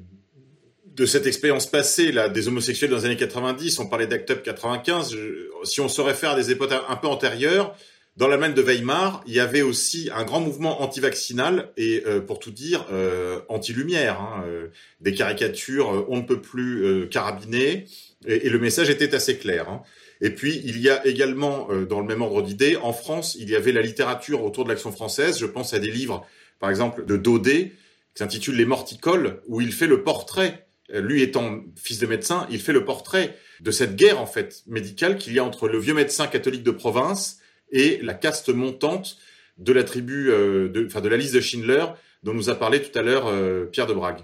de 0.95 1.05
cette 1.05 1.27
expérience 1.27 1.67
passée 1.67 2.11
là 2.11 2.29
des 2.29 2.47
homosexuels 2.47 2.89
dans 2.89 2.97
les 2.97 3.05
années 3.05 3.17
90, 3.17 3.79
on 3.79 3.87
parlait 3.87 4.07
d'Act 4.07 4.31
Up 4.31 4.43
95. 4.43 5.15
si 5.63 5.81
on 5.81 5.89
se 5.89 6.01
réfère 6.01 6.31
à 6.31 6.35
des 6.35 6.51
époques 6.51 6.71
un 6.71 6.95
peu 6.95 7.07
antérieures, 7.07 7.75
dans 8.17 8.29
l'Allemagne 8.29 8.53
de 8.53 8.61
Weimar, 8.61 9.21
il 9.27 9.33
y 9.33 9.41
avait 9.41 9.61
aussi 9.61 10.09
un 10.15 10.23
grand 10.23 10.39
mouvement 10.39 10.81
anti-vaccinal 10.81 11.71
et, 11.75 12.03
euh, 12.07 12.21
pour 12.21 12.39
tout 12.39 12.51
dire, 12.51 12.87
euh, 12.89 13.41
anti-lumière. 13.49 14.21
Hein, 14.21 14.45
euh, 14.47 14.67
des 15.01 15.13
caricatures, 15.13 15.93
euh, 15.93 16.05
on 16.07 16.17
ne 16.17 16.21
peut 16.21 16.39
plus 16.39 16.85
euh, 16.85 17.05
carabiner, 17.07 17.85
et, 18.25 18.49
le 18.49 18.57
message 18.57 18.89
était 18.89 19.13
assez 19.13 19.37
clair. 19.37 19.67
Hein. 19.69 19.83
Et 20.21 20.29
puis, 20.29 20.61
il 20.63 20.79
y 20.79 20.89
a 20.89 21.05
également, 21.05 21.67
euh, 21.71 21.85
dans 21.85 21.99
le 21.99 22.07
même 22.07 22.21
ordre 22.21 22.41
d'idées, 22.41 22.77
en 22.77 22.93
France, 22.93 23.35
il 23.37 23.49
y 23.49 23.55
avait 23.55 23.73
la 23.73 23.81
littérature 23.81 24.43
autour 24.43 24.63
de 24.63 24.69
l'action 24.69 24.93
française. 24.93 25.37
Je 25.37 25.45
pense 25.45 25.73
à 25.73 25.79
des 25.79 25.91
livres, 25.91 26.25
par 26.59 26.69
exemple, 26.69 27.05
de 27.05 27.17
Daudet, 27.17 27.73
qui 28.15 28.19
s'intitule 28.23 28.55
Les 28.55 28.65
Morticoles, 28.65 29.41
où 29.47 29.59
il 29.59 29.73
fait 29.73 29.87
le 29.87 30.03
portrait, 30.03 30.64
lui 30.89 31.21
étant 31.21 31.61
fils 31.75 31.99
de 31.99 32.07
médecin, 32.07 32.47
il 32.49 32.59
fait 32.59 32.73
le 32.73 32.85
portrait 32.85 33.35
de 33.61 33.71
cette 33.71 33.95
guerre, 33.95 34.21
en 34.21 34.25
fait, 34.25 34.63
médicale 34.67 35.17
qu'il 35.17 35.33
y 35.33 35.39
a 35.39 35.43
entre 35.43 35.67
le 35.67 35.79
vieux 35.79 35.93
médecin 35.93 36.27
catholique 36.27 36.63
de 36.63 36.71
province 36.71 37.39
et 37.71 37.99
la 38.03 38.13
caste 38.13 38.49
montante 38.49 39.17
de 39.57 39.73
la 39.73 39.83
tribu, 39.83 40.29
euh, 40.29 40.69
de, 40.69 40.85
enfin 40.85 41.01
de 41.01 41.09
la 41.09 41.17
liste 41.17 41.33
de 41.33 41.39
Schindler, 41.39 41.85
dont 42.23 42.33
nous 42.33 42.49
a 42.49 42.55
parlé 42.55 42.81
tout 42.81 42.97
à 42.97 43.01
l'heure 43.01 43.27
euh, 43.27 43.65
Pierre 43.65 43.87
de 43.87 43.93
Brague. 43.93 44.19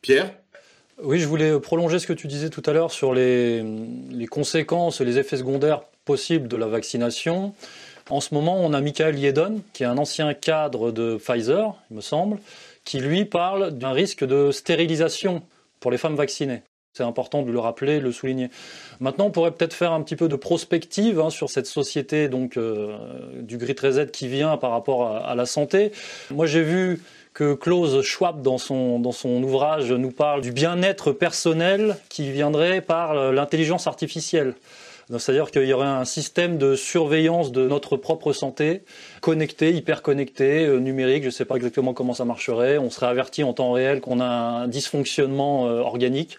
Pierre? 0.00 0.32
Oui, 1.02 1.18
je 1.18 1.26
voulais 1.26 1.58
prolonger 1.60 1.98
ce 1.98 2.06
que 2.06 2.12
tu 2.12 2.26
disais 2.26 2.50
tout 2.50 2.62
à 2.66 2.72
l'heure 2.72 2.92
sur 2.92 3.14
les, 3.14 3.62
les 4.10 4.26
conséquences 4.26 5.00
et 5.00 5.04
les 5.04 5.18
effets 5.18 5.38
secondaires 5.38 5.82
possibles 6.04 6.46
de 6.46 6.56
la 6.56 6.66
vaccination. 6.66 7.54
En 8.10 8.20
ce 8.20 8.34
moment, 8.34 8.60
on 8.60 8.72
a 8.72 8.80
Michael 8.80 9.18
Yedon, 9.18 9.62
qui 9.72 9.82
est 9.82 9.86
un 9.86 9.98
ancien 9.98 10.34
cadre 10.34 10.90
de 10.90 11.16
Pfizer, 11.16 11.74
il 11.90 11.96
me 11.96 12.00
semble, 12.00 12.38
qui 12.84 12.98
lui 12.98 13.24
parle 13.24 13.70
d'un 13.70 13.92
risque 13.92 14.24
de 14.24 14.50
stérilisation 14.50 15.42
pour 15.80 15.90
les 15.90 15.98
femmes 15.98 16.16
vaccinées. 16.16 16.62
C'est 16.92 17.04
important 17.04 17.42
de 17.42 17.52
le 17.52 17.58
rappeler, 17.58 17.98
de 17.98 18.04
le 18.04 18.12
souligner. 18.12 18.50
Maintenant, 18.98 19.26
on 19.26 19.30
pourrait 19.30 19.52
peut-être 19.52 19.74
faire 19.74 19.92
un 19.92 20.02
petit 20.02 20.16
peu 20.16 20.28
de 20.28 20.34
prospective 20.34 21.20
hein, 21.20 21.30
sur 21.30 21.48
cette 21.48 21.66
société 21.66 22.28
donc 22.28 22.56
euh, 22.56 22.96
du 23.42 23.58
Grit 23.58 23.76
Reset 23.80 24.08
qui 24.08 24.26
vient 24.26 24.56
par 24.56 24.72
rapport 24.72 25.06
à, 25.06 25.18
à 25.18 25.34
la 25.36 25.46
santé. 25.46 25.92
Moi, 26.30 26.46
j'ai 26.46 26.62
vu 26.62 27.00
que 27.32 27.54
Klaus 27.54 28.02
Schwab, 28.02 28.42
dans 28.42 28.58
son, 28.58 28.98
dans 28.98 29.12
son 29.12 29.42
ouvrage, 29.42 29.92
nous 29.92 30.10
parle 30.10 30.40
du 30.40 30.52
bien-être 30.52 31.12
personnel 31.12 31.96
qui 32.08 32.30
viendrait 32.32 32.80
par 32.80 33.32
l'intelligence 33.32 33.86
artificielle. 33.86 34.54
C'est-à-dire 35.18 35.50
qu'il 35.50 35.64
y 35.64 35.72
aurait 35.72 35.86
un 35.86 36.04
système 36.04 36.56
de 36.58 36.76
surveillance 36.76 37.50
de 37.50 37.66
notre 37.66 37.96
propre 37.96 38.32
santé, 38.32 38.84
connecté, 39.20 39.74
hyper 39.74 40.02
connecté, 40.02 40.66
euh, 40.66 40.78
numérique, 40.78 41.22
je 41.22 41.28
ne 41.28 41.32
sais 41.32 41.44
pas 41.44 41.56
exactement 41.56 41.94
comment 41.94 42.14
ça 42.14 42.24
marcherait. 42.24 42.78
On 42.78 42.90
serait 42.90 43.06
averti 43.06 43.42
en 43.42 43.52
temps 43.52 43.72
réel 43.72 44.00
qu'on 44.00 44.20
a 44.20 44.26
un 44.26 44.68
dysfonctionnement 44.68 45.66
euh, 45.66 45.80
organique. 45.80 46.38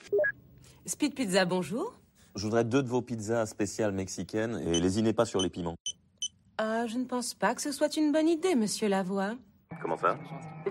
Speed 0.86 1.14
Pizza, 1.14 1.46
bonjour. 1.46 1.94
Je 2.36 2.44
voudrais 2.44 2.64
deux 2.64 2.82
de 2.82 2.88
vos 2.88 3.02
pizzas 3.02 3.46
spéciales 3.46 3.92
mexicaines 3.92 4.62
et 4.66 4.80
lésinez 4.80 5.14
pas 5.14 5.26
sur 5.26 5.42
les 5.42 5.50
piments. 5.50 5.76
Euh, 6.62 6.88
je 6.88 6.98
ne 6.98 7.06
pense 7.06 7.34
pas 7.34 7.56
que 7.56 7.62
ce 7.62 7.72
soit 7.72 7.98
une 7.98 8.12
bonne 8.12 8.30
idée, 8.30 8.56
monsieur 8.56 8.88
Lavoie. 8.88 9.36
Comment 9.80 9.98
ça 9.98 10.18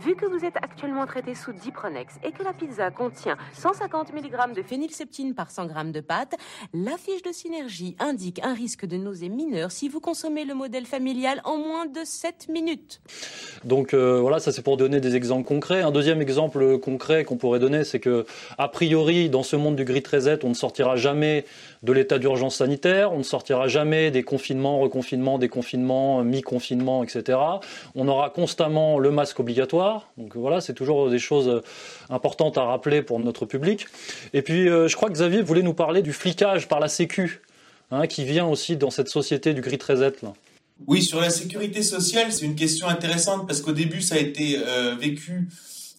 Vu 0.01 0.15
que 0.15 0.25
vous 0.27 0.45
êtes 0.45 0.57
actuellement 0.57 1.05
traité 1.05 1.35
sous 1.35 1.53
Dipronex 1.53 2.15
et 2.25 2.31
que 2.31 2.43
la 2.45 2.53
pizza 2.53 2.91
contient 2.91 3.37
150 3.55 4.13
mg 4.13 4.55
de 4.55 4.63
phénylseptine 4.63 5.35
par 5.35 5.51
100 5.51 5.69
g 5.69 5.93
de 5.93 6.01
pâte, 6.01 6.35
la 6.73 6.97
fiche 6.97 7.23
de 7.23 7.33
synergie 7.33 7.97
indique 7.99 8.41
un 8.45 8.55
risque 8.55 8.87
de 8.87 8.97
nausée 8.97 9.29
mineure 9.29 9.73
si 9.73 9.89
vous 9.89 10.01
consommez 10.01 10.45
le 10.45 10.55
modèle 10.55 10.87
familial 10.87 11.41
en 11.45 11.59
moins 11.59 11.87
de 11.87 12.01
7 12.05 12.49
minutes. 12.49 13.01
Donc 13.65 13.93
euh, 13.93 14.21
voilà, 14.21 14.39
ça 14.39 14.53
c'est 14.53 14.63
pour 14.63 14.77
donner 14.77 15.01
des 15.01 15.17
exemples 15.17 15.47
concrets. 15.47 15.83
Un 15.83 15.91
deuxième 15.91 16.23
exemple 16.23 16.79
concret 16.79 17.25
qu'on 17.25 17.37
pourrait 17.37 17.59
donner, 17.59 17.85
c'est 17.85 18.01
que 18.01 18.27
a 18.59 18.69
priori, 18.69 19.29
dans 19.29 19.43
ce 19.43 19.57
monde 19.57 19.77
du 19.77 19.85
Grid 19.85 20.07
Reset, 20.07 20.45
on 20.45 20.51
ne 20.51 20.55
sortira 20.55 20.97
jamais 20.97 21.45
de 21.83 21.93
l'état 21.93 22.19
d'urgence 22.19 22.57
sanitaire, 22.57 23.13
on 23.13 23.19
ne 23.19 23.23
sortira 23.23 23.67
jamais 23.67 24.11
des 24.11 24.23
confinements, 24.23 24.79
reconfinements, 24.79 25.39
déconfinements, 25.39 26.23
mi-confinements, 26.23 27.03
etc. 27.03 27.39
On 27.95 28.07
aura 28.07 28.29
constamment 28.29 28.99
le 28.99 29.11
masque 29.11 29.41
obligatoire. 29.41 30.11
Donc 30.19 30.37
voilà, 30.37 30.61
c'est 30.61 30.75
toujours 30.75 31.09
des 31.09 31.19
choses 31.19 31.63
importantes 32.11 32.59
à 32.59 32.65
rappeler 32.65 33.01
pour 33.01 33.19
notre 33.19 33.47
public. 33.47 33.87
Et 34.35 34.43
puis, 34.43 34.69
euh, 34.69 34.89
je 34.89 34.97
crois 34.97 35.09
que 35.09 35.15
Xavier 35.15 35.41
voulait 35.43 35.63
nous 35.63 35.75
parler 35.75 36.03
du 36.03 36.13
flicage 36.13 36.69
par 36.69 36.81
la 36.81 36.89
Sécu, 36.89 37.41
hein, 37.91 38.07
qui 38.07 38.25
vient 38.25 38.47
aussi 38.47 38.77
dans 38.77 38.91
cette 38.91 39.09
société 39.09 39.55
du 39.55 39.63
Grid 39.63 39.83
Reset. 39.83 40.13
Là. 40.23 40.35
Oui, 40.87 41.03
sur 41.03 41.21
la 41.21 41.31
sécurité 41.31 41.83
sociale, 41.83 42.33
c'est 42.33 42.45
une 42.45 42.57
question 42.57 42.89
intéressante 42.89 43.47
parce 43.47 43.61
qu'au 43.61 43.73
début, 43.73 44.01
ça 44.01 44.17
a 44.17 44.19
été 44.19 44.59
euh, 44.59 44.95
vécu 44.95 45.49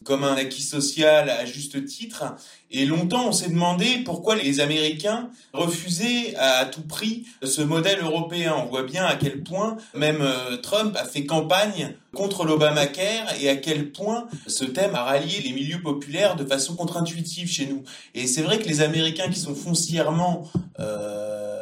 comme 0.04 0.24
un 0.24 0.36
acquis 0.36 0.62
social 0.62 1.30
à 1.30 1.46
juste 1.46 1.86
titre. 1.86 2.24
Et 2.72 2.86
longtemps, 2.86 3.28
on 3.28 3.32
s'est 3.32 3.50
demandé 3.50 4.02
pourquoi 4.06 4.36
les 4.36 4.60
Américains 4.60 5.30
refusaient 5.54 6.36
à 6.38 6.66
tout 6.66 6.82
prix 6.82 7.26
ce 7.44 7.62
modèle 7.62 8.00
européen. 8.02 8.56
On 8.58 8.70
voit 8.70 8.84
bien 8.84 9.06
à 9.06 9.16
quel 9.16 9.44
point 9.44 9.78
même 9.94 10.22
euh, 10.22 10.58
Trump 10.58 10.96
a 10.98 11.06
fait 11.06 11.26
campagne 11.26 11.96
contre 12.14 12.46
l'Obamacare 12.46 13.28
et 13.42 13.50
à 13.50 13.56
quel 13.56 13.92
point 13.92 14.28
ce 14.48 14.66
thème 14.66 14.96
a 14.96 15.04
rallié 15.04 15.42
les 15.42 15.54
milieux 15.54 15.82
populaires 15.82 16.36
de 16.36 16.46
façon 16.46 16.76
contre-intuitive 16.76 17.50
chez 17.50 17.68
nous. 17.68 17.84
Et 18.16 18.28
c'est 18.28 18.42
vrai 18.42 18.60
que 18.60 18.68
les 18.68 18.82
Américains 18.82 19.30
qui 19.30 19.40
sont 19.40 19.56
foncièrement... 19.56 20.50
Euh, 20.80 21.60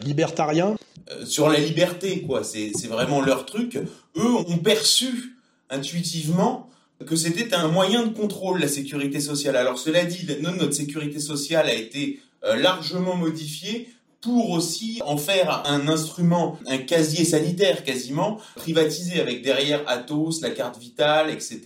Libertariens? 0.00 0.76
euh, 1.12 1.26
sur 1.26 1.48
la 1.48 1.58
liberté, 1.58 2.22
quoi. 2.22 2.42
C'est 2.44 2.86
vraiment 2.86 3.20
leur 3.20 3.46
truc. 3.46 3.78
Eux 4.16 4.34
ont 4.34 4.58
perçu 4.58 5.36
intuitivement 5.70 6.68
que 7.06 7.16
c'était 7.16 7.54
un 7.54 7.68
moyen 7.68 8.06
de 8.06 8.12
contrôle, 8.12 8.60
la 8.60 8.68
sécurité 8.68 9.20
sociale. 9.20 9.56
Alors 9.56 9.78
cela 9.78 10.04
dit, 10.04 10.26
notre 10.40 10.72
sécurité 10.72 11.20
sociale 11.20 11.68
a 11.68 11.74
été 11.74 12.20
euh, 12.44 12.56
largement 12.56 13.16
modifiée 13.16 13.88
pour 14.20 14.50
aussi 14.50 15.00
en 15.04 15.16
faire 15.16 15.64
un 15.66 15.88
instrument, 15.88 16.58
un 16.66 16.78
casier 16.78 17.24
sanitaire 17.24 17.82
quasiment, 17.84 18.38
privatisé 18.54 19.20
avec 19.20 19.42
derrière 19.42 19.82
Atos, 19.88 20.40
la 20.42 20.50
carte 20.50 20.78
vitale, 20.78 21.30
etc. 21.30 21.60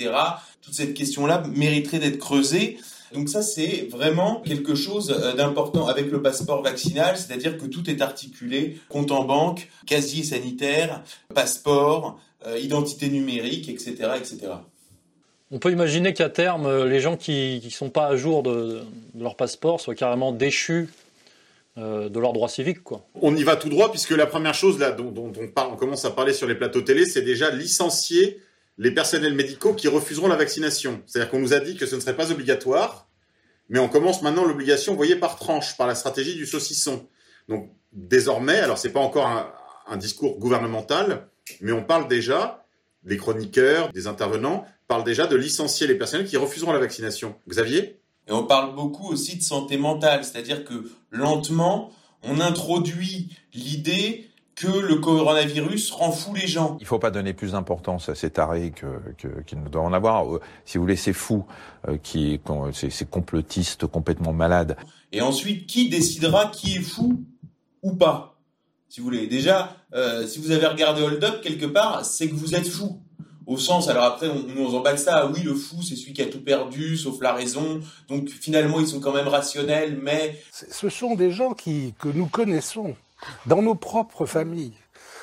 Toute 0.62 0.74
cette 0.74 0.94
question-là 0.94 1.44
mériterait 1.54 1.98
d'être 1.98 2.18
creusée. 2.18 2.78
Donc 3.12 3.28
ça, 3.28 3.42
c'est 3.42 3.88
vraiment 3.90 4.40
quelque 4.40 4.74
chose 4.74 5.10
euh, 5.10 5.34
d'important 5.34 5.86
avec 5.86 6.10
le 6.10 6.22
passeport 6.22 6.62
vaccinal, 6.62 7.16
c'est-à-dire 7.16 7.56
que 7.56 7.66
tout 7.66 7.88
est 7.88 8.00
articulé, 8.00 8.78
compte 8.88 9.12
en 9.12 9.24
banque, 9.24 9.68
casier 9.86 10.24
sanitaire, 10.24 11.04
passeport, 11.34 12.18
euh, 12.46 12.58
identité 12.58 13.08
numérique, 13.08 13.68
etc., 13.68 13.94
etc. 14.16 14.52
On 15.52 15.58
peut 15.58 15.70
imaginer 15.70 16.12
qu'à 16.12 16.28
terme, 16.28 16.66
euh, 16.66 16.88
les 16.88 17.00
gens 17.00 17.16
qui 17.16 17.62
ne 17.64 17.70
sont 17.70 17.90
pas 17.90 18.06
à 18.08 18.16
jour 18.16 18.42
de, 18.42 18.80
leur 19.16 19.36
passeport 19.36 19.80
soient 19.80 19.94
carrément 19.94 20.32
déchus 20.32 20.88
euh, 21.78 22.08
de 22.08 22.18
leurs 22.18 22.32
droits 22.32 22.48
civiques. 22.48 22.80
On 23.14 23.36
y 23.36 23.44
va 23.44 23.54
tout 23.54 23.68
droit, 23.68 23.90
puisque 23.90 24.10
la 24.10 24.26
première 24.26 24.54
chose 24.54 24.78
là, 24.78 24.90
dont, 24.90 25.12
dont 25.12 25.32
on, 25.40 25.46
parle, 25.46 25.70
on 25.72 25.76
commence 25.76 26.04
à 26.04 26.10
parler 26.10 26.32
sur 26.32 26.48
les 26.48 26.56
plateaux 26.56 26.80
télé, 26.80 27.06
c'est 27.06 27.22
déjà 27.22 27.50
licencier 27.50 28.42
les 28.78 28.90
personnels 28.90 29.34
médicaux 29.34 29.72
qui 29.72 29.86
refuseront 29.86 30.26
la 30.26 30.36
vaccination. 30.36 31.00
C'est-à-dire 31.06 31.30
qu'on 31.30 31.38
nous 31.38 31.54
a 31.54 31.60
dit 31.60 31.76
que 31.76 31.86
ce 31.86 31.94
ne 31.94 32.00
serait 32.00 32.16
pas 32.16 32.32
obligatoire, 32.32 33.08
mais 33.68 33.78
on 33.78 33.88
commence 33.88 34.22
maintenant 34.22 34.44
l'obligation, 34.44 34.92
vous 34.92 34.98
voyez, 34.98 35.16
par 35.16 35.36
tranche, 35.36 35.76
par 35.76 35.86
la 35.86 35.94
stratégie 35.94 36.34
du 36.34 36.44
saucisson. 36.44 37.06
Donc 37.48 37.70
désormais, 37.92 38.58
alors 38.58 38.78
c'est 38.78 38.92
pas 38.92 39.00
encore 39.00 39.26
un, 39.26 39.52
un 39.86 39.96
discours 39.96 40.38
gouvernemental, 40.38 41.28
mais 41.60 41.72
on 41.72 41.84
parle 41.84 42.08
déjà, 42.08 42.66
des 43.04 43.16
chroniqueurs, 43.16 43.92
des 43.92 44.08
intervenants, 44.08 44.66
parlent 44.88 45.04
déjà 45.04 45.26
de 45.26 45.36
licencier 45.36 45.86
les 45.86 45.94
personnels 45.94 46.26
qui 46.26 46.36
refuseront 46.36 46.72
la 46.72 46.78
vaccination. 46.78 47.34
Xavier? 47.48 48.00
Et 48.28 48.32
on 48.32 48.44
parle 48.44 48.74
beaucoup 48.74 49.08
aussi 49.08 49.36
de 49.36 49.42
santé 49.42 49.76
mentale, 49.76 50.24
c'est-à-dire 50.24 50.64
que 50.64 50.90
lentement, 51.10 51.90
on 52.22 52.40
introduit 52.40 53.36
l'idée 53.54 54.28
que 54.56 54.66
le 54.66 54.96
coronavirus 54.96 55.90
rend 55.90 56.10
fou 56.10 56.34
les 56.34 56.46
gens. 56.46 56.76
Il 56.80 56.84
ne 56.84 56.88
faut 56.88 56.98
pas 56.98 57.10
donner 57.10 57.34
plus 57.34 57.52
d'importance 57.52 58.08
à 58.08 58.14
ces 58.14 58.30
tarés 58.30 58.72
qu'il 58.72 58.88
que, 59.18 59.42
qu 59.42 59.54
ne 59.54 59.68
doit 59.68 59.82
en 59.82 59.92
avoir. 59.92 60.24
Si 60.64 60.78
vous 60.78 60.84
voulez, 60.84 60.96
ces 60.96 61.12
fous, 61.12 61.44
euh, 61.88 61.98
qui, 62.02 62.40
ces, 62.72 62.88
ces 62.88 63.04
complotistes 63.04 63.86
complètement 63.86 64.32
malades. 64.32 64.76
Et 65.12 65.20
ensuite, 65.20 65.66
qui 65.66 65.88
décidera 65.90 66.46
qui 66.46 66.76
est 66.76 66.82
fou 66.82 67.22
ou 67.82 67.94
pas? 67.94 68.40
Si 68.88 69.00
vous 69.00 69.04
voulez, 69.04 69.26
déjà, 69.26 69.76
euh, 69.92 70.26
si 70.26 70.38
vous 70.38 70.50
avez 70.52 70.66
regardé 70.66 71.02
Hold 71.02 71.22
Up 71.22 71.40
quelque 71.42 71.66
part, 71.66 72.04
c'est 72.06 72.28
que 72.28 72.34
vous 72.34 72.54
êtes 72.54 72.66
fou. 72.66 73.02
Au 73.46 73.58
sens, 73.58 73.88
alors 73.88 74.04
après, 74.04 74.28
on, 74.28 74.44
on 74.58 74.74
emballe 74.74 74.98
ça. 74.98 75.26
Oui, 75.26 75.42
le 75.42 75.54
fou, 75.54 75.82
c'est 75.82 75.94
celui 75.94 76.12
qui 76.12 76.22
a 76.22 76.26
tout 76.26 76.42
perdu, 76.42 76.96
sauf 76.96 77.20
la 77.20 77.32
raison. 77.32 77.80
Donc 78.08 78.28
finalement, 78.28 78.80
ils 78.80 78.88
sont 78.88 79.00
quand 79.00 79.12
même 79.12 79.28
rationnels, 79.28 79.98
mais 80.02 80.36
ce 80.50 80.88
sont 80.88 81.14
des 81.14 81.30
gens 81.30 81.54
qui 81.54 81.94
que 81.98 82.08
nous 82.08 82.26
connaissons 82.26 82.96
dans 83.46 83.62
nos 83.62 83.74
propres 83.74 84.26
familles. 84.26 84.74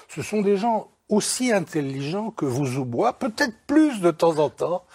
Ce 0.07 0.21
sont 0.21 0.41
des 0.41 0.57
gens 0.57 0.89
aussi 1.09 1.51
intelligents 1.51 2.31
que 2.31 2.45
vous 2.45 2.77
ou 2.77 2.85
moi, 2.85 3.13
peut-être 3.13 3.53
plus 3.67 3.99
de 3.99 4.11
temps 4.11 4.39
en 4.39 4.49
temps, 4.49 4.85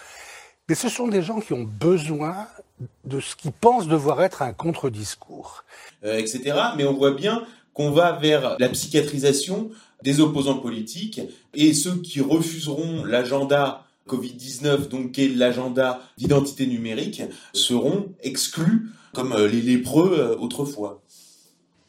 mais 0.67 0.75
ce 0.75 0.89
sont 0.89 1.07
des 1.07 1.21
gens 1.21 1.39
qui 1.39 1.53
ont 1.53 1.63
besoin 1.63 2.47
de 3.05 3.19
ce 3.19 3.35
qu'ils 3.35 3.51
pensent 3.51 3.87
devoir 3.87 4.21
être 4.23 4.41
un 4.41 4.53
contre-discours. 4.53 5.63
Euh, 6.03 6.17
etc. 6.17 6.57
Mais 6.77 6.85
on 6.85 6.93
voit 6.93 7.11
bien 7.11 7.45
qu'on 7.73 7.91
va 7.91 8.13
vers 8.13 8.57
la 8.59 8.69
psychiatrisation 8.69 9.69
des 10.03 10.21
opposants 10.21 10.57
politiques 10.57 11.21
et 11.53 11.73
ceux 11.73 11.95
qui 11.97 12.21
refuseront 12.21 13.03
l'agenda 13.05 13.85
Covid-19, 14.07 14.87
donc 14.87 15.11
qui 15.11 15.25
est 15.25 15.27
l'agenda 15.29 16.01
d'identité 16.17 16.65
numérique, 16.65 17.21
seront 17.53 18.07
exclus 18.23 18.89
comme 19.13 19.35
les 19.35 19.61
lépreux 19.61 20.37
autrefois. 20.39 21.01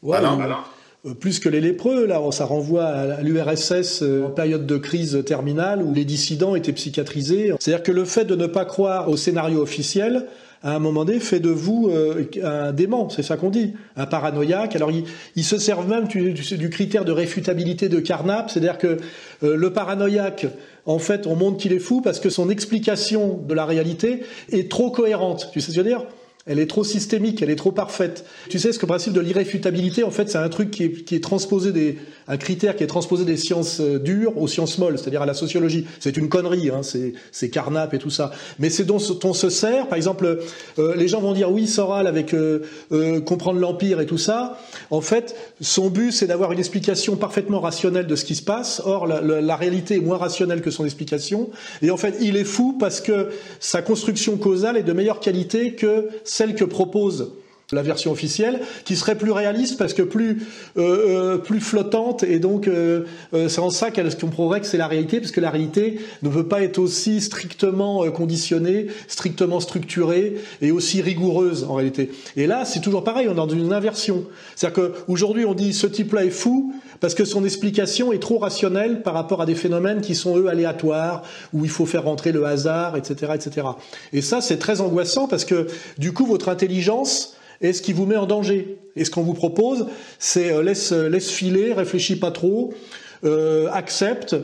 Ouais, 0.02 0.16
Alain, 0.16 0.38
Alain. 0.40 0.58
euh, 1.06 1.14
plus 1.14 1.38
que 1.38 1.48
les 1.48 1.60
lépreux. 1.60 2.06
Là, 2.06 2.20
ça 2.30 2.44
renvoie 2.46 2.84
à 2.84 3.22
l'URSS 3.22 4.02
euh, 4.02 4.24
en 4.26 4.30
période 4.30 4.66
de 4.66 4.76
crise 4.78 5.22
terminale 5.26 5.82
où 5.82 5.92
les 5.92 6.04
dissidents 6.04 6.54
étaient 6.54 6.72
psychiatrisés. 6.72 7.52
C'est-à-dire 7.60 7.82
que 7.82 7.92
le 7.92 8.04
fait 8.04 8.24
de 8.24 8.34
ne 8.34 8.46
pas 8.46 8.64
croire 8.64 9.08
au 9.08 9.16
scénario 9.16 9.60
officiel, 9.60 10.26
à 10.62 10.74
un 10.74 10.78
moment 10.78 11.04
donné, 11.04 11.20
fait 11.20 11.40
de 11.40 11.50
vous 11.50 11.88
euh, 11.88 12.24
un 12.42 12.72
dément, 12.72 13.08
c'est 13.08 13.22
ça 13.22 13.36
qu'on 13.36 13.50
dit, 13.50 13.74
un 13.96 14.06
paranoïaque. 14.06 14.76
Alors, 14.76 14.90
ils, 14.90 15.44
se 15.44 15.58
servent 15.58 15.88
même 15.88 16.06
du, 16.06 16.32
du, 16.32 16.70
critère 16.70 17.04
de 17.04 17.12
réfutabilité 17.12 17.88
de 17.88 18.00
Carnap, 18.00 18.50
c'est-à-dire 18.50 18.78
que 18.78 18.98
le 19.42 19.72
paranoïaque, 19.72 20.46
en 20.86 20.98
fait, 20.98 21.26
on 21.26 21.36
montre 21.36 21.56
qu'il 21.56 21.72
est 21.72 21.78
fou 21.78 22.00
parce 22.02 22.20
que 22.20 22.30
son 22.30 22.50
explication 22.50 23.38
de 23.46 23.54
la 23.54 23.64
réalité 23.64 24.22
est 24.50 24.70
trop 24.70 24.90
cohérente. 24.90 25.48
Tu 25.52 25.60
sais 25.60 25.72
ce 25.72 25.76
que 25.76 25.76
je 25.76 25.80
veux 25.82 25.88
dire? 25.88 26.04
Elle 26.50 26.58
est 26.58 26.66
trop 26.66 26.82
systémique, 26.82 27.42
elle 27.42 27.50
est 27.50 27.56
trop 27.56 27.70
parfaite. 27.70 28.24
Tu 28.48 28.58
sais, 28.58 28.72
ce 28.72 28.80
que 28.80 28.84
principe 28.84 29.12
de 29.12 29.20
l'irréfutabilité, 29.20 30.02
en 30.02 30.10
fait, 30.10 30.28
c'est 30.28 30.36
un 30.36 30.48
truc 30.48 30.72
qui 30.72 30.82
est, 30.82 31.04
qui 31.04 31.14
est, 31.14 31.22
transposé 31.22 31.70
des, 31.70 31.96
un 32.26 32.38
critère 32.38 32.74
qui 32.74 32.82
est 32.82 32.88
transposé 32.88 33.24
des 33.24 33.36
sciences 33.36 33.80
euh, 33.80 34.00
dures 34.00 34.36
aux 34.36 34.48
sciences 34.48 34.76
molles, 34.78 34.98
c'est-à-dire 34.98 35.22
à 35.22 35.26
la 35.26 35.34
sociologie. 35.34 35.86
C'est 36.00 36.16
une 36.16 36.28
connerie, 36.28 36.70
hein, 36.70 36.80
c'est 36.82 37.50
Carnap 37.50 37.94
et 37.94 37.98
tout 37.98 38.10
ça. 38.10 38.32
Mais 38.58 38.68
c'est 38.68 38.82
dont 38.82 38.98
on 39.22 39.32
se 39.32 39.48
sert. 39.48 39.86
Par 39.86 39.96
exemple, 39.96 40.40
euh, 40.80 40.96
les 40.96 41.06
gens 41.06 41.20
vont 41.20 41.34
dire 41.34 41.52
oui, 41.52 41.68
Soral 41.68 42.08
avec 42.08 42.34
euh, 42.34 42.62
euh, 42.90 43.20
comprendre 43.20 43.60
l'empire 43.60 44.00
et 44.00 44.06
tout 44.06 44.18
ça. 44.18 44.58
En 44.90 45.00
fait, 45.00 45.36
son 45.60 45.88
but, 45.88 46.10
c'est 46.10 46.26
d'avoir 46.26 46.50
une 46.50 46.58
explication 46.58 47.14
parfaitement 47.14 47.60
rationnelle 47.60 48.08
de 48.08 48.16
ce 48.16 48.24
qui 48.24 48.34
se 48.34 48.42
passe. 48.42 48.82
Or, 48.84 49.06
la, 49.06 49.20
la, 49.20 49.40
la 49.40 49.54
réalité 49.54 49.98
est 49.98 50.00
moins 50.00 50.18
rationnelle 50.18 50.62
que 50.62 50.72
son 50.72 50.84
explication. 50.84 51.48
Et 51.80 51.92
en 51.92 51.96
fait, 51.96 52.16
il 52.20 52.36
est 52.36 52.42
fou 52.42 52.76
parce 52.76 53.00
que 53.00 53.28
sa 53.60 53.82
construction 53.82 54.36
causale 54.36 54.76
est 54.76 54.82
de 54.82 54.92
meilleure 54.92 55.20
qualité 55.20 55.74
que 55.74 56.08
celle 56.40 56.54
que 56.54 56.64
propose 56.64 57.34
la 57.72 57.82
version 57.82 58.10
officielle, 58.10 58.60
qui 58.84 58.96
serait 58.96 59.16
plus 59.16 59.30
réaliste 59.30 59.78
parce 59.78 59.94
que 59.94 60.02
plus 60.02 60.42
euh, 60.76 61.36
euh 61.36 61.38
plus 61.38 61.60
flottante 61.60 62.22
et 62.22 62.38
donc 62.38 62.66
euh, 62.66 63.04
euh 63.32 63.48
c'est 63.48 63.60
en 63.60 63.70
ça 63.70 63.90
qu'elle 63.90 64.14
comprendrait 64.16 64.60
que 64.60 64.66
c'est 64.66 64.76
la 64.76 64.88
réalité 64.88 65.20
parce 65.20 65.32
que 65.32 65.40
la 65.40 65.50
réalité 65.50 66.00
ne 66.22 66.28
peut 66.28 66.46
pas 66.46 66.62
être 66.62 66.78
aussi 66.78 67.20
strictement 67.20 68.04
euh, 68.04 68.10
conditionnée, 68.10 68.88
strictement 69.08 69.60
structurée 69.60 70.36
et 70.60 70.70
aussi 70.72 71.00
rigoureuse 71.00 71.64
en 71.64 71.74
réalité. 71.74 72.10
Et 72.36 72.46
là, 72.46 72.64
c'est 72.64 72.80
toujours 72.80 73.04
pareil, 73.04 73.28
on 73.28 73.32
est 73.32 73.36
dans 73.36 73.48
une 73.48 73.72
inversion. 73.72 74.24
C'est-à-dire 74.56 74.90
qu'aujourd'hui, 75.06 75.44
on 75.44 75.54
dit 75.54 75.72
ce 75.72 75.86
type-là 75.86 76.24
est 76.24 76.30
fou 76.30 76.74
parce 77.00 77.14
que 77.14 77.24
son 77.24 77.44
explication 77.44 78.12
est 78.12 78.18
trop 78.18 78.38
rationnelle 78.38 79.02
par 79.02 79.14
rapport 79.14 79.40
à 79.40 79.46
des 79.46 79.54
phénomènes 79.54 80.00
qui 80.00 80.14
sont 80.14 80.36
eux 80.36 80.48
aléatoires 80.48 81.22
où 81.52 81.64
il 81.64 81.70
faut 81.70 81.86
faire 81.86 82.04
rentrer 82.04 82.32
le 82.32 82.44
hasard, 82.44 82.96
etc., 82.96 83.32
etc. 83.34 83.66
Et 84.12 84.22
ça, 84.22 84.40
c'est 84.40 84.58
très 84.58 84.80
angoissant 84.80 85.26
parce 85.26 85.44
que 85.44 85.66
du 85.98 86.12
coup, 86.12 86.26
votre 86.26 86.48
intelligence 86.48 87.36
est 87.60 87.72
ce 87.72 87.82
qui 87.82 87.92
vous 87.92 88.06
met 88.06 88.16
en 88.16 88.26
danger. 88.26 88.78
Et 88.96 89.04
ce 89.04 89.10
qu'on 89.10 89.22
vous 89.22 89.34
propose, 89.34 89.86
c'est 90.18 90.52
euh, 90.52 90.62
laisse, 90.62 90.92
euh, 90.92 91.08
laisse 91.08 91.30
filer, 91.30 91.72
réfléchis 91.72 92.16
pas 92.16 92.30
trop, 92.30 92.72
euh, 93.24 93.68
accepte. 93.72 94.36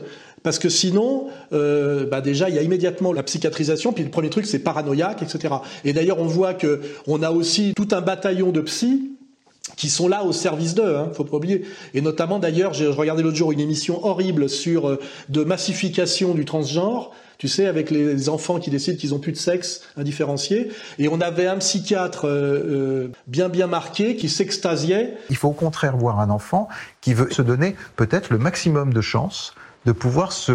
Parce 0.43 0.59
que 0.59 0.69
sinon, 0.69 1.27
bah 1.51 2.21
déjà, 2.21 2.47
il 2.47 2.55
y 2.55 2.59
a 2.59 2.61
immédiatement 2.61 3.11
la 3.11 3.21
psychiatrisation. 3.21 3.91
Puis 3.91 4.05
le 4.05 4.09
premier 4.09 4.29
truc, 4.29 4.45
c'est 4.45 4.59
paranoïaque, 4.59 5.21
etc. 5.21 5.55
Et 5.83 5.91
d'ailleurs, 5.91 6.19
on 6.19 6.25
voit 6.25 6.53
que 6.53 6.79
on 7.05 7.21
a 7.21 7.31
aussi 7.31 7.73
tout 7.75 7.89
un 7.91 7.99
bataillon 7.99 8.51
de 8.51 8.61
psy 8.61 9.17
qui 9.75 9.89
sont 9.89 10.07
là 10.07 10.23
au 10.23 10.31
service 10.31 10.75
d'eux, 10.75 10.95
hein, 10.95 11.11
faut 11.13 11.23
pas 11.23 11.37
oublier. 11.37 11.63
Et 11.93 12.01
notamment, 12.01 12.39
d'ailleurs, 12.39 12.73
j'ai 12.73 12.87
regardé 12.87 13.23
l'autre 13.23 13.35
jour 13.35 13.51
une 13.51 13.59
émission 13.59 14.05
horrible 14.05 14.49
sur 14.49 14.87
euh, 14.87 14.99
de 15.29 15.43
massification 15.43 16.33
du 16.33 16.45
transgenre 16.45 17.11
tu 17.37 17.47
sais, 17.47 17.67
avec 17.67 17.91
les 17.91 18.29
enfants 18.29 18.59
qui 18.59 18.69
décident 18.69 18.97
qu'ils 18.97 19.13
ont 19.13 19.19
plus 19.19 19.31
de 19.31 19.37
sexe 19.37 19.81
indifférencié. 19.95 20.71
Et 20.99 21.07
on 21.07 21.21
avait 21.21 21.47
un 21.47 21.57
psychiatre 21.57 22.25
euh, 22.25 22.29
euh, 22.29 23.11
bien 23.27 23.49
bien 23.49 23.67
marqué 23.67 24.15
qui 24.15 24.29
s'extasiait. 24.29 25.13
Il 25.29 25.35
faut 25.35 25.49
au 25.49 25.53
contraire 25.53 25.97
voir 25.97 26.19
un 26.19 26.29
enfant 26.29 26.67
qui 27.01 27.13
veut 27.13 27.29
se 27.31 27.41
donner 27.41 27.75
peut-être 27.95 28.29
le 28.29 28.37
maximum 28.37 28.93
de 28.93 29.01
chances 29.01 29.53
de 29.85 29.91
pouvoir 29.93 30.33
se 30.33 30.51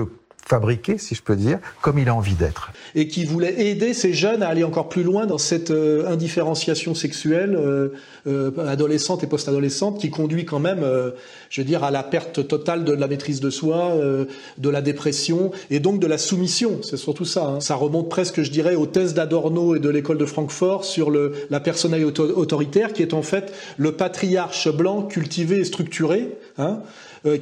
fabriqué, 0.47 0.99
si 0.99 1.14
je 1.14 1.22
peux 1.22 1.36
dire, 1.36 1.59
comme 1.80 1.99
il 1.99 2.09
a 2.09 2.14
envie 2.14 2.34
d'être. 2.34 2.72
Et 2.95 3.09
qui 3.09 3.24
voulait 3.24 3.68
aider 3.68 3.95
ces 3.95 4.12
jeunes 4.12 4.43
à 4.43 4.49
aller 4.49 4.64
encore 4.64 4.88
plus 4.88 5.03
loin 5.03 5.26
dans 5.26 5.38
cette 5.38 5.70
euh, 5.70 6.07
indifférenciation 6.09 6.95
sexuelle 6.95 7.57
euh, 7.57 7.88
euh, 8.26 8.51
adolescente 8.68 9.24
et 9.24 9.26
post-adolescente 9.26 10.01
qui 10.01 10.11
conduit 10.11 10.45
quand 10.45 10.59
même, 10.59 10.82
euh, 10.82 11.11
je 11.51 11.61
veux 11.61 11.66
dire, 11.66 11.84
à 11.84 11.90
la 11.90 12.03
perte 12.03 12.47
totale 12.47 12.84
de 12.84 12.93
la 12.93 13.09
maîtrise 13.09 13.40
de 13.40 13.51
soi, 13.51 13.93
euh, 13.93 14.26
de 14.59 14.68
la 14.68 14.80
dépression 14.80 15.53
et 15.70 15.80
donc 15.80 16.01
de 16.01 16.07
la 16.07 16.18
soumission. 16.18 16.80
C'est 16.82 16.97
surtout 16.97 17.24
ça. 17.24 17.45
Hein. 17.47 17.61
Ça 17.61 17.74
remonte 17.74 18.09
presque, 18.09 18.43
je 18.43 18.51
dirais, 18.51 18.74
aux 18.74 18.86
thèses 18.86 19.14
d'Adorno 19.14 19.74
et 19.74 19.78
de 19.80 19.88
l'école 19.88 20.18
de 20.18 20.26
Francfort 20.26 20.84
sur 20.84 21.11
le, 21.11 21.32
la 21.51 21.61
personnalité 21.61 22.22
autoritaire 22.22 22.93
qui 22.93 23.03
est 23.03 23.14
en 23.14 23.22
fait 23.22 23.53
le 23.76 23.93
patriarche 23.93 24.68
blanc 24.70 25.03
cultivé 25.03 25.59
et 25.59 25.64
structuré. 25.64 26.28
Hein, 26.59 26.80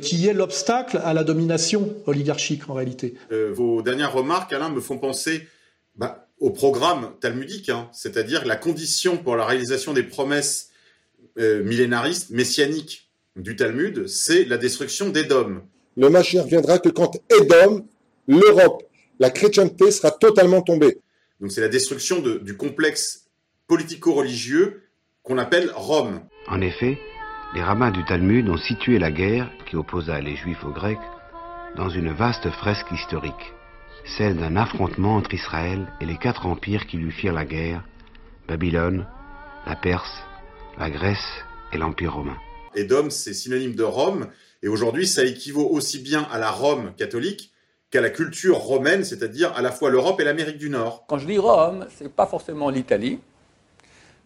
qui 0.01 0.26
est 0.26 0.33
l'obstacle 0.33 1.01
à 1.05 1.14
la 1.14 1.24
domination 1.24 1.95
oligarchique 2.07 2.68
en 2.68 2.74
réalité. 2.74 3.14
Euh, 3.33 3.53
vos 3.53 3.83
dernières 3.83 4.12
remarques, 4.12 4.53
Alain, 4.53 4.68
me 4.68 4.81
font 4.81 4.99
penser 4.99 5.47
bah, 5.97 6.28
au 6.39 6.51
programme 6.51 7.12
talmudique, 7.20 7.68
hein, 7.68 7.89
c'est-à-dire 7.93 8.47
la 8.47 8.57
condition 8.57 9.16
pour 9.16 9.37
la 9.37 9.45
réalisation 9.45 9.93
des 9.93 10.03
promesses 10.03 10.70
euh, 11.39 11.62
millénaristes, 11.62 12.31
messianiques 12.31 13.11
du 13.37 13.57
Talmud, 13.57 14.07
c'est 14.07 14.45
la 14.45 14.59
destruction 14.59 15.11
d'Édom. 15.11 15.62
Le 15.97 16.11
Mashiach 16.11 16.47
viendra 16.47 16.78
que 16.78 16.89
quand 16.89 17.16
Édom, 17.31 17.87
l'Europe, 18.26 18.83
la 19.18 19.31
chrétienté 19.31 19.91
sera 19.91 20.11
totalement 20.11 20.62
tombée. 20.62 20.99
Donc 21.41 21.53
c'est 21.53 21.61
la 21.61 21.68
destruction 21.68 22.20
de, 22.20 22.39
du 22.39 22.57
complexe 22.57 23.26
politico-religieux 23.66 24.83
qu'on 25.22 25.39
appelle 25.39 25.70
Rome. 25.74 26.20
En 26.49 26.61
effet, 26.61 26.99
les 27.55 27.62
rabbins 27.62 27.91
du 27.91 28.05
Talmud 28.05 28.49
ont 28.49 28.57
situé 28.57 28.99
la 28.99 29.11
guerre, 29.11 29.51
qui 29.71 29.77
opposa 29.77 30.21
les 30.21 30.35
Juifs 30.35 30.64
aux 30.64 30.73
Grecs, 30.73 30.99
dans 31.77 31.89
une 31.89 32.12
vaste 32.12 32.51
fresque 32.51 32.91
historique, 32.91 33.55
celle 34.05 34.37
d'un 34.37 34.57
affrontement 34.57 35.14
entre 35.14 35.33
Israël 35.33 35.87
et 36.01 36.07
les 36.07 36.16
quatre 36.16 36.47
empires 36.47 36.89
qui 36.89 36.97
lui 36.97 37.12
firent 37.12 37.33
la 37.33 37.45
guerre, 37.45 37.85
Babylone, 38.49 39.07
la 39.66 39.77
Perse, 39.77 40.25
la 40.77 40.91
Grèce 40.91 41.45
et 41.73 41.79
l'Empire 41.79 42.14
romain. 42.14 42.37
Édom, 42.75 43.11
c'est 43.11 43.33
synonyme 43.33 43.77
de 43.77 43.85
Rome, 43.85 44.27
et 44.64 44.68
aujourd'hui 44.68 45.07
ça 45.07 45.25
équivaut 45.25 45.68
aussi 45.68 46.01
bien 46.01 46.27
à 46.33 46.39
la 46.39 46.51
Rome 46.51 46.93
catholique 46.97 47.53
qu'à 47.93 48.01
la 48.01 48.11
culture 48.11 48.57
romaine, 48.57 49.05
c'est-à-dire 49.05 49.53
à 49.57 49.62
la 49.62 49.71
fois 49.71 49.91
l'Europe 49.91 50.21
et 50.21 50.25
l'Amérique 50.25 50.59
du 50.59 50.68
Nord. 50.68 51.05
Quand 51.07 51.18
je 51.18 51.27
dis 51.27 51.39
Rome, 51.39 51.87
c'est 51.97 52.12
pas 52.12 52.27
forcément 52.27 52.71
l'Italie, 52.71 53.21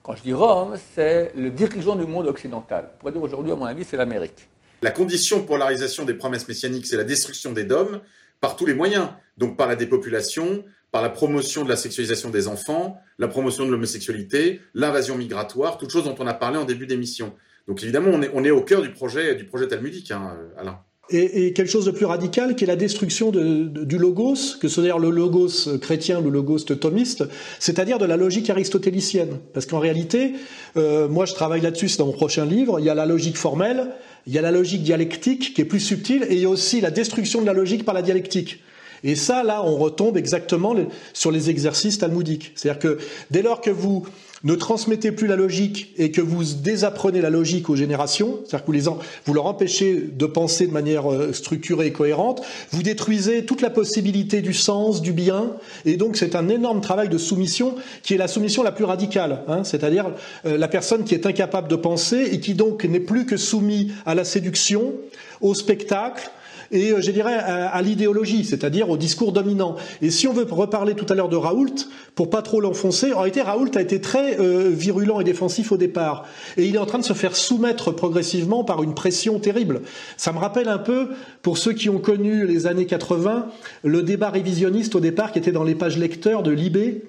quand 0.03 0.17
je 0.17 0.23
dis 0.23 0.33
Rome, 0.33 0.79
c'est 0.95 1.33
le 1.37 1.51
dirigeant 1.51 1.97
du 1.97 2.07
monde 2.07 2.29
occidental. 2.29 2.91
On 2.95 2.99
pourrait 2.99 3.13
dire 3.13 3.23
aujourd'hui, 3.23 3.53
à 3.53 3.57
mon 3.57 3.67
avis, 3.67 3.85
c'est 3.85 3.99
l'Amérique. 3.99 4.49
La 4.85 4.91
condition 4.91 5.43
pour 5.47 5.57
la 5.57 5.65
réalisation 5.65 6.05
des 6.05 6.13
promesses 6.13 6.47
messianiques, 6.47 6.87
c'est 6.87 6.99
la 6.99 7.05
destruction 7.05 7.53
des 7.53 7.65
dômes 7.65 8.03
par 8.43 8.55
tous 8.55 8.67
les 8.67 8.75
moyens. 8.75 9.09
Donc 9.39 9.57
par 9.57 9.67
la 9.67 9.77
dépopulation, 9.77 10.63
par 10.93 11.01
la 11.01 11.09
promotion 11.09 11.65
de 11.65 11.71
la 11.71 11.77
sexualisation 11.77 12.29
des 12.29 12.49
enfants, 12.49 13.01
la 13.19 13.27
promotion 13.27 13.65
de 13.65 13.71
l'homosexualité, 13.71 14.61
l'invasion 14.75 15.17
migratoire, 15.17 15.79
toutes 15.79 15.89
choses 15.89 16.05
dont 16.05 16.17
on 16.19 16.27
a 16.27 16.35
parlé 16.35 16.59
en 16.59 16.67
début 16.67 16.87
d'émission. 16.87 17.33
Donc 17.67 17.83
évidemment, 17.83 18.11
on 18.13 18.21
est, 18.21 18.31
on 18.35 18.45
est 18.45 18.51
au 18.51 18.61
cœur 18.61 18.83
du 18.83 18.91
projet, 18.91 19.35
du 19.35 19.47
projet 19.47 19.69
talmudique, 19.69 20.11
hein, 20.11 20.37
Alain. 20.59 20.79
Et, 21.11 21.53
quelque 21.53 21.69
chose 21.69 21.85
de 21.85 21.91
plus 21.91 22.07
radical 22.07 22.57
qui 22.57 22.65
est 22.65 22.67
la 22.67 22.77
destruction 22.77 23.31
de, 23.31 23.65
de, 23.65 23.85
du 23.85 23.99
logos, 23.99 24.57
que 24.59 24.69
ce 24.69 24.83
soit 24.83 24.99
le 24.99 25.11
logos 25.11 25.79
chrétien, 25.81 26.21
le 26.21 26.31
logos 26.31 26.61
thomiste, 26.61 27.25
c'est-à-dire 27.59 27.99
de 27.99 28.07
la 28.07 28.17
logique 28.17 28.49
aristotélicienne. 28.49 29.39
Parce 29.53 29.67
qu'en 29.67 29.81
réalité, 29.81 30.33
euh, 30.77 31.07
moi 31.09 31.27
je 31.27 31.35
travaille 31.35 31.61
là-dessus, 31.61 31.89
c'est 31.89 31.99
dans 31.99 32.07
mon 32.07 32.13
prochain 32.13 32.47
livre, 32.47 32.81
il 32.81 32.87
y 32.87 32.91
a 32.91 32.95
la 32.95 33.05
logique 33.05 33.37
formelle, 33.37 33.91
il 34.27 34.33
y 34.33 34.39
a 34.39 34.43
la 34.43 34.51
logique 34.51 34.83
dialectique 34.83 35.55
qui 35.55 35.61
est 35.61 35.67
plus 35.67 35.81
subtile, 35.81 36.27
et 36.29 36.35
il 36.35 36.41
y 36.41 36.45
a 36.45 36.49
aussi 36.49 36.81
la 36.81 36.91
destruction 36.91 37.41
de 37.41 37.47
la 37.47 37.53
logique 37.53 37.85
par 37.85 37.95
la 37.95 38.03
dialectique. 38.03 38.61
Et 39.03 39.17
ça, 39.17 39.43
là, 39.43 39.63
on 39.63 39.77
retombe 39.77 40.17
exactement 40.17 40.75
sur 41.13 41.31
les 41.31 41.51
exercices 41.51 41.99
talmudiques. 41.99 42.53
C'est-à-dire 42.55 42.81
que 42.81 42.99
dès 43.31 43.43
lors 43.43 43.61
que 43.61 43.71
vous 43.71 44.07
ne 44.45 44.55
transmettez 44.55 45.11
plus 45.11 45.27
la 45.27 45.37
logique 45.37 45.93
et 45.97 46.11
que 46.11 46.21
vous 46.21 46.45
désapprenez 46.45 47.21
la 47.21 47.31
logique 47.31 47.71
aux 47.71 47.77
générations, 47.77 48.41
c'est-à-dire 48.45 48.61
que 48.61 48.67
vous, 48.67 48.73
les 48.73 48.97
vous 49.25 49.35
leur 49.35 49.47
empêchez 49.47 49.95
de 50.13 50.27
penser 50.27 50.67
de 50.67 50.73
manière 50.73 51.11
euh, 51.11 51.33
structurée 51.33 51.87
et 51.87 51.93
cohérente, 51.93 52.43
vous 52.71 52.83
détruisez 52.83 53.47
toute 53.47 53.63
la 53.63 53.71
possibilité 53.71 54.43
du 54.43 54.53
sens, 54.53 55.01
du 55.01 55.13
bien, 55.13 55.53
et 55.87 55.97
donc 55.97 56.17
c'est 56.17 56.37
un 56.37 56.49
énorme 56.49 56.83
travail 56.83 57.09
de 57.09 57.19
soumission 57.19 57.75
qui 58.03 58.15
est 58.15 58.19
la 58.19 58.29
soumission 58.29 58.63
la 58.63 58.73
plus 58.73 58.85
radicale, 58.85 59.43
hein, 59.49 59.65
c'est-à-dire 59.65 60.11
euh, 60.45 60.59
la 60.59 60.69
personne 60.69 61.05
qui 61.05 61.15
est 61.15 61.27
incapable 61.27 61.69
de 61.69 61.77
penser 61.77 62.29
et 62.33 62.41
qui 62.41 62.55
donc 62.55 62.85
n'est 62.85 63.01
plus 63.01 63.25
que 63.25 63.39
soumis 63.39 63.93
à 64.05 64.15
la 64.15 64.25
séduction, 64.25 64.93
au 65.41 65.55
spectacle, 65.55 66.31
et 66.75 66.91
euh, 66.91 67.01
je 67.01 67.11
dirais 67.11 67.35
à, 67.35 67.81
l'idéologie, 67.81 68.45
c'est-à-dire 68.45 68.91
au 68.91 68.97
discours 68.97 69.33
dominant. 69.33 69.77
Et 70.03 70.11
si 70.11 70.29
on 70.29 70.33
veut 70.33 70.47
reparler 70.51 70.95
tout 70.95 71.07
à 71.09 71.15
l'heure 71.15 71.29
de 71.29 71.37
Raoult, 71.37 71.75
pour 72.15 72.29
pas 72.29 72.43
trop 72.43 72.61
l'enfoncer, 72.61 73.13
en 73.13 73.19
réalité 73.19 73.41
Raoult 73.41 73.71
a 73.77 73.81
été 73.81 74.01
très 74.01 74.39
euh, 74.41 74.71
virulent 74.71 75.21
et 75.21 75.25
défensif 75.25 75.73
au 75.73 75.77
départ, 75.77 76.27
et 76.57 76.67
il 76.67 76.75
est 76.75 76.79
en 76.79 76.87
train 76.87 76.99
de 76.99 77.05
se 77.05 77.13
faire 77.13 77.37
soumettre 77.37 77.93
progressivement 77.93 78.65
par 78.65 78.83
une 78.83 78.95
pression 78.95 79.39
terrible. 79.39 79.83
Ça 80.17 80.33
me 80.33 80.39
rappelle 80.39 80.69
un 80.69 80.79
peu, 80.79 81.09
pour 81.43 81.57
ceux 81.57 81.73
qui 81.73 81.89
ont 81.89 81.99
connu 81.99 82.47
les 82.47 82.67
années 82.67 82.87
80, 82.87 83.47
le 83.85 84.03
débat 84.03 84.31
révisionniste 84.31 84.97
au 84.97 85.01
départ 85.01 85.33
qui 85.33 85.39
était 85.39 85.53
dans 85.53 85.65
les 85.65 85.77
pages 85.77 85.97
lecteurs 85.97 86.43
de 86.43 86.51
Libé 86.51 87.05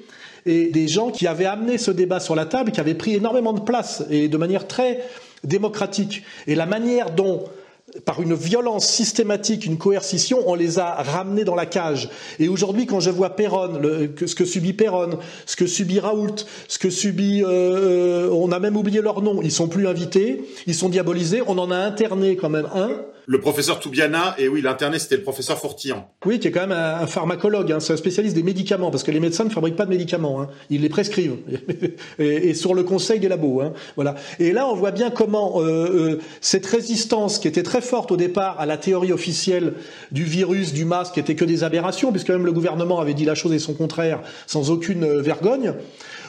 et 0.46 0.68
des 0.68 0.88
gens 0.88 1.10
qui 1.10 1.26
avaient 1.26 1.46
amené 1.46 1.80
ce 1.80 1.90
débat 1.90 2.20
sur 2.20 2.36
la 2.36 2.46
table, 2.46 2.72
qui 2.72 2.80
avaient 2.80 2.94
pris 2.94 3.16
énormément 3.16 3.54
de 3.54 3.62
place 3.62 4.04
et 4.12 4.28
de 4.28 4.38
manière 4.38 4.68
très 4.68 5.04
démocratique. 5.44 6.22
Et 6.46 6.54
la 6.54 6.68
manière 6.68 7.10
dont 7.12 7.46
par 8.04 8.22
une 8.22 8.34
violence 8.34 8.88
systématique, 8.88 9.66
une 9.66 9.78
coercition, 9.78 10.40
on 10.48 10.56
les 10.56 10.80
a 10.80 10.92
ramenés 10.96 11.44
dans 11.44 11.56
la 11.56 11.66
cage. 11.66 12.10
Et 12.40 12.50
aujourd'hui, 12.50 12.86
quand 12.86 13.00
je 13.00 13.10
vois 13.10 13.32
Perron, 13.32 13.80
le, 13.80 14.14
ce 14.26 14.36
que 14.36 14.46
subit 14.46 14.74
Perron, 14.74 15.20
ce 15.46 15.56
que 15.56 15.68
subit 15.68 16.00
Raoult, 16.00 16.36
ce 16.68 16.78
que 16.78 16.90
subit, 16.90 17.44
euh, 17.44 18.30
on 18.32 18.52
a 18.52 18.60
même 18.60 18.76
oublié 18.76 19.02
leur 19.02 19.22
nom, 19.22 19.42
ils 19.42 19.52
sont 19.52 19.68
plus 19.68 19.88
invités, 19.88 20.44
ils 20.68 20.76
sont 20.76 20.90
diabolisés. 20.90 21.42
On 21.48 21.58
en 21.58 21.72
a 21.72 21.78
interné 21.78 22.36
quand 22.36 22.50
même 22.50 22.68
un 22.74 22.90
le 23.28 23.40
professeur 23.40 23.80
Toubiana, 23.80 24.36
et 24.38 24.48
oui, 24.48 24.62
l'internet, 24.62 25.02
c'était 25.02 25.18
le 25.18 25.24
professeur 25.24 25.58
Fortillan. 25.58 26.10
Oui, 26.26 26.40
qui 26.40 26.48
est 26.48 26.52
quand 26.52 26.68
même 26.68 26.72
un, 26.72 27.08
pharmacologue, 27.08 27.72
hein, 27.72 27.80
c'est 27.80 27.94
un 27.94 27.98
spécialiste 27.98 28.36
des 28.36 28.44
médicaments, 28.44 28.92
parce 28.92 29.04
que 29.04 29.12
les 29.12 29.20
médecins 29.20 29.44
ne 29.44 29.50
fabriquent 29.50 29.76
pas 29.76 29.86
de 29.86 29.90
médicaments, 29.90 30.42
hein, 30.42 30.48
ils 30.70 30.82
les 30.82 30.90
prescrivent, 30.90 31.38
et, 32.20 32.54
sur 32.54 32.74
le 32.74 32.84
conseil 32.84 33.20
des 33.20 33.28
labos. 33.28 33.62
Hein, 33.62 33.74
voilà. 33.96 34.16
Et 34.40 34.52
là, 34.52 34.68
on 34.68 34.76
voit 34.76 34.92
bien 34.92 35.10
comment 35.10 35.62
euh, 35.62 35.64
euh, 35.64 36.20
cette 36.42 36.66
résistance, 36.66 37.40
qui 37.40 37.48
était 37.48 37.64
très 37.64 37.82
forte 37.82 38.12
au 38.12 38.18
départ 38.18 38.60
à 38.60 38.66
la 38.66 38.78
théorie 38.78 39.12
officielle 39.12 39.74
du 40.12 40.24
virus, 40.24 40.74
du 40.74 40.86
masque, 40.86 41.16
qui 41.16 41.20
était 41.20 41.36
que 41.36 41.46
des 41.46 41.64
aberrations, 41.64 42.12
puisque 42.12 42.30
même 42.30 42.46
le 42.46 42.54
gouvernement 42.54 43.00
avait 43.00 43.14
dit 43.14 43.26
la 43.26 43.36
chose 43.36 43.54
et 43.54 43.60
son 43.60 43.74
contraire, 43.74 44.22
sans 44.46 44.70
aucune 44.70 45.04
euh, 45.04 45.22
vergogne, 45.22 45.74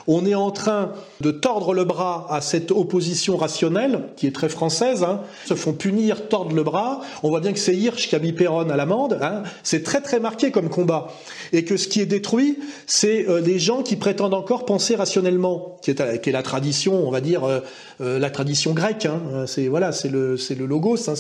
on 0.07 0.25
est 0.27 0.35
en 0.35 0.51
train 0.51 0.93
de 1.21 1.31
tordre 1.31 1.75
le 1.75 1.85
bras 1.85 2.27
à 2.31 2.41
cette 2.41 2.71
opposition 2.71 3.37
rationnelle, 3.37 4.05
qui 4.17 4.27
est 4.27 4.35
très 4.35 4.49
française, 4.49 5.03
hein, 5.03 5.21
se 5.47 5.55
font 5.55 5.73
punir, 5.73 6.29
tordre 6.29 6.55
le 6.55 6.63
bras. 6.63 7.01
On 7.23 7.29
voit 7.29 7.41
bien 7.41 7.53
que 7.53 7.59
c'est 7.59 7.75
Hirsch 7.75 8.09
qui 8.09 8.15
a 8.15 8.19
mis 8.19 8.33
Perron 8.33 8.69
à 8.71 8.77
l'amende. 8.77 9.19
Hein. 9.21 9.43
C'est 9.63 9.83
très 9.83 10.01
très 10.01 10.21
marqué 10.21 10.51
comme 10.51 10.69
combat. 10.69 11.09
Et 11.53 11.65
que 11.65 11.77
ce 11.77 11.89
qui 11.89 12.01
est 12.01 12.07
détruit, 12.07 12.59
c'est 12.87 13.29
euh, 13.29 13.41
des 13.41 13.59
gens 13.59 13.83
qui 13.83 13.97
prétendent 13.97 14.35
encore 14.35 14.65
penser 14.65 14.97
rationnellement, 14.97 15.79
qui 15.83 15.91
est, 15.91 16.21
qui 16.21 16.31
est 16.31 16.33
la 16.33 16.43
tradition, 16.43 17.07
on 17.07 17.11
va 17.11 17.21
dire, 17.21 17.45
euh, 17.45 17.61
euh, 18.01 18.19
la 18.19 18.31
tradition 18.31 18.73
grecque. 18.73 19.07
Hein. 19.07 19.45
C'est 19.47 19.69
voilà, 19.69 19.93
c'est 19.93 20.09
le, 20.09 20.37
le 20.37 20.67
logos, 20.67 21.09
hein. 21.09 21.15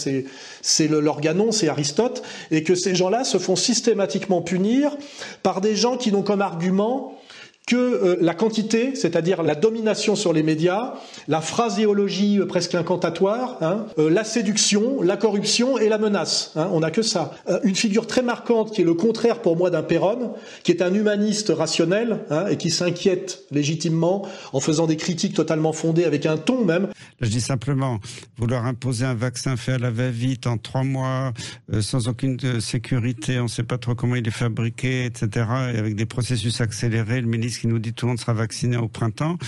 c'est 0.62 0.88
l'organon, 0.88 1.52
c'est 1.52 1.68
Aristote. 1.68 2.22
Et 2.50 2.62
que 2.62 2.74
ces 2.74 2.94
gens-là 2.94 3.24
se 3.24 3.38
font 3.38 3.56
systématiquement 3.56 4.42
punir 4.42 4.96
par 5.42 5.60
des 5.60 5.76
gens 5.76 5.96
qui 5.96 6.12
n'ont 6.12 6.22
comme 6.22 6.42
argument 6.42 7.16
que 7.66 7.74
euh, 7.76 8.16
la 8.20 8.34
quantité, 8.34 8.94
c'est-à-dire 8.94 9.42
la 9.42 9.56
domination 9.56 10.14
sur 10.14 10.32
les 10.32 10.44
médias, 10.44 10.94
la 11.26 11.40
phraséologie 11.40 12.38
euh, 12.38 12.46
presque 12.46 12.76
incantatoire, 12.76 13.58
hein, 13.60 13.86
euh, 13.98 14.08
la 14.08 14.22
séduction, 14.22 15.02
la 15.02 15.16
corruption 15.16 15.76
et 15.76 15.88
la 15.88 15.98
menace. 15.98 16.52
Hein, 16.54 16.68
on 16.70 16.80
n'a 16.80 16.92
que 16.92 17.02
ça. 17.02 17.34
une 17.64 17.74
figure 17.74 18.06
très 18.06 18.22
marquante 18.22 18.72
qui 18.72 18.82
est 18.82 18.84
le 18.84 18.94
contraire 18.94 19.42
pour 19.42 19.56
moi 19.56 19.70
d'un 19.70 19.82
Perron, 19.82 20.34
qui 20.62 20.70
est 20.70 20.80
un 20.80 20.94
humaniste 20.94 21.52
rationnel 21.54 22.20
hein, 22.30 22.46
et 22.46 22.56
qui 22.56 22.70
s'inquiète 22.70 23.42
légitimement 23.50 24.28
en 24.52 24.60
faisant 24.60 24.86
des 24.86 24.96
critiques 24.96 25.34
totalement 25.34 25.72
fondées 25.72 26.04
avec 26.04 26.24
un 26.24 26.36
ton 26.36 26.64
même. 26.64 26.88
Je 27.20 27.28
dis 27.28 27.40
simplement, 27.40 27.98
vouloir 28.38 28.64
imposer 28.66 29.06
un 29.06 29.14
vaccin 29.14 29.56
fait 29.56 29.72
à 29.72 29.78
la 29.78 29.90
va-vite 29.90 30.46
en 30.46 30.56
trois 30.56 30.84
mois, 30.84 31.32
sans 31.80 32.06
aucune 32.06 32.60
sécurité, 32.60 33.40
on 33.40 33.44
ne 33.44 33.48
sait 33.48 33.64
pas 33.64 33.78
trop 33.78 33.96
comment 33.96 34.14
il 34.14 34.26
est 34.28 34.30
fabriqué, 34.30 35.06
etc., 35.06 35.46
et 35.74 35.78
avec 35.78 35.96
des 35.96 36.06
processus 36.06 36.60
accélérés, 36.60 37.20
le 37.20 37.26
ministre 37.26 37.55
qui 37.58 37.66
nous 37.66 37.78
dit 37.78 37.92
tout 37.92 38.06
le 38.06 38.10
monde 38.10 38.20
sera 38.20 38.32
vacciné 38.32 38.76
au 38.76 38.88
printemps. 38.88 39.38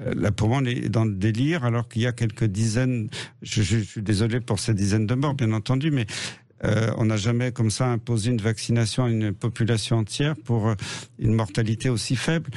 Euh, 0.00 0.12
là, 0.16 0.30
pour 0.30 0.48
moi, 0.48 0.58
on 0.62 0.64
est 0.64 0.88
dans 0.88 1.04
le 1.04 1.14
délire, 1.14 1.64
alors 1.64 1.88
qu'il 1.88 2.02
y 2.02 2.06
a 2.06 2.12
quelques 2.12 2.44
dizaines, 2.44 3.08
je, 3.42 3.62
suis 3.62 4.02
désolé 4.02 4.40
pour 4.40 4.58
ces 4.58 4.74
dizaines 4.74 5.06
de 5.06 5.14
morts, 5.14 5.34
bien 5.34 5.52
entendu, 5.52 5.90
mais 5.90 6.06
euh, 6.64 6.90
on 6.96 7.04
n'a 7.04 7.16
jamais 7.16 7.52
comme 7.52 7.70
ça 7.70 7.86
imposé 7.86 8.30
une 8.30 8.40
vaccination 8.40 9.04
à 9.04 9.10
une 9.10 9.32
population 9.32 9.98
entière 9.98 10.34
pour 10.44 10.68
euh, 10.68 10.74
une 11.18 11.32
mortalité 11.32 11.88
aussi 11.88 12.16
faible. 12.16 12.50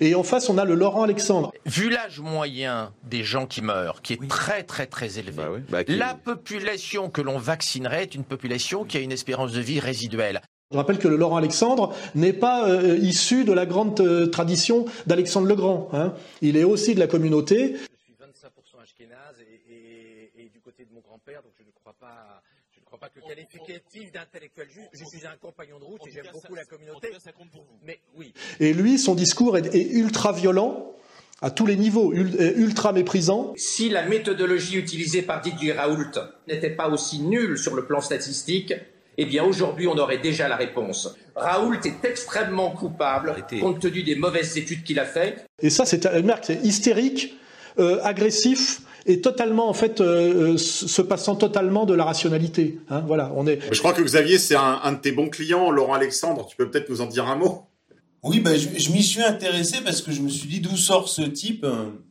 Et 0.00 0.14
en 0.14 0.24
face, 0.24 0.48
on 0.50 0.58
a 0.58 0.64
le 0.64 0.74
Laurent 0.74 1.04
Alexandre. 1.04 1.52
Vu 1.64 1.88
l'âge 1.88 2.20
moyen 2.20 2.92
des 3.08 3.22
gens 3.22 3.46
qui 3.46 3.62
meurent, 3.62 4.02
qui 4.02 4.14
est 4.14 4.28
très 4.28 4.64
très 4.64 4.86
très 4.86 5.18
élevé, 5.18 5.42
bah 5.68 5.82
bah, 5.82 5.82
la 5.86 6.14
population 6.14 7.10
que 7.10 7.20
l'on 7.20 7.38
vaccinerait 7.38 8.02
est 8.02 8.14
une 8.14 8.24
population 8.24 8.84
qui 8.84 8.96
a 8.96 9.00
une 9.00 9.12
espérance 9.12 9.52
de 9.52 9.60
vie 9.60 9.78
résiduelle. 9.78 10.40
Je 10.70 10.76
rappelle 10.76 10.98
que 10.98 11.08
le 11.08 11.16
Laurent 11.16 11.36
Alexandre 11.36 11.94
n'est 12.14 12.32
pas 12.32 12.68
euh, 12.68 12.96
issu 12.98 13.44
de 13.44 13.52
la 13.52 13.66
grande 13.66 14.00
euh, 14.00 14.26
tradition 14.26 14.86
d'Alexandre 15.06 15.46
le 15.46 15.54
Grand. 15.54 15.88
Hein. 15.92 16.14
Il 16.40 16.56
est 16.56 16.64
aussi 16.64 16.94
de 16.94 17.00
la 17.00 17.06
communauté. 17.06 17.74
Je 17.74 18.02
suis 18.02 18.14
25% 18.14 18.82
ashkénaze 18.82 19.36
et, 19.68 20.32
et, 20.36 20.48
du 20.48 20.60
côté 20.60 20.84
de 20.84 20.92
mon 20.92 21.00
grand-père, 21.00 21.42
donc 21.42 21.52
je 21.58 21.64
ne 21.64 21.70
crois 21.70 21.94
pas, 22.00 22.42
je 22.72 22.80
ne 22.80 22.84
crois 22.84 22.98
pas 22.98 23.08
que 23.08 23.20
le 23.20 23.26
qualificatif 23.26 24.10
d'intellectuel 24.10 24.68
juste. 24.70 24.88
Je 24.94 25.04
suis 25.04 25.26
un 25.26 25.36
compagnon 25.36 25.78
de 25.78 25.84
route 25.84 26.00
et 26.06 26.10
j'aime 26.10 26.26
beaucoup 26.32 26.54
la 26.54 26.64
communauté. 26.64 27.08
Ça 27.22 27.32
compte 27.32 27.50
pour 27.50 27.62
vous. 27.62 27.78
Mais 27.84 28.00
oui. 28.16 28.32
Et 28.58 28.72
lui, 28.72 28.98
son 28.98 29.14
discours 29.14 29.58
est, 29.58 29.74
est 29.74 29.90
ultra 29.90 30.32
violent 30.32 30.94
à 31.42 31.50
tous 31.50 31.66
les 31.66 31.76
niveaux, 31.76 32.12
ultra 32.14 32.92
méprisant. 32.92 33.52
Si 33.56 33.90
la 33.90 34.06
méthodologie 34.06 34.78
utilisée 34.78 35.20
par 35.20 35.42
Didier 35.42 35.72
Raoult 35.72 36.18
n'était 36.48 36.70
pas 36.70 36.88
aussi 36.88 37.20
nulle 37.20 37.58
sur 37.58 37.74
le 37.74 37.84
plan 37.84 38.00
statistique, 38.00 38.72
eh 39.18 39.26
bien 39.26 39.44
aujourd'hui 39.44 39.86
on 39.86 39.96
aurait 39.96 40.18
déjà 40.18 40.48
la 40.48 40.56
réponse. 40.56 41.14
Raoult 41.36 41.80
est 41.84 42.04
extrêmement 42.04 42.70
coupable 42.70 43.34
compte 43.60 43.80
tenu 43.80 44.02
des 44.02 44.14
mauvaises 44.14 44.56
études 44.56 44.84
qu'il 44.84 44.98
a 44.98 45.04
faites. 45.04 45.46
Et 45.60 45.70
ça, 45.70 45.84
c'est 45.84 46.06
c'est 46.42 46.64
hystérique, 46.64 47.36
euh, 47.78 47.98
agressif 48.02 48.82
et 49.06 49.20
totalement 49.20 49.68
en 49.68 49.74
fait 49.74 50.00
euh, 50.00 50.54
euh, 50.54 50.56
se 50.56 51.02
passant 51.02 51.36
totalement 51.36 51.86
de 51.86 51.94
la 51.94 52.04
rationalité. 52.04 52.78
Hein, 52.88 53.02
voilà, 53.06 53.32
on 53.36 53.46
est. 53.46 53.58
Je 53.72 53.78
crois 53.78 53.92
que 53.92 54.02
Xavier, 54.02 54.38
c'est 54.38 54.56
un, 54.56 54.92
de 54.92 54.98
tes 54.98 55.12
bons 55.12 55.28
clients, 55.28 55.70
Laurent 55.70 55.94
Alexandre. 55.94 56.46
Tu 56.46 56.56
peux 56.56 56.70
peut-être 56.70 56.88
nous 56.88 57.00
en 57.00 57.06
dire 57.06 57.26
un 57.26 57.36
mot? 57.36 57.62
Oui, 58.22 58.40
bah, 58.40 58.52
je, 58.56 58.90
m'y 58.90 59.02
suis 59.02 59.22
intéressé 59.22 59.82
parce 59.84 60.00
que 60.00 60.10
je 60.10 60.22
me 60.22 60.30
suis 60.30 60.48
dit 60.48 60.60
d'où 60.60 60.78
sort 60.78 61.10
ce 61.10 61.20
type? 61.20 61.66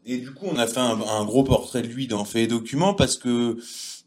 Et 0.05 0.17
du 0.17 0.31
coup, 0.31 0.45
on 0.51 0.57
a 0.59 0.67
fait 0.67 0.79
un, 0.79 0.99
un 1.01 1.25
gros 1.25 1.43
portrait 1.43 1.81
de 1.81 1.87
lui 1.87 2.05
dans 2.05 2.23
Fait 2.23 2.43
et 2.43 2.47
Documents 2.47 2.93
parce 2.93 3.17
que 3.17 3.57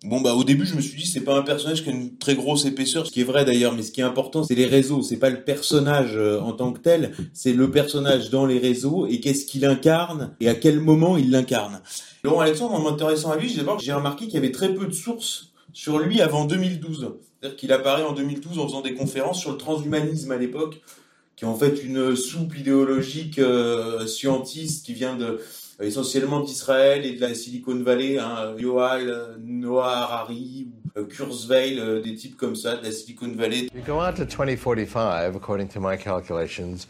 Bon 0.05 0.20
bah 0.20 0.35
au 0.35 0.44
début 0.44 0.66
je 0.66 0.74
me 0.74 0.81
suis 0.82 0.97
dit 0.97 1.06
c'est 1.06 1.24
pas 1.24 1.39
un 1.39 1.43
personnage 1.43 1.82
qui 1.82 1.89
a 1.89 1.93
une 1.93 2.18
très 2.18 2.35
grosse 2.35 2.66
épaisseur, 2.66 3.06
ce 3.06 3.12
qui 3.12 3.23
est 3.23 3.24
vrai 3.24 3.44
d'ailleurs, 3.44 3.73
mais 3.73 3.82
ce 3.82 3.90
qui 3.90 4.02
est 4.02 4.05
important 4.05 4.44
c'est 4.44 4.55
les 4.55 4.66
réseaux, 4.66 5.02
c'est 5.02 5.16
pas 5.16 5.31
le 5.31 5.43
personnage 5.43 6.16
euh, 6.16 6.39
en 6.40 6.52
tant 6.52 6.73
que 6.73 6.81
tel, 6.81 7.14
c'est 7.32 7.55
le 7.55 7.70
personnage 7.70 8.28
dans 8.28 8.44
les 8.44 8.59
réseaux 8.59 9.06
et 9.06 9.20
qu'est-ce 9.20 9.47
qu'il 9.47 9.64
incarne 9.64 10.35
et 10.39 10.48
à 10.48 10.55
quel 10.55 10.81
moment 10.81 11.16
il 11.16 11.31
l'incarne. 11.31 11.81
Laurent 12.23 12.40
Alexandre, 12.40 12.74
en 12.74 12.82
m'intéressant 12.82 13.31
à 13.31 13.36
lui, 13.36 13.48
j'ai 13.48 13.93
remarqué 13.93 14.27
qu'il 14.27 14.35
y 14.35 14.39
avait 14.39 14.52
très 14.52 14.74
peu 14.74 14.86
de 14.86 14.93
sources 14.93 15.52
sur 15.73 15.98
lui 15.98 16.20
avant 16.20 16.44
2012. 16.44 17.12
C'est-à-dire 17.40 17.56
qu'il 17.56 17.73
apparaît 17.73 18.02
en 18.02 18.12
2012 18.12 18.59
en 18.59 18.66
faisant 18.66 18.81
des 18.81 18.94
conférences 18.94 19.40
sur 19.40 19.52
le 19.52 19.59
transhumanisme 19.59 20.32
à 20.32 20.36
l'époque, 20.36 20.81
qui 21.36 21.44
est 21.44 21.48
en 21.48 21.55
fait 21.55 21.85
une 21.85 22.16
soupe 22.16 22.56
idéologique 22.59 23.39
euh, 23.39 24.06
scientiste 24.06 24.86
qui 24.86 24.94
vient 24.94 25.16
de 25.16 25.39
Euh, 25.81 25.85
essentiellement 25.85 26.40
d'Israël 26.40 27.05
et 27.05 27.16
de 27.16 27.20
la 27.20 27.35
Silicon 27.35 27.82
Valley, 27.82 28.19
hein, 28.19 28.55
Yoal, 28.59 29.36
Noah 29.43 30.05
Harari, 30.05 30.69
euh, 30.97 31.05
Kurzweil, 31.05 31.78
euh, 31.78 32.01
des 32.01 32.15
types 32.15 32.36
comme 32.36 32.57
ça 32.57 32.77
de 32.77 32.85
la 32.85 32.93
Silicon 32.93 33.32
Valley. 33.36 33.69
We 33.74 33.85
go 33.85 34.01
out 34.01 34.16
to 34.16 34.24
2045, 34.24 35.36
according 35.36 35.69
to 35.69 35.81
my 35.81 35.97
calculations, 35.97 36.86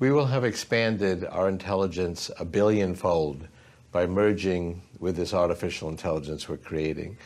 we 0.00 0.10
will 0.10 0.26
have 0.26 0.44
expanded 0.44 1.24
our 1.30 1.48
intelligence 1.48 2.30
a 2.40 2.44
billion 2.44 2.96
fold 2.96 3.46
by 3.92 4.04
merging 4.06 4.82
with 4.98 5.14
this 5.14 5.32
artificial 5.32 5.88
intelligence 5.88 6.48
we're 6.48 6.56
creating. 6.56 7.16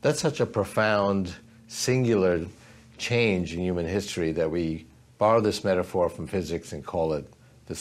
That's 0.00 0.20
such 0.20 0.40
a 0.40 0.46
profound, 0.46 1.34
singular 1.68 2.40
change 2.96 3.52
in 3.52 3.60
human 3.60 3.86
history 3.86 4.32
that 4.32 4.50
we 4.50 4.86
borrow 5.18 5.42
this 5.42 5.62
metaphor 5.62 6.08
from 6.08 6.26
physics 6.26 6.72
and 6.72 6.82
call 6.82 7.12
it 7.12 7.26
the 7.68 7.74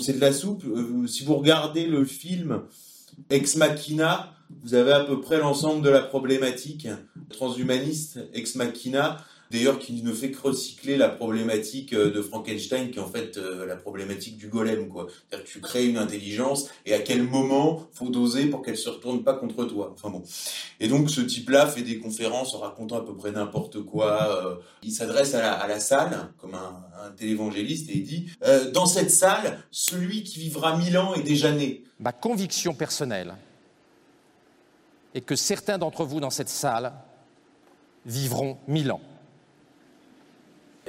c'est 0.00 0.14
de 0.14 0.20
la 0.20 0.32
soupe. 0.32 0.64
Euh, 0.64 1.06
si 1.06 1.24
vous 1.24 1.36
regardez 1.36 1.86
le 1.86 2.04
film 2.04 2.62
Ex 3.30 3.56
Machina, 3.56 4.32
vous 4.62 4.74
avez 4.74 4.92
à 4.92 5.04
peu 5.04 5.20
près 5.20 5.38
l'ensemble 5.38 5.82
de 5.82 5.90
la 5.90 6.00
problématique 6.00 6.88
transhumaniste 7.30 8.20
Ex 8.32 8.54
Machina 8.54 9.18
D'ailleurs, 9.50 9.78
qui 9.78 10.02
ne 10.02 10.12
fait 10.12 10.30
que 10.30 10.40
recycler 10.40 10.96
la 10.96 11.08
problématique 11.08 11.92
euh, 11.94 12.10
de 12.10 12.20
Frankenstein, 12.20 12.90
qui 12.90 12.98
est 12.98 13.02
en 13.02 13.08
fait 13.08 13.38
euh, 13.38 13.66
la 13.66 13.76
problématique 13.76 14.36
du 14.36 14.48
golem, 14.48 14.88
quoi. 14.88 15.06
C'est-à-dire 15.08 15.46
que 15.46 15.50
tu 15.50 15.60
crées 15.60 15.86
une 15.86 15.96
intelligence, 15.96 16.68
et 16.84 16.92
à 16.94 16.98
quel 16.98 17.22
moment 17.22 17.86
faut 17.92 18.10
doser 18.10 18.46
pour 18.46 18.62
qu'elle 18.62 18.76
se 18.76 18.90
retourne 18.90 19.22
pas 19.22 19.34
contre 19.34 19.64
toi. 19.64 19.94
Enfin 19.94 20.10
bon. 20.10 20.22
Et 20.80 20.88
donc, 20.88 21.10
ce 21.10 21.20
type-là 21.20 21.66
fait 21.66 21.82
des 21.82 21.98
conférences 21.98 22.54
en 22.54 22.58
racontant 22.58 22.96
à 22.96 23.04
peu 23.04 23.16
près 23.16 23.32
n'importe 23.32 23.82
quoi. 23.82 24.44
Euh, 24.44 24.56
il 24.82 24.92
s'adresse 24.92 25.34
à, 25.34 25.66
la, 25.66 25.80
salle, 25.80 26.32
comme 26.38 26.54
un, 26.54 26.84
un 27.02 27.10
télévangéliste, 27.10 27.88
et 27.90 27.96
il 27.98 28.04
dit, 28.04 28.30
dans 28.72 28.86
cette 28.86 29.10
salle, 29.10 29.58
celui 29.70 30.24
qui 30.24 30.40
vivra 30.40 30.76
mille 30.76 30.98
ans 30.98 31.14
est 31.14 31.22
déjà 31.22 31.52
né. 31.52 31.84
Ma 32.00 32.12
conviction 32.12 32.74
personnelle 32.74 33.34
est 35.14 35.20
que 35.20 35.36
certains 35.36 35.78
d'entre 35.78 36.04
vous 36.04 36.20
dans 36.20 36.30
cette 36.30 36.48
salle 36.48 36.92
vivront 38.06 38.58
mille 38.66 38.92
ans. 38.92 39.00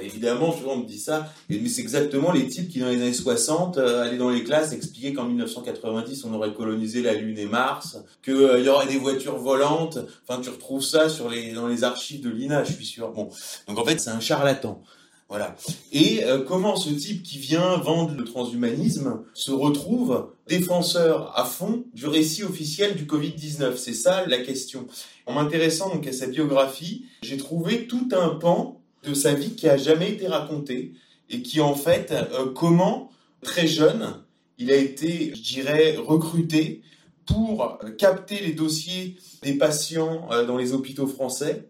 Évidemment, 0.02 0.52
souvent 0.52 0.72
on 0.72 0.78
me 0.78 0.86
dit 0.86 0.98
ça, 0.98 1.32
mais 1.48 1.60
c'est 1.68 1.80
exactement 1.80 2.32
les 2.32 2.48
types 2.48 2.68
qui, 2.68 2.80
dans 2.80 2.88
les 2.88 2.96
années 2.96 3.12
60, 3.12 3.78
euh, 3.78 4.02
allaient 4.02 4.16
dans 4.16 4.30
les 4.30 4.44
classes 4.44 4.72
expliquer 4.72 5.12
qu'en 5.12 5.24
1990, 5.24 6.24
on 6.24 6.34
aurait 6.34 6.52
colonisé 6.52 7.02
la 7.02 7.14
Lune 7.14 7.38
et 7.38 7.46
Mars, 7.46 7.98
qu'il 8.22 8.34
euh, 8.34 8.60
y 8.60 8.68
aurait 8.68 8.86
des 8.86 8.98
voitures 8.98 9.38
volantes. 9.38 9.98
Enfin, 10.26 10.40
tu 10.40 10.50
retrouves 10.50 10.82
ça 10.82 11.06
dans 11.54 11.66
les 11.66 11.84
archives 11.84 12.22
de 12.22 12.30
l'INA, 12.30 12.64
je 12.64 12.72
suis 12.72 12.86
sûr. 12.86 13.12
Bon, 13.12 13.28
donc 13.68 13.78
en 13.78 13.84
fait, 13.84 14.00
c'est 14.00 14.10
un 14.10 14.20
charlatan. 14.20 14.82
Voilà. 15.30 15.54
Et 15.92 16.24
euh, 16.24 16.42
comment 16.42 16.74
ce 16.74 16.90
type 16.90 17.22
qui 17.22 17.38
vient 17.38 17.76
vendre 17.76 18.16
le 18.16 18.24
transhumanisme 18.24 19.22
se 19.32 19.52
retrouve 19.52 20.32
défenseur 20.48 21.32
à 21.38 21.44
fond 21.44 21.84
du 21.94 22.08
récit 22.08 22.42
officiel 22.42 22.96
du 22.96 23.04
Covid-19 23.04 23.76
C'est 23.76 23.94
ça 23.94 24.26
la 24.26 24.38
question. 24.38 24.88
En 25.26 25.34
m'intéressant 25.34 25.94
donc 25.94 26.04
à 26.08 26.12
sa 26.12 26.26
biographie, 26.26 27.04
j'ai 27.22 27.36
trouvé 27.36 27.86
tout 27.86 28.08
un 28.10 28.30
pan 28.30 28.79
de 29.02 29.14
sa 29.14 29.34
vie 29.34 29.54
qui 29.54 29.68
a 29.68 29.76
jamais 29.76 30.10
été 30.10 30.26
raconté 30.26 30.94
et 31.28 31.42
qui 31.42 31.60
en 31.60 31.74
fait 31.74 32.12
euh, 32.12 32.52
comment 32.52 33.10
très 33.42 33.66
jeune 33.66 34.14
il 34.58 34.70
a 34.70 34.76
été, 34.76 35.34
je 35.34 35.42
dirais, 35.42 35.96
recruté 35.96 36.82
pour 37.26 37.78
capter 37.96 38.40
les 38.40 38.52
dossiers 38.52 39.16
des 39.42 39.54
patients 39.54 40.28
euh, 40.30 40.44
dans 40.44 40.56
les 40.56 40.74
hôpitaux 40.74 41.06
français 41.06 41.68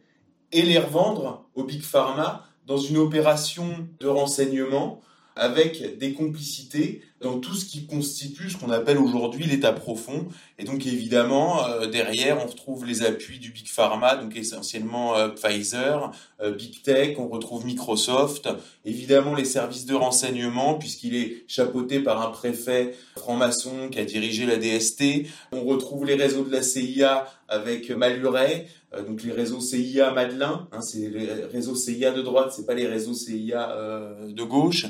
et 0.52 0.62
les 0.62 0.78
revendre 0.78 1.48
au 1.55 1.65
Big 1.65 1.82
Pharma 1.82 2.47
dans 2.66 2.78
une 2.78 2.97
opération 2.97 3.89
de 4.01 4.09
renseignement 4.09 5.01
avec 5.40 5.96
des 5.96 6.12
complicités 6.12 7.00
dans 7.20 7.38
tout 7.38 7.54
ce 7.54 7.64
qui 7.64 7.86
constitue 7.86 8.50
ce 8.50 8.56
qu'on 8.56 8.70
appelle 8.70 8.98
aujourd'hui 8.98 9.44
l'état 9.44 9.72
profond. 9.72 10.26
Et 10.58 10.64
donc 10.64 10.86
évidemment, 10.86 11.66
euh, 11.66 11.86
derrière, 11.86 12.42
on 12.42 12.46
retrouve 12.46 12.86
les 12.86 13.02
appuis 13.02 13.38
du 13.38 13.50
Big 13.50 13.66
Pharma, 13.66 14.16
donc 14.16 14.36
essentiellement 14.36 15.16
euh, 15.16 15.28
Pfizer, 15.28 16.12
euh, 16.40 16.52
Big 16.52 16.82
Tech, 16.82 17.16
on 17.18 17.28
retrouve 17.28 17.66
Microsoft, 17.66 18.48
évidemment 18.84 19.34
les 19.34 19.44
services 19.44 19.86
de 19.86 19.94
renseignement, 19.94 20.74
puisqu'il 20.74 21.14
est 21.14 21.44
chapeauté 21.46 22.00
par 22.00 22.20
un 22.20 22.30
préfet 22.30 22.94
franc-maçon 23.16 23.88
qui 23.90 23.98
a 23.98 24.04
dirigé 24.04 24.46
la 24.46 24.56
DST. 24.56 25.26
On 25.52 25.64
retrouve 25.64 26.06
les 26.06 26.14
réseaux 26.14 26.44
de 26.44 26.52
la 26.52 26.62
CIA 26.62 27.30
avec 27.48 27.90
Maluret, 27.90 28.66
donc 29.06 29.22
les 29.22 29.32
réseaux 29.32 29.60
CIA 29.60 30.12
Madelin, 30.12 30.68
hein, 30.72 30.80
c'est 30.80 31.08
les 31.08 31.26
réseaux 31.52 31.74
CIA 31.74 32.12
de 32.12 32.22
droite, 32.22 32.52
c'est 32.54 32.66
pas 32.66 32.74
les 32.74 32.86
réseaux 32.86 33.14
CIA 33.14 33.76
de 34.28 34.42
gauche. 34.44 34.86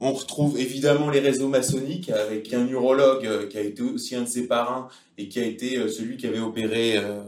On 0.00 0.12
retrouve 0.12 0.58
évidemment 0.58 1.10
les 1.10 1.18
réseaux 1.18 1.48
maçonniques 1.48 2.10
avec 2.10 2.52
un 2.54 2.66
urologue 2.68 3.26
euh, 3.26 3.48
qui 3.48 3.58
a 3.58 3.62
été 3.62 3.82
aussi 3.82 4.14
un 4.14 4.22
de 4.22 4.28
ses 4.28 4.46
parrains 4.46 4.88
et 5.16 5.28
qui 5.28 5.40
a 5.40 5.44
été 5.44 5.76
euh, 5.76 5.88
celui 5.88 6.16
qui 6.16 6.28
avait 6.28 6.38
opéré 6.38 6.96
euh, 6.96 7.20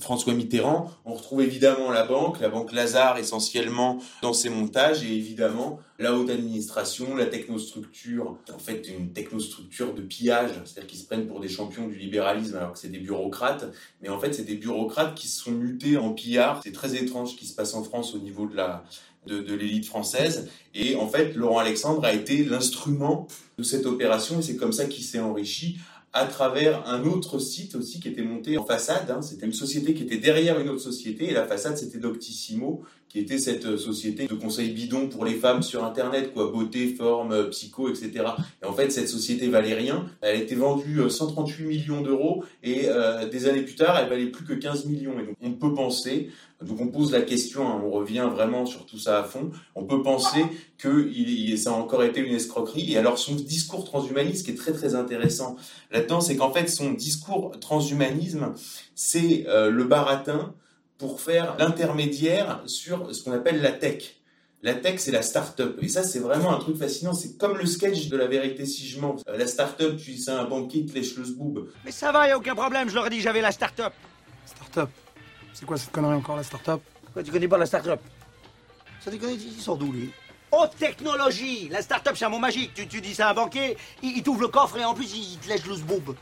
François 0.00 0.34
Mitterrand. 0.34 0.92
On 1.04 1.14
retrouve 1.14 1.42
évidemment 1.42 1.90
la 1.90 2.06
banque, 2.06 2.38
la 2.38 2.50
banque 2.50 2.70
Lazare 2.70 3.18
essentiellement 3.18 3.98
dans 4.22 4.32
ses 4.32 4.48
montages 4.48 5.02
et 5.02 5.12
évidemment 5.12 5.80
la 5.98 6.14
haute 6.14 6.30
administration, 6.30 7.16
la 7.16 7.26
technostructure, 7.26 8.36
en 8.54 8.58
fait 8.58 8.86
une 8.88 9.12
technostructure 9.12 9.92
de 9.92 10.02
pillage, 10.02 10.50
c'est-à-dire 10.64 10.86
qu'ils 10.86 11.00
se 11.00 11.06
prennent 11.06 11.26
pour 11.26 11.40
des 11.40 11.48
champions 11.48 11.88
du 11.88 11.96
libéralisme 11.96 12.56
alors 12.56 12.74
que 12.74 12.78
c'est 12.78 12.90
des 12.90 12.98
bureaucrates, 12.98 13.64
mais 14.02 14.08
en 14.08 14.20
fait 14.20 14.34
c'est 14.34 14.44
des 14.44 14.56
bureaucrates 14.56 15.16
qui 15.16 15.26
se 15.26 15.42
sont 15.42 15.52
mutés 15.52 15.96
en 15.96 16.12
pillards. 16.12 16.60
C'est 16.62 16.72
très 16.72 16.94
étrange 16.94 17.32
ce 17.32 17.36
qui 17.36 17.46
se 17.46 17.56
passe 17.56 17.74
en 17.74 17.82
France 17.82 18.14
au 18.14 18.18
niveau 18.18 18.46
de 18.46 18.54
la 18.54 18.84
de, 19.26 19.54
l'élite 19.54 19.86
française. 19.86 20.48
Et 20.74 20.96
en 20.96 21.08
fait, 21.08 21.34
Laurent 21.34 21.58
Alexandre 21.58 22.04
a 22.04 22.12
été 22.12 22.44
l'instrument 22.44 23.26
de 23.58 23.62
cette 23.62 23.86
opération 23.86 24.40
et 24.40 24.42
c'est 24.42 24.56
comme 24.56 24.72
ça 24.72 24.86
qu'il 24.86 25.04
s'est 25.04 25.20
enrichi 25.20 25.78
à 26.12 26.24
travers 26.24 26.88
un 26.88 27.04
autre 27.04 27.38
site 27.38 27.74
aussi 27.74 28.00
qui 28.00 28.08
était 28.08 28.22
monté 28.22 28.56
en 28.56 28.64
façade. 28.64 29.10
Hein. 29.10 29.20
C'était 29.22 29.46
une 29.46 29.52
société 29.52 29.92
qui 29.94 30.04
était 30.04 30.16
derrière 30.16 30.58
une 30.58 30.68
autre 30.70 30.80
société 30.80 31.28
et 31.28 31.32
la 31.32 31.44
façade 31.44 31.76
c'était 31.76 31.98
Doctissimo 31.98 32.82
qui 33.08 33.20
était 33.20 33.38
cette 33.38 33.76
société 33.76 34.26
de 34.26 34.34
conseil 34.34 34.70
bidon 34.70 35.08
pour 35.08 35.24
les 35.24 35.34
femmes 35.34 35.62
sur 35.62 35.84
Internet, 35.84 36.32
quoi, 36.32 36.50
beauté, 36.50 36.88
forme, 36.88 37.50
psycho, 37.50 37.88
etc. 37.88 38.24
Et 38.62 38.66
en 38.66 38.72
fait, 38.72 38.90
cette 38.90 39.08
société 39.08 39.48
valait 39.48 39.74
rien. 39.74 40.06
Elle 40.20 40.36
a 40.36 40.38
été 40.38 40.54
vendue 40.54 41.00
138 41.08 41.64
euh, 41.64 41.68
millions 41.68 42.00
d'euros 42.02 42.44
et 42.62 42.88
euh, 42.88 43.28
des 43.28 43.48
années 43.48 43.62
plus 43.62 43.76
tard, 43.76 43.98
elle 43.98 44.08
valait 44.08 44.26
plus 44.26 44.44
que 44.44 44.54
15 44.54 44.86
millions. 44.86 45.18
Et 45.18 45.26
donc, 45.26 45.36
on 45.42 45.52
peut 45.52 45.74
penser 45.74 46.30
donc 46.62 46.80
on 46.80 46.88
pose 46.88 47.12
la 47.12 47.20
question, 47.20 47.68
hein, 47.68 47.82
on 47.84 47.90
revient 47.90 48.28
vraiment 48.32 48.64
sur 48.64 48.86
tout 48.86 48.98
ça 48.98 49.20
à 49.20 49.24
fond. 49.24 49.50
On 49.74 49.84
peut 49.84 50.02
penser 50.02 50.42
que 50.78 51.10
ça 51.56 51.70
a 51.70 51.74
encore 51.74 52.02
été 52.02 52.20
une 52.20 52.34
escroquerie. 52.34 52.92
Et 52.92 52.96
alors 52.96 53.18
son 53.18 53.34
discours 53.34 53.84
transhumaniste, 53.84 54.46
qui 54.46 54.52
est 54.52 54.56
très 54.56 54.72
très 54.72 54.94
intéressant 54.94 55.56
là-dedans, 55.90 56.22
c'est 56.22 56.36
qu'en 56.36 56.52
fait 56.52 56.68
son 56.68 56.92
discours 56.92 57.52
transhumanisme, 57.60 58.54
c'est 58.94 59.44
euh, 59.48 59.70
le 59.70 59.84
baratin 59.84 60.54
pour 60.98 61.20
faire 61.20 61.56
l'intermédiaire 61.58 62.62
sur 62.66 63.14
ce 63.14 63.22
qu'on 63.22 63.32
appelle 63.32 63.60
la 63.62 63.72
tech. 63.72 64.16
La 64.62 64.74
tech, 64.74 64.98
c'est 64.98 65.12
la 65.12 65.22
start-up. 65.22 65.78
Et 65.82 65.88
ça, 65.88 66.02
c'est 66.02 66.18
vraiment 66.18 66.52
un 66.54 66.58
truc 66.58 66.76
fascinant. 66.76 67.14
C'est 67.14 67.36
comme 67.36 67.56
le 67.58 67.66
sketch 67.66 68.08
de 68.08 68.16
la 68.16 68.26
vérité 68.26 68.66
si 68.66 68.86
je 68.86 68.98
mens. 68.98 69.16
Euh, 69.28 69.36
la 69.36 69.46
start-up, 69.46 69.96
tu 69.96 70.12
dis 70.12 70.22
c'est 70.22 70.30
un 70.30 70.44
banquier 70.44 70.80
qui 70.80 70.86
te 70.86 70.94
lèche 70.94 71.14
le 71.16 71.24
zboob. 71.24 71.68
Mais 71.84 71.92
ça 71.92 72.10
va, 72.10 72.26
y 72.26 72.30
a 72.30 72.38
aucun 72.38 72.54
problème. 72.54 72.88
Je 72.88 72.94
leur 72.94 73.06
ai 73.06 73.10
dit 73.10 73.20
j'avais 73.20 73.42
la 73.42 73.52
start-up. 73.52 73.92
Start-up 74.46 74.90
c'est 75.56 75.64
quoi 75.64 75.78
cette 75.78 75.90
connerie 75.90 76.14
encore, 76.14 76.36
la 76.36 76.42
start-up? 76.42 76.82
Quoi, 77.14 77.22
tu 77.22 77.32
connais 77.32 77.48
pas 77.48 77.56
la 77.56 77.64
start-up? 77.64 77.98
Ça 79.00 79.10
déconne, 79.10 79.30
il 79.30 79.62
sort 79.62 79.78
d'où, 79.78 79.90
lui? 79.90 80.10
Haute 80.52 80.76
technologie 80.76 81.70
La 81.70 81.80
start-up, 81.80 82.14
c'est 82.14 82.26
un 82.26 82.28
mot 82.28 82.38
magique. 82.38 82.74
Tu, 82.74 82.86
tu 82.86 83.00
dis 83.00 83.14
ça 83.14 83.28
à 83.28 83.30
un 83.30 83.34
banquier, 83.34 83.74
il, 84.02 84.22
t'ouvre 84.22 84.42
le 84.42 84.48
coffre 84.48 84.76
et 84.76 84.84
en 84.84 84.92
plus, 84.92 85.16
il 85.16 85.38
te 85.38 85.48
lèche 85.48 85.64
le 85.64 85.76
zboob. 85.76 86.14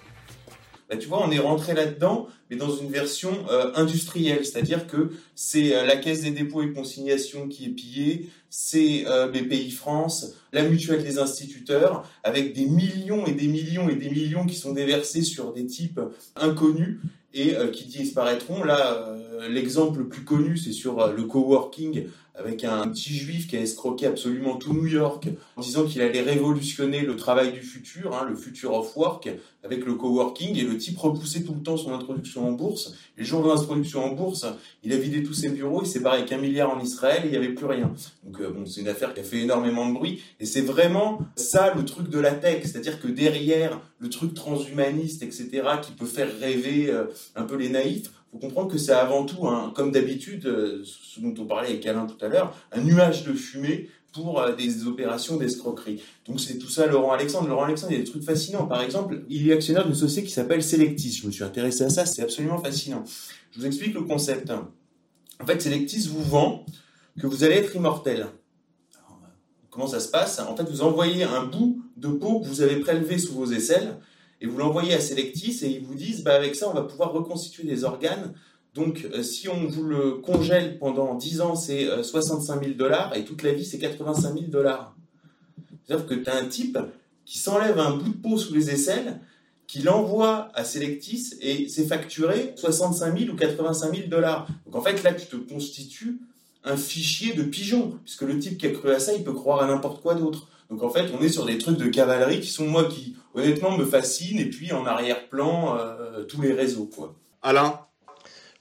Bah, 0.89 0.97
tu 0.97 1.09
vois, 1.09 1.27
on 1.27 1.31
est 1.31 1.39
rentré 1.39 1.73
là-dedans, 1.73 2.28
mais 2.51 2.56
dans 2.56 2.74
une 2.77 2.90
version 2.90 3.31
euh, 3.51 3.73
industrielle, 3.74 4.44
c'est-à-dire 4.44 4.86
que 4.86 5.12
c'est 5.35 5.74
euh, 5.74 5.86
la 5.86 5.97
Caisse 5.97 6.23
des 6.23 6.31
dépôts 6.31 6.62
et 6.62 6.73
consignations 6.73 7.48
qui 7.48 7.65
est 7.65 7.70
pillée, 7.70 8.28
c'est 8.51 9.05
euh, 9.06 9.28
BPI 9.28 9.70
France, 9.70 10.35
la 10.52 10.62
mutuelle 10.62 11.02
des 11.02 11.19
instituteurs, 11.19 12.06
avec 12.23 12.52
des 12.52 12.66
millions 12.66 13.27
et 13.27 13.32
des 13.32 13.48
millions 13.48 13.89
et 13.89 13.94
des 13.94 14.11
millions 14.11 14.44
qui 14.44 14.56
sont 14.56 14.73
déversés 14.73 15.23
sur 15.23 15.52
des 15.52 15.66
types 15.66 16.01
inconnus 16.36 17.01
et 17.32 17.52
qui 17.73 17.86
disparaîtront. 17.86 18.62
Là, 18.62 19.16
l'exemple 19.48 20.01
le 20.01 20.09
plus 20.09 20.24
connu, 20.24 20.56
c'est 20.56 20.73
sur 20.73 21.12
le 21.12 21.23
coworking 21.24 22.06
avec 22.36 22.65
un 22.65 22.89
petit 22.89 23.15
juif 23.15 23.47
qui 23.47 23.56
a 23.56 23.61
escroqué 23.61 24.06
absolument 24.06 24.56
tout 24.56 24.73
New 24.73 24.86
York 24.86 25.28
en 25.56 25.62
disant 25.62 25.85
qu'il 25.85 26.02
allait 26.02 26.20
révolutionner 26.20 27.02
le 27.02 27.15
travail 27.16 27.52
du 27.52 27.61
futur, 27.61 28.15
hein, 28.15 28.27
le 28.28 28.35
future 28.35 28.74
of 28.74 28.97
work, 28.97 29.31
avec 29.62 29.86
le 29.86 29.94
coworking, 29.94 30.59
et 30.59 30.62
le 30.62 30.77
type 30.77 30.98
repoussait 30.98 31.43
tout 31.43 31.55
le 31.55 31.62
temps 31.62 31.77
son 31.77 31.94
introduction 31.94 32.48
en 32.48 32.52
bourse. 32.52 32.94
Et 33.16 33.20
le 33.20 33.24
jour 33.24 33.43
de 33.43 33.48
l'introduction 33.48 34.05
en 34.05 34.12
bourse, 34.15 34.47
il 34.82 34.93
a 34.93 34.97
vidé 34.97 35.23
tous 35.23 35.32
ses 35.32 35.48
bureaux, 35.48 35.82
il 35.82 35.86
s'est 35.86 36.01
barré 36.01 36.19
avec 36.19 36.32
un 36.32 36.39
milliard 36.39 36.70
en 36.70 36.81
Israël 36.81 37.23
et 37.23 37.28
il 37.28 37.31
n'y 37.31 37.36
avait 37.36 37.55
plus 37.55 37.66
rien. 37.66 37.93
Donc 38.24 38.40
euh, 38.40 38.51
bon, 38.51 38.66
c'est 38.66 38.81
une 38.81 38.89
affaire 38.89 39.15
qui 39.15 39.20
a 39.20 39.24
fait 39.24 39.39
énormément 39.39 39.89
de 39.89 39.94
bruit, 39.94 40.20
et 40.40 40.47
c'est 40.47 40.62
vraiment 40.62 41.20
ça 41.36 41.73
le 41.73 41.85
truc 41.85 42.11
de 42.11 42.19
la 42.19 42.32
tech, 42.32 42.62
c'est-à-dire 42.65 43.01
que 43.01 43.06
derrière 43.06 43.81
le 44.01 44.09
truc 44.09 44.35
transhumaniste, 44.35 45.23
etc., 45.23 45.62
qui 45.82 45.93
peut 45.93 46.05
faire 46.05 46.28
rêver 46.40 46.90
euh, 46.90 47.05
un 47.36 47.44
peu 47.44 47.56
les 47.56 47.69
naïfs, 47.69 48.11
faut 48.35 48.40
comprendre 48.40 48.70
que 48.70 48.78
c'est 48.78 48.93
avant 48.93 49.24
tout, 49.24 49.47
comme 49.74 49.93
d'habitude, 49.93 50.47
euh, 50.47 50.82
ce 50.85 51.20
dont 51.20 51.35
on 51.39 51.47
parlait 51.47 51.69
avec 51.69 51.86
Alain 51.86 52.06
tout 52.06 52.23
à 52.24 52.28
l'heure, 52.28 52.55
un 52.73 52.81
nuage 52.81 53.24
de 53.24 53.32
fumée 53.32 53.89
pour 54.12 54.40
euh, 54.40 54.55
des 54.55 54.86
opérations 54.86 55.36
d'escroquerie. 55.36 56.02
Donc 56.27 56.40
c'est 56.40 56.59
tout 56.59 56.69
ça 56.69 56.86
Laurent 56.86 57.12
Alexandre. 57.12 57.48
Laurent 57.48 57.65
Alexandre, 57.65 57.93
il 57.93 57.98
y 57.98 58.01
a 58.01 58.05
des 58.05 58.11
trucs 58.11 58.24
fascinants. 58.24 58.66
Par 58.66 58.82
exemple, 58.82 59.23
il 59.28 59.48
est 59.48 59.52
actionnaire 59.52 59.85
d'une 59.85 59.94
société 59.94 60.27
qui 60.27 60.32
s'appelle 60.32 60.65
Selectis. 60.65 61.12
Je 61.12 61.27
me 61.27 61.32
suis 61.32 61.44
intéressé 61.44 61.85
à 61.85 61.90
ça, 61.90 62.06
c'est 62.06 62.23
absolument 62.23 62.59
fascinant. 62.59 63.05
Je 63.52 63.61
vous 63.61 63.66
explique 63.66 63.94
le 63.94 64.02
concept. 64.02 64.51
En 64.51 65.47
fait, 65.47 65.62
Selectis 65.62 66.09
vous 66.09 66.23
vend 66.23 66.66
que 67.20 67.28
vous 67.28 67.44
allez 67.44 67.55
être 67.55 67.77
immortel. 67.77 68.27
comment 69.70 69.86
ça 69.86 70.01
se 70.01 70.09
passe? 70.09 70.40
En 70.40 70.56
fait, 70.56 70.65
vous 70.65 70.82
envoyez 70.82 71.23
un 71.23 71.44
bout 71.44 71.81
de 71.97 72.09
peau 72.09 72.40
que 72.40 72.48
vous 72.48 72.62
avez 72.62 72.81
prélevé 72.81 73.19
sous 73.19 73.35
vos 73.35 73.52
aisselles 73.52 73.97
et 74.44 74.46
vous 74.46 74.58
l'envoyez 74.58 74.92
à 74.92 75.00
Selectis 75.00 75.60
et 75.62 75.68
ils 75.68 75.82
vous 75.82 75.94
disent 75.94 76.22
bah 76.22 76.34
avec 76.34 76.54
ça 76.54 76.68
on 76.68 76.74
va 76.74 76.82
pouvoir 76.82 77.12
reconstituer 77.12 77.64
des 77.64 77.84
organes. 77.84 78.34
Donc 78.74 79.08
euh, 79.14 79.22
si 79.22 79.48
on 79.48 79.66
vous 79.66 79.84
le 79.84 80.12
congèle 80.16 80.78
pendant 80.78 81.14
10 81.14 81.40
ans 81.40 81.56
c'est 81.56 81.88
65 82.02 82.62
000 82.62 82.74
dollars 82.74 83.16
et 83.16 83.24
toute 83.24 83.42
la 83.42 83.54
vie 83.54 83.64
c'est 83.64 83.78
85 83.78 84.34
000 84.34 84.44
dollars. 84.48 84.94
C'est-à-dire 85.86 86.06
que 86.06 86.14
tu 86.14 86.28
as 86.28 86.36
un 86.36 86.44
type 86.44 86.78
qui 87.24 87.38
s'enlève 87.38 87.78
un 87.78 87.96
bout 87.96 88.10
de 88.10 88.16
peau 88.16 88.36
sous 88.36 88.52
les 88.52 88.70
aisselles, 88.70 89.18
qui 89.66 89.80
l'envoie 89.80 90.50
à 90.52 90.62
Selectis 90.62 91.32
et 91.40 91.66
c'est 91.70 91.86
facturé 91.86 92.52
65 92.56 93.18
000 93.18 93.32
ou 93.32 93.36
85 93.36 93.96
000 93.96 94.08
dollars. 94.08 94.46
Donc 94.66 94.76
en 94.76 94.82
fait 94.82 95.02
là 95.02 95.14
tu 95.14 95.24
te 95.24 95.36
constitues 95.36 96.18
un 96.64 96.76
fichier 96.76 97.34
de 97.34 97.42
pigeon, 97.42 97.98
puisque 98.04 98.22
le 98.22 98.38
type 98.38 98.58
qui 98.58 98.66
a 98.66 98.70
cru 98.70 98.90
à 98.90 98.98
ça, 98.98 99.12
il 99.12 99.22
peut 99.22 99.32
croire 99.32 99.62
à 99.62 99.66
n'importe 99.66 100.02
quoi 100.02 100.14
d'autre. 100.14 100.48
Donc 100.70 100.82
en 100.82 100.90
fait, 100.90 101.06
on 101.18 101.22
est 101.22 101.28
sur 101.28 101.44
des 101.44 101.58
trucs 101.58 101.78
de 101.78 101.86
cavalerie 101.86 102.40
qui 102.40 102.50
sont 102.50 102.66
moi 102.66 102.84
qui 102.84 103.16
honnêtement 103.34 103.76
me 103.76 103.84
fascinent 103.84 104.40
et 104.40 104.46
puis 104.46 104.72
en 104.72 104.86
arrière-plan 104.86 105.76
euh, 105.78 106.24
tous 106.24 106.40
les 106.40 106.52
réseaux 106.52 106.90
quoi. 106.94 107.14
Alain? 107.42 107.80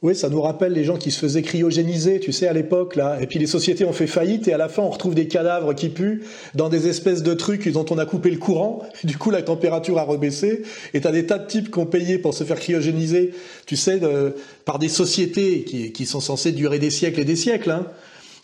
Oui, 0.04 0.14
ça 0.16 0.28
nous 0.28 0.42
rappelle 0.42 0.74
les 0.74 0.84
gens 0.84 0.98
qui 0.98 1.12
se 1.12 1.20
faisaient 1.20 1.44
cryogéniser, 1.44 2.20
tu 2.20 2.34
sais, 2.34 2.46
à 2.46 2.52
l'époque, 2.52 2.98
là. 2.98 3.20
Et 3.22 3.26
puis 3.26 3.40
les 3.40 3.48
sociétés 3.48 3.86
ont 3.86 3.94
fait 3.94 4.06
faillite 4.06 4.50
et 4.50 4.54
à 4.54 4.58
la 4.58 4.68
fin, 4.68 4.84
on 4.84 4.90
retrouve 4.90 5.16
des 5.16 5.30
cadavres 5.30 5.74
qui 5.74 5.88
puent 5.88 6.24
dans 6.56 6.68
des 6.68 6.90
espèces 6.90 7.24
de 7.24 7.34
trucs 7.34 7.70
dont 7.70 7.86
on 7.90 7.98
a 7.98 8.06
coupé 8.06 8.30
le 8.30 8.38
courant. 8.38 8.84
du 9.06 9.18
coup, 9.18 9.32
la 9.32 9.42
température 9.42 9.98
a 10.00 10.04
rebaissé. 10.04 10.64
Et 10.94 11.00
t'as 11.00 11.14
des 11.14 11.26
tas 11.26 11.38
de 11.38 11.48
types 11.48 11.72
qui 11.72 11.80
ont 11.80 11.86
payé 11.86 12.18
pour 12.18 12.34
se 12.34 12.44
faire 12.44 12.60
cryogéniser, 12.60 13.34
tu 13.66 13.78
sais, 13.78 14.02
par 14.66 14.78
des 14.78 14.90
sociétés 14.90 15.64
qui, 15.64 15.94
qui, 15.94 16.06
sont 16.06 16.20
censées 16.20 16.52
durer 16.52 16.80
des 16.80 16.90
siècles 16.90 17.22
et 17.22 17.26
des 17.26 17.38
siècles, 17.38 17.72
hein. 17.72 17.88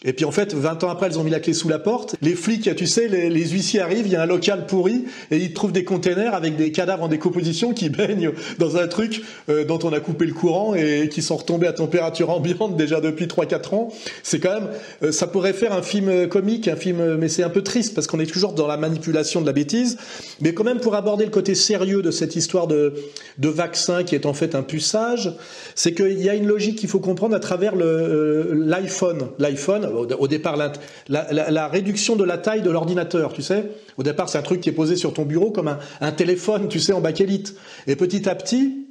Et 0.06 0.14
puis 0.14 0.24
en 0.24 0.32
fait, 0.32 0.54
20 0.54 0.84
ans 0.86 0.90
après, 0.90 1.08
elles 1.08 1.20
ont 1.20 1.26
mis 1.26 1.32
la 1.32 1.42
clé 1.42 1.54
sous 1.54 1.68
la 1.68 1.78
porte. 1.78 2.16
Les 2.22 2.36
flics, 2.36 2.74
tu 2.76 2.88
sais, 2.88 3.08
les, 3.10 3.50
huissiers 3.50 3.82
arrivent, 3.82 4.06
il 4.06 4.14
y 4.14 4.16
a 4.16 4.22
un 4.22 4.26
local 4.26 4.66
pourri 4.66 5.06
et 5.30 5.38
ils 5.38 5.54
trouvent 5.54 5.74
des 5.74 5.84
containers 5.84 6.34
avec 6.34 6.56
des 6.56 6.72
cadavres 6.72 7.04
en 7.04 7.08
décomposition 7.10 7.74
qui 7.74 7.90
baignent 7.90 8.32
dans 8.60 8.78
un 8.78 8.88
truc 8.88 9.22
euh, 9.50 9.66
dont 9.66 9.80
on 9.84 9.92
a 9.92 10.00
coupé 10.00 10.26
le 10.26 10.34
courant 10.34 10.74
et 10.74 11.10
qui 11.10 11.22
sont 11.22 11.36
retombés 11.36 11.68
à 11.68 11.74
température 11.74 12.30
ambiante 12.30 12.78
déjà 12.78 13.02
depuis 13.02 13.26
3-4 13.26 13.76
ans. 13.76 13.90
C'est 14.24 14.40
quand 14.40 14.54
même, 14.54 14.70
euh, 15.04 15.12
ça 15.12 15.28
pourrait 15.28 15.54
faire 15.54 15.74
un 15.74 15.82
film 15.82 16.30
comique, 16.30 16.70
un 16.70 16.78
film, 16.78 17.18
mais 17.18 17.28
c'est 17.28 17.44
un 17.44 17.50
peu 17.50 17.62
triste 17.62 17.94
parce 17.94 18.08
qu'on 18.08 18.20
est 18.20 18.32
toujours 18.32 18.54
dans 18.54 18.68
la 18.68 18.78
manipulation 18.78 19.42
de 19.42 19.46
la 19.46 19.54
bêtise. 19.54 19.98
Mais 20.40 20.54
quand 20.54 20.64
même, 20.64 20.80
pour 20.80 20.96
aborder 20.96 21.26
le 21.26 21.32
côté 21.32 21.56
sérieux 21.56 22.02
de 22.02 22.12
cette 22.12 22.38
histoire 22.38 22.68
de, 22.68 22.94
de 23.38 23.50
vaccin 23.50 24.04
qui 24.04 24.16
est 24.16 24.26
en 24.26 24.34
fait 24.34 24.56
un 24.56 24.64
puçage, 24.64 25.34
c'est 25.76 25.94
qu'il 25.94 26.22
y 26.22 26.30
a 26.30 26.36
une 26.36 26.48
logique 26.48 26.78
qu'il 26.78 26.90
faut 26.90 27.00
comprendre 27.00 27.36
à 27.36 27.40
travers 27.40 27.74
euh, 27.76 28.54
l'iPhone. 28.54 29.28
L'iPhone, 29.40 29.89
au, 29.94 30.28
départ, 30.28 30.57
la, 30.57 31.68
réduction 31.68 32.16
de 32.16 32.24
la 32.24 32.38
taille 32.38 32.61
de 32.61 32.70
l'ordinateur, 32.70 33.34
tu 33.34 33.41
sais. 33.41 33.72
Au 33.98 34.03
départ, 34.03 34.30
c'est 34.30 34.38
un 34.38 34.44
truc 34.44 34.61
qui 34.61 34.70
est 34.70 34.74
posé 34.74 34.95
sur 34.95 35.14
ton 35.14 35.24
bureau 35.24 35.52
comme 35.52 35.76
un, 36.02 36.11
téléphone, 36.11 36.68
tu 36.68 36.80
sais, 36.80 36.94
en 36.94 37.02
bakélite. 37.02 37.56
Et 37.88 37.95
petit 37.95 38.28
à 38.30 38.36
petit, 38.36 38.88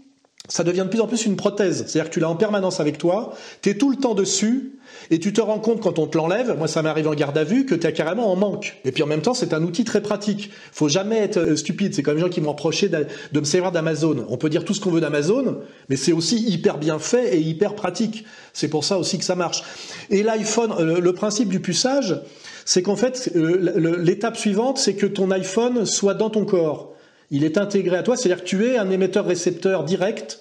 ça 0.49 0.65
devient 0.65 0.85
de 0.85 0.89
plus 0.89 1.01
en 1.01 1.07
plus 1.07 1.27
une 1.27 1.37
prothèse. 1.37 1.85
C'est-à-dire 1.87 2.11
que 2.11 2.15
tu 2.15 2.21
l'as 2.21 2.31
en 2.31 2.37
permanence 2.37 2.81
avec 2.81 2.99
toi, 2.99 3.35
tu 3.63 3.71
es 3.71 3.75
tout 3.75 3.91
le 3.91 3.97
temps 3.97 4.15
dessus, 4.15 4.79
et 5.11 5.19
tu 5.19 5.33
te 5.33 5.41
rends 5.41 5.59
compte 5.59 5.81
quand 5.81 5.99
on 5.99 6.07
te 6.07 6.17
l'enlève, 6.17 6.57
moi 6.59 6.69
ça 6.69 6.83
m'arrive 6.83 7.09
en 7.09 7.15
garde 7.15 7.37
à 7.39 7.45
vue, 7.45 7.65
que 7.65 7.75
tu 7.75 7.91
carrément 7.93 8.31
en 8.31 8.37
manque. 8.37 8.79
Et 8.85 8.93
puis 8.93 9.03
en 9.03 9.07
même 9.07 9.23
temps, 9.23 9.35
c'est 9.35 9.53
un 9.53 9.63
outil 9.63 9.85
très 9.85 10.03
pratique. 10.03 10.51
faut 10.73 10.89
jamais 10.89 11.19
être 11.19 11.39
euh, 11.39 11.57
stupide. 11.57 11.95
C'est 11.95 12.03
comme 12.03 12.17
les 12.17 12.21
gens 12.21 12.29
qui 12.29 12.41
m'ont 12.41 12.51
reproché 12.51 12.89
de, 12.89 13.07
me 13.39 13.45
servir 13.45 13.73
d'Amazon. 13.73 14.27
On 14.29 14.37
peut 14.37 14.51
dire 14.51 14.65
tout 14.65 14.75
ce 14.75 14.81
qu'on 14.81 14.91
veut 14.91 15.01
d'Amazon, 15.01 15.59
mais 15.89 15.97
c'est 15.97 16.13
aussi 16.13 16.39
hyper 16.49 16.79
bien 16.79 16.99
fait 16.99 17.37
et 17.37 17.41
hyper 17.41 17.75
pratique. 17.75 18.25
C'est 18.53 18.69
pour 18.69 18.85
ça 18.85 18.99
aussi 18.99 19.19
que 19.19 19.25
ça 19.25 19.35
marche. 19.35 19.63
Et 20.11 20.23
l'iPhone, 20.23 20.73
euh, 20.79 21.01
le 21.01 21.13
principe 21.13 21.49
du 21.49 21.61
puçage, 21.61 22.21
c'est 22.65 22.83
qu'en 22.83 22.97
fait, 22.97 23.31
euh, 23.35 23.97
l'étape 23.99 24.37
suivante, 24.37 24.79
c'est 24.79 24.95
que 24.95 25.07
ton 25.07 25.31
iPhone 25.31 25.87
soit 25.87 26.15
dans 26.15 26.31
ton 26.31 26.45
corps. 26.45 26.95
Il 27.31 27.45
est 27.45 27.59
intégré 27.59 27.97
à 27.97 28.03
toi, 28.03 28.17
c'est-à-dire 28.17 28.43
que 28.43 28.49
tu 28.49 28.67
es 28.67 28.79
un 28.79 28.91
émetteur-récepteur 28.91 29.85
direct 29.85 30.41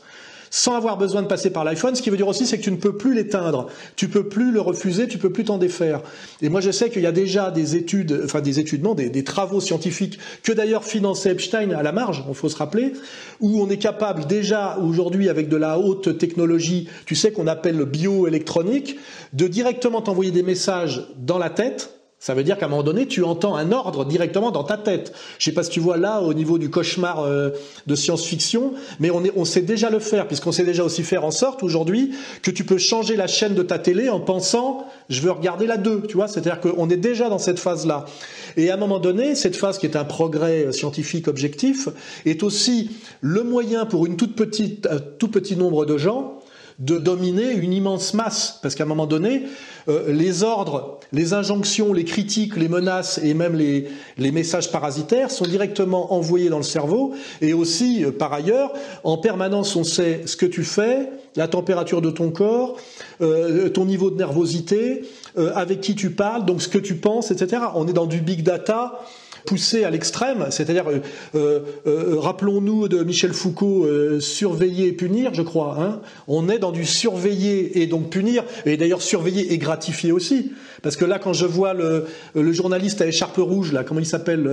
sans 0.50 0.76
avoir 0.76 0.98
besoin 0.98 1.22
de 1.22 1.28
passer 1.28 1.50
par 1.50 1.64
l'iPhone. 1.64 1.96
Ce 1.96 2.02
qui 2.02 2.10
veut 2.10 2.18
dire 2.18 2.28
aussi, 2.28 2.46
c'est 2.46 2.58
que 2.58 2.64
tu 2.64 2.72
ne 2.72 2.78
peux 2.78 2.96
plus 2.96 3.14
l'éteindre, 3.14 3.68
tu 3.96 4.08
peux 4.08 4.28
plus 4.28 4.52
le 4.52 4.62
refuser, 4.62 5.08
tu 5.08 5.18
peux 5.18 5.32
plus 5.32 5.46
t'en 5.46 5.58
défaire. 5.58 6.02
Et 6.42 6.50
moi, 6.50 6.62
je 6.62 6.72
sais 6.72 6.90
qu'il 6.90 7.02
y 7.02 7.08
a 7.08 7.12
déjà 7.12 7.52
des 7.52 7.76
études, 7.76 8.22
enfin 8.24 8.42
des 8.42 8.60
études, 8.60 8.84
non, 8.84 8.94
des, 8.94 9.24
travaux 9.24 9.60
scientifiques 9.60 10.20
que 10.44 10.52
d'ailleurs 10.52 10.86
finançait 10.86 11.32
Epstein 11.32 11.72
à 11.72 11.84
la 11.84 11.92
marge, 11.92 12.24
il 12.28 12.36
faut 12.36 12.50
se 12.50 12.56
rappeler, 12.56 12.94
où 13.42 13.62
on 13.62 13.70
est 13.70 13.78
capable 13.78 14.26
déjà 14.26 14.78
aujourd'hui 14.82 15.30
avec 15.30 15.50
de 15.50 15.58
la 15.58 15.78
haute 15.78 16.18
technologie, 16.18 16.88
tu 17.06 17.16
sais 17.16 17.32
qu'on 17.32 17.48
appelle 17.48 17.76
le 17.76 17.86
bioélectronique, 17.86 18.98
de 19.34 19.48
directement 19.48 20.02
t'envoyer 20.02 20.32
des 20.32 20.44
messages 20.44 21.08
dans 21.18 21.38
la 21.38 21.50
tête 21.50 21.97
ça 22.20 22.34
veut 22.34 22.44
dire 22.44 22.58
qu'à 22.58 22.66
un 22.66 22.70
moment 22.70 22.84
donné, 22.84 23.06
tu 23.06 23.24
entends 23.24 23.56
un 23.56 23.72
ordre 23.72 24.04
directement 24.04 24.50
dans 24.50 24.64
ta 24.64 24.76
tête. 24.78 25.14
Je 25.38 25.46
sais 25.46 25.52
pas 25.52 25.64
si 25.64 25.70
tu 25.70 25.80
vois 25.80 25.98
là 25.98 26.22
au 26.22 26.34
niveau 26.34 26.58
du 26.58 26.72
cauchemar 26.72 27.20
euh, 27.20 27.52
de 27.86 27.96
science-fiction, 27.96 28.74
mais 29.00 29.12
on, 29.12 29.24
est, 29.24 29.32
on 29.36 29.46
sait 29.46 29.62
déjà 29.62 29.92
le 29.92 30.00
faire, 30.00 30.28
puisqu'on 30.28 30.52
sait 30.52 30.64
déjà 30.64 30.84
aussi 30.84 31.04
faire 31.04 31.24
en 31.24 31.32
sorte 31.32 31.62
aujourd'hui 31.62 32.16
que 32.42 32.50
tu 32.50 32.64
peux 32.64 32.80
changer 32.80 33.16
la 33.16 33.28
chaîne 33.28 33.54
de 33.54 33.62
ta 33.62 33.78
télé 33.78 34.10
en 34.10 34.20
pensant 34.20 34.88
je 35.10 35.22
veux 35.22 35.32
regarder 35.32 35.68
la 35.68 35.78
2, 35.78 36.04
tu 36.08 36.16
vois. 36.16 36.28
C'est-à-dire 36.28 36.60
qu'on 36.60 36.90
est 36.90 36.98
déjà 36.98 37.30
dans 37.30 37.38
cette 37.38 37.60
phase-là. 37.60 38.06
Et 38.58 38.72
à 38.72 38.74
un 38.74 38.78
moment 38.78 39.00
donné, 39.00 39.36
cette 39.36 39.56
phase 39.56 39.78
qui 39.78 39.86
est 39.86 39.96
un 39.96 40.04
progrès 40.04 40.72
scientifique 40.74 41.28
objectif 41.28 41.88
est 42.26 42.44
aussi 42.44 42.92
le 43.22 43.44
moyen 43.44 43.86
pour 43.86 44.06
une 44.06 44.18
toute 44.18 44.36
petite, 44.36 44.88
un 44.88 45.00
tout 45.00 45.30
petit 45.30 45.56
nombre 45.56 45.86
de 45.86 45.98
gens 45.98 46.37
de 46.80 46.98
dominer 46.98 47.54
une 47.54 47.74
immense 47.74 48.14
masse. 48.14 48.60
Parce 48.62 48.76
qu'à 48.76 48.84
un 48.84 48.88
moment 48.88 49.08
donné, 49.08 49.44
euh, 49.90 50.12
les 50.12 50.44
ordres, 50.44 51.00
les 51.12 51.34
injonctions, 51.34 51.92
les 51.92 52.06
critiques, 52.06 52.56
les 52.56 52.68
menaces 52.68 53.20
et 53.24 53.34
même 53.34 53.56
les, 53.56 53.88
les 54.18 54.32
messages 54.32 54.72
parasitaires 54.72 55.32
sont 55.32 55.46
directement 55.46 56.14
envoyés 56.14 56.50
dans 56.50 56.58
le 56.58 56.64
cerveau. 56.64 57.14
Et 57.42 57.54
aussi, 57.54 58.06
euh, 58.06 58.12
par 58.12 58.32
ailleurs, 58.32 58.74
en 59.04 59.18
permanence, 59.18 59.76
on 59.76 59.84
sait 59.84 60.22
ce 60.26 60.38
que 60.38 60.46
tu 60.46 60.64
fais, 60.64 61.10
la 61.36 61.48
température 61.48 62.02
de 62.02 62.12
ton 62.12 62.30
corps, 62.30 62.78
euh, 63.22 63.70
ton 63.70 63.86
niveau 63.86 64.12
de 64.12 64.18
nervosité, 64.18 65.04
avec 65.54 65.82
qui 65.82 65.94
tu 65.94 66.10
parles, 66.10 66.46
donc 66.46 66.64
ce 66.64 66.68
que 66.68 66.80
tu 66.80 66.96
penses, 66.96 67.30
etc. 67.30 67.62
On 67.76 67.88
est 67.88 67.94
dans 67.94 68.08
du 68.08 68.22
big 68.22 68.42
data 68.42 69.04
poussé 69.48 69.86
à 69.86 69.90
l'extrême, 69.90 70.48
c'est-à-dire, 70.52 70.90
euh, 70.90 71.00
euh, 71.34 71.60
euh, 71.88 72.20
rappelons-nous 72.20 72.90
de 72.90 73.04
Michel 73.04 73.34
Foucault, 73.34 73.88
surveiller 74.20 74.88
et 74.88 74.92
punir, 74.92 75.34
je 75.34 75.42
crois. 75.42 75.78
Hein. 75.80 76.02
On 76.28 76.50
est 76.50 76.60
dans 76.60 76.72
du 76.72 76.86
surveiller 76.86 77.82
et 77.82 77.88
donc 77.88 78.12
punir, 78.12 78.44
et 78.66 78.78
d'ailleurs 78.78 79.02
surveiller 79.02 79.54
et 79.54 79.58
gratifier 79.58 80.12
aussi. 80.12 80.52
Parce 80.84 80.98
que 80.98 81.06
là, 81.06 81.18
quand 81.18 81.34
je 81.34 81.46
vois 81.46 81.74
le, 81.74 82.06
journaliste 82.54 83.02
à 83.02 83.08
écharpe 83.08 83.38
rouge, 83.38 83.72
là, 83.72 83.84
comment 83.84 84.02
il 84.02 84.06
s'appelle, 84.06 84.50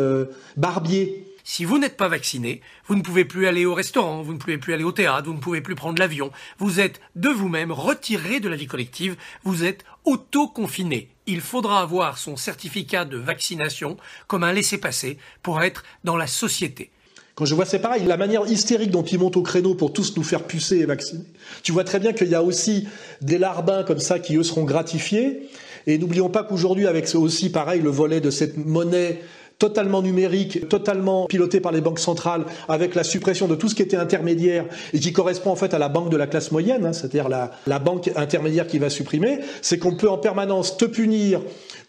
Barbier, 0.57 1.25
si 1.43 1.65
vous 1.65 1.79
n'êtes 1.79 1.97
pas 1.97 2.09
vacciné, 2.09 2.63
vous 2.87 2.95
ne 2.95 3.03
pouvez 3.03 3.25
plus 3.25 3.47
aller 3.47 3.67
au 3.67 3.75
restaurant, 3.75 4.23
vous 4.23 4.33
ne 4.33 4.39
pouvez 4.39 4.59
plus 4.59 4.73
aller 4.73 4.85
au 4.85 4.93
théâtre, 4.93 5.27
vous 5.27 5.35
ne 5.35 5.41
pouvez 5.41 5.61
plus 5.61 5.75
prendre 5.75 5.99
l'avion. 5.99 6.31
Vous 6.59 6.81
êtes 6.81 7.01
de 7.17 7.29
vous-même 7.29 7.73
retiré 7.73 8.41
de 8.41 8.49
la 8.49 8.57
vie 8.57 8.67
collective, 8.67 9.17
vous 9.43 9.65
êtes 9.65 9.85
auto-confiné. 10.05 11.14
Il 11.27 11.41
faudra 11.41 11.81
avoir 11.81 12.19
son 12.19 12.37
certificat 12.37 13.05
de 13.05 13.17
vaccination 13.17 13.97
comme 14.27 14.45
un 14.45 14.53
laissez-passer 14.53 15.19
pour 15.43 15.63
être 15.63 15.83
dans 16.05 16.17
la 16.17 16.27
société. 16.27 16.91
Quand 17.35 17.47
je 17.47 17.55
vois, 17.55 17.65
c'est 17.65 17.81
pareil, 17.81 18.05
la 18.05 18.17
manière 18.17 18.47
hystérique 18.47 18.91
dont 18.91 19.03
ils 19.03 19.19
montent 19.19 19.37
au 19.37 19.43
créneau 19.43 19.75
pour 19.75 19.93
tous 19.93 20.17
nous 20.17 20.23
faire 20.23 20.45
pucer 20.45 20.79
et 20.79 20.87
vacciner. 20.87 21.25
Tu 21.65 21.73
vois 21.73 21.83
très 21.83 21.99
bien 21.99 22.13
qu'il 22.13 22.29
y 22.29 22.35
a 22.35 22.43
aussi 22.43 22.87
des 23.23 23.39
larbins 23.39 23.83
comme 23.83 23.99
ça 23.99 24.21
qui, 24.21 24.37
eux, 24.37 24.45
seront 24.45 24.65
gratifiés. 24.65 25.49
Et 25.87 25.99
n'oublions 25.99 26.31
pas 26.31 26.45
qu'aujourd'hui, 26.45 26.87
avec 26.87 27.13
aussi, 27.15 27.51
pareil, 27.51 27.81
le 27.81 27.91
volet 27.91 28.21
de 28.21 28.31
cette 28.31 28.57
monnaie 28.57 29.21
totalement 29.59 30.03
numérique, 30.03 30.69
totalement 30.69 31.27
piloté 31.27 31.61
par 31.61 31.73
les 31.73 31.81
banques 31.81 31.99
centrales, 31.99 32.45
avec 32.69 32.95
la 32.95 33.05
suppression 33.05 33.49
de 33.49 33.55
tout 33.55 33.69
ce 33.69 33.75
qui 33.75 33.83
était 33.83 33.97
intermédiaire 33.97 34.65
et 34.93 35.01
qui 35.01 35.13
correspond 35.13 35.51
en 35.51 35.57
fait 35.57 35.75
à 35.75 35.79
la 35.79 35.89
banque 35.89 36.11
de 36.11 36.17
la 36.17 36.27
classe 36.27 36.53
moyenne, 36.53 36.87
hein, 36.87 36.93
c'est-à-dire 36.93 37.29
la, 37.29 37.53
la 37.67 37.79
banque 37.79 38.11
intermédiaire 38.17 38.67
qui 38.67 38.79
va 38.79 38.91
supprimer, 38.91 39.41
c'est 39.63 39.79
qu'on 39.79 39.97
peut 39.97 40.09
en 40.09 40.19
permanence 40.19 40.77
te 40.77 40.85
punir 40.85 41.41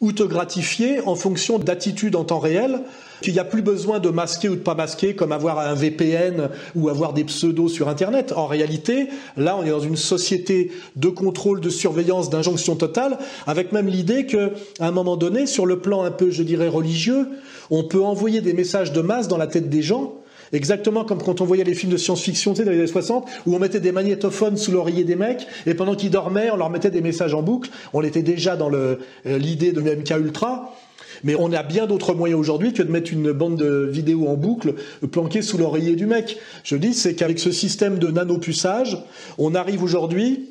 ou 0.06 0.12
te 0.12 0.22
gratifier 0.22 1.02
en 1.08 1.16
fonction 1.16 1.58
d'attitudes 1.58 2.16
en 2.16 2.24
temps 2.26 2.38
réel 2.38 2.82
qu'il 3.22 3.34
n'y 3.34 3.40
a 3.40 3.44
plus 3.44 3.64
besoin 3.64 3.98
de 3.98 4.10
masquer 4.10 4.50
ou 4.50 4.56
de 4.56 4.60
pas 4.60 4.76
masquer, 4.76 5.16
comme 5.16 5.32
avoir 5.32 5.58
un 5.58 5.74
VPN 5.74 6.50
ou 6.76 6.90
avoir 6.90 7.12
des 7.14 7.24
pseudos 7.24 7.70
sur 7.70 7.90
Internet. 7.90 8.32
En 8.36 8.46
réalité, 8.46 9.08
là, 9.36 9.58
on 9.60 9.66
est 9.66 9.72
dans 9.72 9.80
une 9.80 9.96
société 9.96 10.72
de 10.96 11.10
contrôle, 11.10 11.60
de 11.60 11.72
surveillance, 11.72 12.30
d'injonction 12.30 12.76
totale, 12.76 13.18
avec 13.48 13.72
même 13.72 13.88
l'idée 13.88 14.28
qu'à 14.28 14.52
un 14.80 14.92
moment 14.92 15.18
donné, 15.18 15.48
sur 15.48 15.66
le 15.66 15.80
plan 15.80 16.04
un 16.04 16.12
peu, 16.12 16.30
je 16.30 16.44
dirais, 16.44 16.68
religieux, 16.68 17.28
on 17.72 17.84
peut 17.84 18.04
envoyer 18.04 18.42
des 18.42 18.54
messages 18.54 18.92
de 18.92 19.02
masse 19.02 19.28
dans 19.28 19.38
la 19.38 19.48
tête 19.48 19.70
des 19.70 19.82
gens 19.82 20.14
Exactement 20.54 21.06
comme 21.06 21.22
quand 21.22 21.42
on 21.42 21.46
voyait 21.46 21.64
les 21.64 21.74
films 21.74 21.92
de 21.92 21.98
science-fiction 21.98 22.54
tu 22.54 22.60
sais, 22.60 22.66
dans 22.66 22.72
les 22.72 22.78
années 22.78 22.88
60, 22.88 23.28
où 23.46 23.56
on 23.56 23.60
mettait 23.60 23.80
des 23.80 23.92
magnétophones 23.92 24.58
sous 24.58 24.72
l'oreiller 24.72 25.04
des 25.04 25.16
mecs, 25.16 25.48
et 25.66 25.74
pendant 25.74 25.96
qu'ils 25.96 26.12
dormaient, 26.12 26.50
on 26.52 26.58
leur 26.58 26.70
mettait 26.70 26.92
des 26.92 27.02
messages 27.02 27.34
en 27.34 27.42
boucle. 27.42 27.70
On 27.94 28.02
était 28.02 28.22
déjà 28.22 28.56
dans 28.56 28.72
euh, 28.74 28.98
l'idée 29.26 29.72
de 29.72 29.82
MK 29.82 30.12
Ultra. 30.20 30.76
Mais 31.24 31.36
on 31.40 31.52
a 31.54 31.64
bien 31.64 31.88
d'autres 31.88 32.14
moyens 32.14 32.40
aujourd'hui 32.40 32.74
que 32.74 32.84
de 32.84 32.92
mettre 32.92 33.12
une 33.14 33.32
bande 33.32 33.58
de 33.58 33.90
vidéo 33.90 34.28
en 34.28 34.36
boucle 34.36 34.76
planquée 35.12 35.42
sous 35.42 35.58
l'oreiller 35.58 35.96
du 35.96 36.06
mec. 36.06 36.38
Je 36.64 36.76
dis, 36.76 36.94
c'est 36.94 37.16
qu'avec 37.16 37.40
ce 37.40 37.52
système 37.52 38.00
de 38.00 38.08
nanopuçage, 38.10 38.98
on 39.38 39.56
arrive 39.56 39.82
aujourd'hui 39.82 40.50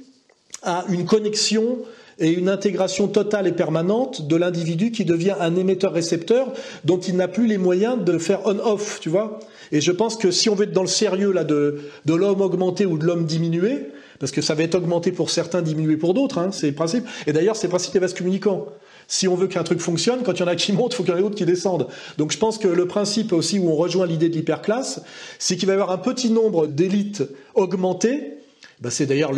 à 0.62 0.85
une 0.89 1.05
connexion 1.05 1.79
et 2.19 2.31
une 2.31 2.49
intégration 2.49 3.09
totale 3.09 3.47
et 3.47 3.53
permanente 3.53 4.27
de 4.27 4.37
l'individu 4.37 4.91
qui 4.91 5.05
devient 5.05 5.35
un 5.39 5.57
émetteur-récepteur 5.57 6.53
dont 6.85 6.99
il 6.99 7.16
n'a 7.16 7.29
plus 7.29 7.47
les 7.47 7.59
moyens 7.59 8.03
de 8.03 8.19
faire 8.19 8.47
on-off, 8.47 9.01
tu 9.01 9.09
vois. 9.09 9.41
Et 9.75 9.81
je 9.81 9.91
pense 9.91 10.17
que 10.17 10.31
si 10.31 10.49
on 10.49 10.55
veut 10.55 10.65
être 10.65 10.73
dans 10.73 10.83
le 10.83 10.89
sérieux 10.89 11.33
là 11.33 11.43
de, 11.43 11.81
de 12.07 12.15
l'homme 12.15 12.41
augmenté 12.41 12.87
ou 12.87 12.97
de 12.97 13.05
l'homme 13.05 13.27
diminué, 13.27 13.89
parce 14.21 14.31
que 14.31 14.41
ça 14.41 14.55
va 14.55 14.63
être 14.63 14.77
augmenté 14.77 15.11
pour 15.11 15.31
certains, 15.31 15.63
diminué 15.63 15.97
pour 15.97 16.15
d'autres, 16.15 16.39
hein, 16.39 16.51
c'est 16.53 16.69
le 16.69 16.75
principe. 16.75 17.05
Et 17.27 17.33
d'ailleurs, 17.33 17.57
c'est 17.57 17.67
le 17.67 17.71
principe 17.71 17.93
des 17.93 17.99
vases 17.99 18.15
communicants. 18.15 18.67
Si 19.09 19.27
on 19.27 19.35
veut 19.35 19.49
qu'un 19.49 19.65
truc 19.65 19.81
fonctionne, 19.81 20.23
quand 20.23 20.33
il 20.35 20.41
y 20.41 20.43
en 20.45 20.47
a 20.47 20.55
qui 20.55 20.73
montent, 20.73 20.93
il 20.93 20.97
faut 20.97 21.03
qu'il 21.03 21.13
y 21.13 21.15
en 21.17 21.19
ait 21.19 21.23
d'autres 21.23 21.35
qui 21.35 21.45
descendent. 21.45 21.89
Donc 22.19 22.31
je 22.31 22.39
pense 22.39 22.57
que 22.57 22.69
le 22.69 22.87
principe 22.87 23.33
aussi 23.33 23.59
où 23.59 23.69
on 23.69 23.75
rejoint 23.75 24.07
l'idée 24.07 24.29
de 24.29 24.37
l'hyperclasse, 24.37 25.03
c'est 25.41 25.57
qu'il 25.57 25.67
va 25.67 25.73
y 25.73 25.75
avoir 25.75 25.91
un 25.91 25.99
petit 25.99 26.31
nombre 26.31 26.69
d'élites 26.69 27.25
augmentées. 27.57 28.35
Ben, 28.81 28.91
c'est 28.91 29.07
d'ailleurs 29.07 29.33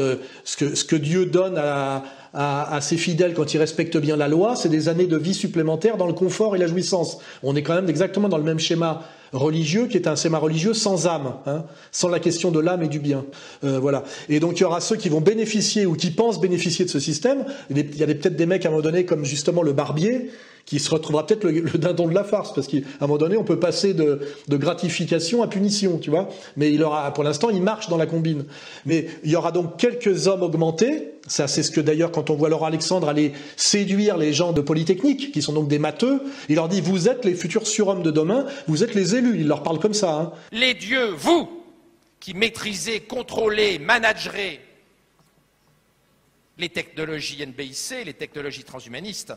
ce 0.45 0.57
que, 0.59 0.75
ce 0.75 0.85
que 0.85 0.97
Dieu 0.97 1.25
donne 1.25 1.57
à, 1.57 2.05
à, 2.35 2.81
ses 2.83 2.99
fidèles 2.99 3.33
quand 3.33 3.55
ils 3.55 3.59
respectent 3.59 3.97
bien 3.97 4.17
la 4.17 4.29
loi, 4.29 4.55
c'est 4.55 4.69
des 4.69 4.91
années 4.91 5.07
de 5.07 5.17
vie 5.17 5.35
supplémentaires 5.35 5.97
dans 5.97 6.07
le 6.07 6.13
confort 6.13 6.55
et 6.55 6.59
la 6.59 6.67
jouissance. 6.67 7.19
On 7.43 7.57
est 7.57 7.63
quand 7.63 7.75
même 7.75 7.89
exactement 7.89 8.29
dans 8.29 8.39
le 8.39 8.45
même 8.45 8.59
schéma 8.59 9.03
religieux 9.33 9.87
qui 9.87 9.97
est 9.97 10.07
un 10.07 10.17
schéma 10.17 10.39
religieux 10.39 10.75
sans 10.75 11.07
âme, 11.07 11.35
hein, 11.47 11.65
sans 11.93 12.09
la 12.09 12.21
question 12.21 12.51
de 12.51 12.61
l'âme 12.61 12.83
et 12.83 12.89
du 12.89 12.99
bien. 12.99 13.25
Euh, 13.65 13.79
voilà. 13.79 14.05
Et 14.29 14.41
donc 14.41 14.59
il 14.59 14.63
y 14.63 14.65
aura 14.65 14.81
ceux 14.81 14.97
qui 14.97 15.09
vont 15.09 15.21
bénéficier 15.21 15.87
ou 15.87 15.95
qui 15.95 16.11
pensent 16.11 16.41
bénéficier 16.41 16.85
de 16.85 16.91
ce 16.91 17.01
système. 17.01 17.45
Il 17.71 17.97
y 17.97 18.03
a 18.03 18.07
peut-être 18.07 18.37
des 18.37 18.47
mecs 18.47 18.65
à 18.65 18.69
un 18.69 18.73
moment 18.73 18.83
donné 18.83 19.05
comme 19.05 19.25
justement 19.25 19.63
le 19.63 19.73
barbier 19.73 20.31
qui 20.67 20.81
se 20.81 20.91
retrouvera 20.91 21.25
peut-être 21.25 21.45
le, 21.45 21.61
le, 21.61 21.79
dindon 21.79 22.09
de 22.09 22.15
la 22.15 22.25
farce, 22.25 22.53
parce 22.53 22.67
qu'à 22.67 22.79
un 22.79 23.07
moment 23.07 23.19
donné, 23.19 23.37
on 23.37 23.45
peut 23.45 23.59
passer 23.59 23.95
de, 23.95 24.21
de, 24.49 24.57
gratification 24.57 25.43
à 25.43 25.47
punition, 25.47 25.99
tu 25.99 26.11
vois. 26.11 26.29
Mais 26.57 26.73
il 26.73 26.83
aura, 26.83 27.15
pour 27.15 27.23
l'instant, 27.23 27.51
il 27.51 27.63
marche 27.63 27.89
dans 27.89 27.97
la 27.97 28.07
combine. 28.07 28.45
Mais 28.85 29.07
il 29.23 29.31
y 29.31 29.37
aura 29.37 29.53
donc 29.53 29.79
quelques 29.79 30.27
hommes 30.27 30.43
augmentés. 30.43 31.13
Ça, 31.29 31.47
c'est 31.47 31.63
ce 31.63 31.71
que 31.71 31.81
d'ailleurs, 31.81 32.11
quand 32.11 32.31
on 32.31 32.35
voit 32.35 32.49
Laurent 32.49 32.67
Alexandre 32.67 33.09
aller 33.09 33.33
séduire 33.57 34.17
les 34.17 34.33
gens 34.33 34.53
de 34.53 34.61
Polytechnique, 34.61 35.31
qui 35.33 35.41
sont 35.41 35.53
donc 35.53 35.69
des 35.69 35.79
matheux, 35.79 36.21
il 36.49 36.57
leur 36.57 36.69
dit 36.69 36.81
vous 36.81 37.09
êtes 37.09 37.25
les 37.25 37.35
futurs 37.35 37.67
surhommes 37.67 38.03
de 38.03 38.11
demain, 38.11 38.47
vous 38.67 38.83
êtes 38.83 38.95
les 38.95 39.15
élus. 39.15 39.39
Il 39.39 39.47
leur 39.47 39.63
parle 39.63 39.79
comme 39.79 39.95
ça. 39.95 40.13
Hein. 40.13 40.33
Les 40.51 40.75
dieux, 40.75 41.11
vous, 41.17 41.49
qui 42.19 42.35
maîtrisez, 42.35 43.01
contrôlez, 43.01 43.79
managerez 43.79 44.61
les 46.59 46.71
technologies 46.71 47.45
NBIC, 47.47 48.05
les 48.05 48.15
technologies 48.15 48.65
transhumanistes, 48.65 49.33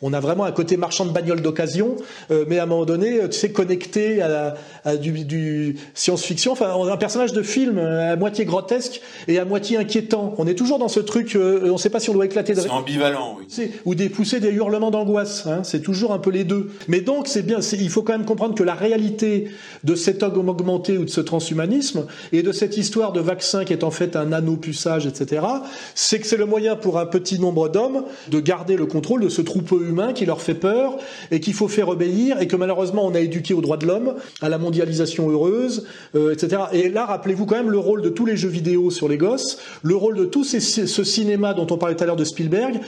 on 0.00 0.12
a 0.12 0.20
vraiment 0.20 0.44
un 0.44 0.52
côté 0.52 0.76
marchand 0.76 1.04
de 1.04 1.10
bagnoles 1.10 1.42
d'occasion, 1.42 1.96
euh, 2.30 2.44
mais 2.48 2.58
à 2.58 2.64
un 2.64 2.66
moment 2.66 2.84
donné, 2.84 3.20
tu 3.28 3.36
sais, 3.36 3.50
connecté 3.50 4.22
à, 4.22 4.54
à 4.84 4.96
du, 4.96 5.24
du 5.24 5.76
science-fiction. 5.94 6.52
Enfin, 6.52 6.72
on 6.76 6.86
a 6.86 6.92
un 6.92 6.96
personnage 6.96 7.32
de 7.32 7.42
film 7.42 7.78
à 7.78 8.14
moitié 8.16 8.44
grotesque 8.44 9.00
et 9.26 9.38
à 9.38 9.44
moitié 9.44 9.76
inquiétant. 9.76 10.34
On 10.38 10.46
est 10.46 10.54
toujours 10.54 10.78
dans 10.78 10.88
ce 10.88 11.00
truc, 11.00 11.34
euh, 11.34 11.62
on 11.64 11.72
ne 11.72 11.78
sait 11.78 11.90
pas 11.90 12.00
si 12.00 12.10
on 12.10 12.14
doit 12.14 12.26
éclater. 12.26 12.54
De... 12.54 12.60
C'est 12.60 12.70
ambivalent, 12.70 13.38
oui. 13.38 13.70
Ou 13.84 13.94
des 13.94 14.08
poussées, 14.08 14.40
des 14.40 14.50
hurlements 14.50 14.90
d'angoisse. 14.90 15.46
Hein, 15.46 15.60
c'est 15.64 15.80
toujours 15.80 16.12
un 16.12 16.18
peu 16.18 16.30
les 16.30 16.44
deux. 16.44 16.70
Mais 16.86 17.00
donc, 17.00 17.26
c'est 17.26 17.42
bien. 17.42 17.58
Il 17.72 17.90
faut 17.90 18.02
quand 18.02 18.12
même 18.12 18.26
comprendre 18.26 18.54
que 18.54 18.62
la 18.62 18.74
réalité 18.74 19.50
de 19.84 19.94
cet 19.94 20.22
homme 20.22 20.48
augmenté 20.48 20.98
ou 20.98 21.04
de 21.04 21.10
ce 21.10 21.20
transhumanisme 21.20 22.06
et 22.32 22.42
de 22.42 22.52
cette 22.52 22.76
histoire 22.76 23.12
de 23.12 23.20
vaccin 23.20 23.64
qui 23.64 23.72
est 23.72 23.84
en 23.84 23.90
fait 23.90 24.14
un 24.16 24.26
nanopuçage, 24.26 25.06
etc., 25.06 25.44
c'est 25.94 26.20
que 26.20 26.26
c'est 26.26 26.36
le 26.36 26.46
moyen 26.46 26.76
pour 26.76 26.98
un 26.98 27.06
petit 27.06 27.40
nombre 27.40 27.68
d'hommes 27.68 28.04
de 28.28 28.40
garder 28.40 28.76
le 28.76 28.86
contrôle 28.86 29.22
de 29.22 29.28
ce 29.28 29.42
troupeau 29.42 29.80
humain 29.88 30.12
qui 30.12 30.26
leur 30.26 30.40
fait 30.40 30.54
peur 30.54 30.96
et 31.30 31.40
qu'il 31.40 31.54
faut 31.54 31.68
faire 31.68 31.88
obéir 31.88 32.40
et 32.40 32.46
que 32.46 32.56
malheureusement 32.56 33.06
on 33.06 33.14
a 33.14 33.20
éduqué 33.20 33.54
aux 33.54 33.60
droits 33.60 33.76
de 33.76 33.86
l'homme, 33.86 34.14
à 34.40 34.48
la 34.48 34.58
mondialisation 34.58 35.30
heureuse, 35.30 35.86
euh, 36.14 36.32
etc. 36.32 36.62
Et 36.72 36.88
là, 36.88 37.06
rappelez-vous 37.06 37.46
quand 37.46 37.56
même 37.56 37.70
le 37.70 37.78
rôle 37.78 38.02
de 38.02 38.08
tous 38.08 38.26
les 38.26 38.36
jeux 38.36 38.48
vidéo 38.48 38.90
sur 38.90 39.08
les 39.08 39.18
gosses, 39.18 39.58
le 39.82 39.96
rôle 39.96 40.16
de 40.16 40.24
tout 40.24 40.44
ce 40.44 41.04
cinéma 41.04 41.54
dont 41.54 41.66
on 41.70 41.78
parlait 41.78 41.96
tout 41.96 42.04
à 42.04 42.06
l'heure 42.06 42.16
de 42.16 42.24
Spielberg. 42.24 42.80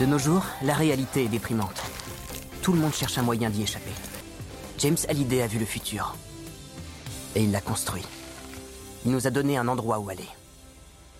De 0.00 0.06
nos 0.06 0.18
jours, 0.18 0.44
la 0.64 0.74
réalité 0.74 1.24
est 1.24 1.28
déprimante. 1.28 1.82
Tout 2.62 2.72
le 2.72 2.80
monde 2.80 2.94
cherche 2.94 3.18
un 3.18 3.22
moyen 3.22 3.50
d'y 3.50 3.62
échapper. 3.62 3.90
James 4.78 4.96
Hallyday 5.08 5.42
a 5.42 5.46
vu 5.46 5.58
le 5.58 5.64
futur. 5.64 6.16
Et 7.34 7.42
il 7.42 7.50
l'a 7.50 7.60
construit. 7.60 8.04
Il 9.04 9.12
nous 9.12 9.26
a 9.26 9.30
donné 9.30 9.56
un 9.56 9.68
endroit 9.68 9.98
où 9.98 10.08
aller. 10.08 10.28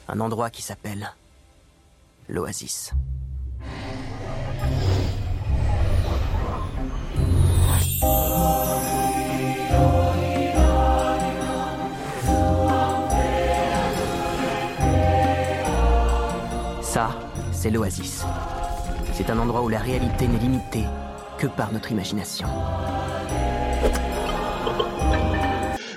Un 0.09 0.21
endroit 0.21 0.51
qui 0.51 0.63
s'appelle 0.63 1.13
l'Oasis. 2.29 2.93
C'est 17.59 17.71
l'oasis. 17.71 18.25
C'est 19.15 19.31
un 19.31 19.39
endroit 19.39 19.63
où 19.63 19.69
la 19.69 19.81
réalité 19.81 20.29
n'est 20.29 20.39
limitée 20.39 20.85
que 21.39 21.49
par 21.49 21.73
notre 21.73 21.91
imagination. 21.91 22.47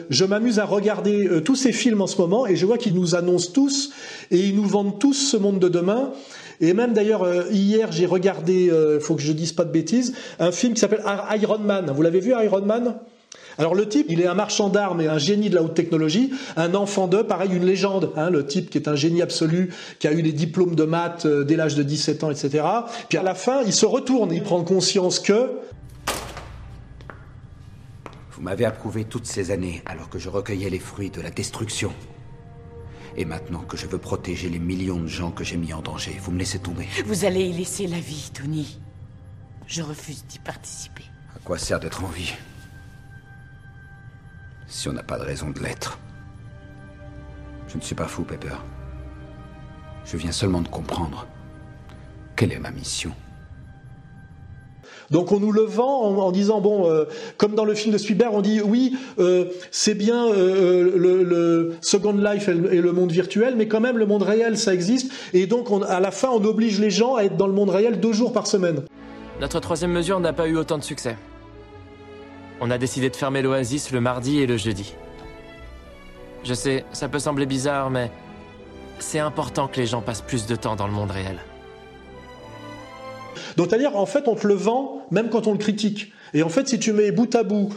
Je 0.10 0.26
m'amuse 0.26 0.58
à 0.58 0.66
regarder 0.66 1.28
euh, 1.28 1.42
tous 1.42 1.56
ces 1.56 1.72
films 1.72 2.02
en 2.02 2.08
ce 2.08 2.20
moment 2.20 2.48
et 2.48 2.56
je 2.56 2.66
vois 2.66 2.80
qu'ils 2.80 2.96
nous 2.96 3.14
annoncent 3.14 3.52
tous 3.54 3.92
et 4.32 4.40
ils 4.40 4.56
nous 4.56 4.66
vendent 4.66 4.98
tous 4.98 5.14
ce 5.14 5.38
monde 5.38 5.60
de 5.60 5.70
demain. 5.70 6.12
Et 6.62 6.74
même 6.74 6.94
d'ailleurs, 6.94 7.22
euh, 7.22 7.44
hier, 7.52 7.92
j'ai 7.92 8.08
regardé, 8.08 8.64
il 8.66 8.72
euh, 8.72 9.00
faut 9.00 9.14
que 9.14 9.22
je 9.22 9.32
dise 9.32 9.54
pas 9.54 9.64
de 9.64 9.72
bêtises, 9.72 10.14
un 10.40 10.52
film 10.52 10.74
qui 10.74 10.80
s'appelle 10.80 11.04
Iron 11.40 11.60
Man. 11.60 11.92
Vous 11.96 12.02
l'avez 12.02 12.22
vu, 12.22 12.34
Iron 12.44 12.66
Man? 12.66 12.96
Alors 13.58 13.76
le 13.76 13.88
type, 13.88 14.08
il 14.10 14.22
est 14.22 14.28
un 14.28 14.34
marchand 14.34 14.70
d'armes 14.70 15.02
et 15.02 15.08
un 15.08 15.18
génie 15.18 15.50
de 15.50 15.56
la 15.56 15.64
haute 15.64 15.74
technologie, 15.74 16.32
un 16.56 16.74
enfant 16.74 17.08
d'eux, 17.08 17.26
pareil, 17.26 17.52
une 17.54 17.66
légende. 17.66 18.12
Hein, 18.16 18.30
le 18.30 18.46
type 18.46 18.70
qui 18.70 18.78
est 18.78 18.88
un 18.88 18.96
génie 18.96 19.22
absolu, 19.22 19.74
qui 20.00 20.08
a 20.08 20.14
eu 20.14 20.22
des 20.22 20.32
diplômes 20.32 20.76
de 20.76 20.84
maths 20.84 21.26
euh, 21.26 21.44
dès 21.44 21.56
l'âge 21.56 21.76
de 21.76 21.84
17 21.84 22.24
ans, 22.24 22.32
etc. 22.32 22.66
Puis 23.10 23.18
à 23.18 23.24
la 23.24 23.36
fin, 23.36 23.62
il 23.64 23.74
se 23.74 23.86
retourne, 23.86 24.32
il 24.34 24.44
prend 24.44 24.64
conscience 24.64 25.20
que... 25.20 25.52
Vous 28.32 28.42
m'avez 28.42 28.66
approuvé 28.66 29.04
toutes 29.04 29.28
ces 29.28 29.52
années 29.52 29.84
alors 29.86 30.10
que 30.10 30.18
je 30.18 30.30
recueillais 30.30 30.70
les 30.70 30.80
fruits 30.80 31.12
de 31.12 31.22
la 31.22 31.30
destruction. 31.30 31.94
Et 33.18 33.26
maintenant 33.26 33.60
que 33.60 33.78
je 33.78 33.86
veux 33.86 33.98
protéger 33.98 34.50
les 34.50 34.60
millions 34.60 35.00
de 35.00 35.08
gens 35.08 35.32
que 35.32 35.44
j'ai 35.44 35.58
mis 35.58 35.74
en 35.74 35.82
danger, 35.82 36.18
vous 36.20 36.32
me 36.32 36.40
laissez 36.40 36.60
tomber. 36.60 36.88
Vous 37.06 37.26
allez 37.26 37.42
y 37.42 37.54
laisser 37.54 37.86
la 37.86 38.00
vie, 38.00 38.32
Tony. 38.34 38.80
Je 39.68 39.84
refuse 39.84 40.26
d'y 40.26 40.40
participer. 40.40 41.04
À 41.36 41.40
quoi 41.44 41.58
sert 41.58 41.80
d'être 41.80 42.04
en 42.04 42.08
vie? 42.08 42.34
Si 44.72 44.88
on 44.88 44.94
n'a 44.94 45.04
pas 45.04 45.20
de 45.20 45.24
raison 45.24 45.50
de 45.50 45.60
l'être. 45.60 46.00
Je 47.68 47.76
ne 47.76 47.82
suis 47.82 47.94
pas 47.94 48.08
fou, 48.08 48.24
Pepper. 48.24 48.56
Je 50.06 50.16
viens 50.16 50.32
seulement 50.32 50.62
de 50.62 50.70
comprendre 50.70 51.28
quelle 52.38 52.54
est 52.54 52.60
ma 52.60 52.72
mission. 52.72 53.12
Donc 55.12 55.34
on 55.34 55.42
nous 55.42 55.52
le 55.52 55.64
vend 55.64 56.04
en, 56.04 56.32
disant 56.32 56.62
bon, 56.62 56.90
euh, 56.90 57.04
comme 57.36 57.54
dans 57.54 57.66
le 57.66 57.76
film 57.76 57.92
de 57.92 57.98
Spielberg, 57.98 58.34
on 58.34 58.42
dit 58.42 58.62
oui, 58.62 58.96
euh, 59.20 59.46
c'est 59.72 59.94
bien 59.94 60.32
euh, 60.32 60.90
le, 60.96 61.24
le, 61.24 61.76
Second 61.82 62.14
Life 62.14 62.48
et 62.48 62.80
le, 62.80 62.92
monde 62.94 63.12
virtuel, 63.12 63.56
mais 63.58 63.68
quand 63.68 63.82
même 63.82 63.98
le 63.98 64.06
monde 64.06 64.24
réel 64.24 64.58
ça 64.58 64.74
existe. 64.74 65.12
Et 65.34 65.48
donc 65.48 65.70
on, 65.70 65.82
à 65.82 66.00
la 66.00 66.12
fin, 66.12 66.30
on 66.30 66.44
oblige 66.46 66.80
les 66.80 66.92
gens 66.92 67.16
à 67.16 67.24
être 67.24 67.36
dans 67.36 67.48
le 67.48 67.54
monde 67.54 67.72
réel 67.72 68.00
deux 68.00 68.14
jours 68.14 68.32
par 68.32 68.48
semaine. 68.48 68.84
Notre 69.42 69.60
troisième 69.60 69.92
mesure 69.92 70.22
n'a 70.22 70.32
pas 70.32 70.48
eu 70.48 70.56
autant 70.56 70.78
de 70.78 70.84
succès. 70.84 71.18
On 72.64 72.70
a 72.70 72.78
décidé 72.78 73.10
de 73.10 73.16
fermer 73.16 73.42
l'Oasis 73.42 73.92
le 73.92 74.00
mardi 74.02 74.40
et 74.40 74.46
le 74.46 74.56
jeudi. 74.56 74.94
Je 76.44 76.54
sais, 76.54 76.86
ça 76.92 77.10
peut 77.10 77.18
sembler 77.18 77.48
bizarre, 77.48 77.90
mais 77.90 78.12
c'est 79.00 79.18
important 79.18 79.68
que 79.68 79.78
les 79.78 79.88
gens 79.88 80.02
passent 80.02 80.22
plus 80.22 80.46
de 80.46 80.56
temps 80.56 80.76
dans 80.76 80.86
le 80.86 80.94
monde 80.94 81.10
réel. 81.10 81.40
Donc, 83.58 83.70
c'est-à-dire, 83.70 83.96
en 83.96 84.06
fait, 84.06 84.28
on 84.28 84.36
te 84.36 84.46
le 84.46 84.54
vend 84.54 85.08
même 85.10 85.30
quand 85.30 85.48
on 85.48 85.54
le 85.54 85.58
critique. 85.58 86.14
Et 86.34 86.44
en 86.44 86.50
fait, 86.50 86.68
si 86.68 86.80
tu 86.80 86.94
mets 86.94 87.12
bout 87.12 87.34
à 87.36 87.44
bout, 87.44 87.70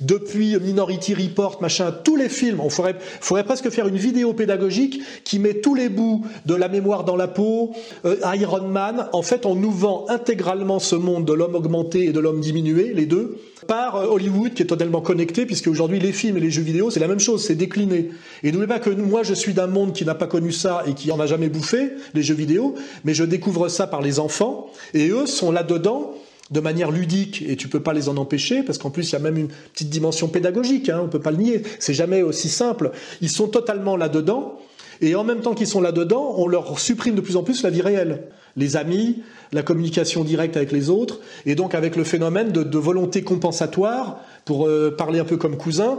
depuis 0.00 0.58
Minority 0.58 1.14
Report, 1.14 1.60
machin, 1.62 1.92
tous 1.92 2.16
les 2.16 2.28
films, 2.28 2.60
on 2.60 2.70
ferait, 2.70 2.96
faudrait 3.20 3.44
presque 3.44 3.70
faire 3.70 3.86
une 3.86 3.96
vidéo 3.96 4.32
pédagogique 4.32 5.00
qui 5.24 5.38
met 5.38 5.54
tous 5.54 5.74
les 5.74 5.88
bouts 5.88 6.24
de 6.46 6.54
la 6.54 6.68
mémoire 6.68 7.04
dans 7.04 7.16
la 7.16 7.28
peau, 7.28 7.72
euh, 8.04 8.16
Iron 8.34 8.68
Man. 8.68 9.08
En 9.12 9.22
fait, 9.22 9.46
on 9.46 9.54
nous 9.54 9.70
vend 9.70 10.06
intégralement 10.08 10.78
ce 10.78 10.96
monde 10.96 11.24
de 11.24 11.32
l'homme 11.32 11.54
augmenté 11.54 12.06
et 12.06 12.12
de 12.12 12.20
l'homme 12.20 12.40
diminué, 12.40 12.92
les 12.94 13.06
deux, 13.06 13.38
par 13.66 13.96
euh, 13.96 14.06
Hollywood 14.06 14.54
qui 14.54 14.62
est 14.62 14.66
totalement 14.66 15.00
connecté, 15.00 15.46
puisque 15.46 15.68
aujourd'hui 15.68 16.00
les 16.00 16.12
films 16.12 16.36
et 16.36 16.40
les 16.40 16.50
jeux 16.50 16.62
vidéo, 16.62 16.90
c'est 16.90 17.00
la 17.00 17.08
même 17.08 17.20
chose, 17.20 17.44
c'est 17.44 17.54
décliné. 17.54 18.10
Et 18.42 18.50
n'oubliez 18.50 18.68
pas 18.68 18.80
que 18.80 18.90
moi, 18.90 19.22
je 19.22 19.34
suis 19.34 19.54
d'un 19.54 19.68
monde 19.68 19.92
qui 19.92 20.04
n'a 20.04 20.14
pas 20.14 20.26
connu 20.26 20.52
ça 20.52 20.82
et 20.86 20.94
qui 20.94 21.12
en 21.12 21.20
a 21.20 21.26
jamais 21.26 21.48
bouffé, 21.48 21.90
les 22.14 22.22
jeux 22.22 22.34
vidéo, 22.34 22.74
mais 23.04 23.14
je 23.14 23.24
découvre 23.24 23.68
ça 23.68 23.86
par 23.86 24.00
les 24.00 24.18
enfants, 24.18 24.70
et 24.94 25.08
eux 25.10 25.26
sont 25.26 25.52
là-dedans 25.52 26.14
de 26.50 26.60
manière 26.60 26.90
ludique 26.90 27.44
et 27.46 27.56
tu 27.56 27.68
peux 27.68 27.80
pas 27.80 27.92
les 27.92 28.08
en 28.08 28.16
empêcher 28.16 28.62
parce 28.62 28.78
qu'en 28.78 28.90
plus 28.90 29.08
il 29.08 29.12
y 29.12 29.16
a 29.16 29.20
même 29.20 29.36
une 29.36 29.48
petite 29.72 29.90
dimension 29.90 30.28
pédagogique, 30.28 30.88
hein, 30.88 31.00
on 31.04 31.08
peut 31.08 31.20
pas 31.20 31.30
le 31.30 31.36
nier, 31.36 31.62
c'est 31.78 31.94
jamais 31.94 32.22
aussi 32.22 32.48
simple. 32.48 32.90
Ils 33.20 33.30
sont 33.30 33.48
totalement 33.48 33.96
là-dedans 33.96 34.58
et 35.00 35.14
en 35.14 35.24
même 35.24 35.40
temps 35.40 35.54
qu'ils 35.54 35.66
sont 35.66 35.80
là-dedans, 35.80 36.34
on 36.36 36.46
leur 36.46 36.78
supprime 36.78 37.14
de 37.14 37.20
plus 37.20 37.36
en 37.36 37.42
plus 37.42 37.62
la 37.62 37.70
vie 37.70 37.82
réelle, 37.82 38.24
les 38.56 38.76
amis, 38.76 39.22
la 39.52 39.62
communication 39.62 40.24
directe 40.24 40.56
avec 40.56 40.72
les 40.72 40.90
autres 40.90 41.20
et 41.46 41.54
donc 41.54 41.74
avec 41.74 41.96
le 41.96 42.04
phénomène 42.04 42.52
de, 42.52 42.78
volonté 42.78 43.22
compensatoire 43.22 44.20
pour 44.44 44.66
euh, 44.66 44.94
parler 44.96 45.18
un 45.20 45.24
peu 45.24 45.36
comme 45.36 45.56
cousin. 45.56 45.98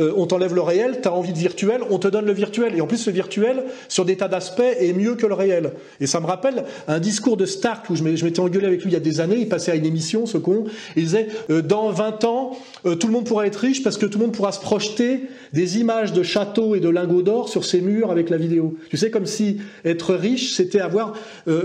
Euh, 0.00 0.12
on 0.16 0.26
t'enlève 0.26 0.54
le 0.54 0.60
réel, 0.60 1.00
tu 1.02 1.08
as 1.08 1.12
envie 1.12 1.32
de 1.32 1.38
virtuel, 1.38 1.80
on 1.90 1.98
te 1.98 2.08
donne 2.08 2.26
le 2.26 2.32
virtuel. 2.32 2.74
Et 2.76 2.80
en 2.80 2.86
plus, 2.86 3.06
le 3.06 3.12
virtuel, 3.12 3.64
sur 3.88 4.04
des 4.04 4.16
tas 4.16 4.28
d'aspects, 4.28 4.60
est 4.60 4.92
mieux 4.92 5.14
que 5.14 5.26
le 5.26 5.34
réel. 5.34 5.72
Et 6.00 6.06
ça 6.06 6.20
me 6.20 6.26
rappelle 6.26 6.64
un 6.86 7.00
discours 7.00 7.36
de 7.36 7.46
Stark 7.46 7.88
où 7.90 7.96
je 7.96 8.02
m'étais 8.02 8.40
engueulé 8.40 8.66
avec 8.66 8.82
lui 8.82 8.90
il 8.90 8.94
y 8.94 8.96
a 8.96 9.00
des 9.00 9.20
années. 9.20 9.36
Il 9.38 9.48
passait 9.48 9.72
à 9.72 9.74
une 9.74 9.86
émission, 9.86 10.26
ce 10.26 10.38
con. 10.38 10.64
il 10.96 11.04
disait 11.04 11.28
euh, 11.50 11.62
Dans 11.62 11.90
20 11.90 12.24
ans, 12.24 12.56
euh, 12.86 12.94
tout 12.94 13.06
le 13.06 13.12
monde 13.12 13.24
pourra 13.24 13.46
être 13.46 13.56
riche 13.56 13.82
parce 13.82 13.98
que 13.98 14.06
tout 14.06 14.18
le 14.18 14.26
monde 14.26 14.34
pourra 14.34 14.52
se 14.52 14.60
projeter 14.60 15.22
des 15.52 15.78
images 15.78 16.12
de 16.12 16.22
châteaux 16.22 16.74
et 16.74 16.80
de 16.80 16.88
lingots 16.88 17.22
d'or 17.22 17.48
sur 17.48 17.64
ses 17.64 17.80
murs 17.80 18.10
avec 18.10 18.30
la 18.30 18.36
vidéo. 18.36 18.76
Tu 18.90 18.96
sais, 18.96 19.10
comme 19.10 19.26
si 19.26 19.58
être 19.84 20.14
riche, 20.14 20.54
c'était 20.54 20.80
avoir 20.80 21.14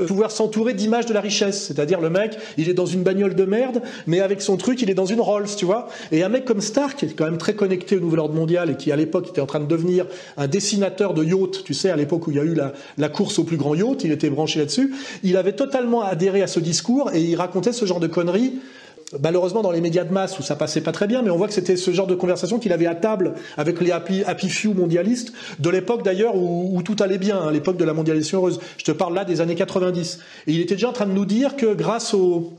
pouvoir 0.08 0.32
s'entourer 0.32 0.74
d'images 0.74 1.06
de 1.06 1.14
la 1.14 1.22
richesse. 1.22 1.66
C'est-à-dire, 1.68 2.00
le 2.00 2.10
mec, 2.10 2.38
il 2.58 2.70
est 2.70 2.74
dans 2.74 2.86
une 2.86 3.04
bagnole 3.04 3.36
de 3.36 3.46
merde, 3.46 3.82
mais 4.08 4.20
avec 4.20 4.42
son 4.42 4.58
truc, 4.58 4.82
il 4.82 4.90
est 4.90 4.94
dans 4.94 5.06
une 5.06 5.22
Rolls, 5.22 5.48
tu 5.58 5.66
vois. 5.66 5.90
Et 6.12 6.24
un 6.24 6.30
mec 6.30 6.46
comme 6.46 6.62
Stark, 6.62 7.00
qui 7.00 7.06
est 7.06 7.10
quand 7.10 7.26
même 7.26 7.38
très 7.38 7.54
connecté 7.54 7.98
au 7.98 8.00
nouvel 8.00 8.20
mondial 8.32 8.70
et 8.70 8.76
qui 8.76 8.92
à 8.92 8.96
l'époque 8.96 9.30
était 9.30 9.42
en 9.42 9.46
train 9.46 9.60
de 9.60 9.66
devenir 9.66 10.06
un 10.38 10.48
dessinateur 10.48 11.14
de 11.14 11.24
yachts, 11.24 11.64
tu 11.64 11.74
sais, 11.74 11.90
à 11.90 11.96
l'époque 11.96 12.28
où 12.28 12.32
il 12.32 12.38
y 12.38 12.40
a 12.40 12.44
eu 12.44 12.56
la, 12.98 13.10
course 13.10 13.40
au 13.40 13.44
plus 13.44 13.58
grand 13.58 13.76
yacht, 13.76 14.04
il 14.04 14.12
était 14.12 14.30
branché 14.30 14.60
là-dessus, 14.60 14.94
il 15.24 15.38
avait 15.38 15.54
totalement 15.54 16.02
adhéré 16.04 16.42
à 16.42 16.48
ce 16.48 16.60
discours 16.60 17.12
et 17.14 17.22
il 17.22 17.36
racontait 17.36 17.74
ce 17.74 17.86
genre 17.86 18.00
de 18.00 18.08
conneries 18.08 18.54
malheureusement 19.22 19.62
dans 19.62 19.72
les 19.72 19.82
médias 19.82 20.04
de 20.04 20.14
masse 20.14 20.40
où 20.40 20.44
ça 20.44 20.56
passait 20.56 20.82
pas 20.82 20.92
très 20.92 21.08
bien, 21.08 21.22
mais 21.22 21.30
on 21.30 21.38
voit 21.38 21.48
que 21.48 21.54
c'était 21.54 21.76
ce 21.76 21.92
genre 21.92 22.08
de 22.08 22.16
conversation 22.16 22.60
qu'il 22.60 22.74
avait 22.74 22.88
à 22.88 22.96
table 22.96 23.34
avec 23.58 23.80
les 23.82 23.92
happy, 23.92 24.50
few 24.50 24.74
mondialistes 24.74 25.34
de 25.60 25.70
l'époque 25.70 26.04
d'ailleurs 26.04 26.36
où, 26.36 26.82
tout 26.84 26.96
allait 27.00 27.18
bien, 27.18 27.40
hein, 27.40 27.52
l'époque 27.52 27.78
de 27.78 27.84
la 27.84 27.94
mondialisation 27.94 28.40
heureuse. 28.40 28.60
Je 28.78 28.84
te 28.84 28.92
parle 28.92 29.14
là 29.14 29.26
des 29.26 29.42
années 29.42 29.56
90. 29.56 30.20
Et 30.48 30.54
il 30.54 30.62
était 30.62 30.76
déjà 30.76 30.90
en 30.90 30.94
train 30.94 31.06
de 31.06 31.12
nous 31.12 31.26
dire 31.26 31.56
que 31.56 31.74
grâce 31.74 32.14
au 32.14 32.54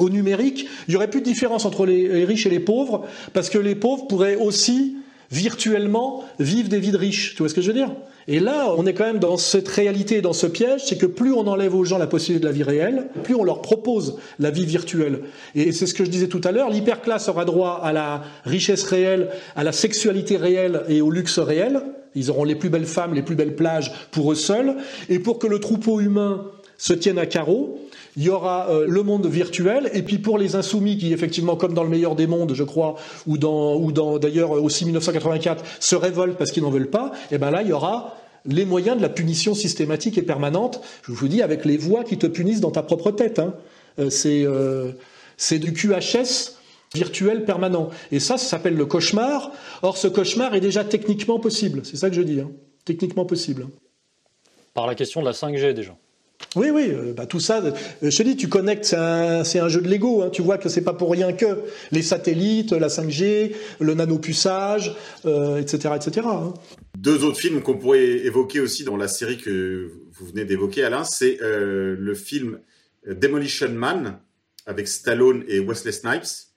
numérique, 0.00 0.66
il 0.88 0.94
y 0.94 0.96
aurait 0.96 1.10
plus 1.10 1.20
de 1.20 1.26
différence 1.26 1.64
entre 1.64 1.86
les, 1.86 2.24
riches 2.24 2.46
et 2.46 2.50
les 2.50 2.60
pauvres, 2.60 3.04
parce 3.32 3.50
que 3.50 3.58
les 3.58 3.74
pauvres 3.74 4.06
pourraient 4.06 4.36
aussi 4.36 4.96
virtuellement 5.30 6.24
vivre 6.38 6.68
des 6.68 6.78
vies 6.78 6.92
de 6.92 6.96
riches. 6.96 7.34
Tu 7.34 7.38
vois 7.38 7.48
ce 7.48 7.54
que 7.54 7.60
je 7.60 7.68
veux 7.68 7.74
dire? 7.74 7.90
Et 8.28 8.40
là, 8.40 8.74
on 8.76 8.86
est 8.86 8.94
quand 8.94 9.04
même 9.04 9.20
dans 9.20 9.36
cette 9.36 9.68
réalité, 9.68 10.20
dans 10.20 10.32
ce 10.32 10.48
piège, 10.48 10.82
c'est 10.84 10.98
que 10.98 11.06
plus 11.06 11.32
on 11.32 11.46
enlève 11.46 11.74
aux 11.76 11.84
gens 11.84 11.96
la 11.96 12.08
possibilité 12.08 12.42
de 12.42 12.48
la 12.48 12.52
vie 12.52 12.64
réelle, 12.64 13.06
plus 13.22 13.36
on 13.36 13.44
leur 13.44 13.62
propose 13.62 14.18
la 14.40 14.50
vie 14.50 14.66
virtuelle. 14.66 15.20
Et 15.54 15.70
c'est 15.70 15.86
ce 15.86 15.94
que 15.94 16.04
je 16.04 16.10
disais 16.10 16.26
tout 16.26 16.40
à 16.42 16.50
l'heure, 16.50 16.70
l'hyperclasse 16.70 17.28
aura 17.28 17.44
droit 17.44 17.80
à 17.84 17.92
la 17.92 18.24
richesse 18.44 18.82
réelle, 18.82 19.28
à 19.54 19.62
la 19.62 19.70
sexualité 19.70 20.36
réelle 20.36 20.82
et 20.88 21.00
au 21.00 21.10
luxe 21.10 21.38
réel. 21.38 21.82
Ils 22.16 22.30
auront 22.30 22.44
les 22.44 22.56
plus 22.56 22.70
belles 22.70 22.86
femmes, 22.86 23.14
les 23.14 23.22
plus 23.22 23.36
belles 23.36 23.54
plages 23.54 23.92
pour 24.10 24.32
eux 24.32 24.36
seuls. 24.36 24.74
Et 25.08 25.20
pour 25.20 25.38
que 25.38 25.46
le 25.46 25.60
troupeau 25.60 26.00
humain 26.00 26.46
se 26.78 26.94
tienne 26.94 27.18
à 27.18 27.26
carreau, 27.26 27.78
il 28.16 28.22
y 28.22 28.28
aura 28.30 28.70
euh, 28.70 28.86
le 28.88 29.02
monde 29.02 29.26
virtuel, 29.26 29.90
et 29.92 30.02
puis 30.02 30.18
pour 30.18 30.38
les 30.38 30.56
insoumis 30.56 30.96
qui, 30.96 31.12
effectivement, 31.12 31.56
comme 31.56 31.74
dans 31.74 31.84
le 31.84 31.90
meilleur 31.90 32.14
des 32.14 32.26
mondes, 32.26 32.54
je 32.54 32.64
crois, 32.64 32.96
ou 33.26 33.36
dans, 33.36 33.76
ou 33.76 33.92
dans 33.92 34.18
d'ailleurs 34.18 34.52
aussi 34.52 34.84
1984, 34.84 35.62
se 35.80 35.96
révoltent 35.96 36.38
parce 36.38 36.50
qu'ils 36.50 36.62
n'en 36.62 36.70
veulent 36.70 36.90
pas, 36.90 37.12
et 37.30 37.38
ben 37.38 37.50
là, 37.50 37.62
il 37.62 37.68
y 37.68 37.72
aura 37.72 38.16
les 38.46 38.64
moyens 38.64 38.96
de 38.96 39.02
la 39.02 39.08
punition 39.08 39.54
systématique 39.54 40.18
et 40.18 40.22
permanente. 40.22 40.80
Je 41.02 41.12
vous 41.12 41.28
dis 41.28 41.42
avec 41.42 41.64
les 41.64 41.76
voix 41.76 42.04
qui 42.04 42.16
te 42.16 42.26
punissent 42.26 42.60
dans 42.60 42.70
ta 42.70 42.82
propre 42.82 43.10
tête. 43.10 43.38
Hein. 43.38 43.54
Euh, 43.98 44.10
c'est 44.10 44.44
euh, 44.44 44.92
c'est 45.36 45.58
du 45.58 45.72
QHS 45.72 46.54
virtuel 46.94 47.44
permanent. 47.44 47.90
Et 48.12 48.20
ça, 48.20 48.38
ça 48.38 48.46
s'appelle 48.46 48.76
le 48.76 48.86
cauchemar. 48.86 49.52
Or, 49.82 49.96
ce 49.98 50.08
cauchemar 50.08 50.54
est 50.54 50.60
déjà 50.60 50.84
techniquement 50.84 51.38
possible. 51.38 51.82
C'est 51.84 51.96
ça 51.96 52.08
que 52.08 52.16
je 52.16 52.22
dis. 52.22 52.40
Hein. 52.40 52.50
Techniquement 52.84 53.24
possible. 53.24 53.66
Par 54.72 54.86
la 54.86 54.94
question 54.94 55.20
de 55.20 55.26
la 55.26 55.32
5G 55.32 55.74
déjà. 55.74 55.96
Oui, 56.56 56.70
oui, 56.70 56.88
euh, 56.90 57.12
bah, 57.12 57.26
tout 57.26 57.38
ça, 57.38 57.62
euh, 57.62 57.72
je 58.02 58.16
te 58.16 58.22
dis, 58.22 58.36
tu 58.36 58.48
connectes, 58.48 58.84
c'est 58.86 59.58
un, 59.58 59.68
jeu 59.68 59.82
de 59.82 59.88
Lego, 59.88 60.22
hein, 60.22 60.30
tu 60.30 60.40
vois 60.40 60.56
que 60.56 60.70
c'est 60.70 60.80
pas 60.80 60.94
pour 60.94 61.10
rien 61.10 61.34
que 61.34 61.60
les 61.92 62.00
satellites, 62.00 62.72
la 62.72 62.88
5G, 62.88 63.54
le 63.78 63.94
nanopuçage, 63.94 64.96
euh, 65.26 65.58
etc. 65.58 65.94
etc. 65.96 66.26
Hein. 66.30 66.54
Deux 66.96 67.24
autres 67.24 67.38
films 67.38 67.60
qu'on 67.60 67.76
pourrait 67.76 68.06
évoquer 68.24 68.60
aussi 68.60 68.84
dans 68.84 68.96
la 68.96 69.06
série 69.06 69.36
que 69.36 69.90
vous 70.12 70.26
venez 70.26 70.46
d'évoquer, 70.46 70.82
Alain, 70.84 71.04
c'est 71.04 71.38
le 71.42 72.14
film 72.14 72.58
Demolition 73.06 73.68
Man 73.68 74.18
avec 74.64 74.88
Stallone 74.88 75.44
et 75.48 75.60
Wesley 75.60 75.92
Snipes, 75.92 76.48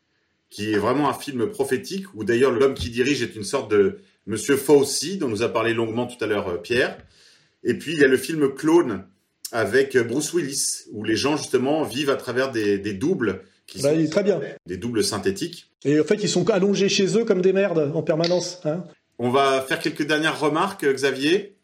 qui 0.50 0.72
est 0.72 0.78
vraiment 0.78 1.10
un 1.10 1.14
film 1.14 1.48
prophétique, 1.50 2.06
où 2.16 2.24
d'ailleurs 2.24 2.52
l'homme 2.52 2.74
qui 2.74 2.90
dirige 2.90 3.22
est 3.22 3.36
une 3.36 3.44
sorte 3.44 3.70
de 3.70 3.98
Monsieur 4.28 4.56
Fauci, 4.56 5.18
dont 5.18 5.28
nous 5.28 5.44
a 5.44 5.50
parlé 5.50 5.74
longuement 5.74 6.08
tout 6.08 6.24
à 6.24 6.28
l'heure 6.28 6.62
Pierre. 6.62 6.98
Et 7.66 7.74
puis 7.74 7.94
il 7.94 8.00
y 8.00 8.06
a 8.06 8.08
le 8.08 8.18
film 8.18 8.54
Clone, 8.56 9.04
avec 9.52 9.98
Bruce 9.98 10.34
Willis, 10.34 10.86
où 10.92 11.04
les 11.04 11.16
gens 11.16 11.38
justement 11.38 11.84
vivent 11.84 12.10
à 12.10 12.16
travers 12.16 12.52
des, 12.52 12.94
doubles 12.94 13.44
qui 13.68 13.82
bah, 13.82 13.94
sont 13.94 14.10
très 14.10 14.24
bien. 14.24 14.42
des 14.66 14.78
doubles 14.78 15.04
synthétiques. 15.04 15.72
Et 15.84 16.00
en 16.00 16.04
fait, 16.04 16.16
ils 16.16 16.30
sont 16.30 16.50
allongés 16.50 16.90
chez 16.90 17.18
eux 17.18 17.26
comme 17.26 17.42
des 17.42 17.54
merdes 17.54 17.92
en 17.94 18.04
permanence. 18.04 18.60
Hein. 18.66 18.84
On 19.18 19.30
va 19.30 19.62
faire 19.62 19.80
quelques 19.80 20.06
dernières 20.06 20.40
remarques, 20.40 20.86
Xavier. 20.86 21.56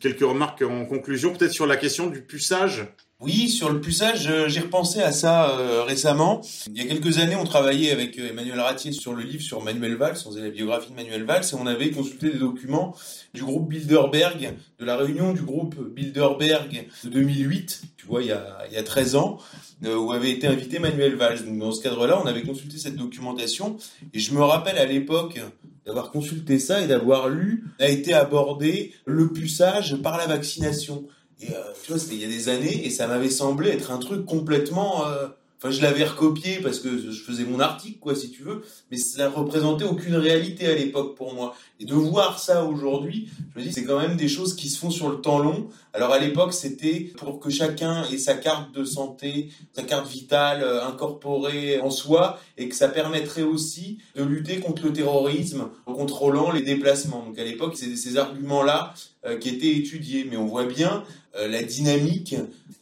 Quelques 0.00 0.20
remarques 0.20 0.62
en 0.62 0.84
conclusion, 0.84 1.32
peut-être 1.32 1.52
sur 1.52 1.66
la 1.66 1.76
question 1.76 2.06
du 2.06 2.22
puçage. 2.22 2.86
Oui, 3.24 3.48
sur 3.48 3.70
le 3.70 3.80
puçage, 3.80 4.26
euh, 4.26 4.48
j'ai 4.48 4.58
repensé 4.58 5.00
à 5.00 5.12
ça 5.12 5.50
euh, 5.50 5.84
récemment. 5.84 6.40
Il 6.66 6.76
y 6.76 6.80
a 6.80 6.88
quelques 6.88 7.18
années, 7.18 7.36
on 7.36 7.44
travaillait 7.44 7.92
avec 7.92 8.18
euh, 8.18 8.30
Emmanuel 8.30 8.58
Ratier 8.58 8.90
sur 8.90 9.14
le 9.14 9.22
livre 9.22 9.44
sur 9.44 9.62
Manuel 9.62 9.94
Valls, 9.94 10.16
on 10.26 10.30
faisait 10.30 10.40
la 10.40 10.50
biographie 10.50 10.90
de 10.90 10.96
Manuel 10.96 11.22
Valls, 11.22 11.44
et 11.44 11.54
on 11.54 11.68
avait 11.68 11.92
consulté 11.92 12.30
des 12.30 12.40
documents 12.40 12.96
du 13.32 13.44
groupe 13.44 13.68
Bilderberg, 13.68 14.54
de 14.80 14.84
la 14.84 14.96
réunion 14.96 15.32
du 15.32 15.42
groupe 15.42 15.76
Bilderberg 15.94 16.88
de 17.04 17.08
2008, 17.10 17.82
tu 17.96 18.06
vois, 18.06 18.22
il 18.22 18.28
y 18.28 18.32
a, 18.32 18.58
il 18.68 18.74
y 18.74 18.76
a 18.76 18.82
13 18.82 19.14
ans, 19.14 19.38
où 19.84 20.10
avait 20.10 20.32
été 20.32 20.48
invité 20.48 20.80
Manuel 20.80 21.14
Valls. 21.14 21.44
Donc 21.44 21.58
dans 21.58 21.70
ce 21.70 21.80
cadre-là, 21.80 22.20
on 22.20 22.26
avait 22.26 22.42
consulté 22.42 22.76
cette 22.76 22.96
documentation, 22.96 23.76
et 24.12 24.18
je 24.18 24.34
me 24.34 24.42
rappelle 24.42 24.78
à 24.78 24.84
l'époque 24.84 25.40
d'avoir 25.86 26.10
consulté 26.10 26.58
ça 26.58 26.80
et 26.80 26.88
d'avoir 26.88 27.28
lu, 27.28 27.64
a 27.78 27.88
été 27.88 28.14
abordé 28.14 28.92
le 29.04 29.32
puçage 29.32 29.96
par 30.02 30.16
la 30.16 30.26
vaccination. 30.26 31.04
Et 31.42 31.52
euh, 31.52 31.62
tu 31.82 31.92
vois, 31.92 31.98
c'était 31.98 32.14
il 32.14 32.20
y 32.20 32.24
a 32.24 32.28
des 32.28 32.48
années 32.48 32.86
et 32.86 32.90
ça 32.90 33.06
m'avait 33.06 33.30
semblé 33.30 33.70
être 33.70 33.90
un 33.90 33.98
truc 33.98 34.24
complètement. 34.24 35.06
Euh, 35.06 35.26
enfin, 35.58 35.70
je 35.70 35.82
l'avais 35.82 36.04
recopié 36.04 36.60
parce 36.60 36.78
que 36.78 37.10
je 37.10 37.22
faisais 37.22 37.44
mon 37.44 37.58
article, 37.58 37.98
quoi, 37.98 38.14
si 38.14 38.30
tu 38.30 38.42
veux, 38.42 38.62
mais 38.90 38.96
ça 38.96 39.28
représentait 39.28 39.84
aucune 39.84 40.14
réalité 40.14 40.66
à 40.66 40.74
l'époque 40.74 41.16
pour 41.16 41.34
moi. 41.34 41.54
Et 41.80 41.84
de 41.84 41.94
voir 41.94 42.38
ça 42.38 42.64
aujourd'hui, 42.64 43.28
je 43.54 43.60
me 43.60 43.64
dis, 43.64 43.72
c'est 43.72 43.84
quand 43.84 43.98
même 43.98 44.16
des 44.16 44.28
choses 44.28 44.54
qui 44.54 44.68
se 44.68 44.78
font 44.78 44.90
sur 44.90 45.08
le 45.08 45.20
temps 45.20 45.40
long. 45.40 45.68
Alors 45.94 46.12
à 46.12 46.18
l'époque, 46.20 46.52
c'était 46.52 47.12
pour 47.16 47.40
que 47.40 47.50
chacun 47.50 48.04
ait 48.04 48.18
sa 48.18 48.34
carte 48.34 48.72
de 48.72 48.84
santé, 48.84 49.48
sa 49.72 49.82
carte 49.82 50.08
vitale 50.08 50.62
euh, 50.62 50.86
incorporée 50.86 51.80
en 51.80 51.90
soi, 51.90 52.38
et 52.56 52.68
que 52.68 52.76
ça 52.76 52.88
permettrait 52.88 53.42
aussi 53.42 53.98
de 54.14 54.22
lutter 54.22 54.60
contre 54.60 54.84
le 54.84 54.92
terrorisme 54.92 55.70
en 55.86 55.94
contrôlant 55.94 56.52
les 56.52 56.62
déplacements. 56.62 57.24
Donc 57.26 57.38
à 57.38 57.44
l'époque, 57.44 57.76
c'est 57.76 57.96
ces 57.96 58.16
arguments-là 58.16 58.94
qui 59.40 59.48
étaient 59.48 59.76
étudiés. 59.76 60.26
Mais 60.28 60.36
on 60.36 60.46
voit 60.46 60.66
bien 60.66 61.04
euh, 61.34 61.48
la 61.48 61.62
dynamique, 61.62 62.34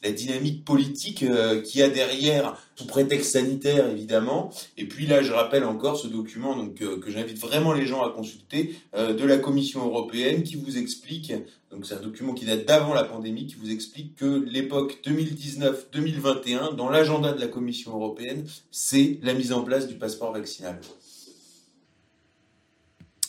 la 0.03 0.11
dynamique 0.11 0.65
politique 0.65 1.23
euh, 1.23 1.61
qu'il 1.63 1.81
y 1.81 1.85
a 1.85 1.89
derrière, 1.89 2.57
sous 2.75 2.85
prétexte 2.85 3.33
sanitaire 3.33 3.89
évidemment. 3.89 4.51
Et 4.77 4.87
puis 4.87 5.07
là, 5.07 5.23
je 5.23 5.33
rappelle 5.33 5.65
encore 5.65 5.97
ce 5.97 6.09
document 6.09 6.57
donc 6.57 6.83
euh, 6.83 6.99
que 6.99 7.13
j'invite 7.13 7.39
vraiment 7.39 7.73
les 7.73 7.87
gens 7.87 8.03
à 8.03 8.11
consulter 8.11 8.75
de 8.97 9.25
la 9.25 9.39
Commission 9.39 9.87
européenne 9.87 10.43
qui 10.43 10.57
vous 10.57 10.79
explique. 10.79 11.33
Donc 11.71 11.87
c'est 11.87 11.95
un 11.95 12.01
document 12.01 12.35
qui 12.35 12.45
date 12.45 12.67
d'avant 12.67 12.93
la 12.93 13.05
pandémie 13.05 13.47
qui 13.47 13.55
vous 13.55 13.71
explique 13.71 14.17
que 14.17 14.45
l'époque 14.45 14.99
2019-2021 15.05 16.75
dans 16.75 16.91
l'agenda 16.91 17.33
de 17.33 17.41
la 17.41 17.47
Commission 17.47 17.93
européenne, 17.95 18.45
c'est 18.73 19.19
la 19.23 19.35
mise 19.35 19.53
en 19.53 19.63
place 19.63 19.87
du 19.87 19.95
passeport 19.95 20.33
vaccinal. 20.33 20.81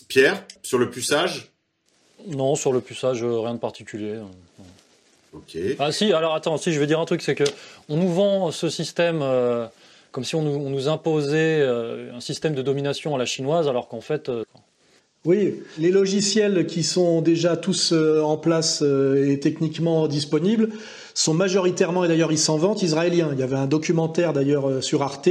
Pierre, 0.08 0.46
sur 0.64 0.80
le 0.80 0.90
puçage? 0.90 1.51
Non, 2.28 2.56
sur 2.56 2.72
le 2.72 2.82
puçage, 2.82 3.24
rien 3.24 3.54
de 3.54 3.60
particulier. 3.60 4.20
Ok. 5.34 5.58
Ah 5.80 5.92
si, 5.92 6.12
alors 6.12 6.36
attends, 6.36 6.58
si 6.58 6.74
je 6.74 6.80
vais 6.80 6.88
dire 6.88 7.00
un 7.00 7.06
truc, 7.06 7.22
c'est 7.22 7.36
que 7.36 7.46
on 7.88 7.98
nous 7.98 8.10
vend 8.10 8.52
ce 8.52 8.70
système 8.70 9.22
euh, 9.22 9.66
comme 10.12 10.26
si 10.26 10.36
on 10.36 10.42
nous, 10.42 10.90
imposait 10.90 11.62
euh, 11.62 12.14
un 12.14 12.20
système 12.20 12.54
de 12.54 12.62
domination 12.62 13.16
à 13.16 13.18
la 13.18 13.26
chinoise, 13.26 13.68
alors 13.68 13.88
qu'en 13.88 14.02
fait. 14.02 14.28
Euh, 14.28 14.44
oui, 15.24 15.62
les 15.78 15.92
logiciels 15.92 16.66
qui 16.66 16.82
sont 16.82 17.22
déjà 17.22 17.56
tous 17.56 17.94
en 17.94 18.38
place 18.38 18.82
et 18.82 19.40
techniquement 19.40 20.08
disponibles 20.08 20.70
sont 21.14 21.36
majoritairement, 21.36 22.04
et 22.04 22.08
d'ailleurs 22.08 22.32
ils 22.32 22.40
s'en 22.40 22.58
vantent, 22.58 22.82
israéliens. 22.82 23.30
Il 23.32 23.40
y 23.40 23.44
avait 23.44 23.56
un 23.56 23.68
documentaire 23.68 24.34
d'ailleurs 24.34 24.84
sur 24.84 25.04
Arte 25.04 25.30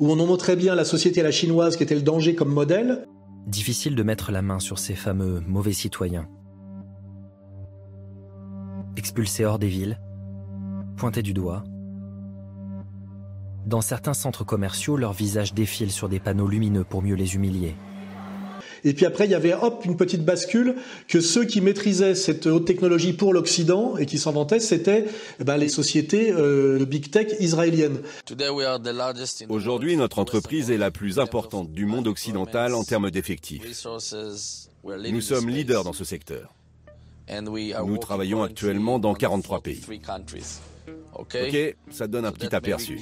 où 0.00 0.10
on 0.10 0.18
en 0.18 0.26
montrait 0.26 0.56
bien 0.56 0.74
la 0.74 0.84
société 0.84 1.20
à 1.20 1.22
la 1.22 1.30
chinoise 1.30 1.76
qui 1.76 1.84
était 1.84 1.94
le 1.94 2.02
danger 2.02 2.34
comme 2.34 2.52
modèle. 2.52 3.04
Difficile 3.46 3.94
de 3.94 4.02
mettre 4.02 4.32
la 4.32 4.42
main 4.42 4.58
sur 4.58 4.78
ces 4.78 4.94
fameux 4.94 5.40
mauvais 5.40 5.72
citoyens 5.72 6.28
expulsés 8.96 9.44
hors 9.44 9.58
des 9.58 9.68
villes, 9.68 9.98
pointés 10.96 11.22
du 11.22 11.32
doigt. 11.32 11.64
Dans 13.66 13.80
certains 13.80 14.14
centres 14.14 14.44
commerciaux, 14.44 14.96
leurs 14.96 15.12
visages 15.12 15.54
défilent 15.54 15.92
sur 15.92 16.08
des 16.08 16.20
panneaux 16.20 16.46
lumineux 16.46 16.84
pour 16.84 17.02
mieux 17.02 17.14
les 17.14 17.34
humilier. 17.34 17.74
Et 18.84 18.94
puis 18.94 19.06
après, 19.06 19.26
il 19.26 19.30
y 19.30 19.34
avait 19.34 19.54
hop 19.54 19.84
une 19.84 19.96
petite 19.96 20.24
bascule 20.24 20.76
que 21.08 21.20
ceux 21.20 21.44
qui 21.44 21.60
maîtrisaient 21.60 22.14
cette 22.14 22.46
haute 22.46 22.66
technologie 22.66 23.12
pour 23.12 23.32
l'Occident 23.32 23.96
et 23.96 24.06
qui 24.06 24.18
s'en 24.18 24.32
vantaient, 24.32 24.60
c'était 24.60 25.06
eh 25.38 25.44
ben, 25.44 25.56
les 25.56 25.68
sociétés 25.68 26.32
euh, 26.32 26.84
big 26.84 27.10
tech 27.10 27.28
israéliennes. 27.40 28.00
Aujourd'hui, 29.48 29.96
notre 29.96 30.18
entreprise 30.18 30.70
est 30.70 30.78
la 30.78 30.90
plus 30.90 31.18
importante 31.18 31.72
du 31.72 31.86
monde 31.86 32.08
occidental 32.08 32.74
en 32.74 32.84
termes 32.84 33.10
d'effectifs. 33.10 33.62
Nous 34.84 35.20
sommes 35.20 35.48
leaders 35.48 35.84
dans 35.84 35.92
ce 35.92 36.04
secteur. 36.04 36.54
Nous 37.86 37.98
travaillons 37.98 38.42
actuellement 38.42 38.98
dans 38.98 39.14
43 39.14 39.60
pays. 39.60 39.82
Ok, 41.14 41.36
ça 41.90 42.06
donne 42.06 42.24
un 42.24 42.32
petit 42.32 42.54
aperçu. 42.54 42.98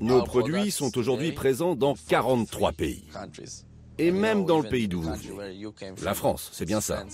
Nos 0.00 0.22
produits 0.22 0.70
sont 0.70 0.96
aujourd'hui 0.96 1.32
présents 1.32 1.74
dans 1.74 1.94
43 2.08 2.72
pays. 2.72 3.04
Et 4.00 4.10
même 4.10 4.46
dans 4.46 4.58
le 4.60 4.68
pays 4.68 4.88
d'où 4.88 5.02
vous 5.02 5.12
venez. 5.14 5.68
La 6.02 6.14
France, 6.14 6.48
c'est 6.52 6.64
bien 6.64 6.80
ça. 6.80 7.04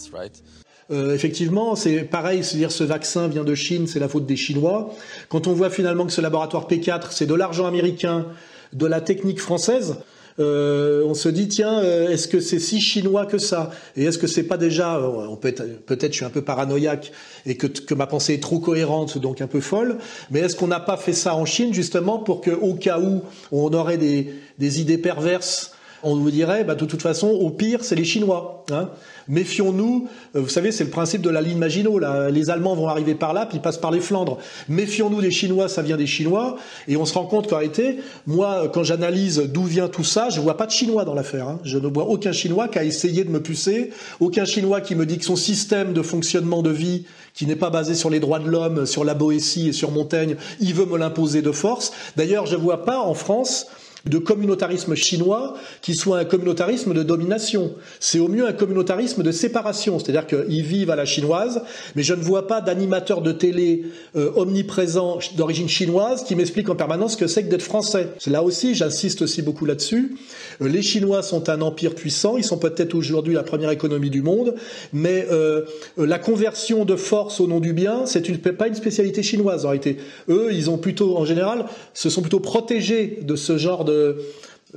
Euh, 0.92 1.14
effectivement, 1.14 1.74
c'est 1.74 2.02
pareil, 2.02 2.44
c'est-à-dire 2.44 2.70
ce 2.70 2.84
vaccin 2.84 3.26
vient 3.26 3.42
de 3.42 3.54
Chine, 3.56 3.88
c'est 3.88 3.98
la 3.98 4.08
faute 4.08 4.24
des 4.24 4.36
Chinois. 4.36 4.94
Quand 5.28 5.48
on 5.48 5.52
voit 5.52 5.68
finalement 5.68 6.06
que 6.06 6.12
ce 6.12 6.20
laboratoire 6.20 6.68
P4, 6.68 7.08
c'est 7.10 7.26
de 7.26 7.34
l'argent 7.34 7.66
américain, 7.66 8.26
de 8.72 8.86
la 8.86 9.00
technique 9.00 9.40
française, 9.40 9.96
euh, 10.38 11.02
on 11.04 11.14
se 11.14 11.28
dit 11.28 11.48
tiens, 11.48 11.82
euh, 11.82 12.10
est-ce 12.10 12.28
que 12.28 12.38
c'est 12.38 12.60
si 12.60 12.80
chinois 12.80 13.26
que 13.26 13.38
ça? 13.38 13.70
Et 13.96 14.04
est-ce 14.04 14.18
que 14.18 14.28
c'est 14.28 14.44
pas 14.44 14.58
déjà, 14.58 14.96
euh, 14.96 15.26
on 15.28 15.36
peut 15.36 15.52
peut-être 15.86 16.12
je 16.12 16.18
suis 16.18 16.24
un 16.24 16.30
peu 16.30 16.42
paranoïaque 16.42 17.10
et 17.46 17.56
que, 17.56 17.94
ma 17.94 18.06
pensée 18.06 18.34
est 18.34 18.42
trop 18.42 18.60
cohérente, 18.60 19.18
donc 19.18 19.40
un 19.40 19.46
peu 19.46 19.60
folle, 19.60 19.98
mais 20.30 20.40
est-ce 20.40 20.54
qu'on 20.54 20.68
n'a 20.68 20.80
pas 20.80 20.98
fait 20.98 21.14
ça 21.14 21.34
en 21.34 21.46
Chine 21.46 21.72
justement 21.74 22.18
pour 22.18 22.42
que 22.42 22.50
au 22.50 22.74
cas 22.74 23.00
où 23.00 23.22
on 23.50 23.72
aurait 23.72 23.98
des 23.98 24.80
idées 24.80 24.98
perverses 24.98 25.75
on 26.02 26.16
vous 26.16 26.31
dirait, 26.31 26.64
bah, 26.64 26.74
de 26.74 26.85
toute 26.85 27.02
façon, 27.02 27.28
au 27.28 27.51
pire, 27.51 27.82
c'est 27.82 27.94
les 27.94 28.05
Chinois. 28.05 28.64
Hein. 28.70 28.90
Méfions-nous, 29.28 30.09
euh, 30.35 30.40
vous 30.40 30.48
savez, 30.48 30.73
c'est 30.73 30.85
le 30.85 30.90
principe 30.90 31.23
de 31.23 31.31
la 31.31 31.40
ligne 31.40 31.59
Maginot. 31.59 31.98
Là. 31.98 32.31
Les 32.31 32.51
Allemands 32.51 32.74
vont 32.74 32.89
arriver 32.89 33.14
par 33.14 33.32
là, 33.32 33.47
puis 33.47 33.59
ils 33.59 33.60
passent 33.60 33.78
par 33.78 33.90
les 33.90 34.01
Flandres. 34.01 34.39
Méfions-nous 34.68 35.20
des 35.20 35.31
Chinois, 35.31 35.68
ça 35.68 35.82
vient 35.82 35.97
des 35.97 36.06
Chinois. 36.06 36.56
Et 36.89 36.97
on 36.97 37.05
se 37.05 37.14
rend 37.14 37.27
compte 37.27 37.48
qu'en 37.48 37.56
réalité, 37.56 37.98
moi, 38.27 38.68
quand 38.73 38.85
j'analyse 38.85 39.39
d'où 39.39 39.64
vient 39.64 39.89
tout 39.89 40.05
ça, 40.05 40.31
je 40.31 40.40
vois 40.40 40.56
pas 40.56 40.66
de 40.66 40.70
Chinois 40.70 41.05
dans 41.05 41.14
l'affaire. 41.14 41.48
Hein. 41.48 41.60
Je 41.64 41.78
ne 41.78 41.89
vois 41.89 42.05
aucun 42.05 42.32
Chinois 42.32 42.68
qui 42.68 42.78
a 42.78 42.85
essayé 42.85 43.24
de 43.24 43.31
me 43.31 43.40
pucer, 43.40 43.90
aucun 44.20 44.44
Chinois 44.44 44.81
qui 44.81 44.94
me 44.94 45.06
dit 45.06 45.18
que 45.18 45.24
son 45.24 45.36
système 45.36 45.93
de 45.93 46.02
fonctionnement 46.02 46.62
de 46.62 46.70
vie, 46.70 47.05
qui 47.35 47.47
n'est 47.47 47.56
pas 47.56 47.70
basé 47.70 47.94
sur 47.94 48.10
les 48.10 48.20
droits 48.20 48.39
de 48.39 48.48
l'homme, 48.48 48.86
sur 48.86 49.05
la 49.05 49.14
Boétie 49.14 49.68
et 49.68 49.73
sur 49.73 49.90
Montaigne, 49.90 50.36
il 50.60 50.74
veut 50.74 50.86
me 50.86 50.97
l'imposer 50.97 51.43
de 51.43 51.52
force. 51.52 51.93
D'ailleurs, 52.16 52.47
je 52.47 52.56
vois 52.56 52.85
pas 52.85 52.98
en 53.01 53.14
France 53.14 53.66
de 54.08 54.18
communautarisme 54.18 54.94
chinois 54.94 55.54
qui 55.82 55.94
soit 55.94 56.18
un 56.18 56.24
communautarisme 56.24 56.94
de 56.94 57.02
domination. 57.02 57.74
C'est 58.00 58.18
au 58.18 58.28
mieux 58.28 58.46
un 58.46 58.52
communautarisme 58.52 59.22
de 59.22 59.32
séparation, 59.32 59.98
c'est-à-dire 59.98 60.26
qu'ils 60.26 60.62
vivent 60.62 60.90
à 60.90 60.96
la 60.96 61.04
chinoise, 61.04 61.62
mais 61.94 62.02
je 62.02 62.14
ne 62.14 62.22
vois 62.22 62.46
pas 62.46 62.60
d'animateur 62.60 63.22
de 63.22 63.32
télé 63.32 63.84
euh, 64.16 64.30
omniprésent 64.36 65.18
d'origine 65.36 65.68
chinoise 65.68 66.24
qui 66.24 66.36
m'explique 66.36 66.68
en 66.68 66.76
permanence 66.76 67.12
ce 67.12 67.16
que 67.16 67.26
c'est 67.26 67.44
que 67.44 67.48
d'être 67.48 67.62
français. 67.62 68.08
Là 68.26 68.42
aussi, 68.42 68.74
j'insiste 68.74 69.22
aussi 69.22 69.42
beaucoup 69.42 69.64
là-dessus. 69.64 70.16
Euh, 70.62 70.68
les 70.68 70.82
Chinois 70.82 71.22
sont 71.22 71.48
un 71.48 71.60
empire 71.60 71.94
puissant, 71.94 72.36
ils 72.36 72.44
sont 72.44 72.58
peut-être 72.58 72.94
aujourd'hui 72.94 73.34
la 73.34 73.42
première 73.42 73.70
économie 73.70 74.10
du 74.10 74.22
monde, 74.22 74.54
mais 74.92 75.26
euh, 75.30 75.62
la 75.96 76.18
conversion 76.18 76.84
de 76.84 76.96
force 76.96 77.40
au 77.40 77.46
nom 77.46 77.60
du 77.60 77.72
bien, 77.72 78.06
c'est 78.06 78.28
une, 78.28 78.38
pas 78.38 78.68
une 78.68 78.74
spécialité 78.74 79.22
chinoise 79.22 79.64
en 79.64 79.70
réalité. 79.70 79.96
Eux, 80.28 80.48
ils 80.52 80.70
ont 80.70 80.78
plutôt, 80.78 81.16
en 81.16 81.24
général, 81.24 81.66
se 81.94 82.10
sont 82.10 82.20
plutôt 82.20 82.40
protégés 82.40 83.18
de 83.22 83.36
ce 83.36 83.58
genre 83.58 83.84
de 83.84 83.95
euh, 83.97 84.14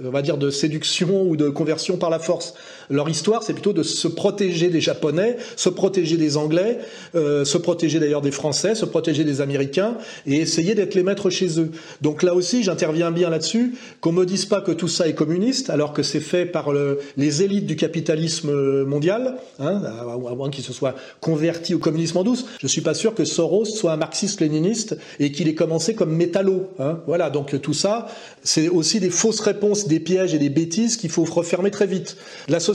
on 0.01 0.11
va 0.11 0.21
dire 0.21 0.37
de 0.37 0.49
séduction 0.49 1.23
ou 1.23 1.35
de 1.35 1.49
conversion 1.49 1.97
par 1.97 2.09
la 2.09 2.19
force. 2.19 2.53
Leur 2.89 3.07
histoire, 3.09 3.43
c'est 3.43 3.53
plutôt 3.53 3.73
de 3.73 3.83
se 3.83 4.07
protéger 4.07 4.69
des 4.69 4.81
Japonais, 4.81 5.37
se 5.55 5.69
protéger 5.69 6.17
des 6.17 6.37
Anglais, 6.37 6.79
euh, 7.15 7.45
se 7.45 7.57
protéger 7.57 7.99
d'ailleurs 7.99 8.21
des 8.21 8.31
Français, 8.31 8.73
se 8.73 8.85
protéger 8.85 9.23
des 9.23 9.41
Américains 9.41 9.97
et 10.25 10.37
essayer 10.37 10.73
d'être 10.73 10.95
les 10.95 11.03
maîtres 11.03 11.29
chez 11.29 11.59
eux. 11.59 11.71
Donc 12.01 12.23
là 12.23 12.33
aussi, 12.33 12.63
j'interviens 12.63 13.11
bien 13.11 13.29
là-dessus, 13.29 13.75
qu'on 14.01 14.11
me 14.11 14.25
dise 14.25 14.45
pas 14.45 14.61
que 14.61 14.71
tout 14.71 14.87
ça 14.87 15.07
est 15.07 15.13
communiste, 15.13 15.69
alors 15.69 15.93
que 15.93 16.01
c'est 16.01 16.19
fait 16.19 16.45
par 16.45 16.71
le, 16.71 16.99
les 17.15 17.43
élites 17.43 17.67
du 17.67 17.75
capitalisme 17.75 18.83
mondial, 18.85 19.35
hein, 19.59 19.81
à 19.83 20.35
moins 20.35 20.49
qu'ils 20.49 20.63
se 20.63 20.73
soient 20.73 20.95
convertis 21.21 21.75
au 21.75 21.79
communisme 21.79 22.17
en 22.17 22.23
douce. 22.23 22.45
Je 22.59 22.67
suis 22.67 22.81
pas 22.81 22.95
sûr 22.95 23.13
que 23.13 23.25
Soros 23.25 23.65
soit 23.65 23.91
un 23.91 23.97
marxiste-léniniste 23.97 24.97
et 25.19 25.31
qu'il 25.31 25.47
ait 25.47 25.55
commencé 25.55 25.93
comme 25.93 26.15
métallo. 26.15 26.69
Hein. 26.79 26.99
Voilà, 27.05 27.29
donc 27.29 27.61
tout 27.61 27.73
ça, 27.73 28.07
c'est 28.43 28.67
aussi 28.67 28.99
des 28.99 29.09
fausses 29.11 29.41
réponses, 29.41 29.87
des 29.87 29.99
pièges 29.99 30.33
et 30.33 30.39
des 30.39 30.49
bêtises 30.49 30.97
qu'il 30.97 31.09
faut 31.11 31.23
refermer 31.23 31.69
très 31.69 31.85
vite. 31.85 32.17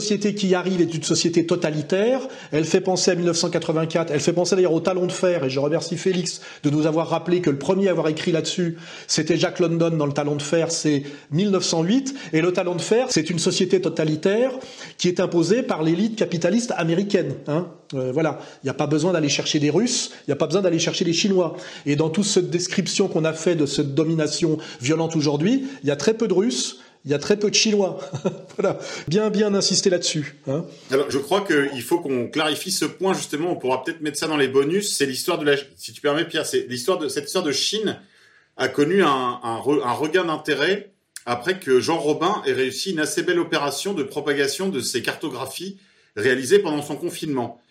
Qui 0.07 0.55
arrive 0.55 0.81
est 0.81 0.93
une 0.93 1.03
société 1.03 1.45
totalitaire. 1.45 2.21
Elle 2.51 2.65
fait 2.65 2.81
penser 2.81 3.11
à 3.11 3.15
1984. 3.15 4.11
Elle 4.11 4.19
fait 4.19 4.33
penser 4.33 4.55
d'ailleurs 4.55 4.73
au 4.73 4.79
talon 4.79 5.05
de 5.05 5.11
fer. 5.11 5.43
Et 5.43 5.49
je 5.49 5.59
remercie 5.59 5.97
Félix 5.97 6.41
de 6.63 6.69
nous 6.69 6.85
avoir 6.85 7.09
rappelé 7.09 7.41
que 7.41 7.49
le 7.49 7.57
premier 7.57 7.87
à 7.87 7.91
avoir 7.91 8.07
écrit 8.07 8.31
là-dessus, 8.31 8.77
c'était 9.07 9.37
Jack 9.37 9.59
London 9.59 9.91
dans 9.91 10.05
le 10.05 10.13
talon 10.13 10.35
de 10.35 10.41
fer. 10.41 10.71
C'est 10.71 11.03
1908. 11.31 12.15
Et 12.33 12.41
le 12.41 12.51
talon 12.53 12.75
de 12.75 12.81
fer, 12.81 13.07
c'est 13.09 13.29
une 13.29 13.39
société 13.39 13.81
totalitaire 13.81 14.51
qui 14.97 15.07
est 15.07 15.19
imposée 15.19 15.63
par 15.63 15.83
l'élite 15.83 16.15
capitaliste 16.15 16.73
américaine. 16.77 17.33
Hein. 17.47 17.67
Euh, 17.93 18.11
voilà. 18.11 18.39
Il 18.63 18.67
n'y 18.67 18.71
a 18.71 18.75
pas 18.75 18.87
besoin 18.87 19.13
d'aller 19.13 19.29
chercher 19.29 19.59
des 19.59 19.69
Russes. 19.69 20.11
Il 20.21 20.29
n'y 20.29 20.33
a 20.33 20.37
pas 20.37 20.47
besoin 20.47 20.61
d'aller 20.61 20.79
chercher 20.79 21.05
des 21.05 21.13
Chinois. 21.13 21.55
Et 21.85 21.95
dans 21.95 22.09
toute 22.09 22.25
cette 22.25 22.49
description 22.49 23.07
qu'on 23.07 23.25
a 23.25 23.33
fait 23.33 23.55
de 23.55 23.65
cette 23.65 23.93
domination 23.93 24.57
violente 24.81 25.15
aujourd'hui, 25.15 25.65
il 25.83 25.87
y 25.87 25.91
a 25.91 25.95
très 25.95 26.13
peu 26.13 26.27
de 26.27 26.33
Russes, 26.33 26.79
il 27.05 27.11
y 27.11 27.13
a 27.13 27.19
très 27.19 27.37
peu 27.37 27.49
de 27.49 27.55
Chinois. 27.55 27.99
voilà, 28.57 28.79
bien 29.07 29.29
bien 29.29 29.53
insister 29.53 29.89
là-dessus. 29.89 30.35
Hein. 30.47 30.65
Alors, 30.91 31.09
je 31.09 31.19
crois 31.19 31.45
qu'il 31.45 31.81
faut 31.83 31.99
qu'on 31.99 32.27
clarifie 32.27 32.71
ce 32.71 32.85
point 32.85 33.13
justement. 33.13 33.51
On 33.51 33.55
pourra 33.55 33.83
peut-être 33.83 34.01
mettre 34.01 34.17
ça 34.17 34.27
dans 34.27 34.37
les 34.37 34.47
bonus. 34.47 34.95
C'est 34.95 35.05
l'histoire 35.05 35.37
de 35.37 35.45
la, 35.45 35.55
si 35.77 35.93
tu 35.93 36.01
permets, 36.01 36.25
Pierre, 36.25 36.45
c'est 36.45 36.65
l'histoire 36.67 36.97
de 36.97 37.07
cette 37.07 37.25
histoire 37.25 37.43
de 37.43 37.51
Chine 37.51 37.99
a 38.57 38.67
connu 38.67 39.03
un, 39.03 39.57
regain 39.59 40.25
d'intérêt 40.25 40.91
après 41.25 41.59
que 41.59 41.79
Jean 41.79 41.97
Robin 41.97 42.41
ait 42.45 42.53
réussi 42.53 42.91
une 42.91 42.99
assez 42.99 43.23
belle 43.23 43.39
opération 43.39 43.93
de 43.93 44.03
propagation 44.03 44.69
de 44.69 44.79
ses 44.79 45.01
cartographies 45.01 45.77
réalisées 46.15 46.59
pendant 46.59 46.81
son 46.81 46.95
confinement. 46.95 47.61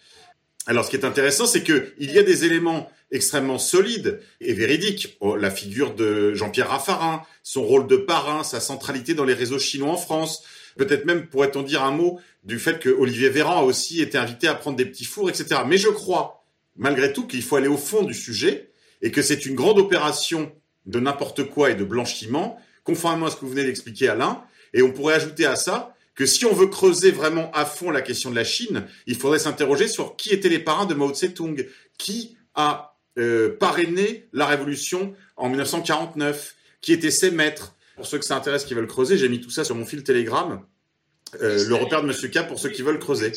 Alors, 0.67 0.85
ce 0.85 0.91
qui 0.91 0.97
est 0.97 1.05
intéressant, 1.05 1.47
c'est 1.47 1.63
que 1.63 1.93
il 1.99 2.11
y 2.11 2.19
a 2.19 2.23
des 2.23 2.45
éléments 2.45 2.91
extrêmement 3.11 3.59
solides 3.59 4.21
et 4.41 4.55
véridiques. 4.55 5.17
Oh, 5.21 5.37
la 5.37 5.51
figure 5.51 5.95
de 5.95 6.35
Jean-Pierre 6.35 6.71
Raffarin, 6.71 7.23
son 7.43 7.63
rôle 7.63 7.87
de 7.87 7.97
parrain, 7.97 8.43
sa 8.43 8.61
centralité 8.61 9.15
dans 9.15 9.25
les 9.25 9.35
réseaux 9.35 9.59
chinois 9.59 9.93
en 9.93 9.97
France. 9.97 10.43
Peut-être 10.77 11.05
même 11.05 11.27
pourrait-on 11.27 11.63
dire 11.63 11.85
un 11.85 11.93
mot 11.93 12.19
du 12.43 12.59
fait 12.59 12.81
que 12.81 12.89
Olivier 12.89 13.29
Véran 13.29 13.61
a 13.61 13.63
aussi 13.63 14.01
été 14.01 14.19
invité 14.19 14.49
à 14.49 14.55
prendre 14.55 14.77
des 14.77 14.87
petits 14.87 15.05
fours, 15.05 15.29
etc. 15.29 15.61
Mais 15.67 15.79
je 15.79 15.89
crois, 15.89 16.45
malgré 16.77 17.13
tout, 17.13 17.27
qu'il 17.27 17.43
faut 17.43 17.57
aller 17.57 17.69
au 17.69 17.77
fond 17.77 18.03
du 18.03 18.15
sujet 18.15 18.71
et 19.03 19.11
que 19.11 19.23
c'est 19.23 19.47
une 19.47 19.55
grande 19.55 19.79
opération 19.79 20.51
de 20.87 20.99
n'importe 20.99 21.45
quoi 21.45 21.71
et 21.71 21.75
de 21.75 21.85
blanchiment, 21.85 22.59
conformément 22.83 23.27
à 23.27 23.31
ce 23.31 23.37
que 23.37 23.43
vous 23.43 23.53
venez 23.53 23.65
d'expliquer, 23.65 24.09
Alain. 24.09 24.43
Et 24.73 24.83
on 24.83 24.93
pourrait 24.93 25.15
ajouter 25.15 25.47
à 25.47 25.57
ça 25.57 25.94
que 26.15 26.27
si 26.27 26.45
on 26.45 26.53
veut 26.53 26.69
creuser 26.69 27.11
vraiment 27.11 27.51
à 27.53 27.65
fond 27.65 27.91
la 27.91 28.03
question 28.03 28.31
de 28.31 28.37
la 28.37 28.45
Chine, 28.45 28.87
il 29.07 29.17
faudrait 29.17 29.39
s'interroger 29.39 29.89
sur 29.89 30.17
qui 30.17 30.31
étaient 30.31 30.49
les 30.49 30.59
parrains 30.59 30.87
de 30.87 30.95
Mao 30.95 31.13
Tse-tung, 31.13 31.67
qui 31.99 32.37
a 32.55 32.97
euh, 33.19 33.57
parrainé 33.59 34.29
la 34.33 34.47
révolution 34.47 35.15
en 35.37 35.49
1949, 35.49 36.55
qui 36.81 36.93
étaient 36.93 37.11
ses 37.11 37.31
maîtres? 37.31 37.75
Pour 37.97 38.07
ceux 38.07 38.19
que 38.19 38.25
ça 38.25 38.37
intéresse 38.37 38.65
qui 38.65 38.75
veulent 38.75 38.89
creuser, 38.89 39.17
j'ai 39.17 39.29
mis 39.29 39.41
tout 39.41 39.51
ça 39.51 39.65
sur 39.65 39.77
mon 39.77 39.87
fil 39.87 40.03
Telegram. 40.03 40.61
Euh, 41.43 41.65
le 41.69 41.75
repère 41.75 42.03
de 42.03 42.09
Monsieur 42.09 42.29
K 42.29 42.47
pour 42.47 42.59
ceux 42.59 42.71
qui 42.71 42.83
veulent 42.83 42.99
creuser. 42.99 43.33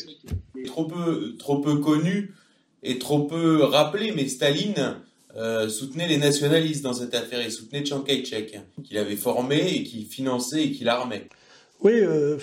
Trop 0.66 0.84
peu, 0.84 1.36
trop 1.38 1.58
peu 1.58 1.76
connu 1.76 2.34
et 2.82 2.98
trop 2.98 3.24
peu 3.24 3.62
rappelé, 3.62 4.12
mais 4.14 4.28
Staline 4.28 4.96
euh, 5.36 5.68
soutenait 5.68 6.08
les 6.08 6.18
nationalistes 6.18 6.82
dans 6.82 6.92
cette 6.92 7.14
affaire. 7.14 7.40
Il 7.42 7.52
soutenait 7.52 7.84
Chiang 7.84 8.00
Kai-shek, 8.00 8.60
qu'il 8.84 8.98
avait 8.98 9.16
formé 9.16 9.74
et 9.74 9.82
qui 9.84 10.04
finançait 10.04 10.64
et 10.64 10.72
qui 10.72 10.84
l'armait. 10.84 11.28
Oui, 11.80 11.92
euh, 11.94 12.38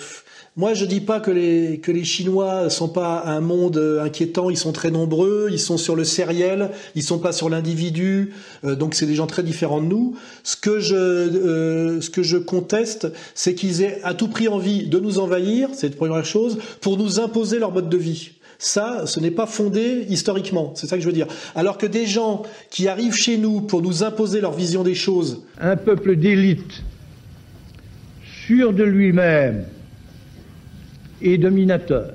moi 0.56 0.72
je 0.72 0.86
dis 0.86 1.02
pas 1.02 1.20
que 1.20 1.30
les 1.30 1.78
que 1.80 1.92
les 1.92 2.04
Chinois 2.04 2.70
sont 2.70 2.88
pas 2.88 3.22
un 3.26 3.40
monde 3.40 3.76
inquiétant, 4.02 4.48
ils 4.48 4.56
sont 4.56 4.72
très 4.72 4.90
nombreux, 4.90 5.48
ils 5.50 5.60
sont 5.60 5.76
sur 5.76 5.94
le 5.94 6.04
sériel, 6.04 6.70
ils 6.94 7.02
sont 7.02 7.18
pas 7.18 7.32
sur 7.32 7.50
l'individu, 7.50 8.32
euh, 8.64 8.76
donc 8.76 8.94
c'est 8.94 9.04
des 9.04 9.14
gens 9.14 9.26
très 9.26 9.42
différents 9.42 9.82
de 9.82 9.88
nous. 9.88 10.16
Ce 10.42 10.56
que 10.56 10.80
je 10.80 10.94
euh, 10.94 12.00
ce 12.00 12.08
que 12.08 12.22
je 12.22 12.38
conteste, 12.38 13.08
c'est 13.34 13.54
qu'ils 13.54 13.82
aient 13.82 14.00
à 14.04 14.14
tout 14.14 14.28
prix 14.28 14.48
envie 14.48 14.86
de 14.86 14.98
nous 14.98 15.18
envahir, 15.18 15.68
c'est 15.74 15.90
la 15.90 15.96
première 15.96 16.24
chose, 16.24 16.56
pour 16.80 16.96
nous 16.96 17.20
imposer 17.20 17.58
leur 17.58 17.72
mode 17.72 17.90
de 17.90 17.98
vie. 17.98 18.30
Ça, 18.58 19.02
ce 19.04 19.20
n'est 19.20 19.30
pas 19.30 19.44
fondé 19.44 20.06
historiquement, 20.08 20.72
c'est 20.76 20.86
ça 20.86 20.96
que 20.96 21.02
je 21.02 21.08
veux 21.08 21.12
dire. 21.12 21.28
Alors 21.54 21.76
que 21.76 21.84
des 21.84 22.06
gens 22.06 22.42
qui 22.70 22.88
arrivent 22.88 23.14
chez 23.14 23.36
nous 23.36 23.60
pour 23.60 23.82
nous 23.82 24.02
imposer 24.02 24.40
leur 24.40 24.52
vision 24.52 24.82
des 24.82 24.94
choses, 24.94 25.42
un 25.60 25.76
peuple 25.76 26.16
d'élite 26.16 26.82
sûr 28.46 28.72
de 28.72 28.84
lui-même 28.84 29.64
et 31.20 31.38
dominateur. 31.38 32.12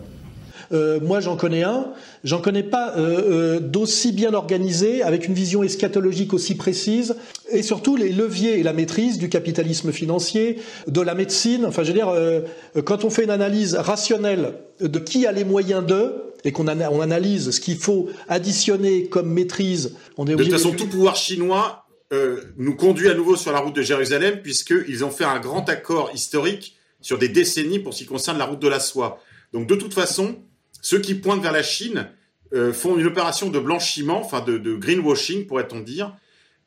Euh, 0.72 1.00
moi, 1.02 1.20
j'en 1.20 1.36
connais 1.36 1.64
un. 1.64 1.88
J'en 2.24 2.40
connais 2.40 2.64
pas 2.64 2.94
euh, 2.96 3.58
euh, 3.58 3.60
d'aussi 3.60 4.14
bien 4.14 4.34
organisé, 4.34 5.02
avec 5.02 5.28
une 5.28 5.34
vision 5.34 5.64
eschatologique 5.64 6.34
aussi 6.34 6.56
précise, 6.56 7.16
et 7.52 7.62
surtout 7.64 7.98
les 7.98 8.14
leviers 8.14 8.60
et 8.60 8.64
la 8.64 8.72
maîtrise 8.72 9.18
du 9.18 9.28
capitalisme 9.28 9.92
financier, 9.92 10.60
de 10.88 11.02
la 11.02 11.14
médecine. 11.14 11.66
Enfin, 11.66 11.84
je 11.84 11.90
veux 11.90 11.94
dire, 11.94 12.10
euh, 12.10 12.42
quand 12.86 13.04
on 13.04 13.10
fait 13.10 13.26
une 13.26 13.32
analyse 13.32 13.76
rationnelle 13.76 14.54
de 14.80 15.00
qui 15.00 15.26
a 15.26 15.34
les 15.34 15.44
moyens 15.44 15.86
d'eux, 15.86 16.14
et 16.44 16.52
qu'on 16.52 16.68
ana 16.68 16.92
on 16.92 17.02
analyse 17.02 17.52
ce 17.52 17.60
qu'il 17.60 17.78
faut 17.78 18.08
additionner 18.28 19.06
comme 19.06 19.32
maîtrise, 19.32 19.96
on 20.18 20.26
est 20.26 20.36
de 20.36 20.44
toute 20.44 20.54
façon, 20.54 20.72
tout 20.72 20.88
pouvoir 20.88 21.16
chinois 21.16 21.81
euh, 22.12 22.42
nous 22.58 22.76
conduit 22.76 23.10
à 23.10 23.14
nouveau 23.14 23.36
sur 23.36 23.52
la 23.52 23.60
route 23.60 23.76
de 23.76 23.82
Jérusalem, 23.82 24.42
puisqu'ils 24.42 25.04
ont 25.06 25.12
fait 25.12 25.24
un 25.24 25.40
grand 25.40 25.68
accord 25.70 26.12
historique 26.14 26.76
sur 27.00 27.18
des 27.18 27.30
décennies 27.30 27.80
pour 27.80 27.94
ce 27.94 28.00
qui 28.00 28.06
concerne 28.06 28.38
la 28.38 28.46
route 28.46 28.60
de 28.60 28.68
la 28.68 28.80
soie. 28.80 29.22
Donc 29.54 29.68
de 29.68 29.76
toute 29.76 29.94
façon, 29.94 30.40
ceux 30.82 31.00
qui 31.00 31.16
pointent 31.16 31.42
vers 31.42 31.52
la 31.52 31.64
Chine 31.64 32.10
euh, 32.54 32.74
font 32.74 32.98
une 32.98 33.08
opération 33.08 33.50
de 33.50 33.60
blanchiment, 33.60 34.20
enfin 34.20 34.42
de, 34.42 34.58
de 34.58 34.76
greenwashing, 34.76 35.48
pourrait-on 35.48 35.80
dire. 35.80 36.16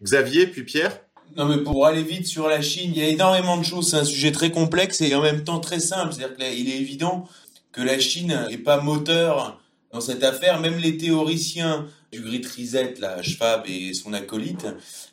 Xavier, 0.02 0.46
puis 0.46 0.64
Pierre? 0.64 1.00
Non 1.36 1.46
mais 1.46 1.58
pour 1.62 1.86
aller 1.86 2.02
vite 2.02 2.26
sur 2.26 2.48
la 2.48 2.60
Chine, 2.60 2.92
il 2.94 2.98
y 2.98 3.02
a 3.02 3.08
énormément 3.08 3.56
de 3.56 3.64
choses. 3.64 3.90
C'est 3.90 3.96
un 3.96 4.04
sujet 4.04 4.32
très 4.32 4.50
complexe 4.50 5.00
et 5.00 5.14
en 5.14 5.22
même 5.22 5.44
temps 5.44 5.60
très 5.60 5.80
simple. 5.80 6.12
C'est-à-dire 6.12 6.36
qu'il 6.36 6.68
est 6.68 6.76
évident 6.76 7.28
que 7.72 7.80
la 7.82 7.98
Chine 7.98 8.46
n'est 8.48 8.58
pas 8.58 8.80
moteur 8.80 9.60
dans 9.92 10.00
cette 10.00 10.22
affaire. 10.22 10.60
Même 10.60 10.78
les 10.78 10.96
théoriciens 10.96 11.86
du 12.14 12.22
Great 12.22 12.46
Reset, 12.46 12.94
la 13.00 13.22
Schwab 13.22 13.64
et 13.66 13.92
son 13.94 14.12
acolyte, 14.12 14.66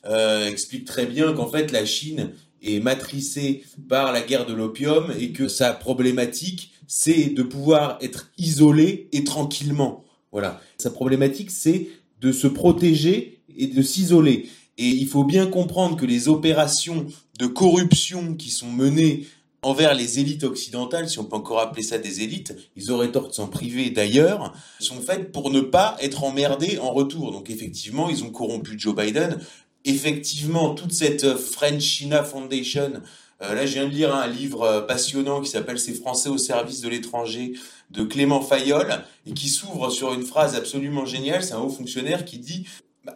euh, 0.06 0.48
expliquent 0.48 0.86
très 0.86 1.06
bien 1.06 1.34
qu'en 1.34 1.48
fait 1.48 1.72
la 1.72 1.86
Chine 1.86 2.32
est 2.62 2.80
matricée 2.80 3.64
par 3.90 4.12
la 4.12 4.22
guerre 4.22 4.46
de 4.46 4.54
l'opium 4.54 5.12
et 5.20 5.32
que 5.32 5.48
sa 5.48 5.74
problématique, 5.74 6.72
c'est 6.88 7.30
de 7.30 7.44
pouvoir 7.44 7.98
être 8.02 8.30
isolé 8.38 9.10
et 9.12 9.24
tranquillement. 9.24 10.04
Voilà. 10.32 10.62
Sa 10.78 10.92
problématique, 10.92 11.52
c'est 11.52 11.88
de 12.20 12.32
se 12.32 12.48
protéger 12.48 13.42
et 13.58 13.68
de 13.68 13.82
s'isoler. 13.82 14.48
Et 14.78 14.88
il 14.88 15.08
faut 15.08 15.24
bien 15.24 15.48
comprendre 15.48 15.98
que 15.98 16.06
les 16.06 16.28
opérations 16.28 17.08
de 17.40 17.48
corruption 17.48 18.36
qui 18.36 18.52
sont 18.52 18.72
menées 18.72 19.26
envers 19.64 19.94
les 19.94 20.20
élites 20.20 20.44
occidentales, 20.44 21.10
si 21.10 21.20
on 21.20 21.26
peut 21.26 21.36
encore 21.36 21.60
appeler 21.60 21.84
ça 21.84 21.98
des 21.98 22.22
élites, 22.22 22.56
ils 22.76 22.92
auraient 22.92 23.12
tort 23.12 23.28
de 23.28 23.34
s'en 23.34 23.48
priver 23.48 23.90
d'ailleurs, 23.92 24.54
sont 24.80 25.00
faites 25.02 25.32
pour 25.32 25.52
ne 25.52 25.62
pas 25.62 25.98
être 26.02 26.24
emmerdés 26.24 26.80
en 26.80 26.92
retour. 26.92 27.32
Donc 27.32 27.50
effectivement, 27.50 28.10
ils 28.10 28.24
ont 28.24 28.32
corrompu 28.32 28.78
Joe 28.78 28.96
Biden. 28.96 29.40
Effectivement, 29.86 30.74
toute 30.74 30.94
cette 30.94 31.36
French 31.36 31.82
China 31.82 32.24
Foundation, 32.24 32.94
euh, 33.42 33.54
là 33.54 33.66
je 33.66 33.74
viens 33.74 33.86
de 33.86 33.94
lire 33.94 34.14
un 34.16 34.28
livre 34.28 34.64
euh, 34.64 34.82
passionnant 34.82 35.42
qui 35.42 35.50
s'appelle 35.50 35.80
Ces 35.80 35.94
Français 35.94 36.30
au 36.30 36.38
service 36.38 36.82
de 36.82 36.90
l'étranger 36.90 37.54
de 37.90 38.04
Clément 38.04 38.42
Fayol 38.42 39.04
et 39.26 39.34
qui 39.34 39.50
s'ouvre 39.50 39.90
sur 39.90 40.14
une 40.14 40.24
phrase 40.24 40.56
absolument 40.56 41.06
géniale. 41.06 41.44
C'est 41.44 41.54
un 41.54 41.60
haut 41.60 41.70
fonctionnaire 41.70 42.26
qui 42.26 42.38
dit 42.38 42.66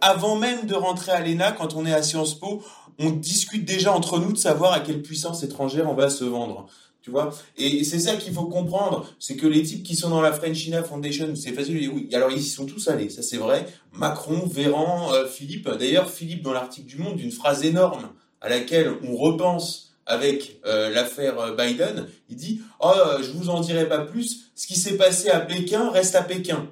avant 0.01 0.35
même 0.35 0.65
de 0.65 0.73
rentrer 0.73 1.11
à 1.11 1.19
l'ENA, 1.19 1.51
quand 1.51 1.75
on 1.75 1.85
est 1.85 1.93
à 1.93 2.01
Sciences 2.01 2.33
Po, 2.33 2.63
on 2.99 3.11
discute 3.11 3.65
déjà 3.65 3.91
entre 3.93 4.19
nous 4.19 4.31
de 4.31 4.37
savoir 4.37 4.73
à 4.73 4.79
quelle 4.79 5.01
puissance 5.01 5.43
étrangère 5.43 5.89
on 5.89 5.93
va 5.93 6.09
se 6.09 6.23
vendre. 6.23 6.67
Tu 7.05 7.11
vois 7.11 7.29
Et 7.55 7.83
c'est 7.83 7.99
ça 7.99 8.15
qu'il 8.15 8.33
faut 8.33 8.45
comprendre, 8.45 9.07
c'est 9.19 9.35
que 9.35 9.45
les 9.45 9.61
types 9.61 9.83
qui 9.83 9.95
sont 9.95 10.09
dans 10.09 10.21
la 10.21 10.33
French 10.33 10.57
China 10.57 10.81
Foundation, 10.81 11.35
c'est 11.35 11.51
facile 11.51 11.87
oui. 11.93 12.09
Alors 12.13 12.31
ils 12.31 12.39
y 12.39 12.43
sont 12.43 12.65
tous 12.65 12.87
allés, 12.87 13.09
ça 13.09 13.21
c'est 13.21 13.37
vrai. 13.37 13.67
Macron, 13.93 14.47
Véran, 14.47 15.13
euh, 15.13 15.27
Philippe. 15.27 15.69
D'ailleurs, 15.69 16.09
Philippe 16.09 16.41
dans 16.41 16.51
l'article 16.51 16.87
du 16.87 16.97
Monde, 16.97 17.19
une 17.19 17.31
phrase 17.31 17.63
énorme 17.63 18.09
à 18.41 18.49
laquelle 18.49 18.91
on 19.03 19.15
repense 19.15 19.93
avec 20.07 20.59
euh, 20.65 20.89
l'affaire 20.89 21.39
euh, 21.39 21.55
Biden, 21.55 22.07
il 22.27 22.37
dit 22.37 22.61
"Oh, 22.79 22.91
je 23.21 23.29
vous 23.33 23.49
en 23.49 23.59
dirai 23.59 23.87
pas 23.87 23.99
plus. 23.99 24.49
Ce 24.55 24.65
qui 24.65 24.79
s'est 24.79 24.97
passé 24.97 25.29
à 25.29 25.41
Pékin 25.41 25.91
reste 25.91 26.15
à 26.15 26.23
Pékin." 26.23 26.69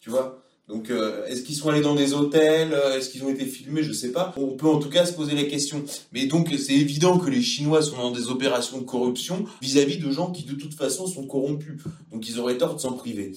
Tu 0.00 0.10
vois 0.10 0.42
donc, 0.68 0.90
euh, 0.90 1.24
est-ce 1.26 1.42
qu'ils 1.42 1.54
sont 1.54 1.68
allés 1.68 1.80
dans 1.80 1.94
des 1.94 2.12
hôtels 2.12 2.72
euh, 2.72 2.98
Est-ce 2.98 3.10
qu'ils 3.10 3.22
ont 3.22 3.28
été 3.28 3.44
filmés 3.44 3.84
Je 3.84 3.92
sais 3.92 4.10
pas. 4.10 4.34
On 4.36 4.48
peut 4.56 4.66
en 4.66 4.78
tout 4.78 4.88
cas 4.88 5.06
se 5.06 5.12
poser 5.12 5.36
la 5.36 5.44
question. 5.44 5.84
Mais 6.12 6.26
donc, 6.26 6.52
c'est 6.58 6.74
évident 6.74 7.18
que 7.18 7.30
les 7.30 7.40
Chinois 7.40 7.82
sont 7.82 7.96
dans 7.96 8.10
des 8.10 8.26
opérations 8.28 8.78
de 8.78 8.84
corruption 8.84 9.44
vis-à-vis 9.62 9.98
de 9.98 10.10
gens 10.10 10.32
qui, 10.32 10.42
de 10.42 10.54
toute 10.54 10.74
façon, 10.74 11.06
sont 11.06 11.24
corrompus. 11.24 11.80
Donc, 12.12 12.28
ils 12.28 12.40
auraient 12.40 12.58
tort 12.58 12.74
de 12.74 12.80
s'en 12.80 12.94
priver. 12.94 13.32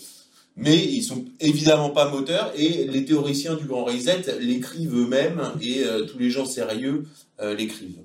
Mais 0.55 0.75
ils 0.75 1.03
sont 1.03 1.25
évidemment 1.39 1.91
pas 1.91 2.09
moteurs 2.09 2.51
et 2.57 2.85
les 2.85 3.05
théoriciens 3.05 3.53
du 3.53 3.65
Grand 3.65 3.85
Reset 3.85 4.23
l'écrivent 4.41 4.95
eux-mêmes 4.95 5.51
et 5.61 5.85
euh, 5.85 6.05
tous 6.05 6.17
les 6.17 6.31
gens 6.31 6.45
sérieux 6.45 7.05
l'écrivent. 7.57 7.99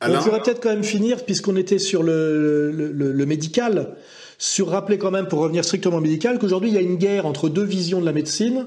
On 0.00 0.22
pourrait 0.22 0.42
peut-être 0.42 0.60
quand 0.60 0.70
même 0.70 0.82
finir, 0.82 1.24
puisqu'on 1.24 1.54
était 1.54 1.78
sur 1.78 2.02
le, 2.02 2.72
le, 2.72 2.90
le 2.92 3.26
médical, 3.26 3.96
sur 4.38 4.68
rappeler 4.68 4.98
quand 4.98 5.10
même, 5.10 5.26
pour 5.26 5.40
revenir 5.40 5.64
strictement 5.64 6.00
médical, 6.00 6.38
qu'aujourd'hui 6.38 6.70
il 6.70 6.74
y 6.74 6.78
a 6.78 6.82
une 6.82 6.96
guerre 6.96 7.26
entre 7.26 7.48
deux 7.48 7.64
visions 7.64 8.00
de 8.00 8.06
la 8.06 8.12
médecine 8.12 8.66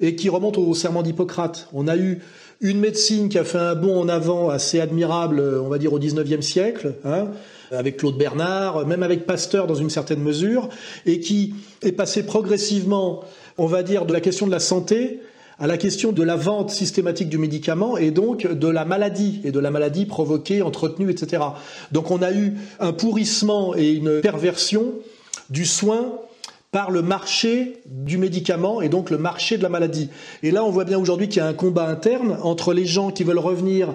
et 0.00 0.16
qui 0.16 0.28
remonte 0.28 0.58
au 0.58 0.74
serment 0.74 1.02
d'Hippocrate. 1.02 1.68
On 1.72 1.86
a 1.86 1.96
eu 1.96 2.20
une 2.60 2.80
médecine 2.80 3.28
qui 3.28 3.38
a 3.38 3.44
fait 3.44 3.58
un 3.58 3.74
bond 3.74 4.00
en 4.00 4.08
avant 4.08 4.50
assez 4.50 4.80
admirable, 4.80 5.40
on 5.40 5.68
va 5.68 5.78
dire 5.78 5.92
au 5.92 5.98
19e 5.98 6.42
siècle, 6.42 6.94
hein, 7.04 7.28
avec 7.70 7.98
Claude 7.98 8.18
Bernard, 8.18 8.86
même 8.86 9.02
avec 9.02 9.26
Pasteur 9.26 9.66
dans 9.66 9.74
une 9.74 9.90
certaine 9.90 10.20
mesure, 10.20 10.68
et 11.06 11.20
qui 11.20 11.54
est 11.82 11.92
passé 11.92 12.24
progressivement, 12.24 13.22
on 13.58 13.66
va 13.66 13.82
dire, 13.82 14.04
de 14.06 14.12
la 14.12 14.20
question 14.20 14.46
de 14.46 14.52
la 14.52 14.60
santé 14.60 15.20
à 15.60 15.66
la 15.66 15.76
question 15.76 16.10
de 16.10 16.22
la 16.22 16.36
vente 16.36 16.70
systématique 16.70 17.28
du 17.28 17.36
médicament 17.36 17.98
et 17.98 18.10
donc 18.10 18.50
de 18.50 18.68
la 18.68 18.86
maladie 18.86 19.42
et 19.44 19.52
de 19.52 19.60
la 19.60 19.70
maladie 19.70 20.06
provoquée, 20.06 20.62
entretenue, 20.62 21.10
etc. 21.10 21.42
Donc 21.92 22.10
on 22.10 22.22
a 22.22 22.32
eu 22.32 22.54
un 22.80 22.92
pourrissement 22.92 23.76
et 23.76 23.90
une 23.90 24.22
perversion 24.22 24.94
du 25.50 25.66
soin 25.66 26.12
par 26.72 26.90
le 26.90 27.02
marché 27.02 27.82
du 27.86 28.16
médicament 28.16 28.80
et 28.80 28.88
donc 28.88 29.10
le 29.10 29.18
marché 29.18 29.58
de 29.58 29.62
la 29.62 29.68
maladie. 29.68 30.08
Et 30.42 30.50
là, 30.50 30.64
on 30.64 30.70
voit 30.70 30.84
bien 30.84 30.98
aujourd'hui 30.98 31.28
qu'il 31.28 31.42
y 31.42 31.44
a 31.44 31.48
un 31.48 31.52
combat 31.52 31.88
interne 31.88 32.38
entre 32.42 32.72
les 32.72 32.86
gens 32.86 33.10
qui 33.10 33.24
veulent 33.24 33.38
revenir 33.38 33.94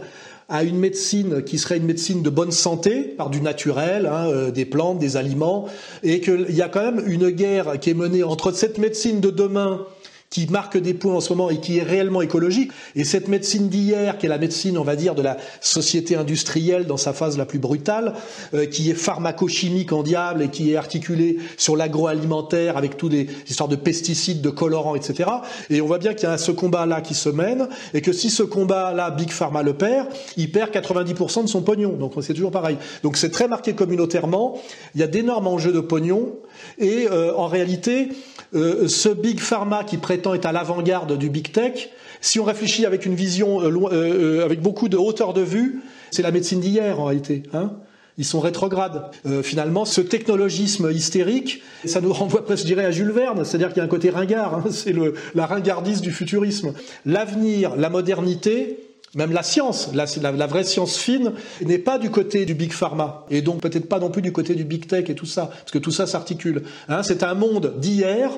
à 0.49 0.63
une 0.63 0.77
médecine 0.77 1.41
qui 1.41 1.57
serait 1.57 1.77
une 1.77 1.85
médecine 1.85 2.21
de 2.21 2.29
bonne 2.29 2.51
santé, 2.51 3.01
par 3.01 3.31
du 3.31 3.41
naturel, 3.41 4.05
hein, 4.05 4.27
euh, 4.27 4.51
des 4.51 4.65
plantes, 4.65 4.99
des 4.99 5.17
aliments, 5.17 5.65
et 6.03 6.21
qu'il 6.21 6.51
y 6.51 6.61
a 6.61 6.69
quand 6.69 6.83
même 6.83 7.03
une 7.07 7.31
guerre 7.31 7.79
qui 7.79 7.89
est 7.89 7.95
menée 7.95 8.21
entre 8.21 8.51
cette 8.51 8.77
médecine 8.77 9.21
de 9.21 9.31
demain 9.31 9.87
qui 10.35 10.47
marque 10.47 10.77
des 10.77 10.93
points 10.93 11.13
en 11.13 11.21
ce 11.21 11.29
moment 11.31 11.49
et 11.49 11.61
qui 11.61 11.77
est 11.77 11.81
réellement 11.81 12.21
écologique. 12.21 12.69
Et 12.97 13.05
cette 13.05 13.29
médecine 13.29 13.69
d'hier, 13.69 14.17
qui 14.17 14.25
est 14.25 14.29
la 14.29 14.37
médecine, 14.37 14.77
on 14.77 14.83
va 14.83 14.97
dire, 14.97 15.15
de 15.15 15.21
la 15.21 15.37
société 15.61 16.17
industrielle 16.17 16.87
dans 16.87 16.97
sa 16.97 17.13
phase 17.13 17.37
la 17.37 17.45
plus 17.45 17.57
brutale, 17.57 18.15
euh, 18.53 18.65
qui 18.65 18.91
est 18.91 18.95
pharmacochimique 18.95 19.93
en 19.93 20.03
diable 20.03 20.41
et 20.41 20.49
qui 20.49 20.73
est 20.73 20.75
articulée 20.75 21.37
sur 21.55 21.77
l'agroalimentaire 21.77 22.75
avec 22.75 22.97
tous 22.97 23.07
des 23.07 23.29
histoires 23.47 23.69
de 23.69 23.77
pesticides, 23.77 24.41
de 24.41 24.49
colorants, 24.49 24.95
etc. 24.95 25.29
Et 25.69 25.79
on 25.79 25.87
voit 25.87 25.99
bien 25.99 26.13
qu'il 26.13 26.27
y 26.27 26.31
a 26.33 26.37
ce 26.37 26.51
combat-là 26.51 26.99
qui 26.99 27.13
se 27.13 27.29
mène 27.29 27.69
et 27.93 28.01
que 28.01 28.11
si 28.11 28.29
ce 28.29 28.43
combat-là, 28.43 29.11
Big 29.11 29.31
Pharma 29.31 29.63
le 29.63 29.75
perd, 29.75 30.09
il 30.35 30.51
perd 30.51 30.71
90% 30.71 31.43
de 31.43 31.47
son 31.47 31.61
pognon. 31.61 31.93
Donc 31.93 32.11
c'est 32.19 32.33
toujours 32.33 32.51
pareil. 32.51 32.75
Donc 33.03 33.15
c'est 33.15 33.31
très 33.31 33.47
marqué 33.47 33.71
communautairement. 33.71 34.59
Il 34.95 34.99
y 34.99 35.03
a 35.05 35.07
d'énormes 35.07 35.47
enjeux 35.47 35.71
de 35.71 35.79
pognon 35.79 36.33
et 36.77 37.07
euh, 37.09 37.33
en 37.35 37.47
réalité, 37.47 38.09
euh, 38.55 38.87
ce 38.87 39.09
Big 39.09 39.39
Pharma 39.39 39.83
qui 39.83 39.97
prétend 39.97 40.33
être 40.33 40.45
à 40.45 40.51
l'avant-garde 40.51 41.17
du 41.17 41.29
Big 41.29 41.51
Tech, 41.51 41.89
si 42.21 42.39
on 42.39 42.43
réfléchit 42.43 42.85
avec 42.85 43.05
une 43.05 43.15
vision, 43.15 43.61
euh, 43.61 44.43
avec 44.43 44.61
beaucoup 44.61 44.89
de 44.89 44.97
hauteur 44.97 45.33
de 45.33 45.41
vue, 45.41 45.81
c'est 46.11 46.21
la 46.21 46.31
médecine 46.31 46.59
d'hier 46.59 46.99
en 46.99 47.05
réalité. 47.05 47.43
Hein 47.53 47.73
ils 48.17 48.23
sont 48.23 48.39
rétrogrades. 48.39 49.11
finalement, 49.43 49.83
ce 49.83 49.99
technologisme 49.99 50.89
hystérique, 50.89 51.61
ça 51.83 51.99
nous 51.99 52.13
renvoie 52.13 52.45
presque, 52.45 52.61
je 52.61 52.67
dirais, 52.67 52.85
à 52.85 52.91
Jules 52.91 53.11
Verne, 53.11 53.43
c'est-à-dire 53.43 53.67
qu'il 53.67 53.79
y 53.79 53.81
a 53.81 53.83
un 53.83 53.89
côté 53.89 54.09
ringard, 54.09 54.55
hein, 54.55 54.63
c'est 54.71 54.95
la 55.35 55.45
ringardise 55.45 55.99
du 55.99 56.11
futurisme. 56.11 56.73
L'avenir, 57.05 57.75
la 57.75 57.89
modernité, 57.89 58.84
même 59.15 59.31
la 59.31 59.43
science, 59.43 59.89
la, 59.93 60.05
la, 60.31 60.47
vraie 60.47 60.63
science 60.63 60.97
fine, 60.97 61.31
n'est 61.61 61.79
pas 61.79 61.97
du 61.97 62.11
côté 62.11 62.45
du 62.45 62.53
big 62.53 62.71
pharma, 62.71 63.25
et 63.29 63.41
donc 63.41 63.61
peut-être 63.61 63.89
pas 63.89 63.99
non 63.99 64.11
plus 64.11 64.21
du 64.21 64.31
côté 64.31 64.53
du 64.55 64.65
big 64.65 64.87
tech 64.87 65.09
et 65.09 65.15
tout 65.15 65.25
ça, 65.25 65.47
parce 65.47 65.71
que 65.71 65.79
tout 65.79 65.91
ça 65.91 66.05
s'articule. 66.05 66.63
Hein, 66.89 67.01
c'est 67.01 67.23
un 67.23 67.33
monde 67.33 67.75
d'hier 67.79 68.31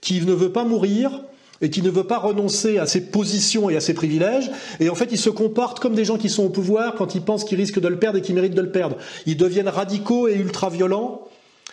qui 0.00 0.20
ne 0.22 0.32
veut 0.32 0.52
pas 0.52 0.64
mourir, 0.64 1.20
et 1.60 1.70
qui 1.70 1.82
ne 1.82 1.90
veut 1.90 2.04
pas 2.04 2.18
renoncer 2.18 2.78
à 2.78 2.86
ses 2.86 3.00
positions 3.00 3.70
et 3.70 3.76
à 3.76 3.80
ses 3.80 3.94
privilèges. 3.94 4.50
Et 4.80 4.90
en 4.90 4.94
fait, 4.94 5.08
ils 5.10 5.18
se 5.18 5.30
comportent 5.30 5.80
comme 5.80 5.94
des 5.94 6.04
gens 6.04 6.18
qui 6.18 6.28
sont 6.28 6.44
au 6.44 6.50
pouvoir 6.50 6.94
quand 6.94 7.14
ils 7.14 7.22
pensent 7.22 7.44
qu'ils 7.44 7.58
risquent 7.58 7.80
de 7.80 7.88
le 7.88 7.98
perdre 7.98 8.18
et 8.18 8.22
qu'ils 8.22 8.34
méritent 8.34 8.54
de 8.54 8.62
le 8.62 8.70
perdre. 8.70 8.96
Ils 9.26 9.36
deviennent 9.36 9.68
radicaux 9.68 10.28
et 10.28 10.34
ultra-violents. 10.34 11.22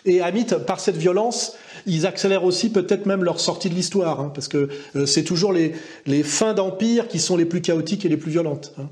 Et 0.06 0.20
à 0.20 0.30
par 0.66 0.80
cette 0.80 0.96
violence, 0.96 1.56
ils 1.86 2.06
accélèrent 2.06 2.44
aussi 2.44 2.70
peut-être 2.70 3.06
même 3.06 3.24
leur 3.24 3.40
sortie 3.40 3.70
de 3.70 3.74
l'histoire, 3.74 4.20
hein, 4.20 4.30
parce 4.34 4.48
que 4.48 4.68
euh, 4.96 5.06
c'est 5.06 5.24
toujours 5.24 5.52
les, 5.52 5.74
les 6.04 6.22
fins 6.22 6.52
d'empire 6.52 7.08
qui 7.08 7.18
sont 7.18 7.36
les 7.36 7.46
plus 7.46 7.62
chaotiques 7.62 8.04
et 8.04 8.08
les 8.08 8.18
plus 8.18 8.30
violentes. 8.30 8.74
Hein. 8.78 8.90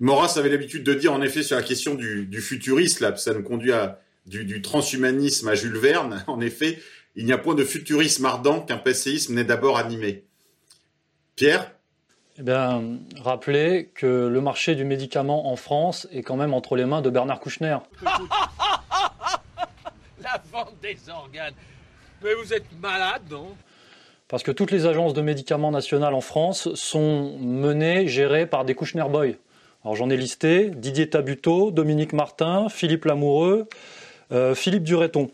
Maurras 0.00 0.34
avait 0.36 0.48
l'habitude 0.48 0.82
de 0.82 0.94
dire, 0.94 1.12
en 1.12 1.22
effet, 1.22 1.44
sur 1.44 1.54
la 1.54 1.62
question 1.62 1.94
du, 1.94 2.26
du 2.26 2.40
futurisme, 2.40 3.04
là, 3.04 3.16
ça 3.16 3.32
nous 3.34 3.42
conduit 3.44 3.72
à 3.72 4.00
du, 4.26 4.44
du, 4.44 4.60
transhumanisme 4.62 5.48
à 5.48 5.54
Jules 5.54 5.78
Verne. 5.78 6.24
En 6.28 6.40
effet, 6.40 6.80
il 7.14 7.24
n'y 7.24 7.32
a 7.32 7.38
point 7.38 7.54
de 7.54 7.64
futurisme 7.64 8.24
ardent 8.24 8.62
qu'un 8.62 8.78
passéisme 8.78 9.34
n'est 9.34 9.44
d'abord 9.44 9.78
animé. 9.78 10.24
Pierre? 11.36 11.70
Eh 12.38 12.42
bien, 12.42 12.98
rappelez 13.16 13.90
que 13.94 14.06
le 14.06 14.40
marché 14.40 14.74
du 14.74 14.84
médicament 14.84 15.52
en 15.52 15.56
France 15.56 16.08
est 16.10 16.22
quand 16.22 16.36
même 16.36 16.54
entre 16.54 16.76
les 16.76 16.86
mains 16.86 17.02
de 17.02 17.10
Bernard 17.10 17.38
Kouchner. 17.40 17.76
Des 20.80 20.96
organes. 21.10 21.54
Mais 22.22 22.34
vous 22.34 22.52
êtes 22.52 22.66
malade, 22.80 23.22
non? 23.30 23.54
Parce 24.28 24.42
que 24.42 24.50
toutes 24.50 24.70
les 24.70 24.86
agences 24.86 25.12
de 25.12 25.20
médicaments 25.20 25.70
nationales 25.70 26.14
en 26.14 26.20
France 26.20 26.72
sont 26.74 27.36
menées, 27.38 28.08
gérées 28.08 28.46
par 28.46 28.64
des 28.64 28.74
Kouchner 28.74 29.04
Boys. 29.10 29.34
Alors 29.84 29.96
j'en 29.96 30.08
ai 30.08 30.16
listé 30.16 30.70
Didier 30.70 31.10
Tabuteau, 31.10 31.70
Dominique 31.70 32.12
Martin, 32.12 32.68
Philippe 32.68 33.04
Lamoureux, 33.04 33.68
euh, 34.30 34.54
Philippe 34.54 34.84
Dureton. 34.84 35.30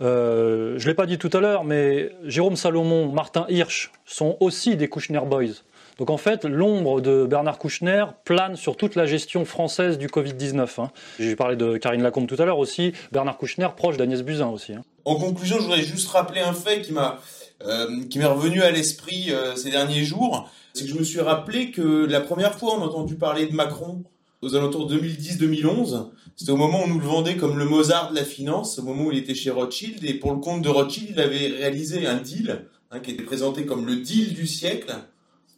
Euh, 0.00 0.78
je 0.78 0.84
ne 0.84 0.90
l'ai 0.90 0.94
pas 0.94 1.06
dit 1.06 1.18
tout 1.18 1.30
à 1.32 1.40
l'heure, 1.40 1.64
mais 1.64 2.10
Jérôme 2.24 2.56
Salomon, 2.56 3.10
Martin 3.10 3.46
Hirsch 3.48 3.90
sont 4.04 4.36
aussi 4.40 4.76
des 4.76 4.88
Kouchner 4.88 5.22
Boys. 5.24 5.62
Donc 5.98 6.10
en 6.10 6.18
fait, 6.18 6.44
l'ombre 6.44 7.00
de 7.00 7.24
Bernard 7.24 7.58
Kouchner 7.58 8.04
plane 8.24 8.56
sur 8.56 8.76
toute 8.76 8.96
la 8.96 9.06
gestion 9.06 9.44
française 9.44 9.96
du 9.96 10.08
Covid-19. 10.08 10.80
Hein. 10.80 10.90
J'ai 11.18 11.36
parlé 11.36 11.56
de 11.56 11.78
Karine 11.78 12.02
Lacombe 12.02 12.26
tout 12.26 12.36
à 12.38 12.44
l'heure 12.44 12.58
aussi, 12.58 12.92
Bernard 13.12 13.38
Kouchner 13.38 13.68
proche 13.76 13.96
d'Agnès 13.96 14.22
Buzyn 14.22 14.48
aussi. 14.48 14.74
Hein. 14.74 14.84
En 15.06 15.16
conclusion, 15.16 15.56
je 15.56 15.62
voudrais 15.62 15.82
juste 15.82 16.08
rappeler 16.08 16.40
un 16.40 16.52
fait 16.52 16.82
qui 16.82 16.92
m'a 16.92 17.18
euh, 17.64 18.04
qui 18.10 18.18
m'est 18.18 18.26
revenu 18.26 18.60
à 18.60 18.70
l'esprit 18.70 19.28
euh, 19.30 19.56
ces 19.56 19.70
derniers 19.70 20.04
jours, 20.04 20.50
c'est 20.74 20.84
que 20.84 20.90
je 20.90 20.94
me 20.98 21.04
suis 21.04 21.20
rappelé 21.20 21.70
que 21.70 22.04
la 22.04 22.20
première 22.20 22.54
fois 22.54 22.74
on 22.76 22.82
a 22.82 22.84
entendu 22.84 23.14
parler 23.14 23.46
de 23.46 23.54
Macron 23.54 24.04
aux 24.42 24.54
alentours 24.54 24.92
2010-2011, 24.92 26.08
c'était 26.36 26.52
au 26.52 26.58
moment 26.58 26.80
où 26.80 26.84
on 26.84 26.88
nous 26.88 27.00
le 27.00 27.06
vendait 27.06 27.36
comme 27.36 27.58
le 27.58 27.64
Mozart 27.64 28.10
de 28.10 28.16
la 28.16 28.26
finance, 28.26 28.78
au 28.78 28.82
moment 28.82 29.04
où 29.04 29.12
il 29.12 29.16
était 29.16 29.34
chez 29.34 29.50
Rothschild, 29.50 30.04
et 30.04 30.12
pour 30.12 30.32
le 30.32 30.38
compte 30.38 30.60
de 30.60 30.68
Rothschild, 30.68 31.12
il 31.12 31.20
avait 31.20 31.46
réalisé 31.46 32.06
un 32.06 32.16
deal 32.16 32.66
hein, 32.90 33.00
qui 33.00 33.12
était 33.12 33.22
présenté 33.22 33.64
comme 33.64 33.86
le 33.86 33.96
deal 33.96 34.34
du 34.34 34.46
siècle, 34.46 34.94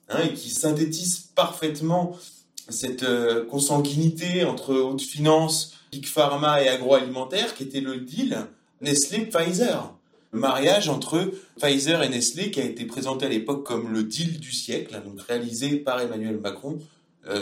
hein, 0.08 0.20
et 0.24 0.34
qui 0.34 0.50
synthétise 0.50 1.30
parfaitement 1.34 2.16
cette 2.68 3.02
euh, 3.02 3.44
consanguinité 3.46 4.44
entre 4.44 4.74
haute 4.74 5.00
finance, 5.00 5.74
big 5.90 6.06
pharma 6.06 6.62
et 6.62 6.68
agroalimentaire, 6.68 7.54
qui 7.54 7.64
était 7.64 7.80
le 7.80 7.98
deal 7.98 8.46
Nestlé-Pfizer. 8.80 9.94
Le 10.32 10.40
mariage 10.40 10.90
entre 10.90 11.32
Pfizer 11.58 12.02
et 12.02 12.08
Nestlé, 12.10 12.50
qui 12.50 12.60
a 12.60 12.64
été 12.64 12.84
présenté 12.84 13.24
à 13.26 13.28
l'époque 13.30 13.64
comme 13.64 13.92
le 13.92 14.02
deal 14.02 14.38
du 14.38 14.52
siècle, 14.52 15.00
donc 15.02 15.22
réalisé 15.22 15.76
par 15.76 16.00
Emmanuel 16.00 16.36
Macron, 16.38 16.78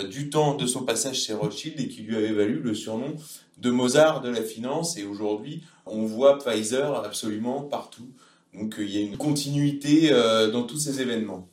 du 0.09 0.31
temps 0.31 0.55
de 0.55 0.67
son 0.67 0.85
passage 0.85 1.21
chez 1.21 1.35
Rothschild 1.35 1.81
et 1.81 1.89
qui 1.89 2.03
lui 2.03 2.17
avait 2.17 2.33
valu 2.33 2.61
le 2.61 2.75
surnom 2.75 3.15
de 3.59 3.71
Mozart 3.71 4.21
de 4.21 4.29
la 4.29 4.43
finance. 4.43 4.97
Et 4.97 5.05
aujourd'hui, 5.05 5.63
on 5.85 6.07
voit 6.07 6.39
Pfizer 6.39 7.05
absolument 7.05 7.63
partout. 7.63 8.09
Donc 8.55 8.77
il 8.79 8.91
y 8.91 8.99
a 8.99 9.01
une 9.01 9.17
continuité 9.17 10.11
dans 10.53 10.63
tous 10.63 10.79
ces 10.79 11.01
événements. 11.01 11.49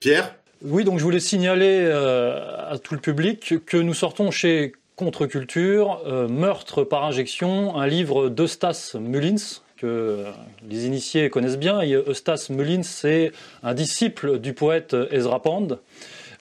Pierre? 0.00 0.36
Oui, 0.66 0.84
donc 0.84 0.98
je 0.98 1.04
voulais 1.04 1.20
signaler 1.20 1.90
à 1.90 2.78
tout 2.82 2.94
le 2.94 3.00
public 3.00 3.56
que 3.66 3.76
nous 3.76 3.92
sortons 3.92 4.30
chez 4.30 4.72
Contre-culture, 4.96 6.00
Meurtre 6.30 6.84
par 6.84 7.04
injection, 7.04 7.76
un 7.76 7.86
livre 7.86 8.30
d'Eustas 8.30 8.96
Mullins, 8.98 9.60
que 9.76 10.24
les 10.66 10.86
initiés 10.86 11.28
connaissent 11.28 11.58
bien. 11.58 11.82
Eustace 11.84 12.48
Mullins, 12.48 12.82
c'est 12.82 13.32
un 13.62 13.74
disciple 13.74 14.38
du 14.38 14.54
poète 14.54 14.96
Ezra 15.10 15.42
Pound. 15.42 15.80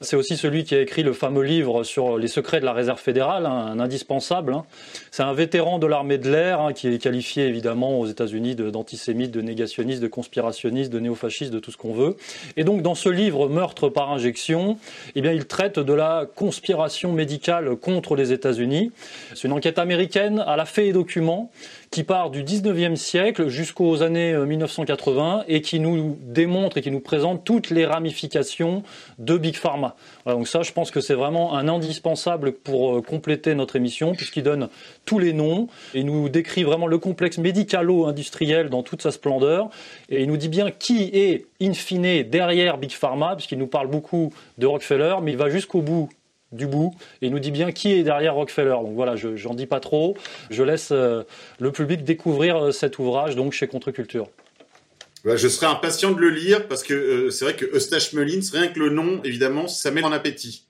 C'est 0.04 0.18
aussi 0.18 0.36
celui 0.36 0.66
qui 0.66 0.76
a 0.76 0.82
écrit 0.82 1.02
le 1.02 1.14
fameux 1.14 1.44
livre 1.44 1.84
sur 1.84 2.18
les 2.18 2.28
secrets 2.28 2.60
de 2.60 2.66
la 2.66 2.74
réserve 2.74 3.00
fédérale, 3.00 3.46
hein, 3.46 3.68
un 3.72 3.80
indispensable. 3.80 4.54
Hein. 4.54 4.66
C'est 5.12 5.24
un 5.24 5.34
vétéran 5.34 5.80
de 5.80 5.88
l'armée 5.88 6.18
de 6.18 6.30
l'air 6.30 6.60
hein, 6.60 6.74
qui 6.74 6.88
est 6.88 6.98
qualifié 6.98 7.48
évidemment 7.48 8.00
aux 8.00 8.06
États-Unis 8.06 8.56
d'antisémite, 8.56 9.32
de, 9.32 9.42
négationniste, 9.42 10.02
de 10.02 10.08
conspirationniste, 10.08 10.92
de 10.92 11.00
néofasciste, 11.00 11.54
de 11.54 11.60
tout 11.60 11.72
ce 11.72 11.78
qu'on 11.78 11.94
veut. 11.94 12.18
Et 12.58 12.64
donc 12.66 12.82
dans 12.82 12.96
ce 12.96 13.08
livre 13.08 13.48
Meurtre 13.48 13.90
par 13.90 14.12
injection, 14.12 14.78
eh 15.16 15.20
il 15.20 15.46
traite 15.46 15.80
de 15.80 15.94
la 15.94 16.28
conspiration 16.36 17.14
médicale 17.14 17.76
contre 17.78 18.16
les 18.16 18.34
États-Unis. 18.34 18.92
C'est 19.34 19.48
une 19.48 19.54
enquête 19.54 19.80
américaine 19.80 20.44
à 20.46 20.58
la 20.58 20.66
fait 20.66 20.88
et 20.88 20.94
documents 20.94 21.50
qui 21.94 22.04
part 22.04 22.32
du 22.32 22.44
19e 22.44 22.96
siècle 22.96 23.50
jusqu'aux 23.50 24.02
années 24.02 24.36
1980 24.36 25.38
euh, 25.38 25.44
et 25.48 25.62
qui 25.62 25.80
nous 25.80 26.18
démontre 26.24 26.80
et 26.80 26.82
qui 26.82 26.90
nous 26.90 27.00
présente 27.00 27.44
toutes 27.44 27.70
les 27.70 27.86
ramifications 27.86 28.82
de 29.20 29.38
Big 29.38 29.56
Pharma. 29.56 29.96
donc 30.26 30.48
ça, 30.48 30.64
je 30.64 30.72
pense 30.72 30.90
que 30.90 31.02
c'est 31.02 31.14
vraiment 31.14 31.56
un 31.56 31.68
indispensable 31.68 32.54
pour 32.54 32.98
euh, 32.98 33.02
compléter 33.04 33.54
notre 33.54 33.76
émission 33.76 34.16
puisqu'il 34.16 34.42
donne 34.42 34.70
tous 35.06 35.20
les 35.20 35.34
noms 35.34 35.68
et 35.94 36.04
nous 36.04 36.30
décrit 36.30 36.64
vraiment 36.64 36.88
le 36.88 36.98
complexe 36.98 37.38
médicalo-industriel 37.38 38.70
dans 38.70 38.82
toute 38.82 39.04
sa 39.04 39.12
splendeur 39.12 39.70
et 40.10 40.24
il 40.24 40.28
nous 40.28 40.38
dit 40.38 40.50
bien 40.50 40.72
qui 40.72 41.12
est 41.14 41.46
in 41.62 41.74
fine 41.74 42.24
derrière 42.24 42.80
Big 42.80 42.92
Pharma 42.92 43.36
puisqu'il 43.36 43.60
nous 43.60 43.68
parle 43.68 43.88
beaucoup 43.88 44.34
de 44.58 44.66
Rockefeller 44.66 45.18
mais 45.22 45.34
il 45.34 45.38
va 45.38 45.52
jusqu'au 45.52 45.84
bout 45.84 46.10
du 46.54 46.68
bout 46.68 46.96
et 47.22 47.30
nous 47.30 47.40
dit 47.40 47.52
bien 47.52 47.72
qui 47.72 47.92
est 47.92 48.04
derrière 48.04 48.36
Rockefeller. 48.36 48.76
Donc 48.82 48.94
voilà, 48.94 49.16
je 49.16 49.48
n'en 49.48 49.54
dis 49.54 49.66
pas 49.66 49.80
trop. 49.80 50.16
Je 50.50 50.64
laisse 50.64 50.90
euh, 50.92 51.24
le 51.60 51.72
public 51.72 52.04
découvrir 52.04 52.58
euh, 52.58 52.72
cet 52.72 53.00
ouvrage 53.00 53.36
donc 53.36 53.54
chez 53.54 53.68
Contre-Culture. 53.68 54.28
je 55.26 55.48
serais 55.48 55.68
impatient 55.68 56.12
de 56.12 56.20
le 56.20 56.30
lire 56.30 56.68
parce 56.68 56.84
que 56.84 56.94
euh, 56.94 57.30
c'est 57.32 57.46
vrai 57.46 57.56
que 57.56 57.66
Eustache 57.76 58.14
Mullins, 58.14 58.42
rien 58.52 58.68
que 58.68 58.80
le 58.80 58.90
nom, 58.90 59.22
évidemment, 59.24 59.68
ça 59.68 59.92
met 59.92 60.04
en 60.04 60.12
appétit. 60.12 60.66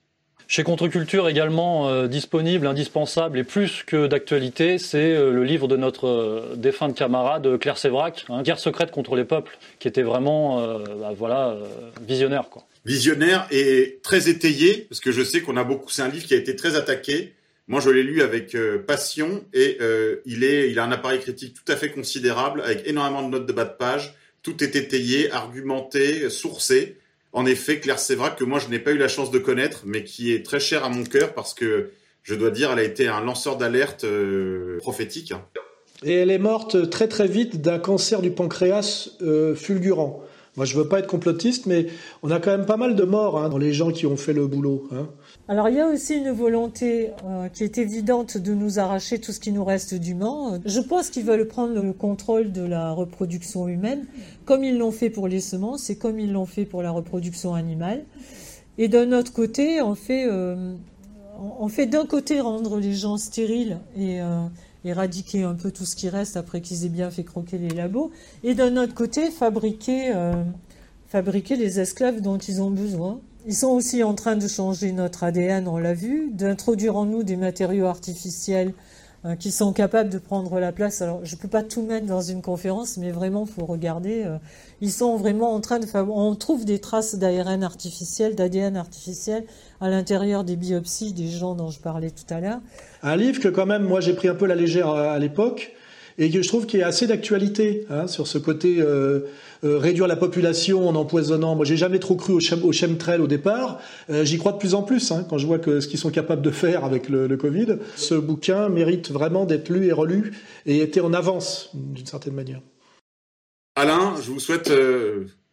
Chez 0.47 0.63
Contre-Culture 0.63 1.29
également 1.29 2.05
disponible, 2.05 2.67
indispensable 2.67 3.39
et 3.39 3.43
plus 3.43 3.81
que 3.87 4.07
d'actualité, 4.07 4.77
c'est 4.77 5.15
le 5.15 5.43
livre 5.43 5.69
de 5.69 5.77
notre 5.77 6.53
défunte 6.57 6.95
camarade 6.95 7.57
Claire 7.59 7.77
Sévrac, 7.77 8.25
hein, 8.29 8.43
Guerre 8.43 8.59
secrète 8.59 8.91
contre 8.91 9.15
les 9.15 9.23
peuples, 9.23 9.57
qui 9.79 9.87
était 9.87 10.03
vraiment 10.03 10.61
bah, 10.99 11.13
voilà, 11.17 11.55
visionnaire. 12.05 12.49
Quoi 12.51 12.65
visionnaire 12.85 13.47
et 13.51 13.99
très 14.03 14.29
étayé, 14.29 14.85
parce 14.89 14.99
que 14.99 15.11
je 15.11 15.23
sais 15.23 15.41
qu'on 15.41 15.57
a 15.57 15.63
beaucoup. 15.63 15.89
C'est 15.89 16.01
un 16.01 16.09
livre 16.09 16.25
qui 16.25 16.33
a 16.33 16.37
été 16.37 16.55
très 16.55 16.75
attaqué. 16.75 17.33
Moi, 17.67 17.79
je 17.79 17.89
l'ai 17.89 18.03
lu 18.03 18.21
avec 18.21 18.55
euh, 18.55 18.77
passion 18.77 19.45
et 19.53 19.77
euh, 19.79 20.17
il 20.25 20.43
est, 20.43 20.69
il 20.69 20.79
a 20.79 20.83
un 20.83 20.91
appareil 20.91 21.19
critique 21.19 21.53
tout 21.53 21.71
à 21.71 21.77
fait 21.77 21.91
considérable, 21.91 22.61
avec 22.61 22.85
énormément 22.87 23.23
de 23.23 23.29
notes 23.29 23.45
de 23.45 23.53
bas 23.53 23.65
de 23.65 23.77
page. 23.77 24.15
Tout 24.41 24.61
est 24.63 24.75
étayé, 24.75 25.31
argumenté, 25.31 26.29
sourcé. 26.29 26.97
En 27.31 27.45
effet, 27.45 27.79
Claire 27.79 27.99
Sévrac, 27.99 28.37
que 28.37 28.43
moi 28.43 28.59
je 28.59 28.67
n'ai 28.67 28.79
pas 28.79 28.91
eu 28.91 28.97
la 28.97 29.07
chance 29.07 29.31
de 29.31 29.39
connaître, 29.39 29.83
mais 29.85 30.03
qui 30.03 30.33
est 30.33 30.45
très 30.45 30.59
chère 30.59 30.83
à 30.83 30.89
mon 30.89 31.03
cœur 31.03 31.33
parce 31.33 31.53
que 31.53 31.91
je 32.21 32.35
dois 32.35 32.51
dire, 32.51 32.71
elle 32.71 32.79
a 32.79 32.83
été 32.83 33.07
un 33.07 33.21
lanceur 33.21 33.57
d'alerte 33.57 34.03
euh, 34.03 34.77
prophétique. 34.79 35.33
Et 36.03 36.15
elle 36.15 36.31
est 36.31 36.37
morte 36.37 36.89
très 36.89 37.07
très 37.07 37.27
vite 37.27 37.61
d'un 37.61 37.79
cancer 37.79 38.21
du 38.21 38.31
pancréas 38.31 39.09
fulgurant. 39.55 40.21
Moi, 40.55 40.67
je 40.67 40.77
veux 40.77 40.87
pas 40.87 40.99
être 40.99 41.07
complotiste, 41.07 41.65
mais 41.65 41.87
on 42.21 42.29
a 42.29 42.39
quand 42.39 42.51
même 42.51 42.67
pas 42.67 42.77
mal 42.77 42.95
de 42.95 43.03
morts 43.03 43.39
hein, 43.39 43.49
dans 43.49 43.57
les 43.57 43.73
gens 43.73 43.91
qui 43.91 44.05
ont 44.05 44.17
fait 44.17 44.33
le 44.33 44.45
boulot. 44.45 44.87
Hein. 44.91 45.07
Alors, 45.47 45.67
il 45.67 45.75
y 45.75 45.79
a 45.79 45.87
aussi 45.87 46.15
une 46.15 46.29
volonté 46.29 47.09
euh, 47.25 47.49
qui 47.49 47.63
est 47.63 47.79
évidente 47.79 48.37
de 48.37 48.53
nous 48.53 48.77
arracher 48.77 49.19
tout 49.19 49.31
ce 49.31 49.39
qui 49.39 49.51
nous 49.51 49.65
reste 49.65 49.95
d'humain. 49.95 50.61
Je 50.63 50.79
pense 50.79 51.09
qu'ils 51.09 51.25
veulent 51.25 51.47
prendre 51.47 51.81
le 51.81 51.91
contrôle 51.91 52.51
de 52.51 52.61
la 52.61 52.91
reproduction 52.91 53.67
humaine, 53.67 54.05
comme 54.45 54.63
ils 54.63 54.77
l'ont 54.77 54.91
fait 54.91 55.09
pour 55.09 55.27
les 55.27 55.39
semences 55.39 55.89
et 55.89 55.97
comme 55.97 56.19
ils 56.19 56.31
l'ont 56.31 56.45
fait 56.45 56.65
pour 56.65 56.83
la 56.83 56.91
reproduction 56.91 57.55
animale. 57.55 58.05
Et 58.77 58.87
d'un 58.87 59.11
autre 59.11 59.33
côté, 59.33 59.81
on 59.81 59.95
fait, 59.95 60.27
euh, 60.29 60.75
fait 61.69 61.87
d'un 61.87 62.05
côté 62.05 62.39
rendre 62.39 62.77
les 62.77 62.93
gens 62.93 63.17
stériles 63.17 63.79
et 63.97 64.21
euh, 64.21 64.45
éradiquer 64.85 65.43
un 65.43 65.55
peu 65.55 65.71
tout 65.71 65.85
ce 65.85 65.95
qui 65.95 66.09
reste 66.09 66.37
après 66.37 66.61
qu'ils 66.61 66.85
aient 66.85 66.89
bien 66.89 67.11
fait 67.11 67.23
croquer 67.23 67.57
les 67.57 67.69
labos, 67.69 68.11
et 68.43 68.53
d'un 68.55 68.77
autre 68.77 68.93
côté, 68.93 69.31
fabriquer, 69.31 70.11
euh, 70.13 70.43
fabriquer 71.07 71.55
les 71.55 71.79
esclaves 71.79 72.21
dont 72.21 72.37
ils 72.37 72.61
ont 72.61 72.71
besoin. 72.71 73.19
Ils 73.45 73.55
sont 73.55 73.69
aussi 73.69 74.03
en 74.03 74.13
train 74.13 74.35
de 74.35 74.47
changer 74.47 74.91
notre 74.93 75.23
ADN, 75.23 75.67
on 75.67 75.77
l'a 75.77 75.93
vu, 75.93 76.29
d'introduire 76.31 76.95
en 76.95 77.05
nous 77.05 77.23
des 77.23 77.35
matériaux 77.35 77.87
artificiels 77.87 78.73
euh, 79.25 79.37
qui 79.37 79.51
sont 79.51 79.71
capables 79.71 80.09
de 80.09 80.17
prendre 80.17 80.59
la 80.59 80.73
place. 80.73 81.01
Alors, 81.01 81.23
je 81.23 81.35
ne 81.35 81.39
peux 81.39 81.47
pas 81.47 81.63
tout 81.63 81.81
mettre 81.81 82.05
dans 82.05 82.21
une 82.21 82.41
conférence, 82.41 82.97
mais 82.97 83.11
vraiment, 83.11 83.45
faut 83.45 83.65
regarder. 83.65 84.23
Euh, 84.25 84.37
ils 84.81 84.91
sont 84.91 85.15
vraiment 85.15 85.53
en 85.53 85.61
train 85.61 85.79
de. 85.79 85.87
On 85.95 86.35
trouve 86.35 86.65
des 86.65 86.79
traces 86.79 87.15
d'ARN 87.15 87.63
artificiel, 87.63 88.35
d'ADN 88.35 88.75
artificiel 88.75 89.45
à 89.79 89.89
l'intérieur 89.89 90.43
des 90.43 90.57
biopsies 90.57 91.13
des 91.13 91.29
gens 91.29 91.55
dont 91.55 91.69
je 91.69 91.79
parlais 91.79 92.11
tout 92.11 92.33
à 92.33 92.41
l'heure. 92.41 92.59
Un 93.03 93.17
livre 93.17 93.41
que 93.41 93.49
quand 93.49 93.65
même, 93.65 93.83
moi, 93.83 93.99
j'ai 93.99 94.13
pris 94.13 94.29
un 94.29 94.35
peu 94.35 94.45
la 94.45 94.55
légère 94.55 94.87
à 94.89 95.19
l'époque 95.19 95.73
et 96.17 96.29
que 96.29 96.41
je 96.41 96.47
trouve 96.47 96.65
qu'il 96.65 96.79
est 96.79 96.83
assez 96.83 97.05
d'actualité 97.05 97.85
hein, 97.89 98.07
sur 98.07 98.27
ce 98.27 98.37
côté 98.37 98.77
euh, 98.79 99.21
euh, 99.63 99.77
réduire 99.77 100.07
la 100.07 100.15
population 100.15 100.87
en 100.87 100.95
empoisonnant. 100.95 101.55
Moi, 101.55 101.65
j'ai 101.65 101.75
jamais 101.75 101.99
trop 101.99 102.15
cru 102.15 102.33
au, 102.33 102.39
chem 102.39 102.63
au 102.63 102.71
chemtrail 102.71 103.19
au 103.19 103.27
départ. 103.27 103.79
Euh, 104.09 104.23
j'y 104.23 104.37
crois 104.37 104.53
de 104.53 104.57
plus 104.57 104.73
en 104.73 104.83
plus 104.83 105.11
hein, 105.11 105.25
quand 105.29 105.37
je 105.37 105.45
vois 105.45 105.59
que 105.59 105.81
ce 105.81 105.87
qu'ils 105.87 105.99
sont 105.99 106.11
capables 106.11 106.41
de 106.41 106.51
faire 106.51 106.85
avec 106.85 107.09
le, 107.09 107.35
Covid. 107.35 107.77
Ce 107.95 108.15
bouquin 108.15 108.69
mérite 108.69 109.11
vraiment 109.11 109.45
d'être 109.45 109.69
lu 109.69 109.87
et 109.87 109.91
relu 109.91 110.33
et 110.65 110.79
été 110.79 111.01
en 111.01 111.13
avance 111.13 111.71
d'une 111.73 112.05
certaine 112.05 112.33
manière. 112.33 112.61
Alain, 113.75 114.13
je 114.23 114.31
vous 114.31 114.39
souhaite 114.39 114.71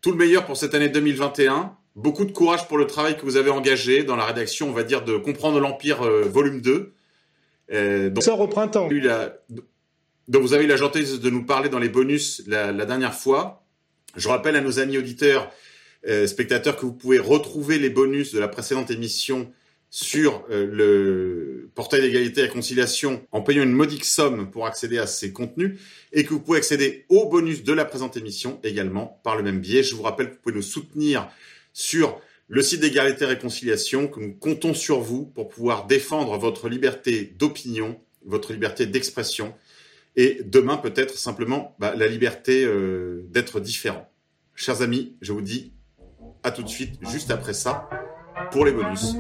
tout 0.03 0.11
le 0.11 0.17
meilleur 0.17 0.45
pour 0.45 0.57
cette 0.57 0.75
année 0.75 0.91
2021. 0.91 1.73
Beaucoup 1.97 2.27
de 2.27 2.33
courage 2.33 2.69
pour 2.69 2.77
le 2.77 2.87
travail 2.87 3.17
que 3.17 3.23
vous 3.23 3.37
avez 3.37 3.51
engagé 3.51 4.05
dans 4.05 4.15
la 4.15 4.25
rédaction, 4.25 4.69
on 4.69 4.73
va 4.73 4.83
dire, 4.83 5.03
de 5.05 5.17
Comprendre 5.17 5.59
l'Empire, 5.59 6.03
volume 6.03 6.61
2. 6.61 6.93
Euh, 7.73 8.11
donc, 8.11 8.23
sort 8.23 8.41
au 8.41 8.49
printemps. 8.49 8.89
Donc 10.29 10.43
vous 10.43 10.53
avez 10.53 10.65
eu 10.65 10.69
la 10.69 10.77
gentillesse 10.77 11.19
de 11.19 11.31
nous 11.31 11.45
parler 11.45 11.69
dans 11.69 11.79
les 11.79 11.89
bonus 11.89 12.43
la, 12.47 12.73
dernière 12.73 13.15
fois. 13.15 13.65
Je 14.17 14.29
rappelle 14.29 14.57
à 14.57 14.61
nos 14.61 14.79
amis 14.79 14.97
auditeurs, 14.97 15.51
euh, 16.07 16.27
spectateurs, 16.27 16.77
que 16.77 16.87
vous 16.87 16.93
pouvez 16.93 17.19
retrouver 17.19 17.79
les 17.79 17.91
bonus 17.91 18.33
de 18.33 18.39
la 18.39 18.49
précédente 18.49 18.91
émission 18.91 19.53
sur 19.93 20.45
euh, 20.51 20.69
le 20.71 21.71
portail 21.75 22.01
d'égalité 22.01 22.43
et 22.43 22.45
réconciliation 22.45 23.27
en 23.33 23.43
payant 23.43 23.65
une 23.65 23.73
modique 23.73 24.05
somme 24.05 24.49
pour 24.49 24.67
accéder 24.67 24.99
à 24.99 25.09
ces 25.09 25.33
contenus 25.33 25.81
et 26.13 26.23
que 26.23 26.31
vous 26.31 26.39
pouvez 26.39 26.59
accéder 26.59 27.07
aux 27.09 27.29
bonus 27.29 27.65
de 27.65 27.73
la 27.73 27.85
présente 27.85 28.17
émission 28.17 28.61
également 28.63 29.21
par 29.25 29.37
le 29.37 29.43
même 29.43 29.59
biais. 29.59 29.83
Je 29.83 29.97
vous 29.97 30.03
rappelle 30.03 30.29
que 30.29 30.35
vous 30.35 30.41
pouvez 30.43 30.55
nous 30.55 30.63
soutenir 30.63 31.29
sur 31.73 32.21
le 32.53 32.63
site 32.63 32.81
d'égalité 32.81 33.25
et 33.25 33.29
réconciliation, 33.29 34.09
que 34.09 34.19
nous 34.19 34.35
comptons 34.35 34.75
sur 34.75 34.99
vous 34.99 35.25
pour 35.25 35.49
pouvoir 35.49 35.87
défendre 35.87 36.37
votre 36.37 36.69
liberté 36.69 37.33
d'opinion, 37.39 37.97
votre 38.25 38.53
liberté 38.53 38.87
d'expression 38.87 39.55
et 40.17 40.41
demain 40.45 40.77
peut-être 40.77 41.17
simplement 41.17 41.77
bah, 41.79 41.95
la 41.97 42.09
liberté 42.09 42.65
euh, 42.65 43.25
d'être 43.29 43.61
différent. 43.61 44.11
Chers 44.57 44.83
amis, 44.83 45.15
je 45.21 45.33
vous 45.33 45.43
dis 45.43 45.73
à 46.43 46.51
tout 46.51 46.65
de 46.65 46.69
suite, 46.69 46.99
juste 47.09 47.31
après 47.31 47.55
ça, 47.55 47.89
pour 48.51 48.65
les 48.65 48.73
bonus. 48.73 49.15